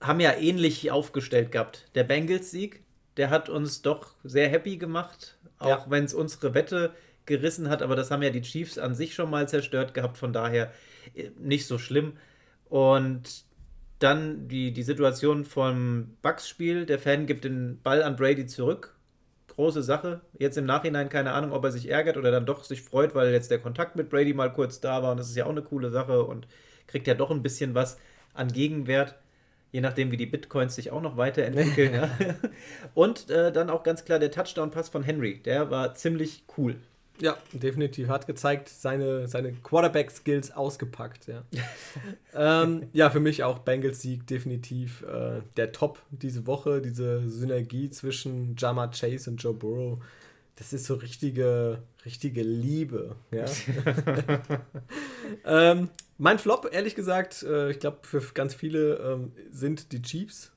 haben 0.00 0.18
ja 0.18 0.32
ähnlich 0.32 0.90
aufgestellt 0.90 1.52
gehabt. 1.52 1.90
Der 1.94 2.04
Bengals-Sieg, 2.04 2.82
der 3.18 3.28
hat 3.28 3.50
uns 3.50 3.82
doch 3.82 4.14
sehr 4.24 4.48
happy 4.48 4.78
gemacht, 4.78 5.36
auch 5.58 5.68
ja. 5.68 5.84
wenn 5.90 6.04
es 6.04 6.14
unsere 6.14 6.54
Wette 6.54 6.94
gerissen 7.26 7.68
hat, 7.68 7.82
aber 7.82 7.96
das 7.96 8.10
haben 8.10 8.22
ja 8.22 8.30
die 8.30 8.40
Chiefs 8.40 8.78
an 8.78 8.94
sich 8.94 9.14
schon 9.14 9.28
mal 9.28 9.46
zerstört 9.46 9.92
gehabt, 9.92 10.16
von 10.16 10.32
daher 10.32 10.72
äh, 11.14 11.28
nicht 11.38 11.66
so 11.66 11.76
schlimm. 11.76 12.16
Und 12.70 13.44
dann 14.04 14.48
die, 14.48 14.72
die 14.72 14.82
Situation 14.82 15.44
vom 15.44 16.16
Bucks-Spiel, 16.22 16.86
der 16.86 16.98
Fan 16.98 17.26
gibt 17.26 17.44
den 17.44 17.80
Ball 17.82 18.02
an 18.02 18.16
Brady 18.16 18.46
zurück. 18.46 18.94
Große 19.48 19.82
Sache. 19.82 20.20
Jetzt 20.38 20.58
im 20.58 20.66
Nachhinein 20.66 21.08
keine 21.08 21.32
Ahnung, 21.32 21.52
ob 21.52 21.64
er 21.64 21.72
sich 21.72 21.88
ärgert 21.90 22.16
oder 22.16 22.30
dann 22.30 22.46
doch 22.46 22.64
sich 22.64 22.82
freut, 22.82 23.14
weil 23.14 23.32
jetzt 23.32 23.50
der 23.50 23.60
Kontakt 23.60 23.96
mit 23.96 24.10
Brady 24.10 24.34
mal 24.34 24.52
kurz 24.52 24.80
da 24.80 25.02
war 25.02 25.12
und 25.12 25.18
das 25.18 25.28
ist 25.28 25.36
ja 25.36 25.46
auch 25.46 25.50
eine 25.50 25.62
coole 25.62 25.90
Sache 25.90 26.24
und 26.24 26.46
kriegt 26.86 27.06
ja 27.06 27.14
doch 27.14 27.30
ein 27.30 27.42
bisschen 27.42 27.74
was 27.74 27.98
an 28.34 28.48
Gegenwert 28.48 29.16
je 29.74 29.80
nachdem, 29.80 30.12
wie 30.12 30.16
die 30.16 30.26
Bitcoins 30.26 30.76
sich 30.76 30.92
auch 30.92 31.02
noch 31.02 31.16
weiterentwickeln. 31.16 31.94
ja. 31.94 32.08
Und 32.94 33.28
äh, 33.28 33.50
dann 33.50 33.70
auch 33.70 33.82
ganz 33.82 34.04
klar 34.04 34.20
der 34.20 34.30
Touchdown-Pass 34.30 34.88
von 34.88 35.02
Henry, 35.02 35.42
der 35.42 35.68
war 35.68 35.96
ziemlich 35.96 36.44
cool. 36.56 36.76
Ja, 37.20 37.36
definitiv. 37.52 38.08
Hat 38.08 38.26
gezeigt, 38.26 38.68
seine, 38.68 39.28
seine 39.28 39.52
Quarterback-Skills 39.52 40.52
ausgepackt. 40.52 41.28
Ja. 41.28 41.44
ähm, 42.62 42.88
ja, 42.92 43.10
für 43.10 43.20
mich 43.20 43.44
auch 43.44 43.60
Bengals-Sieg 43.60 44.26
definitiv 44.26 45.02
äh, 45.02 45.40
der 45.56 45.72
Top 45.72 46.02
diese 46.10 46.46
Woche. 46.46 46.80
Diese 46.80 47.28
Synergie 47.28 47.88
zwischen 47.90 48.56
Jama 48.56 48.88
Chase 48.88 49.30
und 49.30 49.36
Joe 49.42 49.54
Burrow. 49.54 49.98
Das 50.56 50.72
ist 50.72 50.86
so 50.86 50.94
richtige, 50.94 51.82
richtige 52.04 52.42
Liebe. 52.42 53.16
Ja. 53.30 53.44
ähm, 55.44 55.88
mein 56.18 56.38
Flop, 56.38 56.68
ehrlich 56.72 56.94
gesagt, 56.94 57.42
äh, 57.42 57.70
ich 57.70 57.80
glaube, 57.80 57.98
für 58.02 58.20
ganz 58.34 58.54
viele 58.54 58.96
ähm, 58.96 59.32
sind 59.50 59.92
die 59.92 60.02
Chiefs 60.02 60.52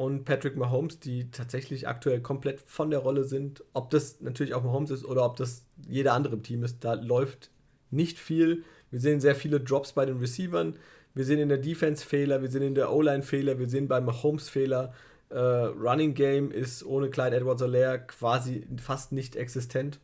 und 0.00 0.24
Patrick 0.24 0.56
Mahomes, 0.56 0.98
die 0.98 1.30
tatsächlich 1.30 1.86
aktuell 1.86 2.22
komplett 2.22 2.62
von 2.62 2.90
der 2.90 3.00
Rolle 3.00 3.24
sind. 3.24 3.62
Ob 3.74 3.90
das 3.90 4.22
natürlich 4.22 4.54
auch 4.54 4.64
Mahomes 4.64 4.90
ist 4.90 5.04
oder 5.04 5.26
ob 5.26 5.36
das 5.36 5.66
jeder 5.86 6.14
andere 6.14 6.36
im 6.36 6.42
Team 6.42 6.64
ist, 6.64 6.82
da 6.82 6.94
läuft 6.94 7.50
nicht 7.90 8.18
viel. 8.18 8.64
Wir 8.90 8.98
sehen 8.98 9.20
sehr 9.20 9.34
viele 9.34 9.60
Drops 9.60 9.92
bei 9.92 10.06
den 10.06 10.16
Receivern. 10.16 10.76
Wir 11.12 11.26
sehen 11.26 11.38
in 11.38 11.50
der 11.50 11.58
Defense 11.58 12.02
Fehler, 12.02 12.40
wir 12.40 12.50
sehen 12.50 12.62
in 12.62 12.74
der 12.74 12.90
O-Line 12.90 13.22
Fehler, 13.22 13.58
wir 13.58 13.68
sehen 13.68 13.88
bei 13.88 14.00
Mahomes 14.00 14.48
Fehler. 14.48 14.94
Äh, 15.28 15.38
Running 15.38 16.14
Game 16.14 16.50
ist 16.50 16.82
ohne 16.82 17.10
Clyde 17.10 17.36
Edwards-Helaire 17.36 17.98
quasi 18.06 18.66
fast 18.78 19.12
nicht 19.12 19.36
existent. 19.36 20.00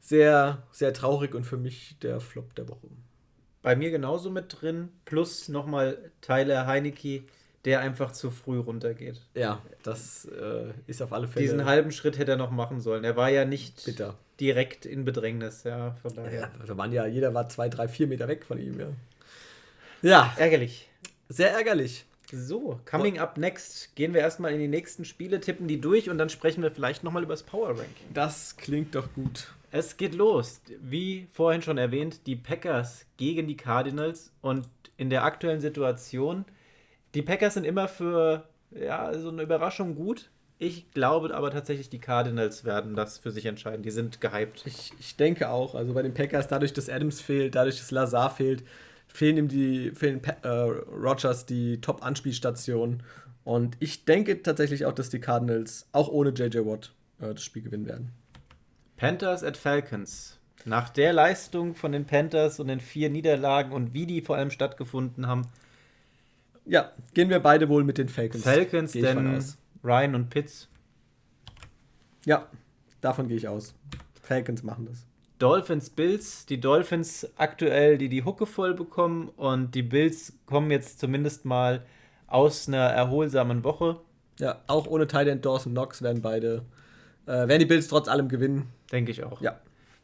Sehr, 0.00 0.62
sehr 0.72 0.94
traurig 0.94 1.34
und 1.34 1.44
für 1.44 1.58
mich 1.58 1.98
der 2.00 2.18
Flop 2.20 2.54
der 2.54 2.70
Woche 2.70 2.88
bei 3.66 3.74
mir 3.74 3.90
genauso 3.90 4.30
mit 4.30 4.60
drin. 4.60 4.90
Plus 5.06 5.48
nochmal 5.48 6.12
Tyler 6.20 6.68
Heinecke, 6.68 7.24
der 7.66 7.80
einfach 7.80 8.12
zu 8.12 8.30
früh 8.30 8.58
runtergeht. 8.58 9.20
Ja, 9.34 9.60
das 9.82 10.26
äh, 10.26 10.72
ist 10.86 11.02
auf 11.02 11.12
alle 11.12 11.26
Fälle. 11.26 11.44
Diesen 11.44 11.64
halben 11.64 11.90
Schritt 11.90 12.16
hätte 12.16 12.30
er 12.30 12.36
noch 12.36 12.52
machen 12.52 12.80
sollen. 12.80 13.02
Er 13.02 13.16
war 13.16 13.28
ja 13.28 13.44
nicht 13.44 13.84
bitter. 13.84 14.14
direkt 14.40 14.86
in 14.86 15.04
Bedrängnis, 15.04 15.64
ja, 15.64 15.96
von 16.00 16.14
daher. 16.14 16.40
Ja, 16.40 16.50
also 16.60 16.78
waren 16.78 16.92
ja, 16.92 17.06
jeder 17.06 17.34
war 17.34 17.48
zwei, 17.48 17.68
drei, 17.68 17.88
vier 17.88 18.06
Meter 18.06 18.28
weg 18.28 18.44
von 18.44 18.58
ihm, 18.58 18.78
ja. 18.78 18.86
Ja. 20.00 20.32
Ärgerlich. 20.36 20.88
Sehr 21.28 21.50
ärgerlich. 21.52 22.06
So, 22.32 22.80
coming 22.88 23.18
up 23.18 23.36
next, 23.36 23.94
gehen 23.96 24.14
wir 24.14 24.20
erstmal 24.20 24.52
in 24.52 24.58
die 24.58 24.68
nächsten 24.68 25.04
Spiele, 25.04 25.40
tippen 25.40 25.68
die 25.68 25.80
durch 25.80 26.08
und 26.08 26.18
dann 26.18 26.28
sprechen 26.28 26.62
wir 26.62 26.70
vielleicht 26.70 27.04
nochmal 27.04 27.22
über 27.22 27.34
das 27.34 27.42
Power 27.42 27.70
Ranking. 27.70 28.14
Das 28.14 28.56
klingt 28.56 28.94
doch 28.94 29.12
gut. 29.14 29.52
Es 29.72 29.96
geht 29.96 30.14
los. 30.14 30.60
Wie 30.80 31.26
vorhin 31.32 31.62
schon 31.62 31.78
erwähnt, 31.78 32.26
die 32.26 32.36
Packers 32.36 33.06
gegen 33.16 33.46
die 33.48 33.56
Cardinals 33.56 34.32
und 34.40 34.68
in 34.96 35.10
der 35.10 35.24
aktuellen 35.24 35.60
Situation, 35.60 36.44
die 37.16 37.22
Packers 37.22 37.54
sind 37.54 37.64
immer 37.64 37.88
für 37.88 38.44
ja, 38.70 39.18
so 39.18 39.30
eine 39.30 39.42
Überraschung 39.42 39.94
gut. 39.94 40.30
Ich 40.58 40.90
glaube 40.90 41.34
aber 41.34 41.50
tatsächlich, 41.50 41.88
die 41.88 41.98
Cardinals 41.98 42.64
werden 42.64 42.94
das 42.94 43.16
für 43.16 43.30
sich 43.30 43.46
entscheiden. 43.46 43.82
Die 43.82 43.90
sind 43.90 44.20
gehypt. 44.20 44.62
Ich, 44.66 44.92
ich 44.98 45.16
denke 45.16 45.48
auch. 45.48 45.74
Also 45.74 45.94
bei 45.94 46.02
den 46.02 46.12
Packers, 46.12 46.46
dadurch, 46.46 46.74
dass 46.74 46.90
Adams 46.90 47.22
fehlt, 47.22 47.54
dadurch, 47.54 47.78
dass 47.78 47.90
Lazar 47.90 48.30
fehlt, 48.30 48.64
fehlen 49.06 49.38
ihm 49.38 49.48
die, 49.48 49.92
fehlen 49.92 50.20
äh, 50.42 50.48
Rogers 50.48 51.46
die 51.46 51.80
Top-Anspielstation. 51.80 53.02
Und 53.44 53.76
ich 53.80 54.04
denke 54.04 54.42
tatsächlich 54.42 54.84
auch, 54.84 54.92
dass 54.92 55.08
die 55.08 55.20
Cardinals 55.20 55.88
auch 55.92 56.08
ohne 56.08 56.30
JJ 56.30 56.66
Watt 56.66 56.92
äh, 57.20 57.32
das 57.32 57.44
Spiel 57.44 57.62
gewinnen 57.62 57.86
werden. 57.86 58.12
Panthers 58.98 59.42
at 59.42 59.56
Falcons. 59.56 60.38
Nach 60.66 60.90
der 60.90 61.14
Leistung 61.14 61.74
von 61.76 61.92
den 61.92 62.04
Panthers 62.04 62.60
und 62.60 62.68
den 62.68 62.80
vier 62.80 63.08
Niederlagen 63.08 63.72
und 63.72 63.94
wie 63.94 64.04
die 64.04 64.20
vor 64.20 64.36
allem 64.36 64.50
stattgefunden 64.50 65.26
haben. 65.26 65.46
Ja, 66.66 66.92
gehen 67.14 67.30
wir 67.30 67.40
beide 67.40 67.68
wohl 67.68 67.84
mit 67.84 67.98
den 67.98 68.08
Falcons. 68.08 68.42
Falcons, 68.42 68.92
denn 68.92 69.42
Ryan 69.84 70.14
und 70.14 70.30
Pitts. 70.30 70.68
Ja, 72.24 72.48
davon 73.00 73.28
gehe 73.28 73.36
ich 73.36 73.46
aus. 73.46 73.74
Falcons 74.20 74.62
machen 74.62 74.86
das. 74.86 75.06
Dolphins, 75.38 75.90
Bills. 75.90 76.46
Die 76.46 76.60
Dolphins 76.60 77.28
aktuell, 77.36 77.98
die 77.98 78.08
die 78.08 78.24
Hucke 78.24 78.46
voll 78.46 78.74
bekommen 78.74 79.28
und 79.28 79.74
die 79.74 79.82
Bills 79.82 80.32
kommen 80.46 80.70
jetzt 80.70 80.98
zumindest 80.98 81.44
mal 81.44 81.84
aus 82.26 82.66
einer 82.66 82.78
erholsamen 82.78 83.62
Woche. 83.62 84.00
Ja, 84.40 84.62
auch 84.66 84.86
ohne 84.86 85.06
Tight 85.06 85.44
Dawson 85.44 85.72
Knox 85.72 86.02
werden 86.02 86.22
beide 86.22 86.64
äh, 87.26 87.48
werden 87.48 87.58
die 87.60 87.66
Bills 87.66 87.88
trotz 87.88 88.08
allem 88.08 88.28
gewinnen. 88.28 88.72
Denke 88.90 89.10
ich 89.10 89.24
auch. 89.24 89.40
Ja. 89.40 89.60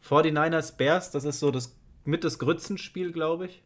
49ers 0.09 0.77
Bears, 0.77 1.11
das 1.11 1.25
ist 1.25 1.39
so 1.41 1.51
das 1.51 1.77
mit 2.05 2.25
das 2.25 2.39
Grützenspiel, 2.39 3.13
glaube 3.13 3.47
ich. 3.47 3.63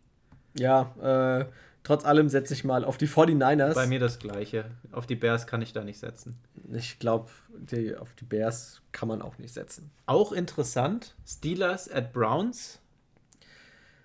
Ja, 0.55 0.94
äh, 1.01 1.47
trotz 1.86 2.04
allem 2.04 2.28
setze 2.28 2.52
ich 2.52 2.64
mal 2.64 2.84
auf 2.84 2.98
die 2.98 3.06
49ers. 3.06 3.74
Bei 3.74 3.86
mir 3.86 4.00
das 4.00 4.18
gleiche. 4.18 4.64
Auf 4.90 5.06
die 5.06 5.14
Bears 5.14 5.46
kann 5.46 5.62
ich 5.62 5.72
da 5.72 5.84
nicht 5.84 5.98
setzen. 5.98 6.36
Ich 6.72 6.98
glaube, 6.98 7.30
auf 8.00 8.12
die 8.14 8.24
Bears 8.24 8.82
kann 8.90 9.08
man 9.08 9.22
auch 9.22 9.38
nicht 9.38 9.54
setzen. 9.54 9.90
Auch 10.06 10.32
interessant, 10.32 11.14
Steelers 11.26 11.90
at 11.90 12.12
Browns. 12.12 12.80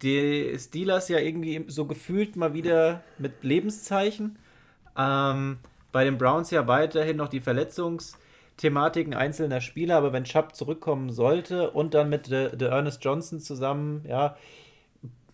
Die 0.03 0.55
Steelers 0.59 1.09
ja 1.09 1.17
irgendwie 1.17 1.65
so 1.67 1.85
gefühlt 1.85 2.35
mal 2.35 2.53
wieder 2.53 3.03
mit 3.17 3.43
Lebenszeichen. 3.43 4.37
Ähm, 4.95 5.57
bei 5.91 6.03
den 6.03 6.17
Browns 6.17 6.51
ja 6.51 6.67
weiterhin 6.67 7.17
noch 7.17 7.29
die 7.29 7.41
Verletzungs- 7.41 8.15
Thematiken 8.57 9.15
einzelner 9.15 9.59
Spieler, 9.59 9.97
aber 9.97 10.13
wenn 10.13 10.23
Chubb 10.23 10.55
zurückkommen 10.55 11.09
sollte 11.09 11.71
und 11.71 11.95
dann 11.95 12.09
mit 12.09 12.29
der 12.29 12.55
de 12.55 12.69
Ernest 12.69 13.03
Johnson 13.03 13.39
zusammen, 13.39 14.05
ja, 14.07 14.37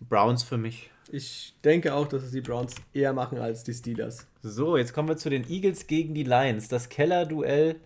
Browns 0.00 0.42
für 0.42 0.56
mich. 0.56 0.90
Ich 1.10 1.54
denke 1.64 1.94
auch, 1.94 2.06
dass 2.06 2.22
es 2.22 2.32
die 2.32 2.40
Browns 2.40 2.74
eher 2.92 3.12
machen 3.12 3.38
als 3.38 3.64
die 3.64 3.72
Steelers. 3.72 4.26
So, 4.42 4.76
jetzt 4.76 4.92
kommen 4.92 5.08
wir 5.08 5.16
zu 5.16 5.30
den 5.30 5.48
Eagles 5.48 5.86
gegen 5.86 6.14
die 6.14 6.24
Lions. 6.24 6.68
Das 6.68 6.88
Keller-Duell. 6.88 7.76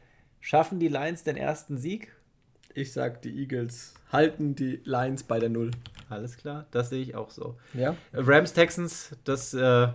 Schaffen 0.40 0.80
die 0.80 0.88
Lions 0.88 1.22
den 1.22 1.36
ersten 1.36 1.78
Sieg? 1.78 2.12
Ich 2.74 2.92
sag, 2.92 3.22
die 3.22 3.38
Eagles 3.38 3.94
halten 4.10 4.56
die 4.56 4.80
Lions 4.84 5.22
bei 5.22 5.38
der 5.38 5.50
Null. 5.50 5.70
Alles 6.08 6.36
klar, 6.36 6.66
das 6.72 6.90
sehe 6.90 7.00
ich 7.00 7.14
auch 7.14 7.30
so. 7.30 7.56
Ja. 7.74 7.96
Rams 8.12 8.52
Texans, 8.52 9.16
das 9.24 9.54
äh, 9.54 9.88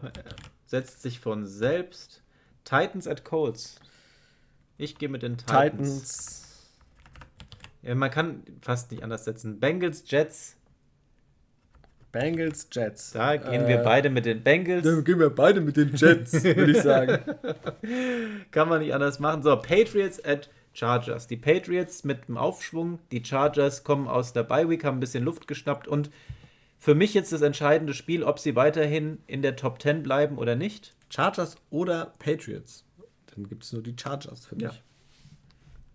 setzt 0.65 1.01
sich 1.01 1.19
von 1.19 1.45
selbst. 1.45 2.21
Titans 2.63 3.07
at 3.07 3.23
Colts. 3.23 3.79
Ich 4.77 4.97
gehe 4.97 5.09
mit 5.09 5.23
den 5.23 5.37
Titans. 5.37 5.69
Titans. 5.69 6.43
Ja, 7.81 7.95
man 7.95 8.11
kann 8.11 8.43
fast 8.61 8.91
nicht 8.91 9.03
anders 9.03 9.25
setzen. 9.25 9.59
Bengals, 9.59 10.03
Jets. 10.07 10.56
Bengals, 12.11 12.67
Jets. 12.71 13.11
Da 13.11 13.37
gehen 13.37 13.65
äh, 13.65 13.67
wir 13.67 13.77
beide 13.77 14.09
mit 14.09 14.25
den 14.25 14.43
Bengals. 14.43 14.83
Dann 14.83 15.03
gehen 15.03 15.19
wir 15.19 15.29
beide 15.29 15.61
mit 15.61 15.77
den 15.77 15.95
Jets, 15.95 16.43
würde 16.43 16.71
ich 16.71 16.81
sagen. 16.81 17.19
Kann 18.51 18.69
man 18.69 18.81
nicht 18.81 18.93
anders 18.93 19.19
machen. 19.19 19.43
So, 19.43 19.55
Patriots 19.57 20.23
at 20.23 20.49
Chargers. 20.73 21.27
Die 21.27 21.37
Patriots 21.37 22.03
mit 22.03 22.27
dem 22.27 22.37
Aufschwung, 22.37 22.99
die 23.11 23.23
Chargers 23.23 23.83
kommen 23.83 24.07
aus 24.07 24.33
der 24.33 24.43
Bye 24.43 24.69
Week, 24.69 24.83
haben 24.83 24.97
ein 24.97 25.01
bisschen 25.01 25.23
Luft 25.23 25.47
geschnappt 25.47 25.87
und 25.87 26.11
für 26.77 26.93
mich 26.93 27.13
jetzt 27.13 27.31
das 27.33 27.41
entscheidende 27.41 27.93
Spiel, 27.93 28.23
ob 28.23 28.37
sie 28.37 28.55
weiterhin 28.55 29.17
in 29.25 29.41
der 29.41 29.55
Top 29.55 29.81
10 29.81 30.03
bleiben 30.03 30.37
oder 30.37 30.55
nicht. 30.55 30.95
Chargers 31.09 31.55
oder 31.71 32.13
Patriots. 32.19 32.85
Dann 33.33 33.47
gibt 33.47 33.63
es 33.63 33.73
nur 33.73 33.81
die 33.81 33.95
Chargers 33.99 34.45
für 34.45 34.55
mich. 34.55 34.65
Ja. 34.65 34.71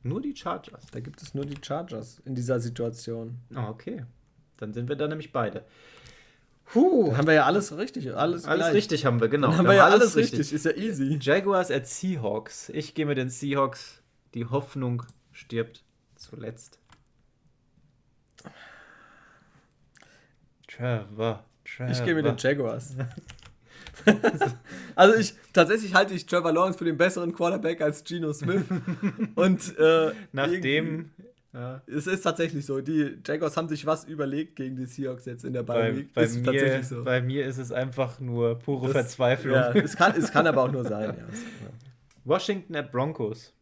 Nur 0.03 0.21
die 0.21 0.35
Chargers. 0.35 0.87
Da 0.91 0.99
gibt 0.99 1.23
es 1.23 1.35
nur 1.35 1.47
die 1.47 1.57
Chargers 1.63 2.21
in 2.25 2.35
dieser 2.35 2.59
Situation. 2.59 3.39
Ah, 3.55 3.69
okay. 3.69 4.05
Dann 4.59 4.73
sind 4.73 4.89
wir 4.89 4.97
da 4.97 5.07
nämlich 5.07 5.33
beide. 5.33 5.65
Puh. 6.73 7.09
Dann 7.09 7.19
haben 7.19 7.27
wir 7.27 7.35
ja 7.35 7.44
alles 7.44 7.77
richtig. 7.77 8.15
Alles, 8.15 8.47
alles 8.47 8.73
richtig 8.73 9.05
haben 9.05 9.20
wir, 9.20 9.28
genau. 9.28 9.49
Dann 9.49 9.59
haben 9.59 9.66
wir 9.66 9.74
ja 9.74 9.85
alles 9.85 10.16
richtig. 10.16 10.40
richtig. 10.40 10.55
Ist 10.55 10.65
ja 10.65 10.73
easy. 10.73 11.19
Jaguars 11.20 11.70
at 11.70 11.86
Seahawks. 11.86 12.70
Ich 12.70 12.94
gehe 12.94 13.05
mit 13.05 13.19
den 13.19 13.28
Seahawks. 13.28 14.01
Die 14.32 14.47
Hoffnung 14.47 15.03
stirbt 15.32 15.85
zuletzt. 16.16 16.78
Trevor, 20.66 21.44
Trevor. 21.66 21.93
Ich 21.93 22.05
gehe 22.05 22.15
mit 22.15 22.24
den 22.24 22.36
Jaguars. 22.39 22.97
also 24.94 25.15
ich 25.19 25.35
tatsächlich 25.53 25.93
halte 25.93 26.15
ich 26.15 26.24
Trevor 26.24 26.53
Lawrence 26.53 26.78
für 26.78 26.86
den 26.86 26.97
besseren 26.97 27.35
Quarterback 27.35 27.82
als 27.82 28.03
Geno 28.03 28.32
Smith. 28.32 28.65
Und 29.35 29.78
äh, 29.78 30.12
nachdem 30.32 31.11
ja. 31.53 31.83
Es 31.87 32.07
ist 32.07 32.23
tatsächlich 32.23 32.65
so. 32.65 32.81
Die 32.81 33.19
Jaguars 33.24 33.57
haben 33.57 33.69
sich 33.69 33.85
was 33.85 34.05
überlegt 34.05 34.57
gegen 34.57 34.77
die 34.77 34.87
Seahawks 34.87 35.27
jetzt 35.27 35.45
in 35.45 35.53
der 35.53 35.62
Bye 35.62 35.97
Week. 35.97 36.15
Bei, 36.15 36.27
bei 36.27 36.33
mir, 36.33 36.45
tatsächlich 36.45 36.89
so. 36.89 37.05
bei 37.05 37.20
mir 37.20 37.47
ist 37.47 37.59
es 37.59 37.73
einfach 37.73 38.20
nur 38.20 38.59
pure 38.59 38.87
das, 38.87 38.93
Verzweiflung. 38.93 39.55
Ja, 39.55 39.73
es, 39.73 39.97
kann, 39.97 40.15
es 40.16 40.33
kann 40.33 40.47
aber 40.47 40.62
auch 40.62 40.73
nur 40.73 40.85
sein. 40.85 41.15
Ja. 41.19 41.27
Washington 42.24 42.77
at 42.77 42.91
Broncos. 42.91 43.53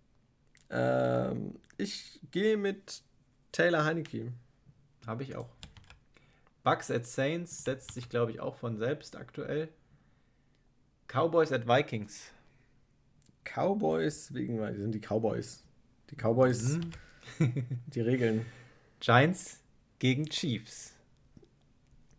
Ähm, 0.71 1.55
ich 1.79 2.21
gehe 2.31 2.57
mit 2.57 3.03
Taylor 3.53 3.85
Heineke. 3.85 4.33
Habe 5.07 5.25
ich 5.25 5.35
auch. 5.35 5.49
Bucks 6.63 6.91
at 6.91 7.07
Saints 7.07 7.65
setzt 7.65 7.95
sich, 7.95 8.09
glaube 8.09 8.33
ich, 8.33 8.41
auch 8.41 8.55
von 8.55 8.77
selbst 8.77 9.17
aktuell. 9.17 9.69
Cowboys 11.09 11.51
at 11.51 11.67
Vikings. 11.67 12.31
Cowboys, 13.45 14.33
wegen, 14.35 14.59
sind 14.77 14.93
die 14.93 15.01
Cowboys. 15.01 15.65
Die 16.11 16.17
Cowboys, 16.17 16.77
mhm. 16.77 16.91
die 17.95 18.01
Regeln. 18.01 18.47
Giants 19.01 19.61
gegen 19.99 20.27
Chiefs. 20.27 20.95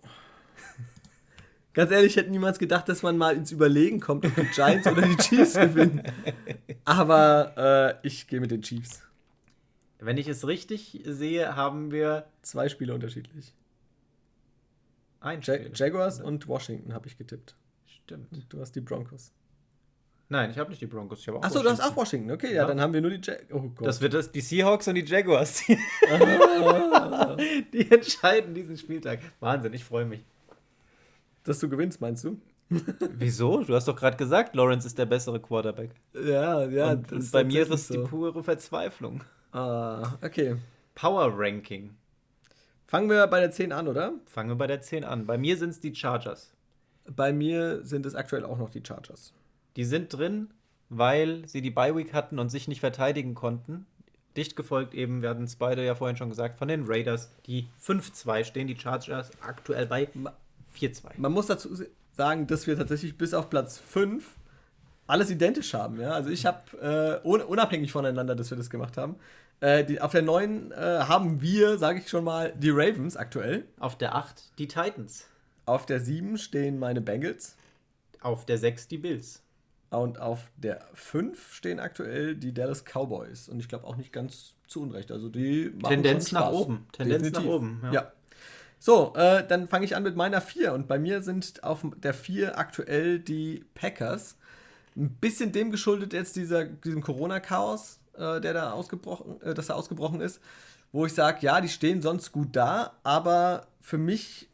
Ganz 1.74 1.92
ehrlich, 1.92 2.12
ich 2.12 2.18
hätte 2.18 2.32
niemals 2.32 2.60
gedacht, 2.60 2.90
dass 2.90 3.04
man 3.04 3.18
mal 3.18 3.36
ins 3.36 3.52
Überlegen 3.52 4.00
kommt, 4.00 4.26
ob 4.26 4.36
die 4.36 4.46
Giants 4.54 4.88
oder 4.88 5.02
die 5.02 5.18
Chiefs 5.18 5.54
gewinnen. 5.54 6.04
Aber 6.86 8.00
äh, 8.04 8.08
ich 8.08 8.28
gehe 8.28 8.40
mit 8.40 8.52
den 8.52 8.62
Chiefs. 8.62 9.04
Wenn 10.00 10.18
ich 10.18 10.28
es 10.28 10.48
richtig 10.48 11.02
sehe, 11.06 11.56
haben 11.56 11.92
wir. 11.92 12.28
Zwei 12.42 12.70
Spiele 12.70 12.96
unterschiedlich. 12.96 13.54
Ein 15.20 15.42
ja 15.42 15.56
Jaguars 15.74 16.20
und 16.20 16.48
Washington 16.48 16.94
habe 16.94 17.08
ich 17.08 17.18
getippt. 17.18 17.56
Stimmt. 17.86 18.32
Und 18.32 18.52
du 18.52 18.60
hast 18.60 18.76
die 18.76 18.82
Broncos. 18.82 19.32
Nein, 20.32 20.50
ich 20.50 20.58
habe 20.58 20.70
nicht 20.70 20.82
die 20.82 20.86
Broncos. 20.86 21.28
Achso, 21.28 21.62
du 21.62 21.70
hast 21.70 21.82
auch 21.82 21.94
Washington. 21.94 22.32
Okay, 22.32 22.52
ja, 22.56 22.62
ja, 22.62 22.66
dann 22.66 22.80
haben 22.80 22.94
wir 22.94 23.02
nur 23.02 23.12
die 23.12 23.20
Jag 23.22 23.40
Oh 23.52 23.70
Gott. 23.76 23.86
Das 23.86 24.00
wird 24.00 24.14
das, 24.14 24.32
die 24.32 24.40
Seahawks 24.40 24.88
und 24.88 24.96
die 24.96 25.04
Jaguars. 25.04 25.62
Die 27.74 27.92
entscheiden 27.92 28.54
diesen 28.54 28.78
Spieltag. 28.78 29.20
Wahnsinn, 29.42 29.74
ich 29.74 29.84
freue 29.84 30.06
mich. 30.06 30.24
Dass 31.44 31.60
du 31.60 31.68
gewinnst, 31.68 32.00
meinst 32.00 32.24
du? 32.24 32.40
Wieso? 32.70 33.64
Du 33.64 33.76
hast 33.76 33.90
doch 33.90 33.96
gerade 33.96 34.16
gesagt, 34.16 34.56
Lawrence 34.56 34.88
ist 34.88 34.98
der 34.98 35.06
bessere 35.06 35.42
Quarterback. 35.42 35.90
Ja, 36.14 36.64
ja. 36.66 36.92
Und, 36.92 37.12
und 37.12 37.32
bei 37.32 37.44
mir 37.44 37.64
ist 37.64 37.70
es 37.72 37.88
so. 37.90 37.94
die 37.96 38.00
pure 38.08 38.42
Verzweiflung. 38.42 39.26
Ah, 39.52 40.14
okay. 40.22 40.56
Power 40.96 41.34
Ranking. 41.36 41.94
Fangen 42.88 43.10
wir 43.10 43.28
bei 43.28 43.42
der 43.42 43.52
10 43.52 43.74
an, 43.74 43.90
oder? 43.90 44.14
Fangen 44.28 44.50
wir 44.50 44.56
bei 44.56 44.68
der 44.68 44.80
10 44.80 45.04
an. 45.04 45.26
Bei 45.26 45.38
mir 45.38 45.58
sind 45.58 45.72
es 45.72 45.82
die 45.82 45.94
Chargers. 45.94 46.54
Bei 47.06 47.34
mir 47.34 47.84
sind 47.84 48.06
es 48.06 48.16
aktuell 48.16 48.46
auch 48.46 48.58
noch 48.58 48.70
die 48.70 48.82
Chargers. 48.86 49.34
Die 49.76 49.86
sind 49.86 50.14
drin, 50.14 50.50
weil 50.90 51.48
sie 51.48 51.62
die 51.62 51.72
Bye-Week 51.72 52.14
hatten 52.14 52.40
und 52.40 52.50
sich 52.50 52.68
nicht 52.68 52.82
verteidigen 52.82 53.36
konnten. 53.36 53.86
Dicht 54.36 54.56
gefolgt 54.56 54.94
eben, 54.94 55.22
wir 55.22 55.30
hatten 55.30 55.44
es 55.44 55.56
beide 55.56 55.86
ja 55.86 55.96
vorhin 55.96 56.18
schon 56.18 56.30
gesagt, 56.30 56.58
von 56.58 56.68
den 56.68 56.86
Raiders, 56.86 57.30
die 57.46 57.68
5-2 57.86 58.46
stehen, 58.46 58.68
die 58.68 58.78
Chargers 58.78 59.32
aktuell 59.42 59.88
bei 59.88 60.08
4-2. 60.78 61.12
Man 61.18 61.32
muss 61.32 61.48
dazu 61.48 61.70
sagen, 62.14 62.48
dass 62.48 62.68
wir 62.68 62.78
tatsächlich 62.78 63.18
bis 63.18 63.34
auf 63.34 63.50
Platz 63.50 63.78
5 63.78 64.38
alles 65.08 65.30
identisch 65.30 65.74
haben. 65.74 66.00
Ja? 66.00 66.12
Also 66.12 66.30
ich 66.30 66.46
habe, 66.46 67.22
äh, 67.24 67.28
unabhängig 67.28 67.92
voneinander, 67.92 68.36
dass 68.36 68.50
wir 68.50 68.58
das 68.58 68.70
gemacht 68.70 68.98
haben, 68.98 69.16
äh, 69.60 69.84
die, 69.84 70.02
auf 70.02 70.12
der 70.12 70.24
9 70.24 70.72
äh, 70.72 70.76
haben 70.76 71.42
wir, 71.42 71.78
sage 71.78 72.00
ich 72.00 72.10
schon 72.10 72.24
mal, 72.24 72.54
die 72.58 72.72
Ravens 72.72 73.16
aktuell. 73.18 73.66
Auf 73.80 73.98
der 73.98 74.16
8 74.16 74.58
die 74.58 74.68
Titans. 74.68 75.28
Auf 75.66 75.86
der 75.86 76.00
7 76.00 76.38
stehen 76.38 76.80
meine 76.80 77.02
Bengals. 77.02 77.56
Auf 78.22 78.46
der 78.46 78.58
6 78.58 78.88
die 78.88 78.98
Bills. 78.98 79.44
Und 79.92 80.20
auf 80.20 80.50
der 80.56 80.80
5 80.94 81.54
stehen 81.54 81.80
aktuell 81.80 82.36
die 82.36 82.54
Dallas 82.54 82.86
Cowboys. 82.86 83.50
Und 83.50 83.60
ich 83.60 83.68
glaube 83.68 83.86
auch 83.86 83.98
nicht 83.98 84.14
ganz 84.14 84.56
zu 84.66 84.82
Unrecht. 84.82 85.12
Also 85.12 85.28
die 85.28 85.70
Tendenz 85.84 86.32
nach 86.32 86.52
oben. 86.52 86.88
Tendenz 86.94 87.24
Definitiv. 87.24 87.46
nach 87.46 87.56
oben. 87.56 87.82
Ja. 87.84 87.92
ja. 87.92 88.12
So, 88.80 89.14
äh, 89.16 89.46
dann 89.46 89.68
fange 89.68 89.84
ich 89.84 89.96
an 89.96 90.04
mit 90.04 90.16
meiner 90.16 90.40
4. 90.40 90.74
Und 90.74 90.88
bei 90.88 90.98
mir 90.98 91.22
sind 91.22 91.64
auf 91.66 91.86
der 91.98 92.14
4 92.14 92.58
aktuell 92.58 93.20
die 93.20 93.66
Packers. 93.74 94.38
Ein 94.96 95.10
bisschen 95.10 95.52
dem 95.52 95.72
geschuldet 95.72 96.14
jetzt 96.14 96.38
dieser, 96.38 96.66
diesem 96.66 97.02
Corona-Chaos, 97.02 98.00
äh, 98.14 98.40
der 98.40 98.54
da 98.54 98.72
ausgebrochen, 98.72 99.42
äh, 99.42 99.54
das 99.54 99.68
da 99.68 99.74
ausgebrochen 99.74 100.22
ist. 100.22 100.40
Wo 100.94 101.06
ich 101.06 101.14
sage, 101.14 101.40
ja, 101.42 101.60
die 101.60 101.70
stehen 101.70 102.02
sonst 102.02 102.32
gut 102.32 102.56
da, 102.56 102.94
aber 103.04 103.68
für 103.82 103.98
mich 103.98 104.48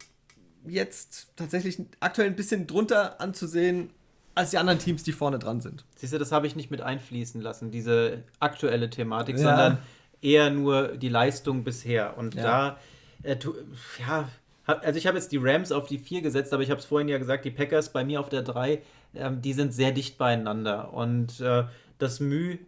jetzt 0.66 1.28
tatsächlich 1.36 1.80
aktuell 2.00 2.28
ein 2.28 2.36
bisschen 2.36 2.66
drunter 2.66 3.20
anzusehen, 3.20 3.90
als 4.38 4.50
die 4.50 4.58
anderen 4.58 4.78
Teams, 4.78 5.02
die 5.02 5.12
vorne 5.12 5.38
dran 5.38 5.60
sind. 5.60 5.84
Siehst 5.96 6.12
du, 6.12 6.18
das 6.18 6.30
habe 6.30 6.46
ich 6.46 6.54
nicht 6.54 6.70
mit 6.70 6.80
einfließen 6.80 7.40
lassen, 7.40 7.70
diese 7.70 8.22
aktuelle 8.38 8.88
Thematik, 8.88 9.36
ja. 9.36 9.42
sondern 9.42 9.78
eher 10.22 10.50
nur 10.50 10.96
die 10.96 11.08
Leistung 11.08 11.64
bisher. 11.64 12.16
Und 12.16 12.36
ja. 12.36 12.42
da, 12.42 12.78
äh, 13.24 13.36
tu, 13.36 13.54
ja, 13.98 14.28
also 14.64 14.96
ich 14.96 15.06
habe 15.06 15.18
jetzt 15.18 15.32
die 15.32 15.38
Rams 15.38 15.72
auf 15.72 15.86
die 15.86 15.98
4 15.98 16.22
gesetzt, 16.22 16.52
aber 16.52 16.62
ich 16.62 16.70
habe 16.70 16.78
es 16.78 16.86
vorhin 16.86 17.08
ja 17.08 17.18
gesagt, 17.18 17.44
die 17.44 17.50
Packers 17.50 17.92
bei 17.92 18.04
mir 18.04 18.20
auf 18.20 18.28
der 18.28 18.42
3, 18.42 18.80
ähm, 19.16 19.42
die 19.42 19.54
sind 19.54 19.74
sehr 19.74 19.90
dicht 19.90 20.18
beieinander. 20.18 20.92
Und 20.92 21.40
äh, 21.40 21.64
das 21.98 22.20
Mühe 22.20 22.58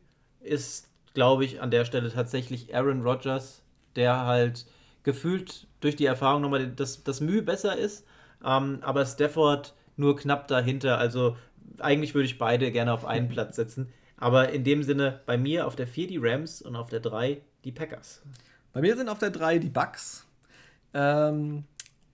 ist, 0.41 0.89
glaube 1.15 1.45
ich, 1.45 1.61
an 1.63 1.71
der 1.71 1.85
Stelle 1.85 2.11
tatsächlich 2.11 2.75
Aaron 2.75 3.03
Rodgers, 3.03 3.63
der 3.95 4.25
halt 4.27 4.67
gefühlt 5.05 5.69
durch 5.81 5.95
die 5.95 6.07
Erfahrung 6.07 6.43
nochmal 6.43 6.67
das, 6.67 7.05
das 7.05 7.21
Mühe 7.21 7.43
besser 7.43 7.77
ist, 7.77 8.05
ähm, 8.45 8.79
aber 8.83 9.07
Stafford 9.07 9.75
nur 9.97 10.17
knapp 10.17 10.49
dahinter. 10.49 10.99
Also 10.99 11.37
eigentlich 11.79 12.15
würde 12.15 12.27
ich 12.27 12.39
beide 12.39 12.71
gerne 12.71 12.93
auf 12.93 13.05
einen 13.05 13.29
Platz 13.29 13.57
setzen. 13.57 13.93
Aber 14.17 14.51
in 14.51 14.65
dem 14.65 14.83
Sinne, 14.83 15.21
bei 15.27 15.39
mir 15.39 15.67
auf 15.67 15.77
der 15.77 15.87
4 15.87 16.07
die 16.07 16.19
Rams 16.19 16.61
und 16.61 16.77
auf 16.77 16.91
der 16.91 17.01
3 17.01 17.41
die 17.65 17.73
Packers. 17.73 18.23
Bei 18.73 18.81
mir 18.81 18.97
sind 18.97 19.09
auf 19.09 19.19
der 19.19 19.31
3 19.31 19.59
die 19.59 19.71
Bucks. 19.71 20.27
Ähm, 20.93 21.65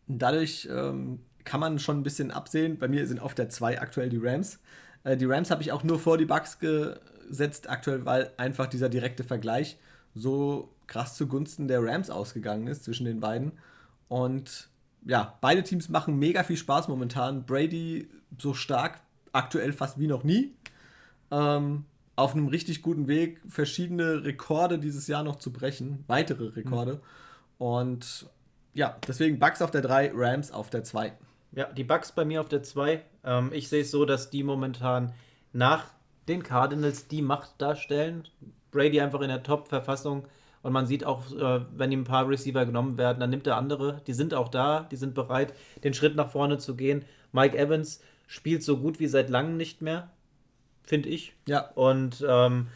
dadurch 0.06 0.68
ähm, 0.70 1.20
kann 1.44 1.60
man 1.60 1.78
schon 1.78 1.98
ein 1.98 2.02
bisschen 2.02 2.30
absehen. 2.30 2.78
Bei 2.78 2.88
mir 2.88 3.06
sind 3.06 3.20
auf 3.20 3.34
der 3.34 3.48
2 3.48 3.80
aktuell 3.80 4.08
die 4.08 4.20
Rams. 4.22 4.60
Äh, 5.04 5.16
die 5.16 5.24
Rams 5.24 5.50
habe 5.50 5.62
ich 5.62 5.72
auch 5.72 5.82
nur 5.82 5.98
vor 5.98 6.16
die 6.16 6.26
Bucks 6.26 6.58
gesetzt 6.58 7.68
aktuell, 7.68 8.04
weil 8.04 8.30
einfach 8.36 8.66
dieser 8.66 8.88
direkte 8.88 9.24
Vergleich 9.24 9.76
so 10.14 10.72
krass 10.86 11.16
zugunsten 11.16 11.68
der 11.68 11.82
Rams 11.82 12.10
ausgegangen 12.10 12.68
ist 12.68 12.84
zwischen 12.84 13.04
den 13.04 13.20
beiden. 13.20 13.52
Und 14.08 14.68
ja, 15.04 15.36
beide 15.40 15.62
Teams 15.62 15.88
machen 15.88 16.18
mega 16.18 16.42
viel 16.42 16.56
Spaß 16.56 16.88
momentan. 16.88 17.46
Brady 17.46 18.08
so 18.38 18.54
stark 18.54 19.00
aktuell 19.36 19.72
fast 19.72 19.98
wie 19.98 20.06
noch 20.06 20.24
nie. 20.24 20.54
Ähm, 21.30 21.84
auf 22.16 22.34
einem 22.34 22.48
richtig 22.48 22.82
guten 22.82 23.08
Weg, 23.08 23.40
verschiedene 23.46 24.24
Rekorde 24.24 24.78
dieses 24.78 25.06
Jahr 25.06 25.22
noch 25.22 25.36
zu 25.36 25.52
brechen, 25.52 26.04
weitere 26.06 26.48
Rekorde. 26.48 26.94
Mhm. 26.94 27.00
Und 27.58 28.26
ja, 28.72 28.96
deswegen 29.06 29.38
Bucks 29.38 29.62
auf 29.62 29.70
der 29.70 29.82
3, 29.82 30.12
Rams 30.14 30.50
auf 30.50 30.70
der 30.70 30.82
2. 30.82 31.12
Ja, 31.52 31.72
die 31.72 31.84
Bucks 31.84 32.12
bei 32.12 32.24
mir 32.24 32.40
auf 32.40 32.48
der 32.48 32.62
2. 32.62 33.02
Ähm, 33.24 33.50
ich 33.52 33.68
sehe 33.68 33.82
es 33.82 33.90
so, 33.90 34.04
dass 34.04 34.30
die 34.30 34.42
momentan 34.42 35.12
nach 35.52 35.84
den 36.28 36.42
Cardinals 36.42 37.08
die 37.08 37.22
Macht 37.22 37.60
darstellen. 37.60 38.24
Brady 38.70 39.00
einfach 39.00 39.20
in 39.20 39.28
der 39.28 39.42
Top-Verfassung. 39.42 40.26
Und 40.62 40.72
man 40.72 40.86
sieht 40.86 41.04
auch, 41.04 41.30
äh, 41.32 41.60
wenn 41.76 41.92
ihm 41.92 42.00
ein 42.00 42.04
paar 42.04 42.28
Receiver 42.28 42.66
genommen 42.66 42.98
werden, 42.98 43.20
dann 43.20 43.30
nimmt 43.30 43.46
er 43.46 43.56
andere. 43.56 44.02
Die 44.06 44.12
sind 44.12 44.34
auch 44.34 44.48
da, 44.48 44.86
die 44.90 44.96
sind 44.96 45.14
bereit, 45.14 45.54
den 45.84 45.94
Schritt 45.94 46.16
nach 46.16 46.30
vorne 46.30 46.58
zu 46.58 46.76
gehen. 46.76 47.04
Mike 47.32 47.56
Evans 47.56 48.00
spielt 48.26 48.62
so 48.62 48.78
gut 48.78 49.00
wie 49.00 49.06
seit 49.06 49.30
langem 49.30 49.56
nicht 49.56 49.82
mehr, 49.82 50.10
finde 50.84 51.08
ich. 51.08 51.34
Ja. 51.46 51.70
Und 51.74 52.24
ähm, 52.28 52.68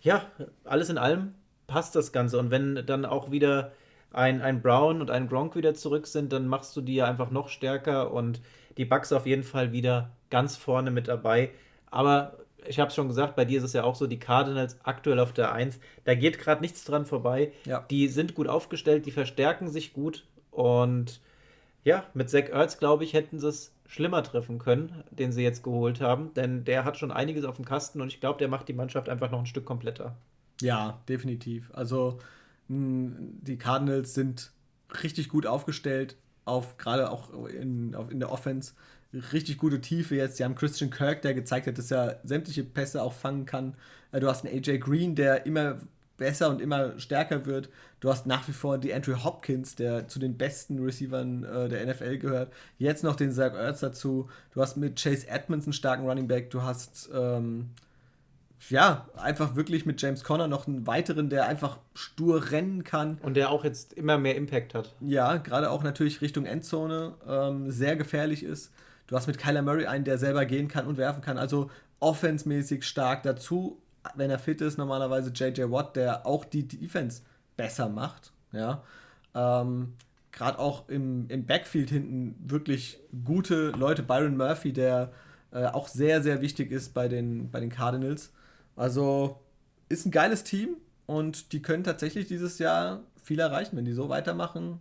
ja, 0.00 0.26
alles 0.64 0.90
in 0.90 0.98
allem 0.98 1.34
passt 1.66 1.96
das 1.96 2.12
Ganze. 2.12 2.38
Und 2.38 2.50
wenn 2.50 2.84
dann 2.86 3.04
auch 3.04 3.30
wieder 3.30 3.72
ein, 4.12 4.42
ein 4.42 4.62
Brown 4.62 5.00
und 5.00 5.10
ein 5.10 5.28
Gronk 5.28 5.56
wieder 5.56 5.74
zurück 5.74 6.06
sind, 6.06 6.32
dann 6.32 6.46
machst 6.46 6.76
du 6.76 6.80
die 6.80 6.94
ja 6.96 7.06
einfach 7.06 7.30
noch 7.30 7.48
stärker 7.48 8.12
und 8.12 8.40
die 8.76 8.84
Bucks 8.84 9.12
auf 9.12 9.26
jeden 9.26 9.42
Fall 9.42 9.72
wieder 9.72 10.10
ganz 10.30 10.56
vorne 10.56 10.90
mit 10.90 11.08
dabei. 11.08 11.50
Aber 11.90 12.38
ich 12.66 12.78
habe 12.80 12.88
es 12.88 12.94
schon 12.94 13.08
gesagt, 13.08 13.36
bei 13.36 13.44
dir 13.44 13.58
ist 13.58 13.64
es 13.64 13.72
ja 13.72 13.84
auch 13.84 13.94
so, 13.94 14.06
die 14.06 14.18
Cardinals 14.18 14.78
aktuell 14.84 15.18
auf 15.18 15.32
der 15.32 15.52
1, 15.52 15.78
da 16.04 16.14
geht 16.14 16.38
gerade 16.38 16.60
nichts 16.60 16.84
dran 16.84 17.06
vorbei. 17.06 17.52
Ja. 17.66 17.84
Die 17.90 18.08
sind 18.08 18.34
gut 18.34 18.48
aufgestellt, 18.48 19.06
die 19.06 19.10
verstärken 19.10 19.68
sich 19.68 19.92
gut 19.92 20.24
und 20.50 21.20
ja, 21.82 22.04
mit 22.14 22.30
Zach 22.30 22.48
Ertz, 22.50 22.78
glaube 22.78 23.04
ich, 23.04 23.12
hätten 23.12 23.38
sie 23.38 23.48
es 23.48 23.73
schlimmer 23.86 24.22
treffen 24.22 24.58
können, 24.58 25.04
den 25.10 25.32
sie 25.32 25.42
jetzt 25.42 25.62
geholt 25.62 26.00
haben, 26.00 26.32
denn 26.34 26.64
der 26.64 26.84
hat 26.84 26.96
schon 26.96 27.12
einiges 27.12 27.44
auf 27.44 27.56
dem 27.56 27.64
Kasten 27.64 28.00
und 28.00 28.08
ich 28.08 28.20
glaube, 28.20 28.38
der 28.38 28.48
macht 28.48 28.68
die 28.68 28.72
Mannschaft 28.72 29.08
einfach 29.08 29.30
noch 29.30 29.40
ein 29.40 29.46
Stück 29.46 29.64
kompletter. 29.64 30.16
Ja, 30.60 31.00
definitiv. 31.08 31.70
Also 31.74 32.18
die 32.68 33.58
Cardinals 33.58 34.14
sind 34.14 34.52
richtig 35.02 35.28
gut 35.28 35.46
aufgestellt, 35.46 36.16
auf 36.44 36.76
gerade 36.78 37.10
auch 37.10 37.30
in, 37.46 37.94
auf, 37.94 38.10
in 38.10 38.20
der 38.20 38.30
Offense. 38.30 38.72
Richtig 39.32 39.58
gute 39.58 39.80
Tiefe 39.80 40.16
jetzt. 40.16 40.38
Die 40.38 40.44
haben 40.44 40.54
Christian 40.54 40.90
Kirk, 40.90 41.22
der 41.22 41.34
gezeigt 41.34 41.66
hat, 41.66 41.78
dass 41.78 41.90
er 41.90 42.20
sämtliche 42.24 42.64
Pässe 42.64 43.02
auch 43.02 43.12
fangen 43.12 43.46
kann. 43.46 43.74
Äh, 44.12 44.20
du 44.20 44.28
hast 44.28 44.44
einen 44.44 44.56
AJ 44.56 44.78
Green, 44.78 45.14
der 45.14 45.46
immer 45.46 45.78
besser 46.16 46.48
und 46.48 46.60
immer 46.60 46.98
stärker 46.98 47.46
wird. 47.46 47.68
Du 48.00 48.10
hast 48.10 48.26
nach 48.26 48.46
wie 48.48 48.52
vor 48.52 48.78
die 48.78 48.94
Andrew 48.94 49.24
Hopkins, 49.24 49.74
der 49.74 50.08
zu 50.08 50.18
den 50.18 50.36
besten 50.36 50.78
Receivern 50.78 51.44
äh, 51.44 51.68
der 51.68 51.86
NFL 51.86 52.18
gehört. 52.18 52.52
Jetzt 52.78 53.04
noch 53.04 53.16
den 53.16 53.32
Zach 53.32 53.54
Ertz 53.54 53.80
dazu. 53.80 54.28
Du 54.52 54.60
hast 54.60 54.76
mit 54.76 55.00
Chase 55.02 55.28
Edmonds 55.28 55.66
einen 55.66 55.72
starken 55.72 56.06
Running 56.06 56.28
Back. 56.28 56.50
Du 56.50 56.62
hast 56.62 57.10
ähm, 57.14 57.70
ja, 58.70 59.08
einfach 59.16 59.56
wirklich 59.56 59.86
mit 59.86 60.00
James 60.00 60.24
Conner 60.24 60.48
noch 60.48 60.66
einen 60.66 60.86
weiteren, 60.86 61.28
der 61.28 61.46
einfach 61.46 61.78
stur 61.94 62.50
rennen 62.50 62.84
kann. 62.84 63.18
Und 63.22 63.34
der 63.34 63.50
auch 63.50 63.64
jetzt 63.64 63.92
immer 63.92 64.18
mehr 64.18 64.36
Impact 64.36 64.74
hat. 64.74 64.94
Ja, 65.00 65.36
gerade 65.36 65.70
auch 65.70 65.82
natürlich 65.82 66.20
Richtung 66.20 66.46
Endzone 66.46 67.14
ähm, 67.28 67.70
sehr 67.70 67.96
gefährlich 67.96 68.42
ist. 68.42 68.72
Du 69.06 69.16
hast 69.16 69.26
mit 69.26 69.38
Kyler 69.38 69.62
Murray 69.62 69.86
einen, 69.86 70.04
der 70.04 70.18
selber 70.18 70.46
gehen 70.46 70.68
kann 70.68 70.86
und 70.86 70.96
werfen 70.96 71.20
kann. 71.20 71.36
Also 71.36 71.70
offensmäßig 72.00 72.84
stark 72.84 73.22
dazu, 73.22 73.82
wenn 74.14 74.30
er 74.30 74.38
fit 74.38 74.60
ist, 74.60 74.78
normalerweise 74.78 75.30
JJ 75.30 75.70
Watt, 75.70 75.96
der 75.96 76.26
auch 76.26 76.44
die 76.44 76.66
Defense 76.66 77.22
besser 77.56 77.88
macht. 77.88 78.32
Ja. 78.52 78.82
Ähm, 79.34 79.94
gerade 80.32 80.58
auch 80.58 80.88
im, 80.88 81.28
im 81.28 81.46
Backfield 81.46 81.90
hinten 81.90 82.36
wirklich 82.50 82.98
gute 83.24 83.70
Leute. 83.70 84.02
Byron 84.02 84.36
Murphy, 84.36 84.72
der 84.72 85.12
äh, 85.52 85.66
auch 85.66 85.88
sehr, 85.88 86.22
sehr 86.22 86.40
wichtig 86.40 86.70
ist 86.72 86.94
bei 86.94 87.08
den, 87.08 87.50
bei 87.50 87.60
den 87.60 87.70
Cardinals. 87.70 88.32
Also 88.76 89.40
ist 89.88 90.06
ein 90.06 90.10
geiles 90.10 90.44
Team 90.44 90.76
und 91.06 91.52
die 91.52 91.62
können 91.62 91.84
tatsächlich 91.84 92.26
dieses 92.26 92.58
Jahr 92.58 93.02
viel 93.22 93.38
erreichen. 93.38 93.76
Wenn 93.76 93.84
die 93.84 93.92
so 93.92 94.08
weitermachen, 94.08 94.80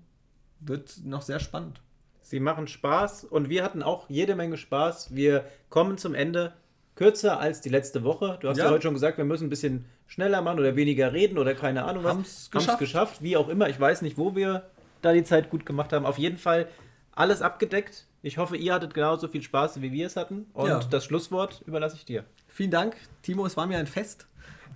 wird 0.60 1.02
noch 1.04 1.22
sehr 1.22 1.40
spannend. 1.40 1.82
Sie 2.22 2.40
machen 2.40 2.68
Spaß 2.68 3.26
und 3.26 3.50
wir 3.50 3.64
hatten 3.64 3.84
auch 3.84 4.10
jede 4.10 4.36
Menge 4.36 4.58
Spaß. 4.58 5.14
Wir 5.14 5.46
kommen 5.70 5.98
zum 5.98 6.16
Ende. 6.16 6.54
Kürzer 6.96 7.40
als 7.40 7.62
die 7.62 7.70
letzte 7.70 8.04
Woche. 8.04 8.38
Du 8.42 8.50
hast 8.50 8.58
ja, 8.58 8.66
ja 8.66 8.72
heute 8.72 8.84
schon 8.84 8.94
gesagt, 8.94 9.18
wir 9.18 9.26
müssen 9.26 9.48
ein 9.48 9.50
bisschen 9.50 9.86
schneller 10.08 10.42
machen 10.42 10.60
oder 10.60 10.76
weniger 10.76 11.12
reden 11.14 11.38
oder 11.38 11.56
keine 11.56 11.86
Ahnung 11.86 12.04
was. 12.04 12.12
Haben 12.12 12.22
es 12.22 12.52
geschafft. 12.52 12.80
geschafft. 12.80 13.22
Wie 13.22 13.36
auch 13.36 13.50
immer. 13.50 13.70
Ich 13.70 13.80
weiß 13.80 14.02
nicht, 14.02 14.18
wo 14.18 14.36
wir 14.36 14.64
da 15.02 15.14
die 15.14 15.24
Zeit 15.24 15.50
gut 15.50 15.66
gemacht 15.66 15.92
haben. 15.94 16.06
Auf 16.06 16.18
jeden 16.18 16.38
Fall 16.38 16.68
alles 17.12 17.42
abgedeckt. 17.42 18.06
Ich 18.22 18.38
hoffe, 18.38 18.56
ihr 18.56 18.74
hattet 18.74 18.94
genauso 18.94 19.28
viel 19.28 19.42
Spaß, 19.42 19.82
wie 19.82 19.92
wir 19.92 20.08
es 20.08 20.16
hatten. 20.16 20.46
Und 20.54 20.70
ja. 20.70 20.80
das 20.80 21.06
Schlusswort 21.06 21.62
überlasse 21.66 21.96
ich 21.96 22.06
dir. 22.06 22.24
Vielen 22.48 22.72
Dank, 22.72 22.96
Timo, 23.22 23.46
es 23.46 23.58
war 23.58 23.68
mir 23.68 23.78
ein 23.78 23.88
Fest. 23.88 24.28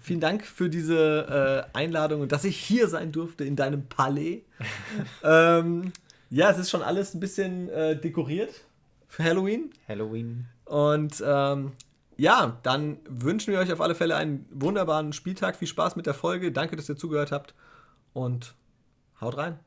Vielen 0.02 0.20
Dank 0.20 0.46
für 0.46 0.70
diese 0.70 1.66
äh, 1.74 1.78
Einladung 1.78 2.22
und 2.22 2.32
dass 2.32 2.44
ich 2.44 2.58
hier 2.58 2.88
sein 2.88 3.12
durfte 3.12 3.44
in 3.46 3.56
deinem 3.56 3.88
Palais. 3.88 4.44
ähm, 5.24 5.92
ja, 6.30 6.52
es 6.52 6.58
ist 6.58 6.70
schon 6.70 6.82
alles 6.82 7.14
ein 7.14 7.20
bisschen 7.20 7.70
äh, 7.70 7.96
dekoriert 8.00 8.54
für 9.08 9.24
Halloween. 9.24 9.72
Halloween. 9.88 10.46
Und 10.66 11.24
ähm, 11.26 11.72
ja, 12.18 12.60
dann 12.64 12.98
wünschen 13.08 13.54
wir 13.54 13.60
euch 13.60 13.72
auf 13.72 13.82
alle 13.82 13.96
Fälle 13.96 14.16
einen 14.16 14.48
wunderbaren 14.52 15.14
Spieltag. 15.14 15.56
Viel 15.56 15.68
Spaß 15.68 15.96
mit 15.96 16.08
der 16.08 16.16
Folge. 16.16 16.52
Danke, 16.52 16.76
dass 16.76 16.90
ihr 16.90 16.98
zugehört 16.98 17.32
habt 17.32 17.54
und 18.14 18.56
haut 19.22 19.38
rein. 19.38 19.60